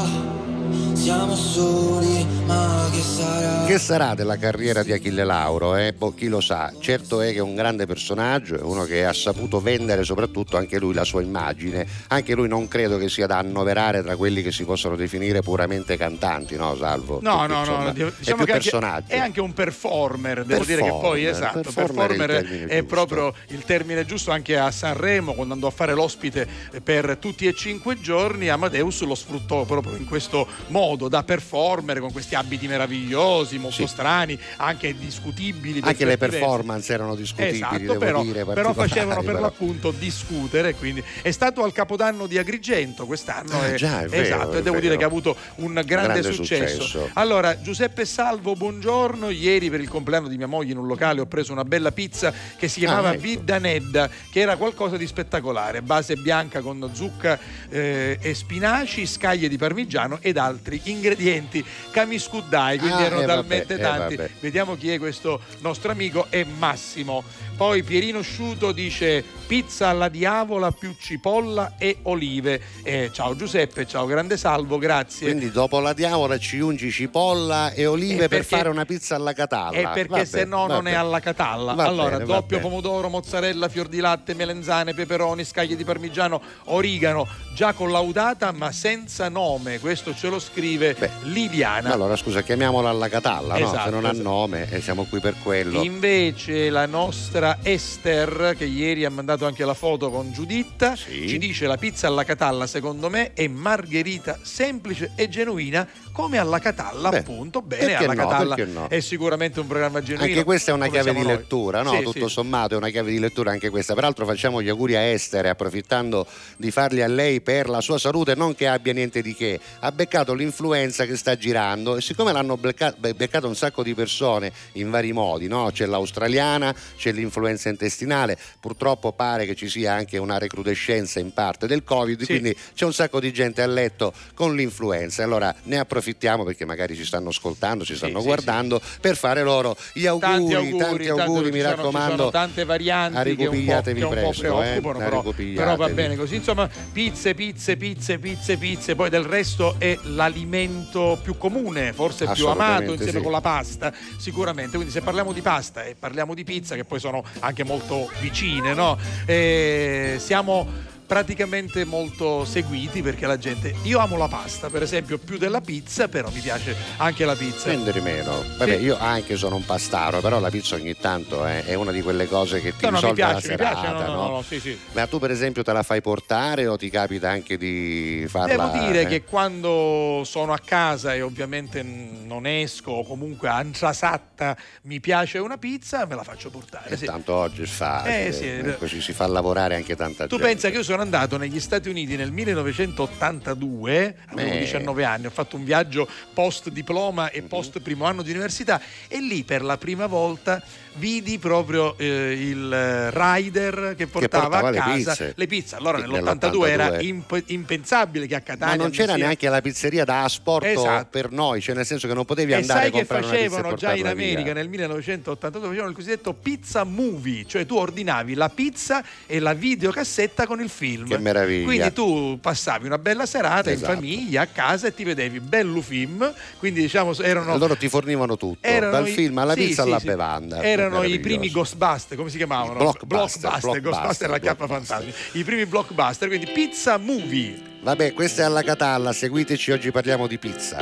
Siamo 0.99 1.37
soli, 1.37 2.27
ma 2.45 2.89
che 2.93 3.01
sarà? 3.01 3.65
Che 3.65 3.79
sarà 3.79 4.15
della 4.15 4.37
carriera 4.37 4.83
di 4.83 4.93
Achille 4.93 5.25
Lauro? 5.25 5.77
Eh? 5.77 5.93
Boh, 5.93 6.13
chi 6.13 6.27
lo 6.29 6.41
sa? 6.41 6.73
Certo 6.81 7.21
è 7.21 7.31
che 7.33 7.39
è 7.39 7.41
un 7.41 7.55
grande 7.55 7.87
personaggio, 7.87 8.57
è 8.59 8.63
uno 8.63 8.85
che 8.85 9.05
ha 9.07 9.13
saputo 9.13 9.61
vendere 9.61 10.05
soprattutto 10.05 10.57
anche 10.57 10.79
lui 10.79 10.93
la 10.95 11.05
sua 11.05 11.23
immagine. 11.23 11.87
Anche 12.09 12.35
lui 12.35 12.49
non 12.49 12.67
credo 12.69 12.99
che 12.99 13.09
sia 13.09 13.27
da 13.27 13.39
annoverare 13.39 14.03
tra 14.03 14.17
quelli 14.17 14.43
che 14.43 14.51
si 14.53 14.65
possono 14.65 14.97
definire 14.97 15.41
puramente 15.41 15.97
cantanti, 15.97 16.57
no, 16.57 16.77
Salvo? 16.77 17.21
No, 17.23 17.39
Perché, 17.39 17.53
no, 17.53 17.59
insomma, 17.61 17.79
no, 17.85 17.89
è 17.89 17.93
diciamo 17.93 18.13
più 18.19 18.27
che 18.27 18.33
anche- 18.37 18.53
personaggio. 18.53 19.13
è 19.13 19.19
anche 19.19 19.41
un 19.41 19.53
performer, 19.53 20.45
devo 20.45 20.65
dire 20.65 20.83
che 20.83 20.89
poi 20.91 21.23
Performer, 21.25 21.31
esatto, 21.31 21.61
performer 21.61 22.11
è 22.11 22.13
il 22.13 22.19
performer 22.19 22.67
è 22.69 22.79
giusto. 22.81 22.85
proprio 22.87 23.35
il 23.49 23.65
termine 23.65 24.05
giusto 24.05 24.31
anche 24.31 24.59
a 24.59 24.71
Sanremo 24.71 25.33
quando 25.35 25.55
andò 25.55 25.69
a 25.69 25.73
fare 25.73 25.95
l'ospite 25.95 26.47
per 26.83 27.17
tutti 27.19 27.47
e 27.47 27.55
cinque 27.55 28.01
giorni, 28.01 28.49
Amadeus 28.49 29.03
lo 29.03 29.15
sfruttò 29.15 29.65
proprio 29.65 29.95
in 29.97 30.05
questo 30.07 30.47
modo 30.69 30.87
da 30.97 31.23
performer 31.23 31.99
con 32.01 32.13
questi 32.13 32.35
abiti 32.35 32.67
meravigliosi, 32.67 33.59
molto 33.59 33.77
Sì. 33.83 33.87
strani, 33.87 34.39
anche 34.57 34.97
discutibili. 34.97 35.81
Anche 35.83 36.05
le 36.05 36.17
performance 36.17 36.93
erano 36.93 37.15
discutibili, 37.15 37.57
Esatto, 37.57 37.99
però, 37.99 38.23
dire, 38.23 38.45
però 38.45 38.73
facevano 38.73 39.23
per 39.23 39.33
però. 39.33 39.41
l'appunto 39.41 39.91
discutere. 39.91 40.75
Quindi 40.75 41.03
è 41.23 41.31
stato 41.31 41.63
al 41.65 41.73
capodanno 41.73 42.27
di 42.27 42.39
Agrigento 42.39 43.07
quest'anno. 43.07 43.61
Ah, 43.61 43.67
e- 43.69 43.75
già, 43.77 44.03
è 44.03 44.07
vero, 44.09 44.23
esatto, 44.23 44.53
è 44.53 44.59
e 44.59 44.63
devo 44.63 44.81
dire 44.81 44.97
che 44.97 45.05
ha 45.05 45.07
avuto 45.07 45.37
un 45.57 45.73
grande, 45.75 45.85
Grande 46.21 46.33
successo. 46.33 46.83
successo. 46.83 47.11
Allora, 47.15 47.61
Giuseppe 47.61 48.05
Salvo, 48.05 48.55
buongiorno. 48.55 49.31
Ieri 49.31 49.71
per 49.71 49.81
il 49.81 49.89
compleanno 49.89 50.29
di 50.29 50.37
mia 50.37 50.47
moglie 50.47 50.73
in 50.73 50.79
un 50.79 50.87
locale 50.87 51.21
ho 51.21 51.27
preso 51.27 51.53
una 51.53 51.65
bella 51.65 51.93
pizza 51.93 52.33
che 52.57 52.69
si 52.69 52.81
chiamava 52.81 53.09
Ah, 53.09 53.13
ecco. 53.13 53.23
Vidda 53.23 53.59
Nedda, 53.59 54.09
che 54.31 54.41
era 54.41 54.57
qualcosa 54.57 54.97
di 54.97 55.07
spettacolare. 55.07 55.83
Base 55.83 56.17
bianca 56.17 56.61
con 56.61 56.89
zucca 56.93 57.39
eh, 57.69 58.19
e 58.21 58.35
spinaci, 58.35 59.07
scaglie 59.07 59.49
di 59.49 59.57
parmigiano 59.57 60.19
ed 60.21 60.37
altri 60.37 60.78
ingredienti 60.85 61.65
camiscuddai, 61.91 62.79
quindi 62.79 63.03
Ah, 63.03 63.05
erano 63.07 63.23
eh, 63.23 63.27
vabbè, 63.27 63.41
talmente 63.41 63.75
eh, 63.75 63.79
tanti. 63.79 64.17
vabbè. 64.17 64.31
Vediamo 64.41 64.77
chi 64.77 64.91
è 64.91 64.99
questo 64.99 65.41
nostro 65.61 65.91
amico, 65.91 66.27
è 66.31 66.45
Massimo. 66.45 67.23
Poi 67.59 67.83
Pierino 67.83 68.23
Sciuto 68.23 68.71
dice 68.71 69.25
pizza 69.49 69.89
alla 69.89 70.09
diavola 70.09 70.71
più 70.71 70.95
cipolla 70.97 71.75
e 71.77 71.97
olive. 72.03 72.61
Eh, 72.85 73.11
ciao 73.13 73.35
Giuseppe, 73.35 73.85
ciao 73.85 74.07
grande 74.07 74.37
salvo, 74.37 74.79
grazie. 74.79 75.27
Quindi 75.27 75.51
dopo 75.51 75.81
la 75.81 75.93
diavola 75.93 76.39
ci 76.39 76.61
ungi 76.61 76.93
cipolla 76.93 77.73
e 77.73 77.85
olive 77.87 78.15
Eh, 78.15 78.29
per 78.29 78.29
perché- 78.29 78.57
fare 78.57 78.69
una 78.69 78.85
pizza 78.85 79.17
alla 79.17 79.33
catalla. 79.33 79.77
E 79.77 79.83
perché 79.93 80.07
Vabbè, 80.09 80.25
se 80.25 80.45
no 80.45 80.69
non 80.69 80.87
è 80.87 80.93
alla 80.95 81.19
catalla. 81.19 81.73
Va 81.75 81.83
allora, 81.87 82.19
bene, 82.19 82.27
doppio 82.27 82.61
pomodoro, 82.61 83.09
mozzarella, 83.09 83.69
fior 83.69 83.89
di 83.89 83.99
latte, 83.99 84.35
melenzane, 84.35 84.95
peperoni, 84.95 85.43
scaglie 85.43 85.75
di 85.75 85.83
parmigiano, 85.83 86.41
origano, 86.67 87.27
già 87.55 87.73
collaudata 87.73 88.53
ma 88.53 88.71
senza 88.71 89.29
nome. 89.29 89.81
Questo 89.81 90.15
ce 90.15 90.29
lo 90.29 90.39
scrive 90.39 90.97
Liviana. 91.25 91.93
Allora 91.93 92.15
scusa, 92.15 92.43
chiamiamola 92.43 92.89
alla 92.89 93.09
catalla, 93.09 93.59
no? 93.59 93.67
Esatto, 93.67 93.83
Se 93.85 93.91
non 93.91 94.05
ha 94.05 94.11
esatto. 94.13 94.29
nome 94.29 94.71
e 94.71 94.81
siamo 94.81 95.07
qui 95.07 95.19
per 95.19 95.35
quello. 95.43 95.83
Invece 95.83 96.71
la 96.71 96.87
nostra 96.87 97.47
Esther, 97.63 98.55
che 98.57 98.65
ieri 98.65 99.05
ha 99.05 99.11
mandato 99.11 99.47
anche 99.47 99.65
la 99.65 99.73
foto 99.73 100.11
con 100.11 100.33
Giuditta, 100.33 100.95
ci 100.95 101.39
dice 101.39 101.67
la 101.67 101.79
pizza 101.79 102.07
alla 102.07 102.25
catalla 102.25 102.67
secondo 102.67 103.09
me 103.09 103.33
è 103.33 103.49
margherita 103.49 104.39
semplice 104.43 105.13
e 105.15 105.29
genuina 105.29 105.89
come 106.19 106.39
alla 106.39 106.59
Catalla, 106.59 107.11
Beh, 107.11 107.19
appunto. 107.19 107.63
Bene, 107.63 107.95
alla 107.95 108.13
no, 108.13 108.27
Catalla 108.27 108.57
no? 108.67 108.89
è 108.89 108.99
sicuramente 108.99 109.61
un 109.61 109.69
programma 109.69 110.03
genuino. 110.03 110.25
Anche 110.25 110.43
questa 110.43 110.73
è 110.73 110.75
una 110.75 110.89
chiave 110.89 111.13
di 111.13 111.19
noi. 111.23 111.29
lettura, 111.29 111.83
no? 111.83 111.93
Sì, 111.93 112.03
Tutto 112.03 112.27
sì. 112.27 112.33
sommato 112.33 112.75
è 112.75 112.77
una 112.77 112.89
chiave 112.89 113.13
di 113.13 113.21
lettura 113.21 113.53
anche 113.53 113.71
questa. 113.71 113.95
Peraltro 113.95 114.27
facciamo 114.27 114.61
gli 114.61 114.69
auguri 114.69 114.97
a 114.97 115.01
Estere, 115.01 115.49
approfittando 115.49 116.27
di 116.57 116.73
farli 116.73 117.03
a 117.03 117.07
lei 117.07 117.41
per 117.41 117.69
la 117.69 117.81
sua 117.81 117.99
salute, 117.99 118.35
non 118.35 118.57
che 118.57 118.67
abbia 118.67 118.93
niente 118.93 119.23
di 119.23 119.33
che. 119.33 119.61
Ha 119.79 119.93
beccato 119.93 120.35
l'influenza 120.35 121.07
che 121.07 121.17
sta 121.17 121.37
girando 121.37 121.97
e 121.97 122.01
siccome 122.01 122.33
l'hanno 122.33 122.57
becca- 122.57 122.97
be- 122.99 123.15
beccato 123.15 123.47
un 123.47 123.55
sacco 123.55 123.85
di 123.85 123.95
persone 123.95 124.51
in 124.73 124.91
vari 124.91 125.13
modi, 125.13 125.47
no? 125.47 125.71
C'è 125.73 125.87
l'australiana, 125.87 126.75
c'è 126.97 127.13
l'influenza 127.13 127.69
intestinale, 127.69 128.37
purtroppo 128.59 129.13
pare 129.13 129.47
che 129.47 129.55
ci 129.55 129.69
sia 129.69 129.93
anche 129.93 130.19
una 130.19 130.39
recrudescenza 130.39 131.21
in 131.21 131.33
parte 131.33 131.69
del 131.69 131.85
Covid, 131.85 132.27
quindi 132.27 132.57
c'è 132.75 132.87
un 132.87 132.93
sacco 132.93 133.21
di 133.21 133.33
gente 133.33 133.63
a 133.63 133.67
letto 133.69 134.13
con 134.35 134.57
l'influenza. 134.57 135.23
Allora 135.23 135.55
ne 135.63 135.79
approfittiamo 135.79 136.07
perché 136.17 136.65
magari 136.65 136.95
ci 136.95 137.05
stanno 137.05 137.29
ascoltando, 137.29 137.85
ci 137.85 137.97
stanno 137.97 138.21
sì, 138.21 138.27
guardando 138.27 138.81
per 139.01 139.17
fare 139.17 139.43
loro 139.43 139.77
gli 139.93 140.07
auguri, 140.07 140.31
Tanti 140.31 140.55
auguri, 140.55 140.79
tanti 140.79 141.09
auguri, 141.09 141.45
ci 141.47 141.51
mi 141.53 141.61
sono- 141.61 141.75
raccomando. 141.75 142.11
Ci 142.11 142.17
sono 142.17 142.31
tante 142.31 142.65
varianti 142.65 143.13
che 143.13 143.19
un 143.19 143.37
po', 143.37 143.41
Ricopigliatevi 143.43 143.99
che 143.99 144.05
un 144.07 144.11
po' 144.11 144.17
presto, 144.17 144.63
eh, 144.63 144.67
preoccupano, 144.81 144.99
però, 144.99 145.23
però 145.55 145.77
va 145.77 145.89
bene 145.89 146.17
così. 146.17 146.37
Insomma, 146.37 146.69
pizze, 146.93 147.35
pizze, 147.35 147.77
pizze, 147.77 148.19
pizze, 148.19 148.57
pizze. 148.57 148.95
Poi 148.95 149.11
del 149.11 149.25
resto 149.25 149.77
è 149.79 149.99
l'alimento 150.03 151.19
più 151.23 151.37
comune, 151.37 151.93
forse 151.93 152.27
più 152.29 152.47
amato 152.47 152.93
insieme 152.93 153.19
sì. 153.19 153.23
con 153.23 153.33
la 153.33 153.41
pasta, 153.41 153.93
sicuramente. 154.19 154.77
Quindi 154.77 154.93
se 154.93 155.01
parliamo 155.01 155.33
di 155.33 155.41
pasta 155.41 155.85
e 155.85 155.95
parliamo 155.99 156.35
di 156.35 156.45
pizza, 156.45 156.75
che 156.75 156.85
poi 156.85 157.01
sono 157.01 157.25
anche 157.41 157.65
molto 157.65 158.11
vicine, 158.21 158.75
no? 158.75 158.99
Eh, 159.27 160.17
siamo 160.19 160.97
praticamente 161.09 161.87
molto 161.87 162.45
seguiti 162.45 163.01
perché 163.01 163.27
la 163.27 163.39
gente 163.39 163.75
io 163.85 163.99
amo 163.99 164.19
la 164.19 164.29
pasta 164.29 164.69
per 164.69 164.83
esempio 164.83 165.17
più 165.17 165.39
della 165.39 165.63
pizza 165.63 166.07
però 166.07 166.29
mi 166.31 166.41
piace 166.41 166.77
anche 166.99 167.25
la 167.25 167.35
pizza 167.35 167.61
Spendere 167.61 168.01
meno. 168.03 168.45
Vabbè, 168.59 168.77
Sì. 168.77 168.85
io 168.85 168.99
anche 168.99 169.37
sono 169.37 169.57
un 169.57 169.65
pastaro, 169.65 170.21
però 170.21 170.39
la 170.39 170.51
pizza 170.51 170.75
ogni 170.75 170.95
tanto 170.99 171.45
è, 171.47 171.65
è 171.65 171.73
una 171.75 171.93
di 171.93 172.03
quelle 172.03 172.29
cose 172.29 172.61
che 172.61 172.77
ti 172.77 172.85
no, 172.85 172.91
no, 172.91 172.97
mi 172.97 173.01
risolve 173.01 173.21
la 173.23 173.29
piace, 173.31 173.49
mi 173.49 173.57
piace, 173.57 173.75
serata, 173.81 174.07
no, 174.07 174.13
no, 174.13 174.23
no? 174.23 174.29
no, 174.35 174.43
sì, 174.43 174.61
sì. 174.61 174.79
Ma 174.93 175.07
tu 175.07 175.19
per 175.19 175.31
esempio 175.31 175.63
te 175.63 175.73
la 175.73 175.83
fai 175.83 176.03
portare 176.03 176.67
o 176.67 176.77
ti 176.77 176.91
capita 176.91 177.31
anche 177.31 177.57
di 177.57 178.27
farla? 178.29 178.69
Devo 178.69 178.87
dire 178.87 179.03
eh? 179.03 179.07
che 179.07 179.25
quando 179.25 180.23
sono 180.27 180.53
a 180.53 180.59
casa 180.63 181.15
e 181.15 181.23
ovviamente 181.23 181.83
non 181.83 182.47
esco 182.47 182.91
o 182.93 183.05
comunque 183.05 183.49
Antrasatta 183.49 184.57
mi 184.83 185.01
piace 185.01 185.39
una 185.39 185.57
pizza, 185.57 186.05
me 186.07 186.15
la 186.15 186.23
faccio 186.23 186.51
portare. 186.51 186.91
E 186.91 186.97
sì. 186.97 187.07
tanto 187.07 187.33
oggi 187.33 187.63
è 187.63 187.67
facile, 187.67 188.27
Eh, 188.27 188.33
sì, 188.33 188.45
eh, 188.45 188.77
così 188.77 189.01
si 189.01 189.13
fa 189.13 189.27
lavorare 189.27 189.75
anche 189.77 189.97
tanta 189.97 190.27
Tu 190.27 190.37
gente. 190.37 190.45
pensa 190.53 190.69
che 190.71 190.77
io 190.77 190.83
sono 190.83 190.98
andato 191.03 191.37
negli 191.37 191.61
Stati 191.61 191.89
Uniti 191.89 192.17
nel 192.17 192.31
1982, 192.33 194.17
avevo 194.27 194.53
Eh. 194.55 194.59
19 194.59 195.05
anni, 195.05 195.27
ho 195.27 195.31
fatto 195.31 195.57
un 195.57 195.65
viaggio 195.65 196.09
post 196.35 196.69
diploma 196.71 197.25
Mhm. 197.25 197.31
e 197.33 197.43
post 197.43 197.81
primo 197.81 198.05
anno 198.05 198.23
di 198.23 198.31
università 198.31 198.81
e 199.09 199.21
lì 199.21 199.45
per 199.45 199.63
la 199.63 199.77
prima 199.79 200.07
volta 200.07 200.63
vidi 200.99 201.39
proprio 201.39 201.97
eh, 201.99 202.33
il 202.33 203.11
rider 203.13 203.95
che 203.97 204.07
portava, 204.07 204.49
portava 204.49 204.69
a 204.69 204.71
le 204.71 204.79
casa 204.79 205.11
pizze. 205.13 205.33
le 205.37 205.47
pizze. 205.47 205.77
Allora 205.77 205.99
Sì, 206.01 206.07
nell'82 206.11 206.67
era 206.69 206.89
nell'82. 206.91 207.05
imp- 207.07 207.43
impensabile 207.47 208.27
che 208.27 208.35
a 208.35 208.41
Catania 208.41 208.77
Ma 208.77 208.83
non 208.83 208.91
c'era 208.91 209.15
sia- 209.15 209.23
neanche 209.25 209.49
la 209.49 209.61
pizzeria 209.61 210.05
da 210.05 210.25
asporto 210.25 210.67
Esatto. 210.67 211.07
per 211.11 211.31
noi, 211.31 211.61
cioè 211.61 211.75
nel 211.75 211.87
senso 211.87 212.07
che 212.09 212.15
non 212.15 212.25
potevi 212.25 212.53
andare 212.55 212.81
sai 212.81 212.89
a 212.89 212.91
che 212.91 212.97
comprare 213.07 213.25
una 213.25 213.33
pizza 213.33 213.45
e 213.45 213.49
facevano 213.49 213.77
già 213.77 213.87
in 213.95 214.03
portarla 214.03 214.15
via. 214.15 214.29
America 214.35 214.53
nel 214.55 214.69
1982? 214.69 215.67
Facevano 215.69 215.91
il 215.91 215.95
cosiddetto 215.97 216.33
pizza 216.35 216.85
movie, 216.85 217.45
cioè 217.47 217.67
tu 217.67 217.77
ordinavi 217.77 218.35
la 218.35 218.49
pizza 218.49 219.05
e 219.27 219.39
la 219.39 219.53
videocassetta 219.55 220.47
con 220.47 220.61
il 220.61 220.69
film. 220.69 221.07
Che 221.09 221.19
meraviglia. 221.19 221.65
Quindi 221.65 221.93
tu 221.93 222.39
passavi 222.41 222.87
una 222.87 222.99
bella 222.99 223.27
serata 223.27 223.71
Esatto. 223.71 223.93
in 223.93 223.99
famiglia 223.99 224.43
a 224.43 224.47
casa 224.47 224.87
e 224.89 224.95
ti 224.95 225.05
vedevi 225.05 225.41
bello 225.41 225.81
film, 225.81 226.33
quindi 226.59 226.81
diciamo 226.81 227.15
erano 227.21 227.57
loro 227.57 227.77
ti 227.77 227.89
fornivano 227.89 228.37
tutto, 228.37 228.69
dal 228.69 229.07
i- 229.09 229.13
film 229.13 229.39
alla 229.39 229.55
sì, 229.55 229.67
pizza 229.67 229.83
sì, 229.83 229.89
alla 229.89 229.99
sì. 229.99 230.07
bevanda. 230.07 230.63
Erano 230.63 230.88
i 230.97 231.09
Meraviglioso. 231.11 231.21
primi 231.23 231.51
Ghostbuster, 231.51 232.17
come 232.17 232.31
si 232.31 232.37
chiamavano? 232.37 232.75
Blockbuster, 232.75 233.07
Blockbuster, 233.07 233.51
blockbuster, 233.61 233.81
Ghostbuster 233.83 234.31
la 234.31 234.39
chiappa 234.39 234.67
fantastica. 234.67 235.17
I 235.33 235.45
primi 235.45 235.67
blockbuster, 235.67 236.29
quindi 236.29 236.47
pizza 236.47 236.97
movie. 236.97 237.61
Vabbè, 237.83 238.13
questa 238.13 238.43
è 238.43 238.45
alla 238.45 238.63
Catalla, 238.63 239.13
seguiteci, 239.13 239.73
oggi 239.73 239.91
parliamo 239.91 240.27
di 240.27 240.39
pizza. 240.39 240.79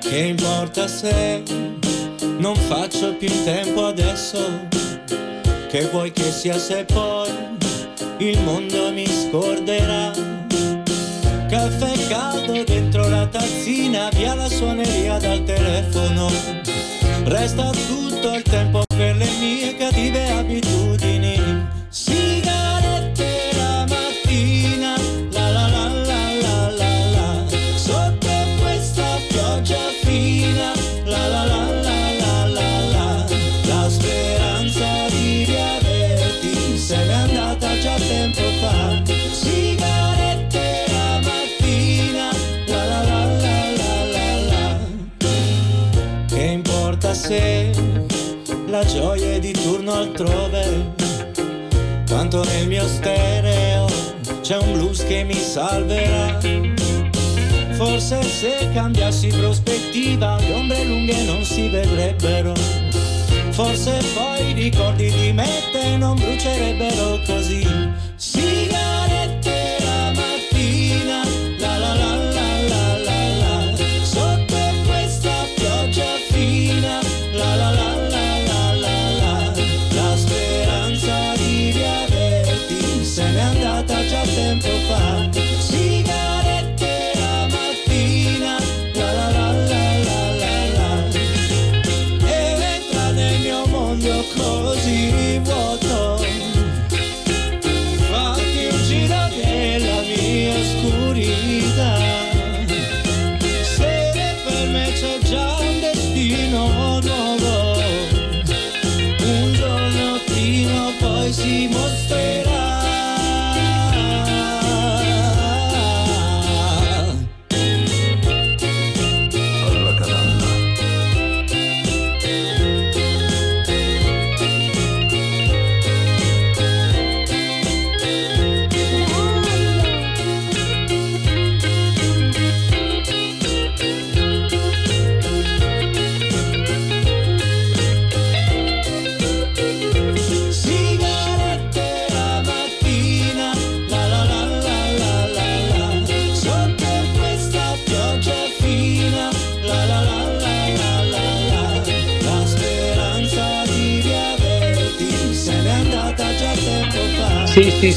Che 0.00 0.18
importa 0.18 0.86
se 0.86 1.42
non 2.38 2.54
faccio 2.56 3.14
più 3.14 3.28
in 3.28 3.44
tempo 3.44 3.86
adesso? 3.86 4.68
Che 5.68 5.88
vuoi 5.90 6.12
che 6.12 6.30
sia 6.30 6.58
se 6.58 6.84
poi 6.84 7.30
il 8.18 8.40
mondo 8.42 8.92
mi 8.92 9.06
scorderà? 9.06 10.12
Caffè 11.48 12.08
caldo 12.08 12.62
dentro 12.64 13.08
la 13.08 13.26
tazzina, 13.26 14.08
via 14.10 14.34
la 14.34 14.48
suoneria 14.48 15.18
dal 15.18 15.42
telefono. 15.44 16.30
Resta 17.24 17.70
tutto 17.70 18.34
il 18.34 18.42
tempo 18.42 18.83
le 19.18 19.26
mie 19.40 19.74
cattive 19.78 20.16
abitudini. 20.38 20.83
Mio 52.84 52.88
stereo 52.88 53.86
c'è 54.42 54.58
un 54.58 54.72
blues 54.72 55.04
che 55.04 55.24
mi 55.24 55.34
salverà. 55.34 56.38
Forse 57.72 58.22
se 58.22 58.70
cambiassi 58.72 59.28
prospettiva 59.28 60.38
le 60.38 60.52
ombre 60.52 60.84
lunghe 60.84 61.22
non 61.22 61.42
si 61.44 61.68
vedrebbero. 61.68 62.52
Forse 63.50 64.02
poi 64.14 64.50
i 64.50 64.52
ricordi 64.52 65.10
di 65.10 65.32
me 65.32 65.48
te 65.72 65.96
non 65.96 66.16
brucierebbero 66.16 67.20
così. 67.26 67.66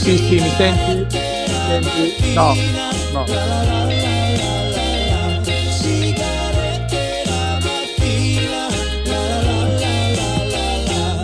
Sì, 0.08 0.16
sì, 0.16 0.36
mi 0.36 0.50
senti? 0.56 1.18
Mi 1.18 1.84
senti? 1.84 2.34
No, 2.34 2.56
no. 3.12 3.26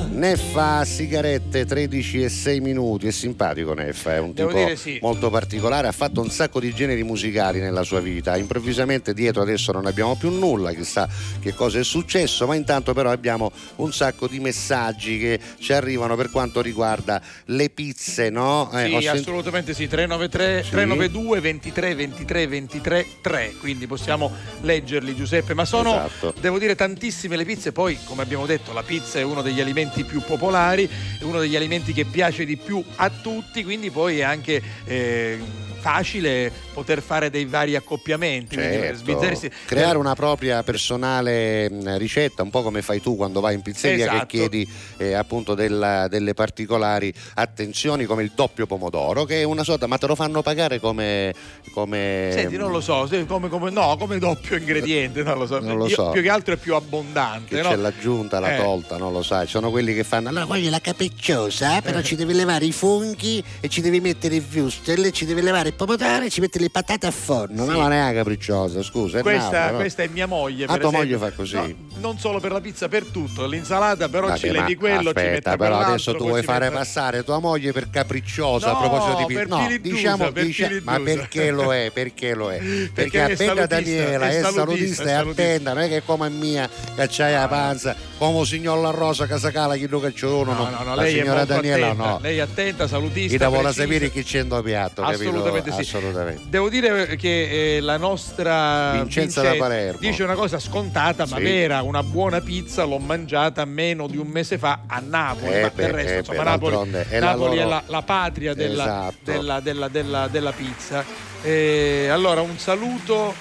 Ne 0.09 0.35
fa 0.35 0.83
sigarette. 0.83 1.42
Neffa 1.53 1.65
sigarette 1.65 1.65
13 1.65 2.23
e 2.23 2.29
6 2.29 2.59
minuti, 2.61 3.07
è 3.07 3.11
simpatico 3.11 3.73
Neffa, 3.73 4.15
è 4.15 4.19
un 4.19 4.33
Devo 4.33 4.49
tipo 4.51 4.75
sì. 4.75 4.97
molto 5.01 5.29
particolare, 5.29 5.87
ha 5.87 5.91
fatto 5.91 6.19
un 6.21 6.29
sacco 6.31 6.59
di 6.59 6.73
generi 6.73 7.03
musicali 7.03 7.59
nella 7.59 7.83
sua 7.83 7.99
vita, 7.99 8.35
improvvisamente 8.37 9.13
dietro 9.13 9.41
adesso 9.43 9.71
non 9.71 9.85
abbiamo 9.85 10.15
più 10.15 10.31
nulla, 10.31 10.73
chissà 10.73 11.07
che 11.39 11.53
cosa 11.53 11.79
è 11.79 11.83
successo, 11.83 12.47
ma 12.47 12.55
intanto 12.55 12.93
però 12.93 13.11
abbiamo 13.11 13.51
un 13.77 13.93
sacco 13.93 14.27
di 14.27 14.39
messaggi 14.39 15.19
che 15.19 15.39
ci 15.59 15.73
arrivano 15.73 16.15
per 16.15 16.31
quanto 16.31 16.61
riguarda 16.61 17.21
le 17.45 17.69
pizze, 17.69 18.29
no? 18.29 18.71
Eh, 18.73 18.87
Sì, 18.87 18.93
ho 18.95 19.01
sent- 19.01 19.19
assolutamente 19.19 19.73
sì, 19.73 19.87
393 19.87 20.63
Sì. 20.63 20.69
392 20.71 21.39
23 21.39 21.95
23 21.95 22.47
23 22.47 23.05
3, 23.21 23.53
quindi 23.59 23.85
possiamo 23.85 24.31
leggerli 24.61 25.15
Giuseppe, 25.15 25.53
ma 25.53 25.65
sono 25.65 25.91
Esatto. 25.93 26.33
devo 26.39 26.57
dire 26.57 26.75
tantissime 26.75 27.35
le 27.35 27.45
pizze, 27.45 27.71
poi 27.71 27.97
come 28.05 28.23
abbiamo 28.23 28.45
detto 28.45 28.73
la 28.73 28.83
pizza 28.83 29.19
è 29.19 29.21
uno 29.23 29.41
degli 29.41 29.61
alimenti 29.61 30.03
più 30.03 30.21
popolari, 30.21 30.89
è 31.19 31.23
uno 31.23 31.39
degli 31.43 31.55
alimenti 31.55 31.93
che 31.93 32.05
piace 32.05 32.45
di 32.45 32.57
più 32.57 32.83
a 32.95 33.09
tutti, 33.09 33.63
quindi 33.63 33.91
poi 33.91 34.19
è 34.19 34.23
anche 34.23 34.61
eh, 34.85 35.39
facile 35.79 36.51
poter 36.73 37.01
fare 37.01 37.29
dei 37.29 37.45
vari 37.45 37.75
accoppiamenti, 37.75 38.55
Certo. 38.55 39.49
creare 39.65 39.97
una 39.97 40.15
propria 40.15 40.63
personale 40.63 41.69
mh, 41.69 41.97
ricetta, 41.97 42.43
un 42.43 42.49
po' 42.49 42.61
come 42.63 42.81
fai 42.81 43.01
tu 43.01 43.15
quando 43.15 43.39
vai 43.39 43.53
in 43.55 43.61
pizzeria 43.61 44.05
Esatto. 44.05 44.19
che 44.25 44.37
chiedi 44.37 44.67
eh, 44.97 45.13
appunto 45.13 45.53
della- 45.53 46.07
delle 46.07 46.33
particolari 46.33 47.13
attenzioni 47.35 48.05
come 48.05 48.23
il 48.23 48.31
doppio 48.35 48.65
pomodoro, 48.65 49.23
che 49.25 49.41
è 49.41 49.43
una 49.43 49.63
sorta, 49.63 49.87
ma 49.87 49.97
te 49.97 50.07
lo 50.07 50.15
fanno 50.15 50.41
pagare 50.41 50.79
come... 50.79 51.33
come 51.73 52.29
Senti, 52.33 52.57
non 52.57 52.71
lo 52.71 52.81
so, 52.81 53.07
come, 53.27 53.49
come- 53.49 53.69
no, 53.69 53.95
come 53.97 54.17
doppio 54.19 54.57
ingrediente, 54.57 55.23
non 55.23 55.37
lo 55.37 55.45
so. 55.45 55.59
Non 55.59 55.77
lo 55.77 55.87
Io- 55.87 55.93
so. 55.95 56.09
Più 56.09 56.21
che 56.21 56.29
altro 56.29 56.53
è 56.53 56.57
più 56.57 56.73
abbondante, 56.75 57.55
che 57.55 57.61
no? 57.61 57.69
c'è 57.69 57.75
l'aggiunta, 57.75 58.39
la 58.39 58.55
Eh. 58.55 58.57
tolta, 58.57 58.97
non 58.97 59.11
lo 59.13 59.21
sai. 59.21 59.47
Sono 59.47 59.69
quelli 59.71 59.93
che 59.93 60.03
fanno. 60.03 60.29
Allora 60.29 60.45
voglio 60.45 60.69
la 60.69 60.79
capricciosa, 60.79 61.81
però 61.81 62.01
ci 62.01 62.15
devi 62.15 62.33
levare 62.33 62.65
i 62.65 62.71
funghi 62.71 63.43
e 63.59 63.67
ci 63.69 63.81
devi 63.81 63.99
mettere 63.99 64.35
il 64.35 64.43
wurstel, 64.53 65.11
ci 65.11 65.25
devi 65.25 65.41
levare 65.41 65.69
il 65.69 65.73
pomodoro 65.75 66.23
e 66.25 66.29
ci 66.29 66.39
metti 66.41 66.57
le 66.63 66.69
patate 66.69 67.05
a 67.05 67.11
forno. 67.11 67.65
Ma 67.65 67.73
no? 67.73 67.79
non 67.81 67.91
è 67.91 68.13
capricciosa, 68.13 68.81
scusa. 68.81 69.19
È 69.19 69.21
Questa, 69.21 69.71
no? 69.71 69.77
questa 69.77 70.03
è 70.03 70.07
mia 70.07 70.25
moglie. 70.25 70.63
Ah, 70.65 70.77
tua 70.77 70.89
esempio. 70.89 70.99
moglie 70.99 71.17
fa 71.17 71.31
così? 71.31 71.55
No, 71.55 71.73
non 71.99 72.17
solo 72.17 72.39
per 72.39 72.51
la 72.51 72.61
pizza, 72.61 72.87
per 72.87 73.05
tutto. 73.05 73.45
L'insalata, 73.45 74.09
però 74.09 74.27
Vabbè, 74.27 74.39
ci 74.39 74.47
ma 74.47 74.53
levi 74.53 74.75
quello, 74.75 75.01
ci 75.01 75.07
aspetta, 75.09 75.57
però 75.57 75.77
adesso 75.79 76.15
tu 76.15 76.25
vuoi 76.27 76.43
fare 76.43 76.71
passare 76.71 77.23
tua 77.23 77.39
moglie 77.39 77.71
per 77.71 77.89
capricciosa 77.89 78.69
a 78.69 78.73
No, 78.73 78.79
proposito 78.79 79.25
di 79.27 79.33
per 79.33 79.43
pizza. 79.43 79.57
No, 79.57 79.77
diciamo, 79.77 80.31
per 80.31 80.43
dicia- 80.45 80.69
ma 80.83 80.99
perché 80.99 81.51
lo 81.51 81.73
è? 81.73 81.91
Perché 81.93 82.33
lo 82.33 82.51
è? 82.51 82.61
Perché, 82.93 83.25
è 83.25 83.31
appena 83.33 83.65
Daniela 83.65 84.29
è 84.29 84.41
salutista, 84.41 85.03
è 85.03 85.07
e 85.07 85.11
attenta, 85.11 85.73
non 85.73 85.83
è 85.83 85.87
che 85.87 85.97
è 85.97 86.03
come 86.05 86.29
mia 86.29 86.69
che 86.95 87.07
c'hai 87.09 87.33
la 87.33 87.47
panza, 87.47 87.95
come 88.17 88.45
signor 88.45 88.79
La 88.79 88.89
Rosa 88.89 89.25
Casacala, 89.25 89.75
chi 89.75 89.87
lo 89.87 89.99
cacciolone, 89.99 90.53
No, 90.53 90.69
no, 90.69 90.83
no, 90.83 90.95
la 90.95 91.05
signora 91.05 91.45
Daniela 91.45 91.93
no. 91.93 92.19
Lei 92.21 92.37
è 92.37 92.41
attenta, 92.41 92.87
salutista. 92.87 93.37
Chi 93.37 93.37
la 93.37 93.49
vuole 93.49 93.73
sapere 93.73 94.09
chi 94.11 94.23
c'è 94.23 94.41
in 94.41 94.61
piatto, 94.63 95.01
capito? 95.01 95.29
Assolutamente 95.29 95.71
sì. 95.71 95.79
Assolutamente. 95.81 96.41
Devo 96.53 96.69
dire 96.69 97.15
che 97.15 97.77
eh, 97.77 97.79
la 97.81 97.97
nostra 97.97 98.91
Vincenza 99.01 99.41
da 99.41 99.55
Palermo. 99.55 99.97
dice 99.99 100.21
una 100.21 100.35
cosa 100.35 100.59
scontata 100.59 101.25
ma 101.25 101.37
Sì. 101.37 101.41
vera, 101.41 101.81
una 101.81 102.03
buona 102.03 102.41
pizza 102.41 102.83
l'ho 102.83 102.99
mangiata 102.99 103.65
meno 103.65 104.05
di 104.05 104.17
un 104.17 104.27
mese 104.27 104.59
fa 104.59 104.81
a 104.85 105.01
Napoli, 105.03 105.51
Eh 105.51 105.61
ma 105.63 105.71
beh, 105.73 105.83
del 105.83 105.91
resto 105.93 106.11
eh 106.11 106.17
insomma 106.19 106.37
beh, 106.37 106.43
Napoli, 106.43 106.71
d'altronde 106.75 107.05
è 107.09 107.19
la 107.19 107.25
Napoli 107.25 107.57
è 107.57 107.63
loro- 107.63 107.69
la, 107.69 107.83
la 107.87 108.01
patria 108.03 108.53
della, 108.53 108.83
Esatto. 108.83 109.15
della- 109.31 109.59
della- 109.61 109.87
della- 109.87 110.27
della 110.27 110.51
pizza. 110.51 111.03
Eh, 111.41 112.07
allora 112.11 112.41
un 112.41 112.55
saluto 112.59 113.33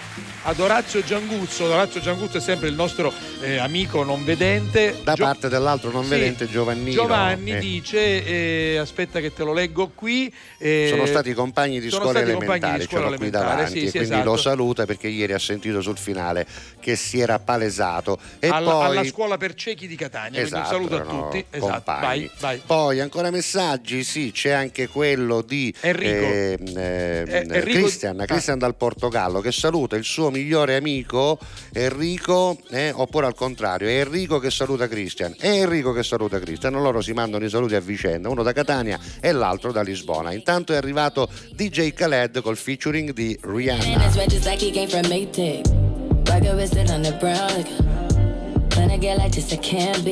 ad 0.44 0.59
Orazio 0.59 1.02
Gianguzzo, 1.05 1.64
Orazio 1.64 2.01
Gianguzzo 2.01 2.39
è 2.39 2.40
sempre 2.40 2.69
il 2.69 2.74
nostro 2.74 3.12
eh, 3.43 3.59
amico 3.59 4.02
non 4.02 4.24
vedente. 4.24 4.98
Da 5.05 5.14
Gio- 5.14 5.24
parte 5.24 5.48
dell'altro 5.48 5.90
non 5.90 6.02
Sì. 6.05 6.10
vedente 6.10 6.48
Giovannino. 6.48 6.90
Giovanni 6.90 7.52
eh. 7.52 7.59
dice, 7.59 8.24
eh, 8.24 8.77
aspetta 8.78 9.20
che 9.20 9.32
te 9.32 9.44
lo 9.44 9.52
leggo 9.52 9.93
qui. 9.94 10.32
eh, 10.59 10.86
Sono 10.90 11.06
stati 11.06 11.32
compagni 11.32 11.81
di 11.81 11.90
scuola 11.90 12.23
di 12.23 12.31
elementare, 12.31 12.81
ce 12.81 12.86
scuola 12.86 13.09
l'ho 13.09 13.16
qui 13.16 13.27
elementare, 13.27 13.56
davanti 13.56 13.78
sì, 13.78 13.85
e 13.85 13.90
sì, 13.90 13.97
quindi 13.98 14.14
esatto. 14.14 14.31
lo 14.31 14.36
saluta 14.36 14.85
perché 14.85 15.09
ieri 15.09 15.32
ha 15.32 15.39
sentito 15.39 15.81
sul 15.81 15.97
finale 15.98 16.47
che 16.81 16.97
si 16.97 17.20
era 17.20 17.39
palesato. 17.39 18.19
E 18.40 18.48
alla, 18.48 18.70
poi... 18.73 18.85
alla 18.85 19.05
scuola 19.05 19.36
per 19.36 19.55
ciechi 19.55 19.86
di 19.86 19.94
Catania. 19.97 20.40
Esatto, 20.40 20.77
quindi 20.77 20.94
un 20.94 20.98
saluto 21.01 21.09
a 21.09 21.23
tutti. 21.23 21.44
Esatto, 21.51 21.93
vai, 22.01 22.28
vai. 22.40 22.60
Poi 22.66 22.98
ancora 23.01 23.31
messaggi, 23.31 24.02
sì, 24.02 24.32
c'è 24.32 24.51
anche 24.51 24.89
quello 24.89 25.43
di 25.43 25.73
Enrico. 25.81 26.10
ehm, 26.24 26.56
ehm, 26.66 26.77
Eh, 26.77 27.47
Enrico- 27.48 27.78
Christian, 27.78 28.19
ah. 28.20 28.24
Christian 28.24 28.59
dal 28.59 28.74
Portogallo 28.74 29.40
che 29.40 29.52
saluta 29.52 29.94
il 29.97 30.05
suo 30.05 30.31
migliore 30.32 30.74
amico 30.74 31.38
Enrico, 31.72 32.59
eh, 32.70 32.90
oppure 32.92 33.26
al 33.26 33.34
contrario, 33.34 33.86
è 33.88 34.00
Enrico 34.00 34.40
che 34.40 34.50
saluta 34.50 34.88
Christian, 34.88 35.34
è 35.38 35.48
Enrico 35.48 35.92
che 35.92 36.02
saluta 36.02 36.40
Christian, 36.40 36.72
loro 36.74 37.00
si 37.00 37.12
mandano 37.12 37.44
i 37.44 37.48
saluti 37.48 37.76
a 37.76 37.80
vicenda, 37.80 38.28
uno 38.28 38.42
da 38.42 38.52
Catania 38.52 38.98
e 39.20 39.30
l'altro 39.30 39.70
da 39.70 39.82
Lisbona. 39.82 40.32
Intanto 40.32 40.72
è 40.72 40.76
arrivato 40.76 41.28
DJ 41.54 41.92
Khaled 41.92 42.40
col 42.40 42.56
featuring 42.56 43.12
di 43.12 43.38
Rihanna. 43.40 44.10
when 48.76 48.90
I 48.90 48.96
get 48.96 49.18
like 49.18 49.32
this, 49.32 49.52
I 49.52 49.56
can't. 49.56 50.02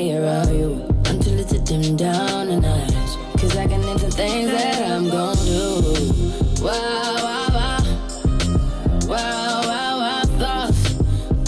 Cause 3.41 3.57
I 3.57 3.67
can 3.67 3.81
into 3.81 4.11
things 4.11 4.51
that 4.51 4.91
I'm 4.91 5.09
gon' 5.09 5.35
do. 5.37 6.61
Wow, 6.61 7.15
wow, 7.17 7.47
wow. 7.49 9.07
Wow. 9.07 9.40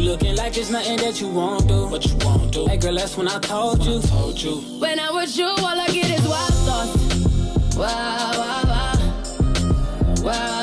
You 0.00 0.12
looking 0.12 0.34
like 0.34 0.56
it's 0.56 0.70
nothing 0.70 0.96
that 0.96 1.20
you 1.20 1.28
won't 1.28 1.68
do. 1.68 1.86
What 1.88 2.06
you 2.06 2.16
won't 2.24 2.50
do. 2.52 2.66
Hey 2.66 2.78
girl, 2.78 2.94
that's 2.94 3.18
when 3.18 3.28
I 3.28 3.38
told 3.38 3.84
you. 3.84 4.00
Told 4.00 4.40
you. 4.40 4.56
When 4.80 4.98
I'm 4.98 5.14
with 5.14 5.36
you, 5.36 5.44
all 5.44 5.78
I 5.78 5.88
get 5.88 6.08
is 6.10 6.26
wild 6.26 6.54
thoughts. 6.64 7.76
Wow, 7.76 8.32
wow, 8.40 8.62
wow. 8.64 8.94
Wow, 10.24 10.59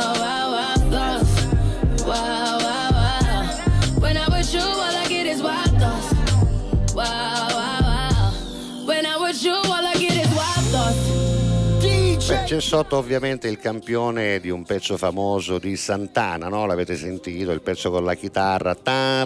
c'è 12.48 12.62
sotto 12.62 12.96
ovviamente 12.96 13.50
il 13.50 13.60
campione 13.60 14.40
di 14.40 14.50
un 14.50 14.64
pezzo 14.64 14.96
famoso 14.96 15.58
di 15.60 15.76
Santana, 15.76 16.48
no? 16.48 16.66
L'avete 16.66 16.96
sentito, 16.96 17.52
il 17.52 17.60
pezzo 17.60 17.92
con 17.92 18.06
la 18.06 18.16
chitarra. 18.16 18.74
Pa. 18.74 19.26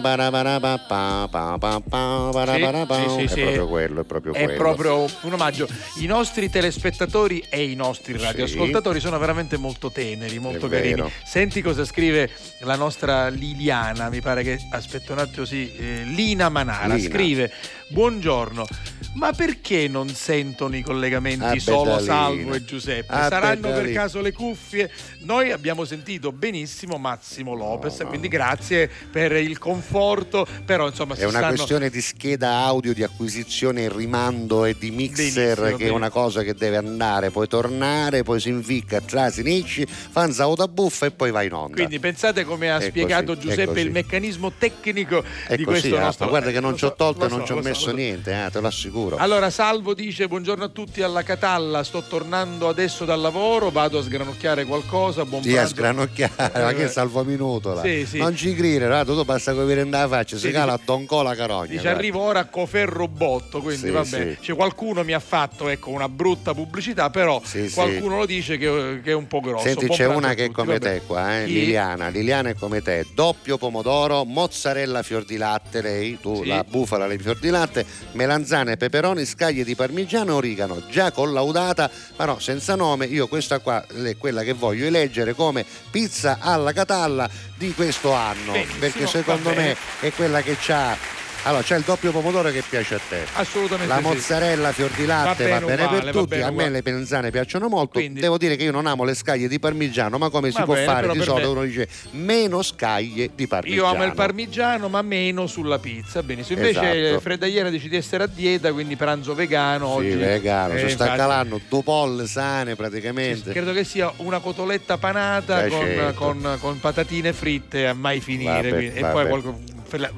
Sì, 3.16 3.18
sì, 3.18 3.22
È 3.22 3.28
sì. 3.28 3.40
proprio 3.42 3.68
quello, 3.68 4.00
è 4.00 4.04
proprio 4.04 4.32
È 4.32 4.42
quello. 4.42 4.58
proprio 4.58 5.04
un 5.20 5.32
omaggio. 5.34 5.68
I 6.00 6.06
nostri 6.06 6.50
telespettatori 6.50 7.44
e 7.48 7.62
i 7.62 7.76
nostri 7.76 8.18
radioascoltatori 8.18 8.98
sono 8.98 9.16
veramente 9.20 9.56
molto 9.56 9.92
teneri, 9.92 10.40
molto 10.40 10.66
È 10.66 10.70
carini. 10.70 11.04
Senti 11.24 11.62
cosa 11.62 11.84
scrive 11.84 12.28
la 12.62 12.74
nostra 12.74 13.28
Liliana, 13.28 14.08
mi 14.08 14.20
pare 14.20 14.42
che 14.42 14.58
aspetta 14.72 15.12
un 15.12 15.18
attimo, 15.20 15.44
sì, 15.44 15.72
eh, 15.76 16.02
Lina 16.06 16.48
Manara 16.48 16.94
Lina. 16.94 17.08
scrive: 17.08 17.52
Buongiorno. 17.86 18.66
Ma 19.14 19.30
perché 19.32 19.88
non 19.88 20.08
sentono 20.08 20.74
i 20.74 20.80
collegamenti 20.80 21.44
Ah, 21.44 21.60
solo. 21.60 21.98
Salvo 21.98 22.54
e 22.54 22.64
Giuseppe? 22.64 23.11
Ah, 23.12 23.28
Saranno 23.28 23.70
per 23.72 23.92
caso 23.92 24.20
le 24.22 24.32
cuffie? 24.32 24.90
Noi 25.20 25.52
abbiamo 25.52 25.84
sentito 25.84 26.32
benissimo 26.32 26.96
Massimo 26.96 27.54
Lopez, 27.54 28.04
quindi 28.06 28.28
grazie 28.28 28.90
per 29.10 29.32
il 29.32 29.58
conforto, 29.58 30.46
però 30.64 30.86
insomma 30.88 31.14
È 31.14 31.24
una 31.24 31.38
stanno- 31.38 31.54
questione 31.54 31.90
di 31.90 32.00
scheda 32.00 32.50
audio, 32.64 32.94
di 32.94 33.02
acquisizione 33.02 33.88
rimando 33.94 34.64
e 34.64 34.76
di 34.78 34.90
mixer 34.90 35.56
Benissimo, 35.56 35.76
che 35.76 35.86
è 35.86 35.90
una 35.90 36.08
cosa 36.08 36.42
che 36.42 36.54
deve 36.54 36.78
andare, 36.78 37.30
poi 37.30 37.46
tornare, 37.48 38.22
poi 38.22 38.40
si 38.40 38.48
inficca, 38.48 39.00
tra 39.02 39.30
si 39.30 39.40
inici, 39.40 39.86
fa 39.86 40.22
un 40.22 40.32
sauta 40.32 40.66
buffa 40.66 41.06
e 41.06 41.10
poi 41.10 41.30
va 41.30 41.42
in 41.42 41.52
onda. 41.52 41.74
Quindi 41.74 41.98
pensate 41.98 42.44
come 42.44 42.70
ha 42.70 42.78
È 42.78 42.88
spiegato 42.88 43.34
così, 43.34 43.48
Giuseppe 43.48 43.80
il 43.80 43.90
meccanismo 43.90 44.52
tecnico 44.56 45.22
È 45.46 45.56
di 45.56 45.64
così, 45.64 45.80
questo 45.80 45.98
ah, 45.98 46.04
nostro... 46.04 46.28
guarda 46.28 46.50
che 46.50 46.60
non 46.60 46.76
ci 46.78 46.86
ho 46.86 46.94
tolto 46.94 47.26
e 47.26 47.28
non 47.28 47.44
ci 47.44 47.52
ho 47.52 47.60
messo 47.60 47.90
so. 47.90 47.92
niente, 47.92 48.30
eh, 48.32 48.50
te 48.50 48.60
lo 48.60 48.66
assicuro. 48.68 49.16
Allora 49.16 49.50
Salvo 49.50 49.92
dice 49.92 50.26
buongiorno 50.28 50.64
a 50.64 50.68
tutti 50.68 51.02
alla 51.02 51.22
Catalla, 51.22 51.84
sto 51.84 52.02
tornando 52.02 52.68
adesso 52.68 53.01
dal 53.04 53.20
lavoro, 53.20 53.70
vado 53.70 53.98
a 53.98 54.02
sgranocchiare 54.02 54.64
qualcosa, 54.64 55.24
buon 55.24 55.42
Sì, 55.42 55.56
a 55.56 55.66
sgranocchiare, 55.66 56.50
ma 56.54 56.72
che 56.72 56.88
salvo 56.88 57.24
minuto 57.24 57.72
là. 57.74 57.82
Sì, 57.82 58.06
sì. 58.06 58.18
Non 58.18 58.36
ci 58.36 58.54
grire, 58.54 58.86
rato, 58.88 59.14
tu 59.14 59.24
basta 59.24 59.52
vedere 59.52 59.84
la 59.88 60.08
faccia, 60.08 60.36
si 60.36 60.46
Sì, 60.46 60.52
cala 60.52 60.72
a 60.72 60.76
dice- 60.76 60.86
Tonco 60.86 61.22
la 61.22 61.34
carogna. 61.34 61.66
Dice 61.66 61.82
guarda. 61.82 61.98
arrivo 61.98 62.20
ora 62.20 62.40
a 62.40 62.44
Coferro 62.46 63.08
Botto, 63.08 63.60
quindi 63.60 63.86
Sì, 63.86 63.90
va 63.90 64.02
bene. 64.04 64.38
Cioè, 64.40 64.56
qualcuno 64.56 65.02
mi 65.04 65.12
ha 65.12 65.20
fatto 65.20 65.68
ecco, 65.68 65.90
una 65.90 66.08
brutta 66.08 66.54
pubblicità, 66.54 67.10
però 67.10 67.40
qualcuno 67.72 68.18
lo 68.18 68.26
dice 68.26 68.56
che, 68.58 69.00
che 69.02 69.10
è 69.10 69.14
un 69.14 69.26
po' 69.26 69.40
grosso. 69.40 69.64
Senti, 69.66 69.86
Buon 69.86 69.98
c'è 69.98 70.06
una 70.06 70.34
che 70.34 70.46
è 70.46 70.50
come 70.50 70.78
vabbè. 70.78 70.94
te 70.98 71.02
qua, 71.06 71.38
eh? 71.40 71.46
Liliana. 71.46 72.08
Liliana 72.08 72.48
è 72.50 72.54
come 72.54 72.82
te, 72.82 73.06
doppio 73.14 73.58
pomodoro, 73.58 74.24
mozzarella 74.24 75.02
fior 75.02 75.24
di 75.24 75.36
latte, 75.36 75.80
lei, 75.82 76.18
tu 76.20 76.42
la 76.44 76.64
bufala 76.68 77.06
le 77.06 77.18
fior 77.18 77.38
di 77.38 77.48
latte, 77.48 77.84
melanzane, 78.12 78.76
peperoni, 78.76 79.24
scaglie 79.24 79.64
di 79.64 79.74
parmigiano 79.74 80.32
e 80.32 80.34
origano, 80.34 80.82
già 80.90 81.10
collaudata, 81.12 81.90
ma 82.16 82.24
no, 82.24 82.38
senza 82.38 82.74
nome. 82.92 83.06
Io 83.06 83.26
questa 83.28 83.58
qua 83.58 83.84
è 83.86 84.16
quella 84.16 84.42
che 84.42 84.52
voglio 84.52 84.86
eleggere 84.86 85.34
come 85.34 85.64
pizza 85.90 86.38
alla 86.40 86.72
catalla 86.72 87.28
di 87.56 87.72
questo 87.74 88.12
anno, 88.12 88.52
Benissimo, 88.52 88.78
perché 88.78 89.06
secondo 89.06 89.54
me 89.54 89.76
è 90.00 90.12
quella 90.12 90.42
che 90.42 90.56
c'ha 90.58 90.96
allora, 91.44 91.62
c'è 91.62 91.76
il 91.76 91.82
doppio 91.84 92.12
pomodoro 92.12 92.50
che 92.50 92.62
piace 92.68 92.94
a 92.94 93.00
te. 93.08 93.24
Assolutamente 93.34 93.92
La 93.92 93.98
sì. 94.00 94.02
mozzarella 94.04 94.72
fior 94.72 94.90
di 94.90 95.06
latte 95.06 95.48
va 95.48 95.54
bene 95.58 95.66
bene, 95.66 95.82
uguale, 95.82 95.96
per 96.04 96.04
va 96.04 96.10
tutti. 96.12 96.28
bene 96.28 96.42
A 96.44 96.50
me 96.52 96.68
le 96.70 96.82
melanzane 96.84 97.30
piacciono 97.30 97.68
molto. 97.68 97.98
Quindi- 97.98 98.20
Devo 98.20 98.38
dire 98.38 98.54
che 98.56 98.62
io 98.64 98.70
non 98.70 98.86
amo 98.86 99.02
le 99.04 99.14
scaglie 99.14 99.48
di 99.48 99.58
parmigiano, 99.58 100.18
ma 100.18 100.30
come 100.30 100.50
si 100.50 100.58
Va 100.58 100.64
può 100.64 100.74
bene, 100.74 100.86
fare? 100.86 101.10
Di 101.12 101.22
solito 101.22 101.50
uno 101.50 101.62
dice 101.64 101.88
meno 102.12 102.62
scaglie 102.62 103.30
di 103.34 103.42
Io 103.42 103.48
parmigiano. 103.48 103.86
amo 103.88 104.04
il 104.04 104.12
parmigiano, 104.14 104.88
ma 104.88 105.02
meno 105.02 105.46
sulla 105.48 105.78
pizza. 105.78 106.22
Benissimo. 106.22 106.60
Invece 106.60 107.06
Esatto. 107.06 107.20
Fredda 107.20 107.46
ieri 107.46 107.70
dice 107.70 107.88
di 107.88 107.96
essere 107.96 108.22
a 108.24 108.28
dieta, 108.28 108.72
quindi 108.72 108.94
pranzo 108.96 109.34
vegano. 109.34 109.86
Sì, 109.98 110.06
oggi 110.06 110.14
vegano, 110.16 110.74
Eh, 110.74 110.86
si 110.88 110.90
sta 110.94 111.14
calando 111.16 111.60
due 111.68 111.82
polle 111.82 112.26
sane 112.28 112.76
praticamente. 112.76 113.50
Credo 113.50 113.72
che 113.72 113.82
sia 113.84 114.12
una 114.18 114.38
cotoletta 114.38 114.96
panata 114.96 115.64
Eh, 115.64 115.68
con, 115.68 115.80
certo. 115.80 116.14
con- 116.24 116.56
con 116.60 116.78
patatine 116.80 117.32
fritte 117.32 117.86
a 117.88 117.94
mai 117.94 118.20
finire. 118.20 118.70
Vabbè, 118.70 118.92
e 118.94 119.00
vabbè. 119.00 119.12
poi 119.12 119.26
qualco- 119.26 119.60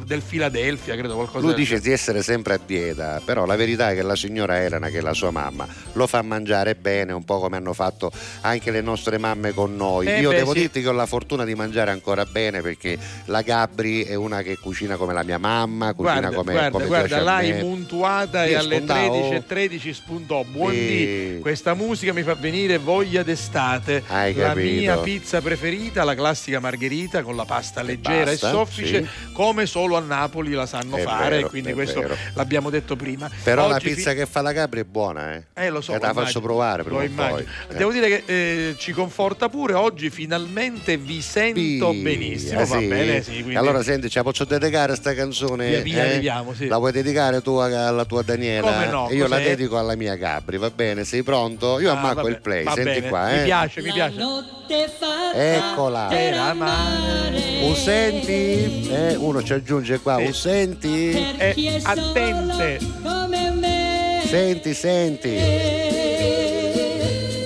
del 0.04 0.22
Philadelphia, 0.22 0.96
credo 0.96 1.14
qualcosa 1.14 1.44
Lui 1.44 1.54
dice 1.54 1.80
di 1.80 1.90
essere 1.90 2.22
sempre 2.22 2.54
a 2.54 2.60
dieta, 2.64 3.20
però 3.24 3.44
la 3.44 3.56
verità 3.56 3.90
è 3.90 3.94
che 3.94 4.02
la 4.02 4.16
signora 4.16 4.62
Elena, 4.62 4.88
che 4.88 4.98
è 4.98 5.00
la 5.00 5.12
sua 5.14 5.30
mamma, 5.30 5.66
lo 5.92 6.06
fa 6.06 6.22
mangiare 6.22 6.74
bene, 6.74 7.12
un 7.12 7.24
po' 7.24 7.40
come 7.40 7.56
hanno 7.56 7.72
fatto 7.72 8.10
anche 8.42 8.70
le 8.70 8.80
nostre 8.80 9.18
mamme 9.18 9.52
con 9.52 9.76
noi. 9.76 10.06
Eh 10.06 10.20
Io 10.20 10.30
beh, 10.30 10.36
devo 10.36 10.52
sì. 10.52 10.60
dirti 10.60 10.82
che 10.82 10.88
ho 10.88 10.92
la 10.92 11.06
fortuna 11.06 11.44
di 11.44 11.54
mangiare 11.54 11.90
ancora 11.90 12.24
bene 12.24 12.60
perché 12.60 12.98
la 13.26 13.42
Gabri 13.42 14.04
è 14.04 14.14
una 14.14 14.42
che 14.42 14.58
cucina 14.58 14.96
come 14.96 15.12
la 15.12 15.22
mia 15.22 15.38
mamma, 15.38 15.92
cucina 15.94 16.20
Guarda, 16.20 16.36
come, 16.36 16.52
guarda, 16.52 16.70
come 16.70 16.86
guarda, 16.86 17.20
l'hai 17.20 17.52
Sì, 17.54 18.50
e 18.50 18.54
alle 18.54 18.76
spuntavo. 18.76 19.30
13.13 19.30 19.90
spuntò. 19.92 20.44
Buondì, 20.44 21.34
Sì. 21.34 21.38
questa 21.40 21.74
musica 21.74 22.12
mi 22.12 22.22
fa 22.22 22.34
venire 22.34 22.78
voglia 22.78 23.22
d'estate. 23.22 24.02
Hai 24.06 24.34
la 24.34 24.48
capito. 24.48 24.80
mia 24.80 24.96
pizza 24.98 25.40
preferita, 25.40 26.04
la 26.04 26.14
classica 26.14 26.60
margherita 26.60 27.22
con 27.22 27.36
la 27.36 27.44
pasta 27.44 27.82
leggera 27.82 28.30
basta, 28.30 28.48
e 28.48 28.50
soffice, 28.50 29.02
sì. 29.04 29.32
come 29.32 29.63
solo 29.66 29.96
a 29.96 30.00
Napoli 30.00 30.52
la 30.52 30.66
sanno 30.66 30.96
È 30.96 31.02
fare. 31.02 31.36
vero, 31.36 31.48
quindi 31.48 31.72
questo 31.72 32.00
vero. 32.00 32.16
l'abbiamo 32.34 32.70
detto 32.70 32.96
prima. 32.96 33.30
Però 33.42 33.68
la 33.68 33.76
Oggi 33.76 33.94
pizza 33.94 34.10
fi- 34.10 34.16
che 34.16 34.26
fa 34.26 34.40
la 34.42 34.52
Gabri 34.52 34.80
è 34.80 34.84
buona, 34.84 35.34
eh? 35.34 35.42
Eh, 35.54 35.70
lo 35.70 35.80
so, 35.80 35.92
te 35.92 35.98
la 35.98 36.06
faccio 36.06 36.18
immagino. 36.20 36.40
provare 36.40 36.82
prima 36.82 37.00
Lo 37.04 37.06
o 37.06 37.28
poi. 37.30 37.46
Eh. 37.70 37.74
Devo 37.76 37.92
dire 37.92 38.08
che 38.08 38.22
eh, 38.26 38.74
ci 38.78 38.92
conforta 38.92 39.48
pure. 39.48 39.72
Oggi 39.74 40.10
finalmente 40.10 40.96
vi 40.96 41.20
sento 41.22 41.92
Sì, 41.92 42.00
benissimo. 42.02 42.60
ah, 42.60 42.64
Va 42.66 42.78
sì? 42.78 42.86
bene, 42.86 43.22
sì. 43.22 43.32
Quindi... 43.32 43.54
Allora 43.56 43.82
senti, 43.82 44.08
ce 44.10 44.18
la 44.18 44.24
posso 44.24 44.44
dedicare 44.44 44.94
sta 44.96 45.14
canzone? 45.14 45.68
Via, 45.68 45.80
via, 45.82 46.04
eh? 46.04 46.10
arriviamo, 46.10 46.54
sì. 46.54 46.66
La 46.66 46.76
vuoi 46.78 46.92
dedicare 46.92 47.40
tu 47.42 47.56
alla 47.56 48.04
tua 48.04 48.22
Daniela? 48.22 48.70
Come 48.72 48.86
no, 48.86 49.08
io 49.10 49.26
la 49.28 49.36
cos'è? 49.36 49.48
dedico 49.48 49.78
alla 49.78 49.94
mia 49.96 50.14
Gabri, 50.16 50.58
va 50.58 50.70
bene? 50.70 51.04
Sei 51.04 51.22
pronto? 51.22 51.80
Io 51.80 51.90
Ah, 51.90 51.98
ammacco 51.98 52.28
il 52.28 52.40
play, 52.40 52.64
va 52.64 52.72
senti 52.74 52.90
bene. 53.00 53.08
qua, 53.08 53.28
Mi 53.30 53.38
eh? 53.40 53.44
piace, 53.44 53.82
mi 53.82 53.92
piace. 53.92 54.18
Notte 54.18 54.88
fatta 54.98 55.32
Eccola. 55.34 56.06
per 56.08 56.34
amare. 56.34 57.42
Un 57.62 57.74
senti? 57.74 58.88
Eh, 58.90 59.14
uno 59.16 59.42
ci 59.42 59.53
aggiunge 59.54 59.98
qua, 60.00 60.16
un 60.16 60.32
senti? 60.34 61.10
Per 61.12 61.36
è 61.36 61.80
attente. 61.82 62.78
solo 62.80 62.94
come 63.02 63.50
me. 63.50 64.22
Senti, 64.26 64.74
senti. 64.74 65.36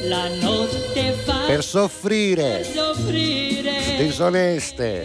La 0.09 0.28
notte 0.40 1.12
fatta 1.24 1.47
Per 1.47 1.62
soffrire, 1.62 2.64
soffrire 2.64 3.72
disoneste. 3.98 5.05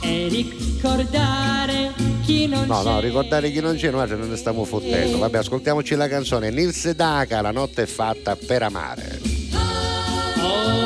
e 0.00 0.28
ricordare 0.28 1.92
chi 2.24 2.46
non 2.46 2.66
No, 2.66 2.78
c'è. 2.82 2.84
no, 2.90 3.00
ricordare 3.00 3.50
chi 3.50 3.60
non 3.60 3.76
c'è, 3.76 3.90
noi 3.90 4.08
non 4.08 4.28
ne 4.30 4.36
stiamo 4.36 4.64
fottendo. 4.64 5.18
Vabbè, 5.18 5.38
ascoltiamoci 5.38 5.94
la 5.96 6.08
canzone. 6.08 6.50
Nils 6.50 6.88
Daca, 6.92 7.40
la 7.42 7.50
notte 7.50 7.82
è 7.82 7.86
fatta 7.86 8.36
per 8.36 8.62
amare. 8.62 9.20
Ho 10.42 10.79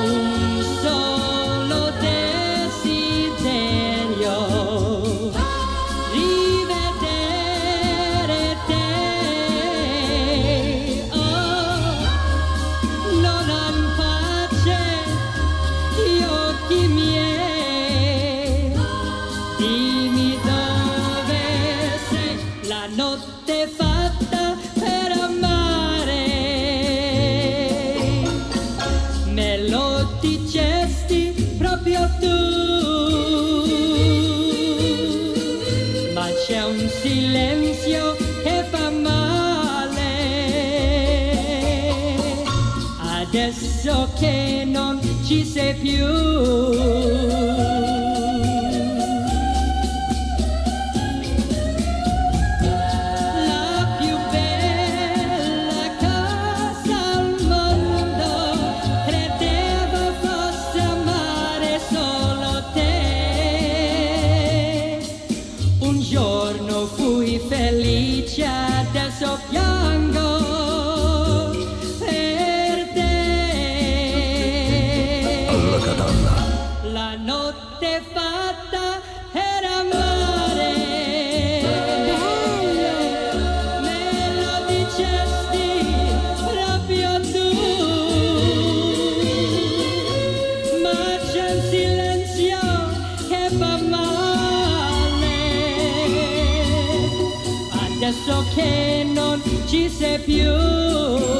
che 44.18 44.64
non 44.66 45.00
ci 45.24 45.44
sei 45.44 45.74
più 45.74 47.23
canon, 98.54 99.40
she 99.66 99.88
said 99.88 100.24
più. 100.24 101.33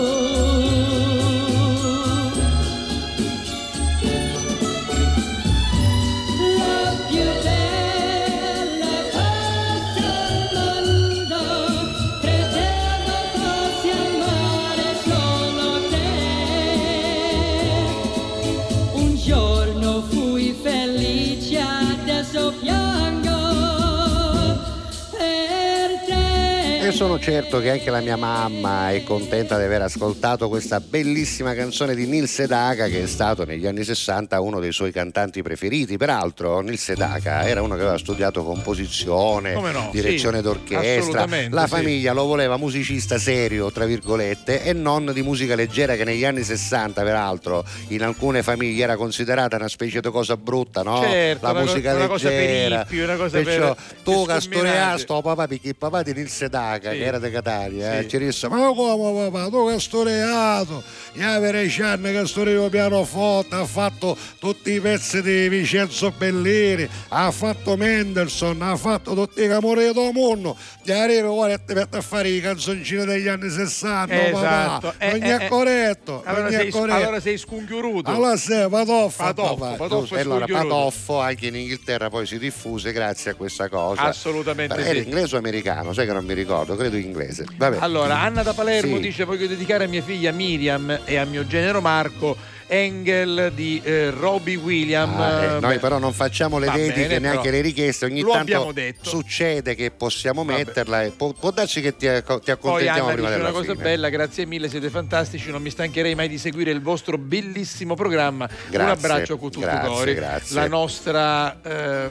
Sono 26.95 27.19
certo 27.19 27.61
che 27.61 27.71
anche 27.71 27.91
la 27.91 27.99
mia 28.01 28.17
mamma 28.17 28.93
è 28.93 29.03
contenta 29.03 29.59
di 29.59 29.65
aver 29.65 29.83
ascoltato 29.83 30.49
questa 30.49 30.79
bellissima 30.79 31.53
canzone 31.53 31.95
di 31.97 32.07
Nils 32.07 32.33
Sedaka 32.33 32.87
che 32.87 33.03
è 33.03 33.07
stato 33.07 33.45
negli 33.45 33.67
anni 33.67 33.83
60 33.83 34.41
uno 34.41 34.61
dei 34.61 34.71
suoi 34.73 34.93
cantanti 34.93 35.43
preferiti. 35.43 35.97
Peraltro 35.97 36.61
Nils 36.61 36.81
Sedaka 36.85 37.49
era 37.49 37.63
uno 37.63 37.75
che 37.75 37.81
aveva 37.83 37.99
studiato 37.99 38.45
composizione, 38.45 39.55
no? 39.55 39.89
direzione 39.93 40.37
Sì, 40.39 40.43
d'orchestra. 40.45 41.27
La 41.51 41.63
sì. 41.65 41.69
famiglia 41.69 42.13
lo 42.13 42.27
voleva 42.27 42.57
musicista 42.59 43.19
serio, 43.19 43.73
tra 43.73 43.87
virgolette, 43.87 44.63
e 44.63 44.73
non 44.73 45.11
di 45.13 45.23
musica 45.23 45.57
leggera 45.57 45.97
che 45.97 46.05
negli 46.05 46.25
anni 46.25 46.45
60 46.45 47.03
peraltro 47.03 47.65
in 47.89 48.03
alcune 48.05 48.43
famiglie 48.45 48.85
era 48.85 48.97
considerata 48.97 49.57
una 49.57 49.69
specie 49.69 50.01
di 50.01 50.11
cosa 50.11 50.37
brutta, 50.37 50.83
no? 50.83 51.01
Certo, 51.03 51.45
la 51.45 51.51
una 51.51 51.61
co- 51.61 51.67
musica 51.67 51.95
una 51.95 52.07
cosa 52.07 52.29
per 52.29 52.39
leggera. 52.39 52.81
hippie, 52.83 53.03
una 53.03 53.17
cosa 53.17 53.37
per- 53.37 53.45
Perciò 53.45 53.75
per 53.75 53.85
tu 54.05 54.13
scombinati. 54.13 54.27
castorea 54.29 54.99
sto 54.99 55.21
papà 55.23 55.47
perché 55.49 55.75
papà 55.75 56.03
di 56.03 56.13
Nils 56.13 56.33
Sedaka 56.35 56.84
Che 56.91 57.05
era 57.05 57.19
di 57.19 57.31
Catania, 57.31 57.99
eh, 57.99 58.03
Sì. 58.03 58.09
ci 58.11 58.19
disse 58.19 58.49
Ma 58.49 58.73
come 58.75 59.31
papà, 59.31 59.49
tu 59.49 59.69
che 59.69 59.81
storeato? 59.81 60.83
Gli 61.13 61.23
avere 61.23 61.71
anni 61.81 62.13
che 62.13 62.27
storeo 62.27 62.69
pianoforte, 62.69 63.55
ha 63.55 63.65
fatto 63.65 64.17
tutti 64.39 64.73
i 64.73 64.81
pezzi 64.81 65.23
di 65.23 65.49
Vincenzo 65.49 66.13
Bellini, 66.17 66.89
ha 67.09 67.31
fatto 67.31 67.77
Mendelssohn, 67.77 68.61
ha 68.63 68.77
fatto 68.77 69.15
tutti 69.15 69.43
i 69.43 69.49
camori 69.49 69.85
del 69.93 70.11
mondo. 70.13 70.57
Gli 70.83 70.91
arrivi 70.93 71.23
ora 71.23 71.57
ti 71.57 71.73
mette 71.73 71.97
a 71.99 72.01
fare 72.01 72.29
i 72.29 72.41
canzoncini 72.41 73.05
degli 73.05 73.29
anni 73.29 73.49
60, 73.49 74.13
Esatto. 74.15 74.89
papà. 74.89 74.95
Eh, 74.99 75.11
Non 75.19 75.23
eh, 75.23 75.37
è 75.39 75.45
eh. 75.45 75.49
corretto. 75.49 76.23
Allora 76.25 76.51
sei, 76.51 76.71
corretto. 76.71 76.97
allora 76.97 77.21
sei 77.21 77.39
scunghiuruto. 77.39 78.11
Allora 78.11 78.37
sei 78.37 78.69
patoffo, 78.69 79.23
Patoffo, 79.23 79.55
papà. 79.57 79.77
patoffo 79.77 80.15
allora. 80.17 80.47
Patoffo 80.47 81.21
anche 81.21 81.47
in 81.47 81.55
Inghilterra 81.57 82.11
poi 82.11 82.27
si 82.27 82.39
diffuse 82.39 82.93
grazie 82.93 83.31
a 83.31 83.35
questa 83.35 83.69
cosa. 83.69 84.03
Assolutamente 84.03 84.75
Era 84.75 84.91
sì. 84.91 85.05
inglese 85.05 85.35
o 85.37 85.39
americano? 85.39 85.93
Sai 85.93 86.07
che 86.07 86.13
non 86.13 86.25
mi 86.25 86.35
ricordo, 86.35 86.74
credo 86.77 86.97
inglese. 86.97 87.45
Vabbè. 87.57 87.79
Allora, 87.81 88.21
Anna 88.21 88.43
da 88.43 88.53
Palermo 88.53 88.97
Sì. 88.97 89.03
dice 89.03 89.25
voglio 89.25 89.47
dedicare 89.47 89.85
a 89.85 89.89
mia 89.89 90.03
figlia 90.03 90.33
Miriam 90.33 91.01
e 91.05 91.17
a 91.17 91.25
mio 91.25 91.47
genero 91.47 91.81
Marco 91.81 92.37
Engel 92.67 93.53
di 93.55 93.81
eh, 93.85 94.11
Robbie 94.11 94.57
William. 94.57 95.21
Ah, 95.21 95.43
eh, 95.57 95.61
noi 95.61 95.79
però 95.79 95.99
non 95.99 96.13
facciamo 96.15 96.59
le 96.59 96.71
dediche 96.71 97.03
bene, 97.03 97.19
neanche 97.19 97.41
però 97.43 97.53
le 97.57 97.61
richieste, 97.61 98.07
ogni 98.07 98.25
tanto 98.25 98.73
succede 99.03 99.75
che 99.75 99.91
possiamo 99.91 100.45
Vabbè. 100.45 100.65
metterla 100.65 101.03
e 101.03 101.11
può, 101.11 101.33
può 101.35 101.51
darsi 101.51 101.83
che 101.83 101.95
ti, 101.95 102.07
ti 102.43 102.51
accontentiamo 102.51 103.13
prima 103.13 103.29
della 103.29 103.43
una 103.43 103.51
cosa 103.53 103.73
fine. 103.73 103.83
bella, 103.83 104.09
grazie 104.09 104.47
mille, 104.47 104.69
siete 104.71 104.89
fantastici, 104.89 105.51
non 105.51 105.61
mi 105.61 105.69
stancherei 105.71 106.15
mai 106.15 106.29
di 106.29 106.39
seguire 106.39 106.71
il 106.71 106.81
vostro 106.81 107.19
bellissimo 107.19 107.95
programma. 107.95 108.49
Un 108.51 108.57
Grazie, 108.71 108.93
abbraccio 108.93 109.37
tutto 109.37 109.61
grazie, 109.61 109.89
cuore. 109.89 110.15
grazie. 110.15 110.55
La 110.57 110.67
nostra 110.67 111.61
eh, 111.63 112.11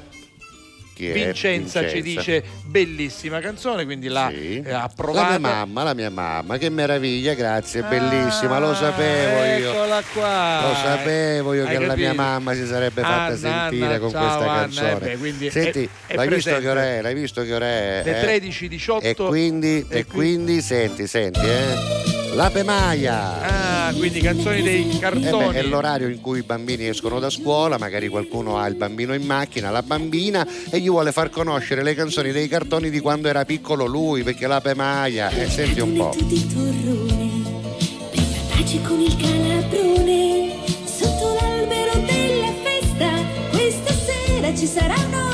Chi 0.93 1.09
è? 1.09 1.13
Vincenza, 1.13 1.87
ci 1.89 2.01
Vincenza. 2.01 2.31
dice 2.31 2.43
bellissima 2.65 3.39
canzone, 3.39 3.83
quindi 3.85 4.07
l'ha 4.09 4.29
Sì. 4.31 4.61
eh, 4.63 4.69
La 4.71 4.83
approvata. 4.83 5.29
mia 5.29 5.39
mamma, 5.39 5.83
la 5.83 5.93
mia 5.93 6.09
mamma, 6.11 6.57
che 6.57 6.69
meraviglia, 6.69 7.33
grazie, 7.33 7.81
Ah, 7.81 7.87
bellissima, 7.87 8.59
lo 8.59 8.73
sapevo 8.75 9.43
io. 9.43 9.71
Eccola 9.71 10.01
qua. 10.13 10.67
Lo 10.67 10.75
sapevo 10.75 11.53
io 11.53 11.65
Hai 11.65 11.77
che 11.77 11.85
la 11.85 11.95
mia 11.95 12.05
capito? 12.09 12.21
mamma 12.21 12.53
si 12.53 12.65
sarebbe 12.67 13.01
fatta 13.01 13.21
Anna, 13.23 13.35
sentire 13.35 13.85
Anna, 13.85 13.99
con 13.99 14.09
ciao, 14.11 14.21
questa 14.21 14.51
Anna, 14.51 14.59
canzone. 14.61 14.91
eh 14.91 14.95
beh, 14.97 15.17
quindi 15.17 15.49
Senti, 15.49 15.83
è- 16.07 16.11
è 16.13 16.15
l'hai 16.15 16.27
visto 16.27 16.59
che 16.59 16.69
ora 16.69 16.83
è? 16.83 17.01
L'hai 17.01 17.13
visto 17.15 17.41
che 17.43 17.53
ora 17.53 17.65
è? 17.65 18.01
Le 18.05 18.17
eh? 18.17 18.21
13, 18.21 18.67
18. 18.67 19.05
E 19.07 19.15
quindi, 19.15 19.85
e 19.89 19.97
e 19.99 20.05
quindi, 20.05 20.61
senti, 20.61 21.07
senti, 21.07 21.39
eh? 21.39 22.12
L'ape 22.33 22.63
Maia. 22.63 23.87
Ah, 23.87 23.93
quindi 23.93 24.19
canzoni 24.19 24.61
dei 24.63 24.89
Eh 24.89 24.97
cartoni. 24.99 25.51
beh, 25.53 25.59
è 25.59 25.63
l'orario 25.63 26.07
in 26.07 26.19
cui 26.19 26.39
i 26.39 26.41
bambini 26.43 26.87
escono 26.87 27.19
da 27.19 27.29
scuola, 27.29 27.77
magari 27.77 28.07
qualcuno 28.07 28.57
ha 28.57 28.65
il 28.67 28.75
bambino 28.75 29.13
in 29.13 29.23
macchina, 29.23 29.69
la 29.69 29.83
bambina, 29.83 30.45
e 30.71 30.79
gli 30.79 30.89
vuole 30.89 31.11
far 31.11 31.29
conoscere 31.29 31.83
le 31.83 31.93
canzoni 31.93 32.31
dei 32.31 32.47
cartoni 32.47 32.89
di 32.89 32.99
quando 32.99 33.27
era 33.27 33.45
piccolo 33.45 33.85
lui, 33.85 34.23
perché 34.23 34.47
l'ape 34.47 34.73
Maia. 34.73 35.29
Eh, 35.29 35.47
senti 35.47 35.79
un 35.79 35.93
po'. 35.93 36.15
di 36.23 36.47
torrone 36.47 37.31
per 38.09 38.23
pace 38.49 38.81
con 38.81 38.99
il 38.99 39.15
calabrone 39.15 40.55
sotto 40.85 41.37
l'albero 41.39 41.99
della 42.05 42.51
festa 42.63 43.09
questa 43.51 43.93
sera 43.93 44.55
ci 44.55 44.65
sarà 44.65 44.95
un'orchestra 44.95 45.32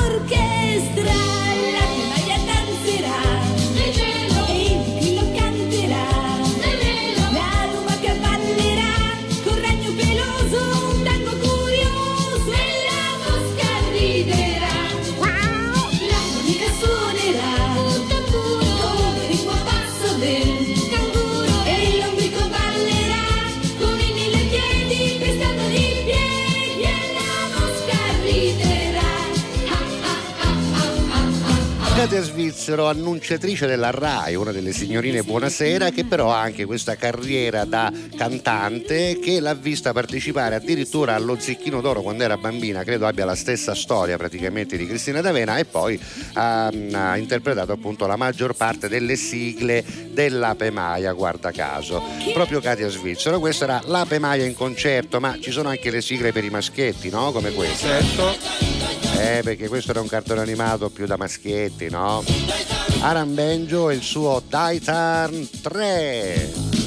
Katia 32.10 32.24
Svizzero, 32.24 32.88
annunciatrice 32.88 33.68
della 33.68 33.92
RAI, 33.92 34.34
una 34.34 34.50
delle 34.50 34.72
signorine 34.72 35.22
Buonasera, 35.22 35.90
che 35.90 36.04
però 36.04 36.32
ha 36.32 36.40
anche 36.40 36.64
questa 36.64 36.96
carriera 36.96 37.64
da 37.64 37.92
cantante 38.16 39.20
che 39.20 39.38
l'ha 39.38 39.54
vista 39.54 39.92
partecipare 39.92 40.56
addirittura 40.56 41.14
allo 41.14 41.38
Zecchino 41.38 41.80
d'Oro 41.80 42.02
quando 42.02 42.24
era 42.24 42.36
bambina, 42.36 42.82
credo 42.82 43.06
abbia 43.06 43.24
la 43.24 43.36
stessa 43.36 43.76
storia 43.76 44.16
praticamente 44.16 44.76
di 44.76 44.88
Cristina 44.88 45.20
D'Avena 45.20 45.58
e 45.58 45.66
poi 45.66 46.00
ha, 46.32 46.66
ha 46.66 47.16
interpretato 47.16 47.70
appunto 47.70 48.08
la 48.08 48.16
maggior 48.16 48.56
parte 48.56 48.88
delle 48.88 49.14
sigle 49.14 49.84
dell'Ape 50.10 50.72
Maia, 50.72 51.12
guarda 51.12 51.52
caso. 51.52 52.02
Proprio 52.32 52.58
Katia 52.58 52.88
Svizzero, 52.88 53.38
questa 53.38 53.64
era 53.66 53.82
l'Ape 53.84 54.18
Maia 54.18 54.44
in 54.46 54.54
concerto, 54.54 55.20
ma 55.20 55.38
ci 55.40 55.52
sono 55.52 55.68
anche 55.68 55.92
le 55.92 56.00
sigle 56.00 56.32
per 56.32 56.42
i 56.42 56.50
maschietti, 56.50 57.08
no? 57.08 57.30
Come 57.30 57.52
questa. 57.52 57.86
Certo. 57.86 58.98
Eh, 59.20 59.42
perché 59.44 59.68
questo 59.68 59.90
era 59.90 60.00
un 60.00 60.08
cartone 60.08 60.40
animato 60.40 60.88
più 60.88 61.04
da 61.04 61.18
maschietti, 61.18 61.90
no? 61.90 61.99
Aran 63.00 63.34
Benjo 63.34 63.90
e 63.90 63.94
il 63.94 64.02
suo 64.02 64.42
Daitarn 64.48 65.48
3. 65.60 66.79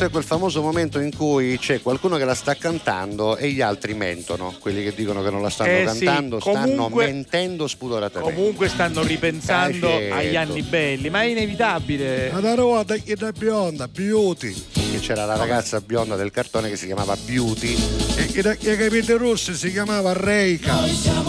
Questo 0.00 0.16
è 0.16 0.22
quel 0.22 0.38
famoso 0.38 0.62
momento 0.62 0.98
in 0.98 1.14
cui 1.14 1.58
c'è 1.58 1.82
qualcuno 1.82 2.16
che 2.16 2.24
la 2.24 2.34
sta 2.34 2.54
cantando 2.54 3.36
e 3.36 3.50
gli 3.50 3.60
altri 3.60 3.92
mentono. 3.92 4.54
Quelli 4.58 4.82
che 4.82 4.94
dicono 4.94 5.22
che 5.22 5.28
non 5.28 5.42
la 5.42 5.50
stanno 5.50 5.72
Eh 5.72 5.88
sì, 5.92 6.06
cantando 6.06 6.40
stanno 6.40 6.74
comunque- 6.84 7.04
mentendo 7.04 7.66
spudoratamente. 7.66 8.34
Comunque 8.34 8.68
stanno 8.68 9.02
ripensando 9.02 9.88
certo. 9.88 10.14
agli 10.14 10.36
anni 10.36 10.62
belli, 10.62 11.10
ma 11.10 11.20
è 11.20 11.26
inevitabile. 11.26 12.30
Ma 12.32 12.40
da 12.40 12.54
ruota 12.54 12.96
chi 12.96 13.12
da 13.12 13.30
bionda, 13.30 13.88
beauty. 13.88 14.79
C'era 15.00 15.24
la 15.24 15.34
ragazza 15.36 15.80
bionda 15.80 16.14
del 16.14 16.30
cartone 16.30 16.68
che 16.68 16.76
si 16.76 16.86
chiamava 16.86 17.16
Beauty. 17.16 17.74
E 18.16 18.26
che 18.26 18.42
da 18.42 18.54
che 18.54 18.76
capite 18.76 19.16
rosse 19.16 19.54
si 19.54 19.72
chiamava 19.72 20.12
Reika. 20.12 20.84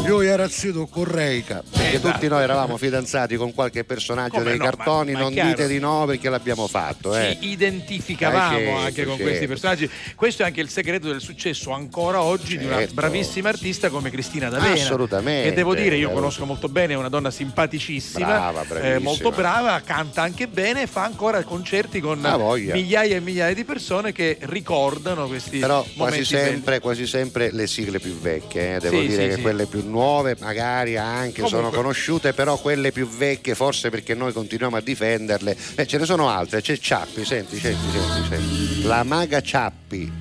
Io 0.05 0.21
ero 0.21 0.47
zitto 0.49 0.85
con 0.87 1.05
Reika. 1.05 1.63
Perché 1.71 1.99
tutti 1.99 2.27
noi 2.27 2.43
eravamo 2.43 2.77
fidanzati 2.77 3.37
con 3.37 3.53
qualche 3.53 3.83
personaggio 3.83 4.33
Come 4.35 4.43
dei 4.49 4.57
no, 4.57 4.65
ma- 4.65 4.69
cartoni, 4.69 5.13
ma 5.13 5.17
è 5.19 5.21
non 5.21 5.31
chiaro. 5.31 5.49
dite 5.49 5.67
di 5.67 5.79
no 5.79 6.05
perché 6.05 6.29
l'abbiamo 6.29 6.67
fatto. 6.67 7.15
Eh. 7.15 7.37
ci 7.41 7.49
identificavamo 7.49 8.57
Eh, 8.57 8.61
certo, 8.65 8.79
anche 8.79 9.03
con 9.05 9.15
certo. 9.15 9.23
questi 9.23 9.47
personaggi. 9.47 9.89
Questo 10.15 10.43
è 10.43 10.45
anche 10.45 10.61
il 10.61 10.69
segreto 10.69 11.07
del 11.07 11.21
successo 11.21 11.71
ancora 11.71 12.21
oggi 12.21 12.57
di 12.57 12.65
una 12.65 12.77
Certo. 12.77 12.93
bravissima 12.93 13.49
artista 13.49 13.89
come 13.89 14.11
Cristina 14.11 14.49
D'Avena. 14.49 14.73
Assolutamente. 14.73 15.49
Che 15.49 15.55
devo 15.55 15.73
dire, 15.73 15.95
io 15.95 16.11
conosco 16.11 16.45
molto 16.45 16.67
bene, 16.69 16.93
è 16.93 16.97
una 16.97 17.09
donna 17.09 17.31
simpaticissima, 17.31 18.25
Brava, 18.25 18.65
eh, 18.81 18.99
molto 18.99 19.31
brava, 19.31 19.81
canta 19.83 20.21
anche 20.21 20.47
bene 20.47 20.85
fa 20.87 21.03
ancora 21.05 21.41
concerti 21.43 21.99
con 21.99 22.19
migliaia 22.19 23.15
e 23.15 23.19
migliaia 23.19 23.53
di 23.55 23.60
persone 23.63 24.11
che 24.11 24.37
ricordano 24.41 25.27
questi 25.27 25.59
Però 25.59 25.85
quasi 25.95 26.23
sempre, 26.25 26.79
quasi 26.79 27.05
sempre 27.07 27.51
le 27.51 27.67
sigle 27.67 27.99
più 27.99 28.17
vecchie, 28.19 28.75
eh. 28.75 28.79
devo 28.79 28.99
Sì, 29.01 29.07
dire 29.07 29.23
sì, 29.23 29.29
che 29.29 29.35
sì. 29.35 29.41
quelle 29.41 29.65
più 29.65 29.83
nuove 29.87 30.35
magari 30.39 30.97
anche 30.97 31.41
sono 31.41 31.49
Comunque- 31.49 31.77
conosciute, 31.77 32.33
però 32.33 32.57
quelle 32.57 32.91
più 32.91 33.07
vecchie 33.07 33.55
forse 33.55 33.89
perché 33.89 34.13
noi 34.15 34.33
continuiamo 34.33 34.75
a 34.77 34.81
difenderle. 34.81 35.55
Eh, 35.75 35.87
ce 35.87 35.97
ne 35.97 36.05
sono 36.05 36.29
altre, 36.29 36.61
c'è 36.61 36.77
Ciappi, 36.77 37.25
senti, 37.25 37.57
senti, 37.59 37.85
senti, 37.91 38.27
senti. 38.29 38.83
La 38.83 39.03
maga 39.03 39.41
Ciappi. 39.41 40.11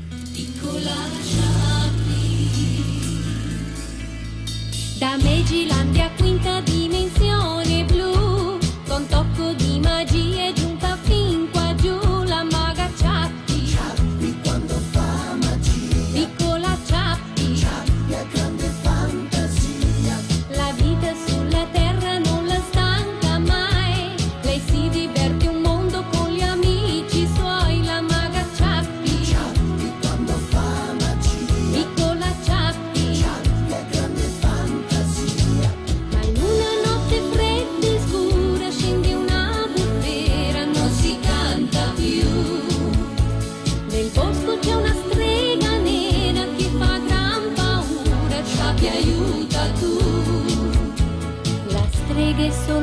Da 4.99 5.17
Megilandia 5.17 6.11
quinta 6.19 6.40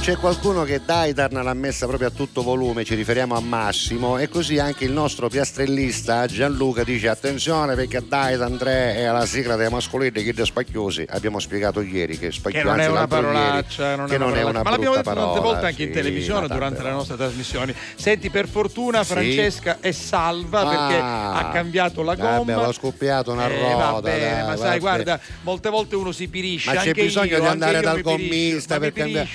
C'è 0.02 0.16
qualcuno 0.16 0.64
che 0.64 0.80
Daidarn 0.84 1.44
l'ha 1.44 1.54
messa 1.54 1.86
proprio 1.86 2.08
a 2.08 2.10
tutto 2.10 2.42
volume, 2.42 2.82
ci 2.82 2.96
riferiamo 2.96 3.36
a 3.36 3.40
Massimo 3.40 4.18
e 4.18 4.28
così 4.28 4.58
anche 4.58 4.84
il 4.84 4.90
nostro 4.90 5.28
piastrellista 5.28 6.26
Gianluca 6.26 6.82
dice 6.82 7.06
attenzione 7.08 7.76
perché 7.76 8.02
Daidarn 8.04 8.56
3 8.58 8.96
è 8.96 9.06
la 9.06 9.24
sigla 9.26 9.54
dei 9.54 9.68
mascolini 9.70 10.24
che 10.24 10.34
dei 10.34 10.44
spacchiosi. 10.44 11.06
Abbiamo 11.08 11.38
spiegato 11.38 11.80
ieri 11.82 12.18
che 12.18 12.32
spacchiosi 12.32 12.64
Che 12.64 12.68
non 12.68 12.80
è 12.80 12.86
una 12.88 12.98
l'altro 12.98 13.16
ieri, 13.20 13.32
parolaccia, 13.32 13.94
non 13.94 14.06
che 14.08 14.14
è 14.14 14.16
una 14.16 14.24
non 14.26 14.34
è 14.34 14.40
parolaccia. 14.42 14.48
una 14.50 14.62
ma 14.64 14.70
l'abbiamo 14.70 14.94
detto 14.96 15.04
tante 15.04 15.20
parola, 15.24 15.40
volte 15.52 15.66
anche 15.66 15.82
in 15.82 15.88
sì, 15.88 15.94
televisione 15.94 16.40
ma 16.40 16.46
durante 16.54 16.74
tante 16.74 16.90
le 16.90 16.96
nostre 16.96 17.16
trasmissioni. 17.16 17.74
Senti, 17.94 18.30
per 18.30 18.48
fortuna 18.48 19.04
Sì. 19.04 19.12
Francesca 19.12 19.76
è 19.78 19.92
salva 19.92 20.64
perché 20.66 21.00
Ah, 21.00 21.38
ha 21.38 21.48
cambiato 21.52 22.02
la 22.02 22.16
vabbè, 22.16 22.36
gomma. 22.38 22.54
avevo 22.56 22.72
scoppiato 22.72 23.30
una 23.30 23.48
Eh, 23.48 23.56
ruota, 23.56 23.90
vabbè, 23.92 24.18
dai, 24.18 24.36
ma 24.40 24.44
vabbè. 24.46 24.56
sai, 24.58 24.78
guarda, 24.80 25.20
molte 25.42 25.68
volte 25.70 25.94
uno 25.94 26.10
si 26.10 26.26
pirisce. 26.26 26.74
Ma 26.74 26.80
c'è 26.80 26.90
bisogno 26.92 27.36
io, 27.36 27.40
di 27.40 27.46
andare 27.46 27.80
dal 27.80 28.00
gommista 28.00 28.80
per 28.80 28.92
cambiare. 28.92 29.28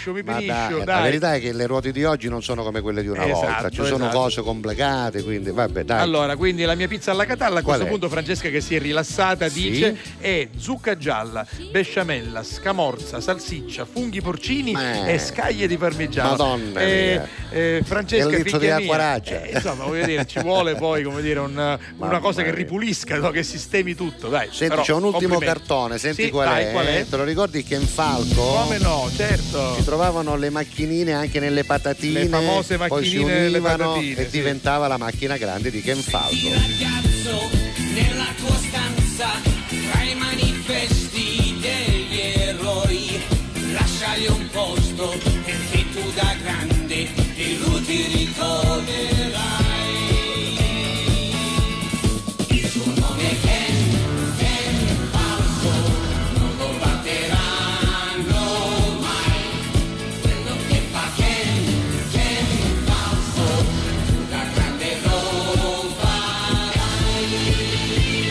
Ma 0.57 0.67
piriscio, 0.67 0.83
dai, 0.85 0.95
La 0.95 1.01
verità 1.01 1.33
è 1.35 1.39
che 1.39 1.53
le 1.53 1.65
ruote 1.67 1.91
di 1.91 2.03
oggi 2.03 2.29
non 2.29 2.41
sono 2.43 2.63
come 2.63 2.81
quelle 2.81 3.01
di 3.01 3.07
una 3.07 3.25
Esatto, 3.25 3.45
volta, 3.45 3.69
ci 3.69 3.83
sono 3.83 4.05
esatto. 4.05 4.17
cose 4.19 4.41
complicate, 4.41 5.23
quindi 5.23 5.51
vabbè, 5.51 5.83
dai. 5.83 6.01
Allora, 6.01 6.35
quindi 6.35 6.63
la 6.63 6.75
mia 6.75 6.87
pizza 6.87 7.11
alla 7.11 7.25
catalla 7.25 7.59
a 7.59 7.61
Qual 7.61 7.75
questo 7.77 7.85
è? 7.85 7.87
punto 7.89 8.09
Francesca 8.09 8.49
che 8.49 8.61
si 8.61 8.75
è 8.75 8.79
rilassata 8.79 9.47
Sì. 9.49 9.69
dice 9.69 9.97
è 10.19 10.47
zucca 10.57 10.97
gialla, 10.97 11.45
besciamella, 11.71 12.43
scamorza, 12.43 13.19
salsiccia, 13.21 13.85
funghi 13.85 14.21
porcini 14.21 14.73
Eh. 14.73 15.13
e 15.13 15.19
scaglie 15.19 15.67
di 15.67 15.77
parmigiano. 15.77 16.29
Madonna 16.29 16.79
Eh, 16.79 17.21
eh, 17.51 17.81
Francesca 17.83 18.29
Che 18.29 18.37
litro 18.37 18.57
di 18.57 18.65
figlia 18.65 18.75
acqua 18.77 18.95
mia, 18.95 19.05
raggia. 19.11 19.41
eh, 19.43 19.51
insomma, 19.55 19.83
voglio 19.85 20.05
dire, 20.05 20.25
ci 20.25 20.39
vuole 20.39 20.75
poi 20.75 21.03
come 21.03 21.21
dire 21.21 21.39
un- 21.39 21.77
una 21.97 22.19
cosa 22.19 22.41
che 22.43 22.51
ripulisca, 22.53 23.17
no? 23.17 23.29
che 23.31 23.43
sistemi 23.43 23.95
tutto, 23.95 24.27
dai. 24.29 24.47
Senti, 24.51 24.67
Però, 24.69 24.81
c'è 24.81 24.93
un 24.93 25.03
ultimo 25.03 25.37
cartone, 25.39 25.97
senti 25.97 26.23
Sì, 26.23 26.29
qual, 26.29 26.47
dai, 26.47 26.65
è? 26.65 26.71
qual 26.71 26.85
è? 26.85 27.05
Te 27.09 27.17
lo 27.17 27.23
ricordi 27.23 27.63
Ken 27.63 27.81
Falco? 27.85 28.41
Come 28.41 28.77
no, 28.79 29.09
certo. 29.15 29.75
Si 29.75 29.83
trovavano 29.83 30.35
le 30.35 30.46
macchinine 30.49 31.13
anche 31.13 31.39
nelle 31.39 31.63
patatine, 31.63 32.23
Le 32.23 32.27
famose 32.27 32.77
poi 32.77 33.05
si 33.05 33.17
macchinine 33.17 33.39
nelle 33.39 33.57
univano 33.57 33.93
patatine, 33.93 34.21
e 34.21 34.23
sì. 34.25 34.29
diventava 34.31 34.87
la 34.87 34.97
macchina 34.97 35.37
grande 35.37 35.71
di 35.71 35.81
Ken 35.81 36.01
Falco. 36.01 36.35
ragazzo 36.49 37.49
nella 37.93 38.27
tua 38.37 38.55
stanza 38.55 39.27
tra 39.91 40.01
i 40.03 40.15
manifesti 40.15 41.57
degli 41.59 42.19
eroi 42.19 43.21
lasciagli 43.73 44.27
un 44.27 44.47
posto 44.51 45.17
perché 45.43 45.85
tu 45.91 46.11
da 46.13 46.35
grande 46.41 47.07
di 47.35 47.57
lui 47.59 47.81
ti 47.83 48.05
ricorderai 48.13 49.46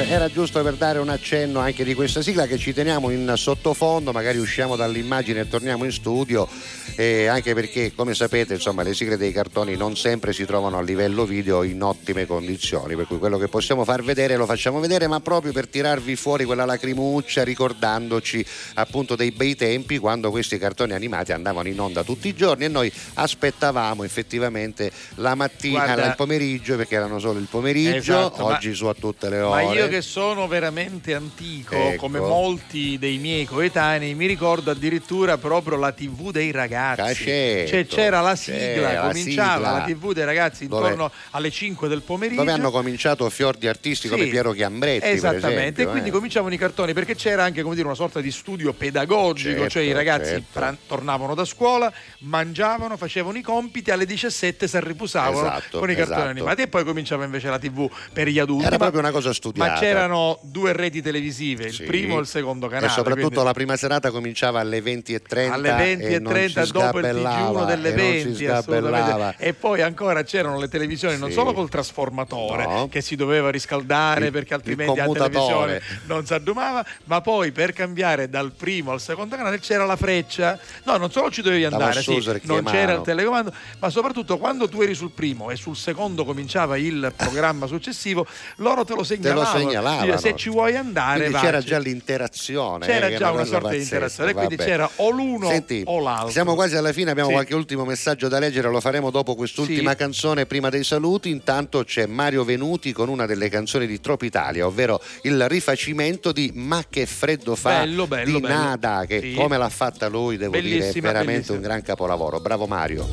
Era 0.08 0.30
giusto 0.30 0.62
per 0.62 0.74
dare 0.74 1.00
un 1.00 1.08
accenno 1.08 1.58
anche 1.58 1.82
di 1.82 1.92
questa 1.92 2.22
sigla 2.22 2.46
che 2.46 2.58
ci 2.58 2.72
teniamo 2.72 3.10
in 3.10 3.32
sottofondo, 3.36 4.12
magari 4.12 4.38
usciamo 4.38 4.76
dall'immagine 4.76 5.40
e 5.40 5.48
torniamo 5.48 5.82
in 5.82 5.90
studio, 5.90 6.48
eh, 6.94 7.26
anche 7.26 7.54
perché 7.54 7.92
come 7.92 8.14
sapete 8.14 8.54
insomma, 8.54 8.84
le 8.84 8.94
sigle 8.94 9.16
dei 9.16 9.32
cartoni 9.32 9.74
non 9.74 9.96
sempre 9.96 10.32
si 10.32 10.44
trovano 10.46 10.78
a 10.78 10.80
livello 10.80 11.24
video 11.24 11.64
in 11.64 11.82
ottime 11.82 12.24
condizioni, 12.24 12.94
per 12.94 13.08
cui 13.08 13.18
quello 13.18 13.36
che 13.36 13.48
possiamo 13.48 13.84
far 13.84 14.04
vedere 14.04 14.36
lo 14.36 14.46
facciamo 14.46 14.78
vedere, 14.78 15.08
ma 15.08 15.18
proprio 15.18 15.50
per 15.50 15.66
tirarvi 15.66 16.14
fuori 16.14 16.44
quella 16.44 16.64
lacrimuccia 16.64 17.42
ricordandoci 17.42 18.46
appunto 18.74 19.16
dei 19.16 19.32
bei 19.32 19.56
tempi 19.56 19.98
quando 19.98 20.30
questi 20.30 20.56
cartoni 20.56 20.92
animati 20.92 21.32
andavano 21.32 21.66
in 21.66 21.80
onda 21.80 22.04
tutti 22.04 22.28
i 22.28 22.34
giorni 22.34 22.66
e 22.66 22.68
noi 22.68 22.92
aspettavamo 23.14 24.04
effettivamente 24.04 24.92
la 25.16 25.34
mattina, 25.34 25.84
Guarda- 25.84 26.06
il 26.06 26.14
pomeriggio, 26.14 26.76
perché 26.76 26.94
erano 26.94 27.18
solo 27.18 27.40
il 27.40 27.48
pomeriggio, 27.50 27.96
Esatto, 27.96 28.46
ma- 28.46 28.54
oggi 28.54 28.72
su 28.72 28.86
a 28.86 28.94
tutte 28.94 29.28
le 29.28 29.40
ore. 29.40 29.94
Che 29.96 30.02
sono 30.02 30.46
veramente 30.46 31.14
antico, 31.14 31.74
Ecco. 31.74 31.96
come 32.02 32.18
molti 32.20 32.98
dei 32.98 33.16
miei 33.16 33.46
coetanei, 33.46 34.14
mi 34.14 34.26
ricordo 34.26 34.70
addirittura 34.70 35.38
proprio 35.38 35.78
la 35.78 35.90
TV 35.92 36.30
dei 36.32 36.50
ragazzi. 36.50 37.00
Cacetto, 37.24 37.68
cioè 37.70 37.86
c'era 37.86 38.20
la 38.20 38.36
sigla, 38.36 38.58
c'era 38.58 38.92
la 38.92 39.08
cominciava 39.08 39.54
sigla. 39.54 39.72
la 39.78 39.84
TV 39.84 40.12
dei 40.12 40.24
ragazzi 40.26 40.68
Dove- 40.68 40.82
intorno 40.90 41.10
alle 41.30 41.50
5 41.50 41.88
del 41.88 42.02
pomeriggio. 42.02 42.40
dove 42.42 42.52
hanno 42.52 42.70
cominciato 42.70 43.28
fior 43.30 43.56
di 43.56 43.66
artisti 43.68 44.08
come 44.08 44.24
Sì, 44.24 44.28
Piero 44.28 44.52
Chiambretti 44.52 45.06
Esattamente, 45.06 45.50
esempio, 45.56 45.82
e 45.84 45.86
quindi 45.86 46.08
eh. 46.10 46.12
cominciavano 46.12 46.52
i 46.52 46.58
cartoni 46.58 46.92
perché 46.92 47.14
c'era 47.14 47.44
anche 47.44 47.62
come 47.62 47.74
dire, 47.74 47.86
una 47.86 47.96
sorta 47.96 48.20
di 48.20 48.30
studio 48.30 48.74
pedagogico, 48.74 49.54
Certo, 49.60 49.68
cioè 49.70 49.82
i 49.84 49.92
ragazzi 49.92 50.28
certo. 50.32 50.44
pran- 50.52 50.76
tornavano 50.86 51.34
da 51.34 51.46
scuola, 51.46 51.90
mangiavano, 52.18 52.98
facevano 52.98 53.38
i 53.38 53.42
compiti, 53.42 53.90
alle 53.90 54.04
17 54.04 54.68
si 54.68 54.76
arripusavano 54.76 55.38
Esatto, 55.40 55.78
con 55.78 55.90
i 55.90 55.94
cartoni 55.94 56.16
esatto. 56.18 56.30
animati 56.30 56.60
e 56.62 56.68
poi 56.68 56.84
cominciava 56.84 57.24
invece 57.24 57.48
la 57.48 57.58
TV 57.58 57.90
per 58.12 58.28
gli 58.28 58.38
adulti. 58.38 58.64
Era 58.66 58.72
ma- 58.72 58.76
proprio 58.90 59.00
una 59.00 59.10
cosa 59.10 59.32
studiata. 59.32 59.74
C'erano 59.92 60.38
due 60.42 60.72
reti 60.72 61.00
televisive, 61.02 61.64
il 61.66 61.72
Sì. 61.72 61.84
primo 61.84 62.16
e 62.18 62.20
il 62.20 62.26
secondo 62.26 62.66
canale. 62.68 62.86
e 62.86 62.90
soprattutto 62.90 63.26
quindi- 63.28 63.44
la 63.44 63.52
prima 63.52 63.76
serata 63.76 64.10
cominciava 64.10 64.60
alle 64.60 64.80
20.30 64.80 65.52
alle 65.52 65.72
20 65.72 66.04
e 66.04 66.18
non 66.18 66.32
30 66.32 66.64
si 66.64 66.72
dopo 66.72 66.98
il 66.98 67.04
TG1 67.04 67.64
delle 67.64 67.88
e 67.88 67.94
non 67.94 67.98
si 68.06 68.22
20 68.24 68.34
sgabellava. 68.34 68.96
assolutamente. 68.98 69.44
e 69.44 69.54
poi 69.54 69.82
ancora 69.82 70.22
c'erano 70.22 70.58
le 70.58 70.68
televisioni 70.68 71.16
non 71.18 71.28
Sì. 71.28 71.34
solo 71.34 71.52
col 71.52 71.68
trasformatore 71.68 72.66
No. 72.66 72.88
che 72.88 73.00
si 73.00 73.16
doveva 73.16 73.50
riscaldare 73.50 74.26
Il- 74.26 74.32
perché 74.32 74.54
altrimenti 74.54 74.96
la 74.98 75.06
televisione 75.06 75.80
non 76.06 76.24
si 76.26 76.34
addumava 76.34 76.84
ma 77.04 77.20
poi 77.20 77.52
per 77.52 77.72
cambiare 77.72 78.28
dal 78.28 78.52
primo 78.52 78.92
al 78.92 79.00
secondo 79.00 79.36
canale 79.36 79.58
c'era 79.60 79.84
la 79.84 79.96
freccia 79.96 80.58
no 80.84 80.96
non 80.96 81.10
solo 81.10 81.30
ci 81.30 81.42
dovevi 81.42 81.64
andare 81.64 82.00
sì, 82.02 82.22
non 82.42 82.64
c'era 82.64 82.92
il 82.94 83.00
telecomando 83.02 83.52
ma 83.78 83.90
soprattutto 83.90 84.38
quando 84.38 84.68
tu 84.68 84.80
eri 84.82 84.94
sul 84.94 85.10
primo 85.10 85.50
e 85.50 85.56
sul 85.56 85.76
secondo 85.76 86.24
cominciava 86.24 86.76
il 86.76 87.12
programma 87.16 87.66
successivo 87.66 88.26
loro 88.56 88.84
te 88.84 88.94
lo 88.94 89.00
te 89.00 89.06
segnalavano 89.06 89.40
lo 89.52 89.58
segnalavano. 89.58 89.75
Se 90.18 90.34
ci 90.36 90.48
vuoi 90.50 90.76
andare, 90.76 91.20
Quindi 91.24 91.38
c'era 91.38 91.60
già 91.60 91.78
l'interazione. 91.78 92.86
C'era 92.86 93.06
eh, 93.08 93.16
già 93.16 93.30
una 93.30 93.44
sorta 93.44 93.68
di 93.68 93.76
pazzesca, 93.76 93.94
interazione, 93.94 94.32
quindi 94.34 94.56
vabbè. 94.56 94.68
c'era 94.68 94.90
o 94.96 95.10
l'uno 95.10 95.48
Senti, 95.48 95.82
o 95.86 96.00
l'altro. 96.00 96.30
Siamo 96.30 96.54
quasi 96.54 96.76
alla 96.76 96.92
fine, 96.92 97.10
abbiamo 97.10 97.28
Sì. 97.28 97.34
qualche 97.34 97.54
ultimo 97.54 97.84
messaggio 97.84 98.28
da 98.28 98.38
leggere, 98.38 98.68
lo 98.70 98.80
faremo 98.80 99.10
dopo 99.10 99.34
quest'ultima 99.34 99.90
Sì. 99.92 99.96
canzone 99.96 100.46
prima 100.46 100.68
dei 100.68 100.84
saluti. 100.84 101.30
Intanto 101.30 101.84
c'è 101.84 102.06
Mario 102.06 102.44
Venuti 102.44 102.92
con 102.92 103.08
una 103.08 103.26
delle 103.26 103.48
canzoni 103.48 103.86
di 103.86 104.00
Tropitalia, 104.00 104.66
ovvero 104.66 105.00
il 105.22 105.48
rifacimento 105.48 106.32
di 106.32 106.50
Ma 106.54 106.84
che 106.88 107.06
freddo 107.06 107.54
fa 107.54 107.80
Bello, 107.80 108.06
bello, 108.06 108.34
di 108.38 108.40
bello. 108.40 108.54
Nada, 108.54 109.04
che 109.06 109.20
Sì. 109.20 109.34
come 109.34 109.56
l'ha 109.58 109.68
fatta 109.68 110.08
lui, 110.08 110.36
devo 110.36 110.52
dire, 110.52 110.66
è 110.66 110.78
Bellissima, 110.78 111.06
veramente 111.08 111.32
bellissima. 111.32 111.56
un 111.56 111.62
gran 111.62 111.82
capolavoro. 111.82 112.40
Bravo 112.40 112.66
Mario. 112.66 113.08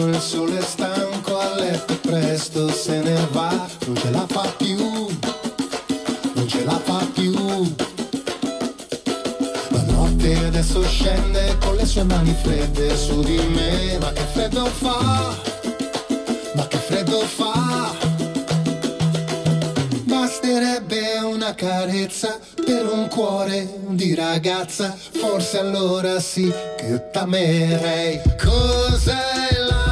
D'inverno 0.00 0.16
il 0.16 0.22
sole 0.22 0.58
è 0.58 0.62
stanco, 0.62 1.38
a 1.38 1.54
letto 1.56 1.94
presto 2.00 2.70
se 2.70 3.00
ne 3.00 3.28
va, 3.32 3.68
non 3.84 3.96
ce 3.96 4.10
la 4.10 4.26
fa 4.26 4.50
più, 4.56 4.78
non 4.78 6.48
ce 6.48 6.64
la 6.64 6.80
fa 6.82 7.06
più. 7.12 7.34
La 9.68 9.82
notte 9.88 10.46
adesso 10.46 10.82
scende 10.84 11.58
con 11.60 11.76
le 11.76 11.84
sue 11.84 12.04
mani 12.04 12.34
fredde 12.42 12.96
su 12.96 13.20
di 13.20 13.36
me, 13.36 13.98
ma 14.00 14.10
che 14.12 14.22
freddo 14.32 14.64
fa, 14.64 15.36
ma 16.54 16.66
che 16.66 16.78
freddo 16.78 17.18
fa. 17.20 17.94
Basterebbe 20.04 21.18
una 21.24 21.54
carezza 21.54 22.38
per 22.64 22.86
un 22.90 23.06
cuore 23.08 23.68
di 23.88 24.14
ragazza, 24.14 24.96
forse 25.18 25.58
allora 25.58 26.18
sì 26.20 26.50
che 26.78 27.10
t'amerei. 27.10 28.22
Cos'è 28.38 29.58
la 29.68 29.89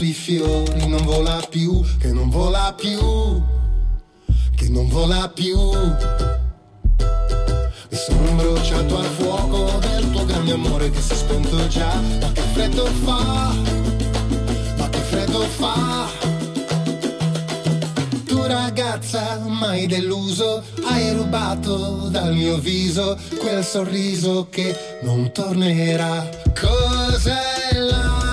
sui 0.00 0.14
fiori 0.14 0.86
non 0.88 1.04
vola 1.04 1.46
più, 1.50 1.84
che 1.98 2.10
non 2.10 2.30
vola 2.30 2.74
più, 2.74 2.98
che 4.56 4.66
non 4.70 4.88
vola 4.88 5.28
più. 5.28 5.58
Mi 7.90 7.98
sono 8.06 8.32
bruciato 8.32 8.96
al 8.96 9.04
fuoco 9.04 9.78
del 9.80 10.10
tuo 10.10 10.24
grande 10.24 10.52
amore 10.52 10.88
che 10.88 11.02
si 11.02 11.12
è 11.12 11.16
spento 11.16 11.68
già, 11.68 12.00
ma 12.18 12.32
che 12.32 12.40
freddo 12.40 12.86
fa, 12.86 13.52
ma 14.78 14.88
che 14.88 14.98
freddo 15.00 15.40
fa. 15.40 16.08
Tu 18.24 18.42
ragazza 18.46 19.44
mai 19.48 19.86
deluso, 19.86 20.64
hai 20.82 21.12
rubato 21.12 22.08
dal 22.08 22.32
mio 22.32 22.56
viso 22.56 23.18
quel 23.38 23.62
sorriso 23.62 24.46
che 24.48 24.98
non 25.02 25.30
tornerà. 25.30 26.26
Cos'è 26.58 27.74
la 27.74 28.29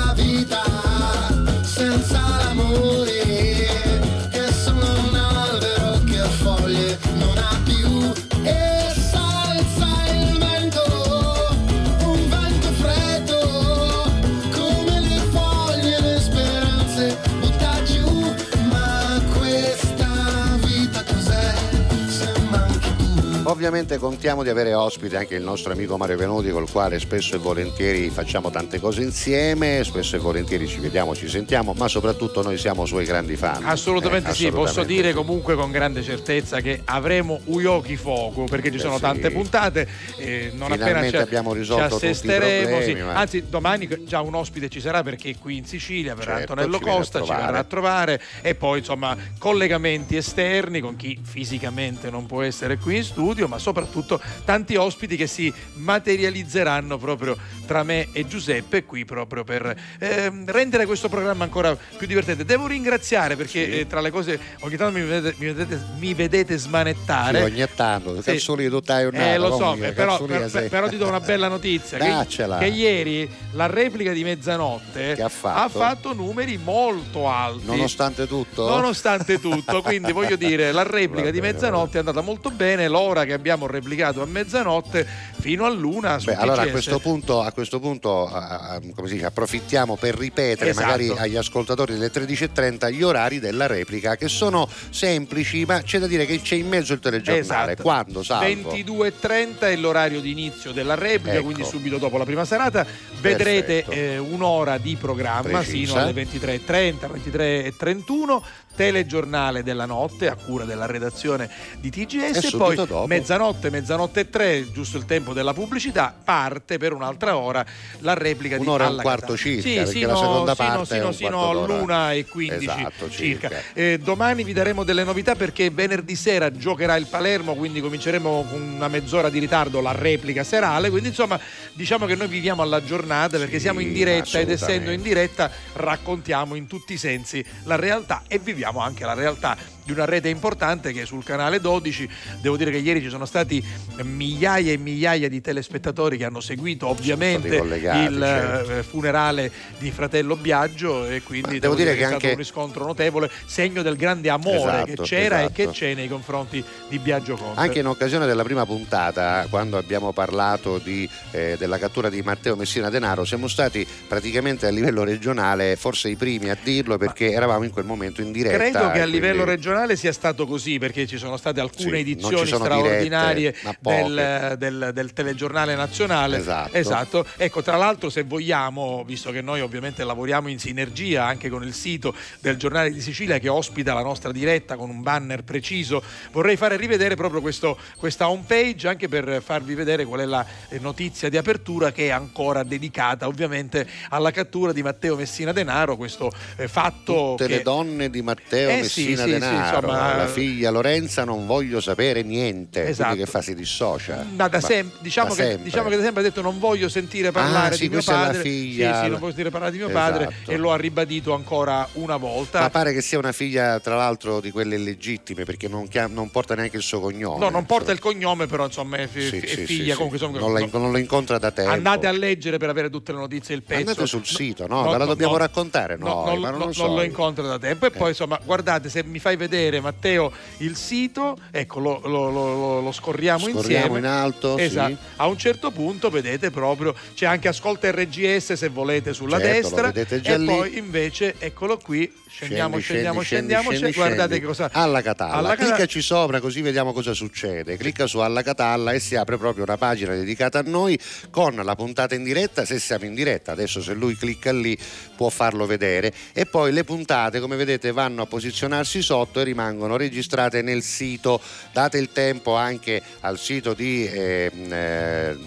Ovviamente 23.49 23.97
contiamo 23.97 24.43
di 24.43 24.49
avere 24.49 24.73
ospite 24.73 25.15
anche 25.15 25.35
il 25.35 25.41
nostro 25.41 25.71
amico 25.71 25.95
Mario 25.95 26.17
Venuti 26.17 26.49
col 26.49 26.69
quale 26.69 26.99
spesso 26.99 27.35
e 27.35 27.37
volentieri 27.37 28.09
facciamo 28.09 28.49
tante 28.51 28.77
cose 28.81 29.01
insieme, 29.01 29.85
spesso 29.85 30.17
e 30.17 30.19
volentieri 30.19 30.67
ci 30.67 30.79
vediamo, 30.79 31.15
ci 31.15 31.29
sentiamo, 31.29 31.71
ma 31.71 31.87
soprattutto 31.87 32.41
noi 32.43 32.57
siamo 32.57 32.85
suoi 32.85 33.05
grandi 33.05 33.37
fan. 33.37 33.63
Assolutamente 33.63 34.31
Eh, 34.31 34.33
sì, 34.33 34.49
posso 34.49 34.63
assolutamente 34.63 34.93
dire 34.93 35.07
sì. 35.11 35.13
comunque 35.15 35.55
con 35.55 35.71
grande 35.71 36.03
certezza 36.03 36.59
che 36.59 36.81
avremo 36.83 37.39
Uyoki 37.45 37.95
Fuoco 37.95 38.43
perché 38.43 38.69
ci 38.69 38.75
Eh 38.77 38.79
sono 38.81 38.95
sì. 38.95 39.01
tante 39.01 39.31
puntate. 39.31 39.87
e 40.17 40.51
non 40.53 40.63
appena 40.73 40.85
Finalmente 40.87 41.17
ci, 41.17 41.23
abbiamo 41.23 41.53
ci 41.53 41.59
risolto 41.59 41.99
tutti 41.99 42.07
i 42.07 42.15
problemi, 42.19 42.83
sì. 42.83 42.93
ma- 43.01 43.13
anzi 43.13 43.45
domani 43.47 43.87
già 44.05 44.19
un 44.19 44.35
ospite 44.35 44.67
ci 44.67 44.81
sarà 44.81 45.03
perché 45.03 45.37
qui 45.39 45.55
in 45.55 45.65
Sicilia, 45.65 46.15
verrà 46.15 46.35
Certo, 46.39 46.51
Antonello 46.51 46.79
ci 46.79 46.83
Costa, 46.83 47.21
ci 47.21 47.29
verrà 47.31 47.59
a 47.59 47.63
trovare 47.63 48.21
e 48.41 48.55
poi 48.55 48.79
insomma 48.79 49.15
collegamenti 49.39 50.17
esterni 50.17 50.81
con 50.81 50.97
chi 50.97 51.17
fisicamente 51.23 52.09
non 52.09 52.25
può 52.25 52.41
essere 52.41 52.77
qui 52.77 52.97
in 52.97 53.03
studio, 53.05 53.35
ma 53.45 53.59
soprattutto 53.59 54.19
tanti 54.45 54.75
ospiti 54.75 55.15
che 55.15 55.27
si 55.27 55.53
materializzeranno 55.73 56.97
proprio 56.97 57.37
tra 57.67 57.83
me 57.83 58.07
e 58.13 58.25
Giuseppe 58.27 58.85
qui 58.85 59.05
proprio 59.05 59.43
per 59.43 59.75
ehm, 59.99 60.49
rendere 60.49 60.85
questo 60.85 61.09
programma 61.09 61.43
ancora 61.43 61.75
più 61.97 62.07
divertente. 62.07 62.45
Devo 62.45 62.65
ringraziare 62.65 63.35
perché 63.35 63.79
eh, 63.81 63.87
tra 63.87 63.99
le 64.01 64.09
cose 64.09 64.39
ogni 64.61 64.77
tanto 64.77 64.97
mi 64.97 65.05
vedete, 65.05 65.35
mi 65.37 65.45
vedete, 65.51 65.79
mi 65.99 66.13
vedete 66.13 66.57
smanettare. 66.57 67.37
Sì, 67.39 67.43
ogni 67.43 67.67
tanto, 67.75 68.21
Sì. 68.21 68.39
tutta 68.69 68.93
la 68.95 69.01
giornata, 69.01 69.33
Eh, 69.33 69.37
lo 69.37 69.51
so, 69.51 69.57
comunque, 69.57 69.87
eh, 69.89 69.91
però, 69.91 70.23
per- 70.23 70.49
sei- 70.49 70.69
però 70.69 70.87
ti 70.87 70.97
do 70.97 71.07
una 71.07 71.19
bella 71.19 71.47
notizia. 71.49 71.97
che, 71.97 72.25
che 72.59 72.65
ieri 72.65 73.29
la 73.51 73.65
replica 73.67 74.13
di 74.13 74.23
mezzanotte 74.23 75.13
Che 75.15 75.21
ha 75.21 75.29
fatto? 75.29 76.13
numeri 76.13 76.57
molto 76.57 77.27
alti. 77.29 77.65
Nonostante 77.65 78.27
tutto? 78.27 78.67
Nonostante 78.67 79.39
tutto, 79.39 79.81
quindi 79.81 80.11
voglio 80.13 80.35
dire, 80.37 80.71
la 80.71 80.83
replica 80.83 81.25
Va 81.25 81.31
di 81.31 81.41
mezzanotte 81.41 81.97
è 81.97 81.99
andata 81.99 82.21
molto 82.21 82.49
bene, 82.49 82.87
l'ora 82.87 83.25
che 83.27 83.33
abbiamo 83.33 83.67
replicato 83.67 84.21
a 84.21 84.25
mezzanotte 84.25 85.05
fino 85.39 85.65
all'una 85.65 86.17
Beh, 86.17 86.33
allora 86.35 86.63
a 86.63 86.67
questo 86.67 86.99
punto, 86.99 87.41
a 87.41 87.51
questo 87.51 87.79
punto 87.79 88.27
a- 88.27 88.47
a- 88.71 88.81
come 88.95 89.07
si 89.07 89.13
dice, 89.15 89.25
approfittiamo 89.27 89.95
per 89.97 90.15
ripetere 90.15 90.71
Esatto. 90.71 90.85
magari 90.85 91.09
agli 91.09 91.35
ascoltatori 91.35 91.93
delle 91.93 92.09
13.30 92.11 92.89
gli 92.91 93.03
orari 93.03 93.39
della 93.39 93.67
replica 93.67 94.15
che 94.15 94.27
sono 94.27 94.67
semplici, 94.89 95.65
ma 95.65 95.81
c'è 95.81 95.99
da 95.99 96.07
dire 96.07 96.25
che 96.25 96.41
c'è 96.41 96.55
in 96.55 96.67
mezzo 96.67 96.93
il 96.93 96.99
telegiornale. 96.99 97.71
Esatto. 97.73 97.81
Quando, 97.83 98.23
Salvo? 98.23 98.71
22.30 98.71 99.59
è 99.67 99.75
l'orario 99.75 100.21
di 100.21 100.31
inizio 100.31 100.71
della 100.71 100.95
replica, 100.95 101.35
Ecco. 101.37 101.43
quindi 101.45 101.63
subito 101.65 101.97
dopo 101.97 102.17
la 102.17 102.25
prima 102.25 102.45
serata. 102.45 102.85
Vedrete 103.19 103.83
eh, 103.87 104.17
un'ora 104.17 104.77
di 104.77 104.95
programma 104.95 105.59
Precisa. 105.59 105.93
fino 105.93 106.01
alle 106.01 106.13
23.30, 106.13 107.07
23.31, 107.07 108.41
telegiornale 108.77 109.63
della 109.63 109.85
notte 109.85 110.29
a 110.29 110.35
cura 110.35 110.63
della 110.63 110.85
redazione 110.85 111.49
di 111.79 111.89
TGS 111.89 112.43
E 112.43 112.47
e, 112.47 112.51
poi 112.55 112.75
dopo. 112.75 113.07
mezzanotte, 113.07 113.71
mezzanotte 113.71 114.19
e 114.21 114.29
tre, 114.29 114.71
giusto 114.71 114.97
il 114.97 115.05
tempo 115.05 115.33
della 115.33 115.53
pubblicità, 115.53 116.15
parte 116.23 116.77
per 116.77 116.93
un'altra 116.93 117.35
ora 117.37 117.65
la 117.99 118.13
replica 118.13 118.57
Un'ora 118.57 118.83
e 118.83 118.87
di 118.87 118.93
un 118.93 118.99
Alla 118.99 119.01
quarto 119.01 119.33
Catalla. 119.33 119.37
circa, 119.61 119.85
Sì, 119.85 119.91
sino, 119.97 120.07
la 120.07 120.15
seconda 120.15 120.53
sino- 120.55 120.67
parte 120.67 120.93
sino, 120.93 121.07
un 121.07 121.13
sino 121.13 121.49
all'una 121.49 122.13
e 122.13 122.25
15 122.25 122.63
Esatto, 122.65 123.09
circa. 123.09 123.49
circa. 123.49 123.63
Eh, 123.73 123.97
domani 123.97 124.43
vi 124.43 124.53
daremo 124.53 124.83
delle 124.83 125.03
novità 125.03 125.33
perché 125.33 125.71
venerdì 125.71 126.15
sera 126.15 126.51
giocherà 126.51 126.95
il 126.97 127.07
Palermo, 127.07 127.55
quindi 127.55 127.81
cominceremo 127.81 128.45
con 128.47 128.61
una 128.61 128.87
mezz'ora 128.87 129.29
di 129.31 129.39
ritardo 129.39 129.81
la 129.81 129.91
replica 129.91 130.43
serale. 130.43 130.91
Quindi 130.91 131.09
insomma 131.09 131.39
diciamo 131.73 132.05
che 132.05 132.13
noi 132.13 132.27
viviamo 132.27 132.61
alla 132.61 132.83
giornata 132.83 133.37
perché 133.39 133.55
Sì, 133.55 133.61
siamo 133.61 133.79
in 133.79 133.91
diretta 133.91 134.39
ed 134.39 134.51
essendo 134.51 134.91
in 134.91 135.01
diretta 135.01 135.49
raccontiamo 135.73 136.53
in 136.55 136.67
tutti 136.67 136.93
i 136.93 136.97
sensi 136.97 137.43
la 137.63 137.75
realtà 137.75 138.23
e 138.27 138.37
viviamo 138.37 138.65
anche 138.75 139.05
la 139.05 139.13
realtà 139.13 139.57
di 139.87 139.93
una 139.93 140.03
rete 140.03 140.27
importante 140.27 140.91
che 140.91 141.03
è 141.03 141.05
sul 141.05 141.23
canale 141.23 141.61
12. 141.61 142.09
Devo 142.41 142.57
dire 142.57 142.71
che 142.71 142.77
ieri 142.77 143.01
ci 143.01 143.07
sono 143.07 143.25
stati 143.25 143.63
migliaia 144.03 144.73
e 144.73 144.77
migliaia 144.77 145.29
di 145.29 145.39
telespettatori 145.39 146.17
che 146.17 146.25
hanno 146.25 146.41
seguito 146.41 146.87
ovviamente 146.87 147.55
il 147.55 148.19
certo. 148.19 148.71
eh, 148.71 148.83
funerale 148.83 149.49
di 149.77 149.89
fratello 149.91 150.35
Biagio 150.35 151.05
e 151.07 151.21
quindi 151.23 151.59
devo 151.59 151.73
dire 151.73 151.91
che 151.95 151.99
è 152.01 152.07
stato 152.07 152.15
anche- 152.15 152.31
un 152.31 152.37
riscontro 152.37 152.85
notevole, 152.85 153.31
segno 153.45 153.81
del 153.81 153.95
grande 153.95 154.29
amore 154.29 154.83
che 154.83 154.91
Esatto, 154.91 155.03
c'era 155.03 155.41
e 155.43 155.51
che 155.53 155.61
esatto. 155.63 155.77
c'è 155.77 155.93
nei 155.93 156.09
confronti 156.09 156.61
di 156.89 156.99
Biagio 156.99 157.35
Conte. 157.37 157.59
Anche 157.59 157.79
in 157.79 157.87
occasione 157.87 158.25
della 158.25 158.43
prima 158.43 158.65
puntata, 158.65 159.47
quando 159.49 159.77
abbiamo 159.77 160.11
parlato 160.11 160.79
di, 160.79 161.09
eh, 161.31 161.55
della 161.57 161.77
cattura 161.77 162.09
di 162.09 162.21
Matteo 162.21 162.57
Messina 162.57 162.89
Denaro, 162.89 163.23
siamo 163.23 163.47
stati 163.47 163.87
praticamente 164.07 164.65
a 164.65 164.69
livello 164.69 165.03
regionale 165.05 165.75
forse 165.77 166.09
i 166.09 166.15
primi 166.15 166.49
a 166.49 166.57
dirlo 166.61 166.97
perché 166.97 167.31
eravamo 167.31 167.63
in 167.63 167.71
quel 167.71 167.85
momento 167.85 168.21
in 168.21 168.33
diretta. 168.33 168.57
Credo 168.57 168.91
che 168.91 168.99
a 169.01 169.05
livello 169.05 169.45
regionale 169.45 169.76
sia 169.95 170.11
stato 170.13 170.45
così 170.47 170.77
perché 170.79 171.05
ci 171.07 171.17
sono 171.17 171.37
state 171.37 171.59
alcune 171.59 171.97
Sì, 171.97 172.01
edizioni 172.01 172.45
straordinarie 172.47 173.51
dirette, 173.51 173.77
del, 173.81 174.55
del- 174.57 174.91
del 174.93 175.13
telegiornale 175.13 175.75
nazionale. 175.75 176.37
Esatto. 176.71 177.25
Ecco, 177.37 177.61
tra 177.61 177.75
l'altro 177.77 178.09
se 178.09 178.23
vogliamo, 178.23 179.03
visto 179.05 179.31
che 179.31 179.41
noi 179.41 179.61
ovviamente 179.61 180.03
lavoriamo 180.03 180.47
in 180.47 180.59
sinergia 180.59 181.25
anche 181.25 181.49
con 181.49 181.63
il 181.63 181.73
sito 181.73 182.13
del 182.39 182.57
giornale 182.57 182.91
di 182.91 183.01
Sicilia 183.01 183.39
che 183.39 183.49
ospita 183.49 183.93
la 183.93 184.01
nostra 184.01 184.31
diretta 184.31 184.75
con 184.75 184.89
un 184.89 185.01
banner 185.01 185.43
preciso, 185.43 186.01
vorrei 186.31 186.55
fare 186.57 186.77
rivedere 186.77 187.15
proprio 187.15 187.41
questo, 187.41 187.77
questa 187.97 188.29
home 188.29 188.43
page 188.47 188.87
anche 188.87 189.07
per 189.07 189.41
farvi 189.43 189.75
vedere 189.75 190.05
qual 190.05 190.21
è 190.21 190.25
la 190.25 190.45
notizia 190.79 191.29
di 191.29 191.37
apertura 191.37 191.91
che 191.91 192.07
è 192.07 192.09
ancora 192.09 192.63
dedicata 192.63 193.27
ovviamente 193.27 193.87
alla 194.09 194.31
cattura 194.31 194.71
di 194.71 194.81
Matteo 194.83 195.15
Messina 195.15 195.51
Denaro, 195.51 195.95
questo 195.97 196.31
eh, 196.55 196.67
fatto 196.67 197.35
Tutte 197.37 197.47
che 197.47 197.57
le 197.57 197.61
donne 197.61 198.09
di 198.09 198.21
Matteo 198.21 198.69
Eh 198.69 198.83
sì, 198.83 199.09
Messina 199.09 199.23
sì, 199.23 199.31
sì, 199.33 199.39
Insomma- 199.75 200.15
la 200.15 200.27
figlia 200.27 200.69
Lorenza 200.69 201.23
non 201.23 201.45
voglio 201.45 201.79
sapere 201.81 202.21
niente, 202.23 202.87
Esatto. 202.87 203.15
che 203.15 203.25
fa 203.25 203.41
si 203.41 203.53
dissocia. 203.55 204.25
Ma 204.35 204.47
da 204.47 204.59
sem- 204.59 204.89
diciamo, 204.99 205.29
da 205.29 205.35
che, 205.35 205.43
sempre. 205.43 205.63
diciamo 205.63 205.89
che 205.89 205.97
da 205.97 206.03
sempre 206.03 206.21
ha 206.21 206.23
detto 206.25 206.41
non 206.41 206.59
voglio 206.59 206.89
sentire 206.89 207.31
parlare 207.31 207.73
Ah, 207.73 207.77
sì, 207.77 207.87
di 207.87 207.89
mio 207.89 208.03
padre. 208.03 208.41
figlia. 208.41 208.93
Sì, 208.95 209.03
sì, 209.03 209.09
non 209.09 209.19
voglio 209.19 209.25
sentire 209.33 209.49
parlare 209.49 209.71
di 209.71 209.77
mio 209.77 209.89
Esatto. 209.89 210.11
padre 210.19 210.35
e 210.47 210.57
lo 210.57 210.71
ha 210.71 210.77
ribadito 210.77 211.33
ancora 211.33 211.87
una 211.93 212.17
volta. 212.17 212.59
Ma 212.61 212.69
pare 212.69 212.93
che 212.93 213.01
sia 213.01 213.17
una 213.17 213.31
figlia, 213.31 213.79
tra 213.79 213.95
l'altro, 213.95 214.39
di 214.39 214.51
quelle 214.51 214.75
illegittime, 214.75 215.43
perché 215.43 215.67
non, 215.67 215.87
chiam- 215.87 216.13
non 216.13 216.29
porta 216.31 216.55
neanche 216.55 216.77
il 216.77 216.83
suo 216.83 216.99
cognome. 216.99 217.39
No, 217.39 217.49
non 217.49 217.65
porta 217.65 217.91
il 217.91 217.99
cognome, 217.99 218.45
però 218.47 218.65
insomma 218.65 218.97
è, 218.97 219.07
fi- 219.07 219.27
Sì, 219.29 219.37
è 219.37 219.65
figlia. 219.65 219.95
comunque, 219.95 220.17
insomma, 220.17 220.39
non, 220.39 220.53
la, 220.53 220.59
no. 220.59 220.69
non 220.79 220.91
lo 220.91 220.97
incontra 220.97 221.37
da 221.37 221.51
tempo. 221.51 221.71
Andate 221.71 222.07
a 222.07 222.11
leggere 222.11 222.57
per 222.57 222.69
avere 222.69 222.89
tutte 222.89 223.11
le 223.11 223.19
notizie 223.19 223.55
del 223.55 223.63
pezzo. 223.63 223.79
Andate 223.79 224.05
sul 224.05 224.25
sito, 224.25 224.65
no? 224.67 224.83
No, 224.83 224.91
Ve 224.91 224.97
la 224.97 224.97
no, 224.99 225.05
dobbiamo 225.05 225.33
no. 225.33 225.37
raccontare 225.39 225.95
No, 225.97 226.23
noi, 226.25 226.39
no, 226.39 226.49
non 226.75 226.95
lo 226.95 227.01
incontra 227.03 227.45
da 227.45 227.57
tempo. 227.59 227.85
E 227.85 227.91
poi, 227.91 228.09
insomma, 228.09 228.39
guardate, 228.43 228.89
se 228.89 229.03
mi 229.03 229.19
fai 229.19 229.35
vedere, 229.35 229.56
Matteo, 229.81 230.31
il 230.57 230.75
sito, 230.75 231.37
ecco, 231.51 231.79
lo, 231.79 231.99
lo- 232.03 232.29
lo- 232.31 232.81
lo- 232.81 232.91
scorriamo, 232.91 233.39
Scorriamo 233.49 233.59
insieme. 233.85 233.99
in 233.99 234.05
alto, 234.05 234.57
sì. 234.57 234.63
Esatto. 234.63 234.97
A 235.17 235.27
un 235.27 235.37
certo 235.37 235.71
punto, 235.71 236.09
vedete 236.09 236.51
proprio, 236.51 236.93
c'è 237.15 237.25
anche 237.25 237.47
ascolta 237.47 237.89
RGS 237.91 238.53
se 238.53 238.69
volete 238.69 239.13
sulla 239.13 239.39
Certo, 239.39 239.91
destra. 239.91 239.91
e 240.33 240.37
lì. 240.37 240.45
poi 240.45 240.77
invece, 240.77 241.35
eccolo 241.39 241.77
qui, 241.77 242.11
scendiamo, 242.29 242.77
Scendi, 242.77 242.83
scendiamo, 242.83 243.21
scendi, 243.21 243.53
scendiamo. 243.53 243.69
scendi, 243.71 243.91
sce- 243.91 243.99
guardate 243.99 244.41
cosa. 244.41 244.69
Alla 244.71 245.01
Catalla. 245.01 245.33
Alla 245.33 245.49
Catalla- 245.55 245.75
Cliccaci 245.75 246.01
sopra 246.01 246.39
così 246.39 246.61
vediamo 246.61 246.93
cosa 246.93 247.13
succede. 247.13 247.77
Clicca 247.77 248.07
su 248.07 248.19
Alla 248.19 248.41
Catalla 248.43 248.91
e 248.91 248.99
si 248.99 249.15
apre 249.15 249.37
proprio 249.37 249.63
una 249.63 249.77
pagina 249.77 250.13
dedicata 250.13 250.59
a 250.59 250.63
noi 250.65 250.99
con 251.29 251.55
la 251.55 251.75
puntata 251.75 252.15
in 252.15 252.23
diretta, 252.23 252.65
se 252.65 252.79
siamo 252.79 253.05
in 253.05 253.13
diretta. 253.13 253.51
Adesso 253.53 253.81
se 253.81 253.93
lui 253.93 254.15
clicca 254.15 254.51
lì 254.51 254.77
può 255.15 255.29
farlo 255.29 255.65
vedere 255.65 256.13
e 256.33 256.45
poi 256.45 256.71
le 256.71 256.83
puntate, 256.83 257.39
come 257.39 257.55
vedete, 257.55 257.91
vanno 257.91 258.21
a 258.23 258.25
posizionarsi 258.25 259.01
sotto 259.01 259.39
e 259.39 259.43
rimangono 259.43 259.97
registrate 259.97 260.61
nel 260.61 260.83
sito. 260.83 261.41
Date 261.71 261.97
il 261.97 262.11
tempo 262.11 262.55
anche 262.55 263.01
al 263.21 263.37
sito 263.39 263.73
di 263.73 264.07
ehm, 264.07 264.71
eh, 264.73 265.37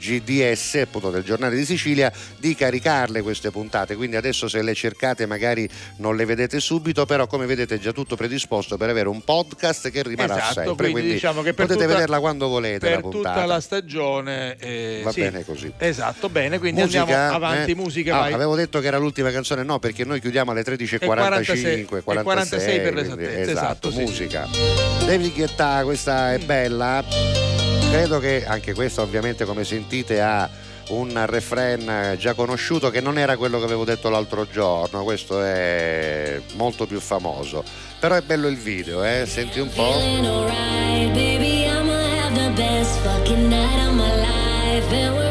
GDS, 0.00 0.76
appunto 0.82 1.10
del 1.10 1.22
giornale 1.22 1.54
di 1.54 1.64
Sicilia, 1.66 2.10
di 2.38 2.54
caricarle 2.54 3.20
queste 3.22 3.50
puntate. 3.50 3.94
Quindi 3.96 4.16
adesso 4.16 4.48
se 4.48 4.62
le 4.62 4.74
cercate 4.74 5.26
magari 5.26 5.68
non 5.96 6.16
le 6.16 6.24
vedete 6.24 6.58
subito, 6.60 7.04
però 7.06 7.26
come 7.26 7.44
vedete 7.46 7.74
è 7.74 7.78
già 7.78 7.92
tutto 7.92 8.16
predisposto 8.16 8.76
per 8.78 8.88
avere 8.88 9.08
un 9.08 9.22
podcast 9.22 9.90
che 9.90 10.02
rimarrà 10.02 10.36
Esatto, 10.36 10.52
sempre. 10.54 10.74
quindi 10.74 10.92
Quindi, 10.92 11.12
diciamo 11.12 11.42
che 11.42 11.52
potete 11.54 11.74
tutta- 11.74 11.86
vederla 11.86 12.18
quando 12.20 12.48
volete 12.48 12.88
la 12.88 12.94
per 12.96 13.00
puntata. 13.02 13.34
tutta 13.34 13.46
la 13.46 13.60
stagione 13.60 14.56
eh, 14.58 15.00
Va 15.04 15.12
sì. 15.12 15.20
bene 15.20 15.44
così. 15.44 15.72
Esatto, 15.76 16.28
bene, 16.28 16.58
quindi 16.58 16.80
Musica, 16.80 17.00
andiamo 17.02 17.34
avanti, 17.34 17.70
eh? 17.72 17.74
musica, 17.74 18.20
Ah, 18.22 18.24
avevo 18.34 18.56
detto 18.56 18.80
che 18.80 18.86
era 18.86 18.96
l'ultima 18.98 19.30
canzone, 19.30 19.62
no, 19.62 19.78
perché 19.78 20.04
noi 20.04 20.20
chiudiamo 20.20 20.50
alle 20.50 20.62
13.45, 20.62 21.04
46, 21.04 21.84
46, 21.84 22.22
46 22.22 22.80
per 22.80 22.94
l'esattezza, 22.94 23.50
esatto, 23.50 23.88
esatto, 23.88 23.90
sì. 23.90 24.00
musica. 24.00 24.48
David 25.06 25.34
Guetta, 25.34 25.82
questa 25.84 26.32
è 26.32 26.38
bella. 26.38 27.49
Credo 27.90 28.18
che 28.20 28.44
anche 28.46 28.72
questa 28.72 29.02
ovviamente 29.02 29.44
come 29.44 29.64
sentite 29.64 30.20
ha 30.20 30.48
un 30.90 31.26
refrain 31.26 32.16
già 32.18 32.34
conosciuto 32.34 32.88
che 32.88 33.00
non 33.00 33.18
era 33.18 33.36
quello 33.36 33.58
che 33.58 33.64
avevo 33.64 33.84
detto 33.84 34.08
l'altro 34.08 34.46
giorno, 34.50 35.02
questo 35.02 35.42
è 35.42 36.40
molto 36.54 36.86
più 36.86 37.00
famoso. 37.00 37.62
Però 37.98 38.14
è 38.14 38.22
bello 38.22 38.48
il 38.48 38.56
video, 38.56 39.04
eh? 39.04 39.24
Senti 39.26 39.60
un 39.60 39.68
po'. 39.68 39.92
Feeling 39.92 40.24
alright, 40.24 41.12
baby. 41.12 41.66
I'ma 41.66 42.26
have 42.26 42.34
the 42.34 42.50
best 42.54 42.96
fucking 43.00 43.48
night 43.48 43.86
of 43.86 43.94
my 43.94 44.16
life. 44.16 45.29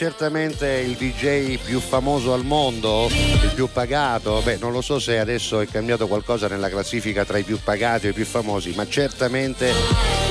Certamente 0.00 0.66
il 0.66 0.94
DJ 0.94 1.58
più 1.62 1.78
famoso 1.78 2.32
al 2.32 2.42
mondo, 2.42 3.06
il 3.10 3.52
più 3.54 3.68
pagato. 3.70 4.40
Beh, 4.42 4.56
non 4.56 4.72
lo 4.72 4.80
so 4.80 4.98
se 4.98 5.18
adesso 5.18 5.60
è 5.60 5.66
cambiato 5.66 6.08
qualcosa 6.08 6.48
nella 6.48 6.70
classifica 6.70 7.26
tra 7.26 7.36
i 7.36 7.42
più 7.42 7.58
pagati 7.62 8.06
e 8.06 8.10
i 8.10 8.12
più 8.14 8.24
famosi, 8.24 8.72
ma 8.74 8.88
certamente 8.88 9.70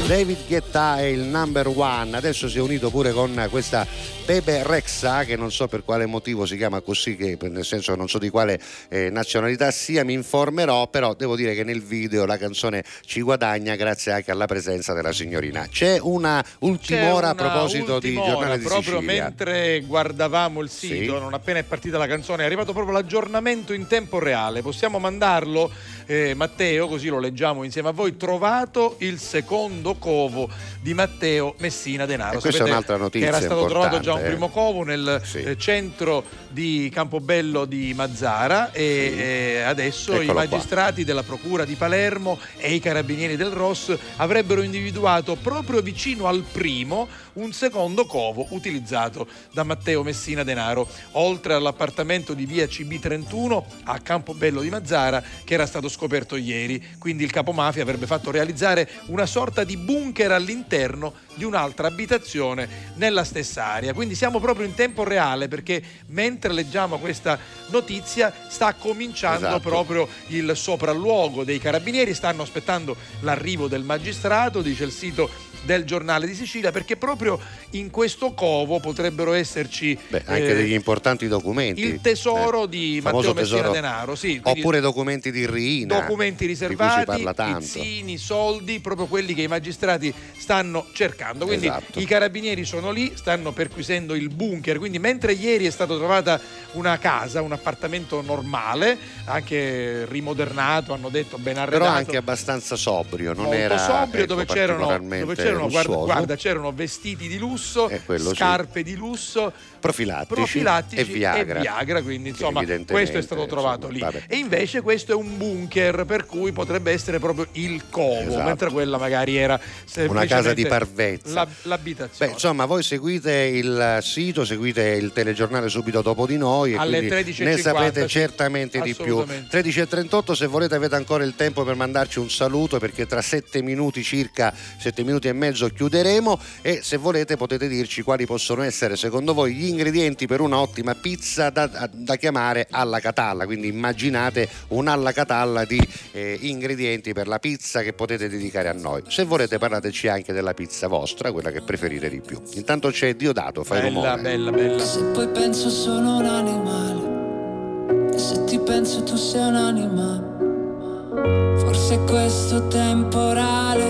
David 0.09 0.47
Guetta 0.47 0.97
è 0.97 1.03
il 1.03 1.19
number 1.19 1.67
one. 1.67 2.17
Adesso 2.17 2.49
si 2.49 2.57
è 2.57 2.61
unito 2.61 2.89
pure 2.89 3.11
con 3.11 3.45
questa 3.51 3.85
Bebe 4.25 4.63
Rexa, 4.63 5.23
che 5.23 5.35
non 5.35 5.51
so 5.51 5.67
per 5.67 5.83
quale 5.83 6.07
motivo 6.07 6.47
si 6.47 6.57
chiama 6.57 6.81
così, 6.81 7.15
che 7.15 7.37
nel 7.41 7.63
senso 7.63 7.93
non 7.93 8.09
so 8.09 8.17
di 8.17 8.29
quale 8.29 8.59
eh, 8.89 9.11
nazionalità 9.11 9.69
sia, 9.69 10.03
mi 10.03 10.13
informerò, 10.13 10.87
però 10.87 11.13
devo 11.13 11.35
dire 11.35 11.53
che 11.53 11.63
nel 11.63 11.83
video 11.83 12.25
la 12.25 12.37
canzone 12.37 12.83
ci 13.05 13.21
guadagna 13.21 13.75
grazie 13.75 14.11
anche 14.11 14.31
alla 14.31 14.47
presenza 14.47 14.93
della 14.93 15.11
signorina. 15.11 15.67
C'è 15.69 15.99
una 15.99 16.43
ultima 16.59 17.01
C'è 17.01 17.13
ora 17.13 17.29
a 17.29 17.35
proposito 17.35 17.99
di 17.99 18.15
ultima 18.15 18.25
giornale 18.25 18.57
di 18.57 18.63
proprio 18.65 18.99
Sicilia. 19.01 19.23
mentre 19.23 19.81
guardavamo 19.81 20.61
il 20.61 20.69
sito, 20.69 21.13
Sì. 21.13 21.19
non 21.19 21.35
appena 21.35 21.59
è 21.59 21.63
partita 21.63 21.99
la 21.99 22.07
canzone, 22.07 22.41
è 22.41 22.45
arrivato 22.47 22.73
proprio 22.73 22.93
l'aggiornamento 22.93 23.73
in 23.73 23.85
tempo 23.85 24.17
reale. 24.17 24.63
Possiamo 24.63 24.97
mandarlo, 24.97 25.71
eh, 26.07 26.33
Matteo, 26.33 26.87
così 26.87 27.09
lo 27.09 27.19
leggiamo 27.19 27.63
insieme 27.63 27.89
a 27.89 27.91
voi. 27.91 28.17
Trovato 28.17 28.95
il 28.99 29.19
secondo 29.19 29.97
covo 29.99 30.49
di 30.81 30.93
Matteo 30.93 31.53
Messina 31.59 32.05
Denaro. 32.05 32.37
E 32.37 32.41
questa 32.41 32.49
è 32.49 32.51
Sapete 32.53 32.71
un'altra 32.71 32.97
notizia 32.97 33.29
Che 33.29 33.35
era 33.35 33.45
stato 33.45 33.65
trovato 33.67 33.99
già 33.99 34.13
un 34.13 34.21
eh. 34.21 34.27
primo 34.29 34.49
covo 34.49 34.83
nel 34.83 35.21
eh, 35.33 35.57
centro 35.57 36.23
di 36.49 36.89
Campobello 36.91 37.65
di 37.65 37.93
Mazzara 37.93 38.71
e 38.71 39.13
eh, 39.17 39.61
adesso 39.61 40.13
i 40.13 40.23
Eccolo 40.23 40.31
qua. 40.31 40.43
magistrati 40.43 41.03
della 41.03 41.23
Procura 41.23 41.65
di 41.65 41.75
Palermo 41.75 42.39
e 42.57 42.73
i 42.73 42.79
carabinieri 42.79 43.35
del 43.35 43.51
ROS 43.51 43.95
avrebbero 44.15 44.61
individuato 44.61 45.35
proprio 45.35 45.81
vicino 45.81 46.25
al 46.25 46.43
primo 46.51 47.07
un 47.39 47.53
secondo 47.53 48.05
covo 48.05 48.47
utilizzato 48.49 49.27
da 49.51 49.63
Matteo 49.63 50.03
Messina 50.03 50.43
Denaro, 50.43 50.87
oltre 51.11 51.53
all'appartamento 51.53 52.33
di 52.33 52.45
via 52.45 52.65
CB31 52.65 53.63
a 53.83 53.99
Campobello 53.99 54.61
di 54.61 54.69
Mazzara 54.69 55.23
che 55.43 55.53
era 55.53 55.65
stato 55.65 55.87
scoperto 55.87 56.35
ieri. 56.35 56.95
Quindi 56.97 57.23
il 57.23 57.31
capomafia 57.31 57.81
avrebbe 57.81 58.05
fatto 58.05 58.31
realizzare 58.31 58.89
una 59.05 59.25
sorta 59.25 59.63
di 59.63 59.77
bunker 59.77 60.31
all'interno 60.31 61.13
di 61.35 61.43
un'altra 61.45 61.87
abitazione 61.87 62.67
nella 62.95 63.23
stessa 63.23 63.65
area. 63.65 63.93
Quindi 63.93 64.15
siamo 64.15 64.39
proprio 64.39 64.65
in 64.65 64.73
tempo 64.73 65.03
reale 65.03 65.47
perché 65.47 65.81
mentre 66.07 66.51
leggiamo 66.51 66.97
questa 66.97 67.39
notizia 67.67 68.33
sta 68.49 68.73
cominciando 68.73 69.47
Esatto. 69.47 69.69
proprio 69.69 70.07
il 70.27 70.51
sopralluogo 70.55 71.43
dei 71.43 71.59
carabinieri, 71.59 72.13
stanno 72.13 72.41
aspettando 72.41 72.95
l'arrivo 73.21 73.67
del 73.67 73.83
magistrato, 73.83 74.61
dice 74.61 74.83
il 74.83 74.91
sito 74.91 75.29
del 75.63 75.83
giornale 75.85 76.25
di 76.25 76.33
Sicilia, 76.35 76.71
perché 76.71 76.95
proprio 76.97 77.39
in 77.71 77.89
questo 77.89 78.33
covo 78.33 78.79
potrebbero 78.79 79.33
esserci 79.33 79.97
Beh, 80.07 80.23
anche 80.25 80.49
eh, 80.51 80.55
degli 80.55 80.73
importanti 80.73 81.27
documenti. 81.27 81.81
il 81.81 82.01
tesoro 82.01 82.63
Eh, 82.63 82.69
di 82.69 82.99
Matteo 83.03 83.33
Messina 83.33 83.57
tesoro- 83.57 83.71
Denaro, 83.71 84.15
sì, 84.15 84.39
Oppure 84.43 84.79
documenti 84.79 85.31
di 85.31 85.45
Riina. 85.45 85.99
documenti 85.99 86.45
riservati, 86.45 87.23
pizzini, 87.33 88.17
soldi, 88.17 88.79
proprio 88.79 89.05
quelli 89.07 89.33
che 89.33 89.41
i 89.43 89.47
magistrati 89.47 90.13
stanno 90.37 90.87
cercando. 90.93 91.45
Quindi 91.45 91.67
Esatto. 91.67 91.99
i 91.99 92.05
carabinieri 92.05 92.65
sono 92.65 92.91
lì, 92.91 93.11
stanno 93.15 93.51
perquisendo 93.51 94.15
il 94.15 94.29
bunker. 94.29 94.77
Quindi 94.77 94.99
mentre 94.99 95.33
ieri 95.33 95.65
è 95.65 95.69
stata 95.71 95.95
trovata 95.95 96.39
una 96.73 96.97
casa, 96.97 97.41
un 97.41 97.51
appartamento 97.51 98.21
normale, 98.21 98.97
anche 99.25 100.05
rimodernato, 100.07 100.93
hanno 100.93 101.09
detto 101.09 101.37
ben 101.37 101.57
arredato. 101.57 101.83
Però 101.83 101.95
anche 101.95 102.17
abbastanza 102.17 102.75
sobrio, 102.75 103.33
non 103.33 103.53
era 103.53 103.77
sobrio, 103.77 104.23
ecco, 104.23 104.33
dove 104.33 104.45
c'erano, 104.45 104.97
dove 104.97 105.35
c'erano 105.49 105.69
guarda, 105.69 105.95
guarda, 105.95 106.35
c'erano 106.35 106.71
vestiti 106.71 107.27
di 107.27 107.37
lusso, 107.37 107.89
sì. 107.89 108.19
scarpe 108.35 108.83
di 108.83 108.95
lusso, 108.95 109.51
profilattici, 109.79 110.33
profilattici 110.33 111.01
e 111.01 111.03
Viagra. 111.05 112.01
quindi 112.01 112.23
Che 112.23 112.29
insomma 112.29 112.59
evidentemente, 112.59 112.93
questo 112.93 113.17
è 113.17 113.21
stato 113.21 113.45
trovato 113.47 113.87
insomma, 113.89 114.09
lì. 114.11 114.13
vabbè. 114.19 114.33
E 114.33 114.37
invece 114.37 114.81
questo 114.81 115.11
è 115.13 115.15
un 115.15 115.37
bunker 115.37 116.05
per 116.05 116.25
cui 116.25 116.51
potrebbe 116.51 116.91
essere 116.91 117.19
proprio 117.19 117.47
il 117.53 117.83
covo, 117.89 118.19
Esatto. 118.29 118.43
mentre 118.43 118.69
quella 118.69 118.97
magari 118.97 119.35
era 119.37 119.59
Una 120.07 120.25
casa 120.25 120.53
di 120.53 120.65
parvezza. 120.65 121.33
la- 121.33 121.45
Beh, 121.45 121.51
l'abitazione. 121.63 122.31
insomma, 122.31 122.65
voi 122.65 122.83
seguite 122.83 123.31
il 123.33 123.99
sito, 124.01 124.45
seguite 124.45 124.83
il 124.89 125.11
telegiornale 125.13 125.69
subito 125.69 126.01
dopo 126.01 126.25
di 126.27 126.37
noi 126.37 126.73
e 126.73 126.77
Alle 126.77 126.97
quindi 126.97 127.31
13.50, 127.31 127.43
ne 127.43 127.57
sapete 127.57 128.07
certamente 128.07 128.81
di 128.81 128.93
più. 128.93 129.17
Assolutamente. 129.17 129.47
13.38, 129.49 130.33
se 130.33 130.45
volete 130.47 130.75
avete 130.75 130.95
ancora 130.95 131.23
il 131.23 131.35
tempo 131.35 131.63
per 131.63 131.75
mandarci 131.75 132.19
un 132.19 132.29
saluto 132.29 132.77
perché 132.79 133.05
tra 133.05 133.21
7 133.21 133.61
minuti 133.61 134.03
circa, 134.03 134.53
7 134.77 135.03
minuti 135.03 135.27
e 135.27 135.33
mezzo 135.33 135.67
chiuderemo 135.69 136.39
e 136.61 136.79
se 136.83 136.97
volete 136.97 137.37
potete 137.37 137.67
dirci 137.67 138.01
quali 138.01 138.25
possono 138.25 138.61
essere 138.63 138.95
secondo 138.95 139.33
voi 139.33 139.53
gli 139.53 139.68
ingredienti 139.69 140.27
per 140.27 140.41
un'ottima 140.41 140.95
pizza 140.95 141.49
da, 141.49 141.89
da 141.91 142.15
chiamare 142.15 142.67
alla 142.69 142.99
catalla. 142.99 143.45
Quindi 143.45 143.67
immaginate 143.67 144.47
un'alla 144.69 145.11
catalla 145.11 145.65
di 145.65 145.79
eh, 146.11 146.37
ingredienti 146.41 147.13
per 147.13 147.27
la 147.27 147.39
pizza 147.39 147.81
che 147.81 147.93
potete 147.93 148.29
dedicare 148.29 148.69
a 148.69 148.73
noi. 148.73 149.01
Se 149.07 149.23
volete 149.23 149.57
parlateci 149.57 150.07
anche 150.07 150.33
della 150.33 150.53
pizza 150.53 150.87
vostra, 150.87 151.31
quella 151.31 151.51
che 151.51 151.61
preferite 151.61 152.09
di 152.09 152.21
più. 152.21 152.39
Intanto 152.55 152.89
c'è 152.89 153.15
Diodato, 153.15 153.63
fai 153.63 153.81
Bella, 153.81 153.89
rumore. 154.15 154.21
bella, 154.21 154.51
bella. 154.51 154.83
Se 154.83 155.03
poi 155.05 155.27
penso 155.29 155.69
sono 155.69 156.17
un 156.17 156.25
animale, 156.25 158.13
e 158.13 158.17
se 158.17 158.43
ti 158.45 158.59
penso 158.59 159.03
tu 159.03 159.15
sei 159.15 159.47
un 159.47 159.55
animale, 159.55 161.57
forse 161.59 161.95
è 161.95 162.03
questo 162.05 162.67
temporale 162.67 163.85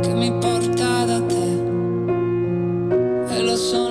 che 0.00 0.12
mi 0.14 0.32
porta 0.38 1.04
da 1.04 1.20
te. 1.22 1.42
E 3.34 3.42
lo 3.42 3.56
so, 3.56 3.88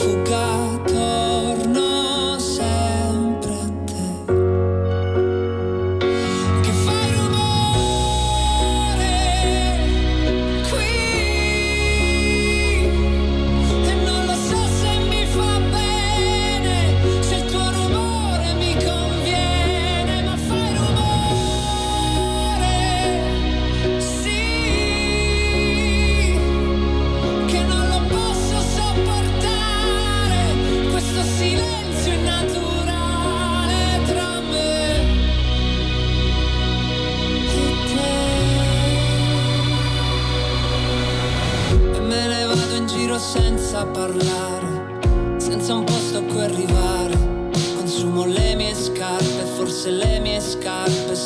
quanto 0.00 0.30
io 0.30 0.69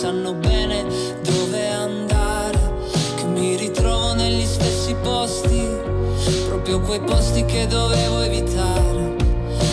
sanno 0.04 0.34
bene 0.34 0.84
dove 1.22 1.66
andare. 1.70 2.58
Che 3.16 3.24
mi 3.24 3.56
ritrovo 3.56 4.12
negli 4.12 4.44
stessi 4.44 4.94
posti, 5.02 5.66
proprio 6.46 6.80
quei 6.80 7.00
posti 7.00 7.42
che 7.46 7.66
dovevo 7.66 8.20
evitare. 8.20 9.16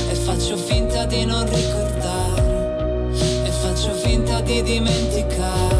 E 0.09 0.15
faccio 0.15 0.55
finta 0.55 1.03
di 1.03 1.25
non 1.25 1.43
ricordare, 1.43 3.09
e 3.43 3.49
faccio 3.49 3.91
finta 3.91 4.39
di 4.39 4.61
dimenticare. 4.61 5.70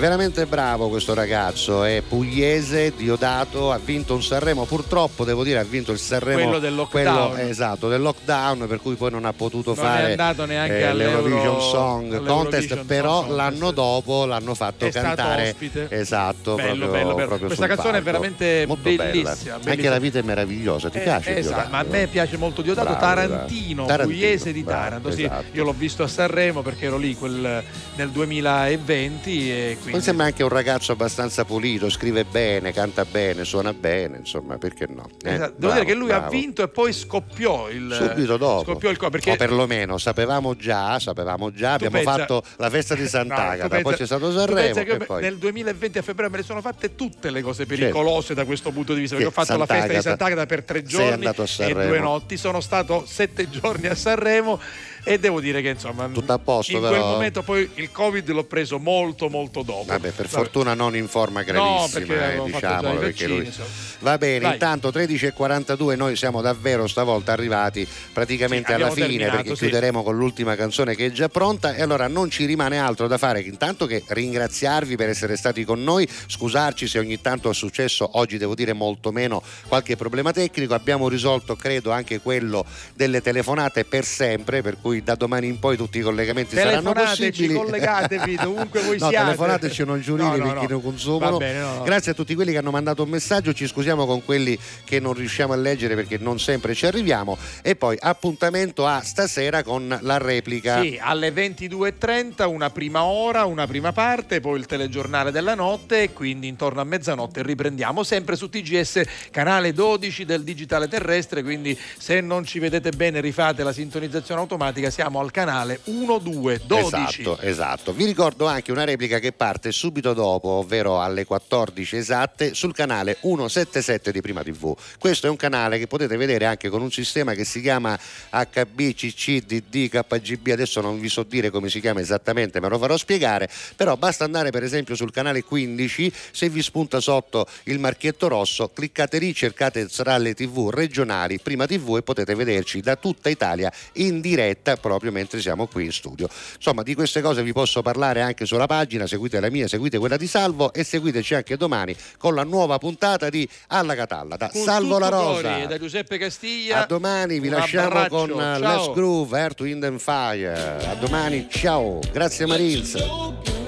Veramente 0.00 0.46
bravo 0.46 0.88
questo 0.88 1.14
ragazzo, 1.14 1.84
è 1.84 2.02
pugliese, 2.06 2.92
diodato, 2.96 3.70
ha 3.70 3.78
vinto 3.78 4.14
un 4.14 4.22
Sanremo, 4.22 4.64
purtroppo 4.64 5.24
devo 5.24 5.44
dire 5.44 5.58
ha 5.58 5.62
vinto 5.64 5.92
il 5.92 5.98
Sanremo 5.98 6.42
Quello 6.42 6.58
del 6.58 6.74
lockdown. 6.74 7.30
quello, 7.32 7.48
esatto, 7.48 7.88
del 7.88 8.00
lockdown, 8.00 8.66
per 8.66 8.80
cui 8.80 8.94
poi 8.96 9.10
non 9.10 9.24
ha 9.26 9.32
potuto 9.32 9.74
Non 9.74 9.84
fare 9.84 10.12
eh, 10.14 10.92
l'Eurovision 10.94 11.60
Song 11.60 12.24
Contest, 12.24 12.68
Song 12.74 12.84
però 12.86 13.18
Contest. 13.20 13.36
l'anno 13.36 13.70
dopo 13.70 14.24
l'hanno 14.24 14.54
fatto 14.54 14.86
È 14.86 14.90
cantare 14.90 15.54
esatto, 15.88 16.54
Bello, 16.56 16.86
proprio, 16.86 16.88
bello, 16.90 17.14
bello. 17.14 17.38
Questa 17.46 17.66
canzone 17.66 17.98
è 17.98 18.02
veramente 18.02 18.66
bella. 18.66 19.04
bellissima, 19.04 19.54
Anche 19.54 19.64
bellissima. 19.64 19.90
la 19.90 19.98
vita 19.98 20.18
è 20.18 20.22
meravigliosa, 20.22 20.88
ti 20.90 20.98
Eh, 20.98 21.02
piace? 21.02 21.36
esatto, 21.36 21.54
Diodato? 21.68 21.70
ma 21.70 21.78
a 21.78 21.84
me 21.84 22.06
piace 22.06 22.36
molto 22.36 22.62
Diodato 22.62 22.88
Bravo, 22.88 23.00
Tarantino, 23.00 23.84
Tarantino, 23.86 24.18
pugliese 24.18 24.52
di 24.52 24.62
bravo, 24.62 24.80
Taranto. 24.82 25.10
Sì, 25.12 25.24
esatto. 25.24 25.44
io 25.52 25.64
l'ho 25.64 25.74
visto 25.76 26.02
a 26.02 26.08
Sanremo 26.08 26.62
perché 26.62 26.86
ero 26.86 26.96
lì 26.96 27.14
quel- 27.14 27.62
nel 27.96 28.10
2020 28.10 29.50
e 29.50 29.76
Poi 29.82 29.89
quindi 29.90 30.04
sembra 30.06 30.26
anche 30.26 30.42
un 30.42 30.48
ragazzo 30.48 30.92
abbastanza 30.92 31.44
pulito, 31.44 31.88
scrive 31.90 32.24
bene, 32.24 32.72
canta 32.72 33.04
bene, 33.04 33.44
suona 33.44 33.72
bene, 33.72 34.18
insomma, 34.18 34.56
perché 34.58 34.86
no? 34.88 35.08
Eh, 35.22 35.34
Esatto, 35.34 35.54
Devo 35.56 35.72
bravo, 35.72 35.74
dire 35.74 35.84
che 35.84 35.94
lui 35.94 36.10
ha 36.12 36.18
bravo. 36.18 36.30
vinto 36.32 36.62
e 36.62 36.68
poi 36.68 36.92
scoppiò 36.92 37.68
il 37.70 37.92
Subito 37.92 38.36
dopo, 38.36 38.64
Scoppiò 38.72 38.90
il 38.90 38.96
co- 38.96 39.10
perché 39.10 39.32
o 39.32 39.36
perlomeno 39.36 39.98
sapevamo 39.98 40.54
già, 40.56 40.98
sapevamo 40.98 41.50
già, 41.52 41.76
Tu 41.76 41.84
abbiamo 41.84 41.96
pensa- 42.04 42.18
fatto 42.18 42.42
la 42.56 42.70
festa 42.70 42.94
di 42.94 43.02
No, 43.02 43.08
Sant'Agata, 43.08 43.62
tu 43.62 43.68
pensa- 43.68 43.82
poi 43.82 43.94
c'è 43.96 44.06
stato 44.06 44.32
Sanremo 44.32 44.82
che 44.82 44.96
poi... 44.98 45.22
nel 45.22 45.36
2020 45.38 45.98
a 45.98 46.02
febbraio 46.02 46.30
me 46.30 46.36
le 46.38 46.42
sono 46.44 46.60
fatte 46.60 46.94
tutte 46.94 47.30
le 47.30 47.42
cose 47.42 47.66
pericolose 47.66 48.34
da 48.34 48.44
questo 48.44 48.70
punto 48.70 48.94
di 48.94 49.00
vista 49.00 49.16
perché 49.16 49.30
ho 49.30 49.34
Che 49.34 49.44
fatto 49.44 49.58
la 49.58 49.66
festa 49.66 49.86
di 49.86 49.92
Sant'Agata. 49.94 50.08
Sant'Agata 50.18 50.46
per 50.46 50.62
tre 50.64 50.82
giorni 50.82 51.26
e 51.58 51.72
due 51.86 51.98
notti 51.98 52.36
sono 52.36 52.60
stato 52.60 53.04
sette 53.06 53.48
giorni 53.50 53.86
a 53.86 53.94
Sanremo 53.94 54.60
e 55.02 55.18
devo 55.18 55.40
dire 55.40 55.62
che 55.62 55.68
insomma 55.70 56.08
Tutto 56.08 56.32
a 56.32 56.38
posto, 56.38 56.72
in 56.72 56.80
però. 56.80 56.90
quel 56.90 57.02
momento 57.02 57.42
poi 57.42 57.68
il 57.74 57.90
covid 57.90 58.28
l'ho 58.30 58.44
preso 58.44 58.78
molto 58.78 59.28
molto 59.28 59.62
dopo 59.62 59.84
Vabbè, 59.86 60.10
per 60.10 60.28
fortuna 60.28 60.74
non 60.74 60.96
in 60.96 61.08
forma 61.08 61.40
No, 61.40 61.46
gravissima, 61.46 61.98
perché 61.98 62.34
eh, 62.34 62.42
diciamolo, 62.44 62.94
i 62.94 62.98
perché 62.98 63.26
vaccini, 63.26 63.44
lui... 63.44 63.52
Va 64.00 64.18
bene, 64.18 64.38
Dai. 64.40 64.52
intanto 64.52 64.88
13.42 64.90 65.96
noi 65.96 66.16
siamo 66.16 66.40
davvero 66.40 66.86
stavolta 66.86 67.32
arrivati 67.32 67.86
praticamente 68.12 68.68
Sì, 68.68 68.72
alla 68.74 68.90
fine 68.90 69.06
terminato, 69.06 69.36
perché 69.36 69.54
sì. 69.54 69.60
chiuderemo 69.62 70.02
con 70.02 70.16
l'ultima 70.16 70.56
canzone 70.56 70.94
che 70.94 71.06
è 71.06 71.10
già 71.10 71.28
pronta 71.28 71.74
e 71.74 71.82
allora 71.82 72.08
non 72.08 72.30
ci 72.30 72.44
rimane 72.44 72.78
altro 72.78 73.06
da 73.06 73.18
fare 73.18 73.42
che 73.42 73.48
intanto 73.48 73.86
che 73.86 74.02
ringraziarvi 74.06 74.96
per 74.96 75.08
essere 75.08 75.36
stati 75.36 75.64
con 75.64 75.82
noi, 75.82 76.08
scusarci 76.26 76.86
se 76.86 76.98
ogni 76.98 77.20
tanto 77.20 77.50
è 77.50 77.54
successo, 77.54 78.18
oggi 78.18 78.38
devo 78.38 78.54
dire 78.54 78.72
molto 78.72 79.12
meno 79.12 79.42
qualche 79.68 79.96
problema 79.96 80.32
tecnico, 80.32 80.74
abbiamo 80.74 81.08
risolto 81.08 81.56
credo 81.56 81.90
anche 81.90 82.20
quello 82.20 82.64
delle 82.94 83.20
telefonate 83.20 83.84
per 83.84 84.04
sempre, 84.04 84.62
per 84.62 84.76
cui 84.80 84.89
da 85.02 85.14
domani 85.14 85.46
in 85.46 85.58
poi 85.58 85.76
tutti 85.76 85.98
i 85.98 86.00
collegamenti 86.02 86.56
saranno 86.56 86.92
possibili. 86.92 87.54
collegatevi 87.54 88.36
dovunque 88.36 88.82
voi 88.82 88.98
No, 89.00 89.08
siate 89.08 89.24
telefonateci 89.24 89.84
non 89.84 90.00
giurini 90.00 90.28
No, 90.28 90.36
no, 90.36 90.52
perché 90.52 90.66
no. 90.68 90.76
ne 90.76 90.82
consumano. 90.82 91.36
Bene. 91.38 91.82
Grazie 91.84 92.12
a 92.12 92.14
tutti 92.14 92.34
quelli 92.34 92.52
che 92.52 92.58
hanno 92.58 92.70
mandato 92.70 93.02
un 93.02 93.08
messaggio, 93.08 93.52
ci 93.52 93.66
scusiamo 93.66 94.06
con 94.06 94.24
quelli 94.24 94.58
che 94.84 95.00
non 95.00 95.14
riusciamo 95.14 95.52
a 95.52 95.56
leggere 95.56 95.94
perché 95.94 96.18
non 96.18 96.38
sempre 96.38 96.74
ci 96.74 96.86
arriviamo 96.86 97.36
e 97.62 97.76
poi 97.76 97.96
appuntamento 98.00 98.86
a 98.86 99.00
stasera 99.02 99.62
con 99.62 99.96
la 100.02 100.18
replica. 100.18 100.80
Sì, 100.82 100.98
alle 101.00 101.30
22.30 101.30 102.46
una 102.46 102.70
prima 102.70 103.04
ora, 103.04 103.44
una 103.44 103.66
prima 103.66 103.92
parte, 103.92 104.40
poi 104.40 104.58
il 104.58 104.66
telegiornale 104.66 105.30
della 105.30 105.54
notte 105.54 106.02
e 106.02 106.12
quindi 106.12 106.48
intorno 106.48 106.80
a 106.80 106.84
mezzanotte 106.84 107.42
riprendiamo 107.42 108.02
sempre 108.02 108.36
su 108.36 108.48
TGS 108.48 109.02
canale 109.30 109.72
12 109.72 110.24
del 110.24 110.42
digitale 110.42 110.88
terrestre, 110.88 111.42
quindi 111.42 111.78
se 111.98 112.20
non 112.20 112.44
ci 112.44 112.58
vedete 112.58 112.90
bene 112.90 113.20
rifate 113.20 113.62
la 113.62 113.72
sintonizzazione 113.72 114.40
automatica, 114.40 114.79
siamo 114.88 115.20
al 115.20 115.30
canale 115.30 115.80
12 115.84 116.60
12. 116.66 117.20
Esatto, 117.20 117.38
esatto. 117.40 117.92
Vi 117.92 118.04
ricordo 118.04 118.46
anche 118.46 118.72
una 118.72 118.84
replica 118.84 119.18
che 119.18 119.32
parte 119.32 119.72
subito 119.72 120.14
dopo, 120.14 120.48
ovvero 120.48 121.00
alle 121.02 121.24
14 121.26 121.96
esatte, 121.96 122.54
sul 122.54 122.72
canale 122.72 123.18
177 123.20 124.12
di 124.12 124.20
Prima 124.20 124.42
TV. 124.42 124.74
Questo 124.98 125.26
è 125.26 125.30
un 125.30 125.36
canale 125.36 125.78
che 125.78 125.86
potete 125.86 126.16
vedere 126.16 126.46
anche 126.46 126.68
con 126.68 126.80
un 126.80 126.90
sistema 126.90 127.34
che 127.34 127.44
si 127.44 127.60
chiama 127.60 127.98
HB, 128.30 128.94
CC, 128.94 129.42
DD, 129.44 129.88
KGB. 129.88 130.48
Adesso 130.52 130.80
non 130.80 131.00
vi 131.00 131.08
so 131.08 131.24
dire 131.24 131.50
come 131.50 131.68
si 131.68 131.80
chiama 131.80 132.00
esattamente, 132.00 132.60
me 132.60 132.68
lo 132.68 132.78
farò 132.78 132.96
spiegare. 132.96 133.48
Però 133.76 133.96
basta 133.96 134.24
andare 134.24 134.50
per 134.50 134.62
esempio 134.62 134.94
sul 134.94 135.10
canale 135.10 135.42
15, 135.42 136.12
se 136.30 136.48
vi 136.48 136.62
spunta 136.62 137.00
sotto 137.00 137.46
il 137.64 137.78
marchietto 137.78 138.28
rosso, 138.28 138.68
cliccate 138.68 139.18
lì, 139.18 139.34
cercate 139.34 139.86
tra 139.88 140.16
le 140.18 140.34
TV 140.34 140.70
regionali, 140.70 141.40
Prima 141.40 141.66
TV 141.66 141.96
e 141.96 142.02
potete 142.02 142.34
vederci 142.34 142.80
da 142.80 142.96
tutta 142.96 143.28
Italia 143.28 143.72
in 143.94 144.20
diretta 144.20 144.69
proprio 144.76 145.12
mentre 145.12 145.40
siamo 145.40 145.66
qui 145.66 145.84
in 145.84 145.92
studio. 145.92 146.28
Insomma, 146.56 146.82
di 146.82 146.94
queste 146.94 147.20
cose 147.20 147.42
vi 147.42 147.52
posso 147.52 147.82
parlare 147.82 148.20
anche 148.20 148.46
sulla 148.46 148.66
pagina, 148.66 149.06
seguite 149.06 149.40
la 149.40 149.50
mia, 149.50 149.68
seguite 149.68 149.98
quella 149.98 150.16
di 150.16 150.26
Salvo 150.26 150.72
e 150.72 150.84
seguiteci 150.84 151.34
anche 151.34 151.56
domani 151.56 151.94
con 152.18 152.34
la 152.34 152.44
nuova 152.44 152.78
puntata 152.78 153.28
di 153.28 153.48
Alla 153.68 153.94
Catalla 153.94 154.36
da 154.36 154.48
Con 154.50 154.62
Salvo 154.62 154.98
La 154.98 155.08
Rosa. 155.08 155.66
Da 155.66 155.78
Giuseppe 155.78 156.18
Castiglia. 156.18 156.82
A 156.82 156.86
domani 156.86 157.40
vi 157.40 157.48
lasciamo 157.48 157.86
abbraccio, 157.86 158.08
con 158.08 158.28
ciao. 158.28 158.58
Let's 158.58 158.92
Groove, 158.94 159.38
Earth, 159.38 159.60
Wind 159.60 159.84
and 159.84 159.98
Fire. 159.98 160.86
A 160.86 160.94
domani, 160.94 161.46
ciao. 161.50 162.00
Grazie 162.12 162.46
Marins. 162.46 163.59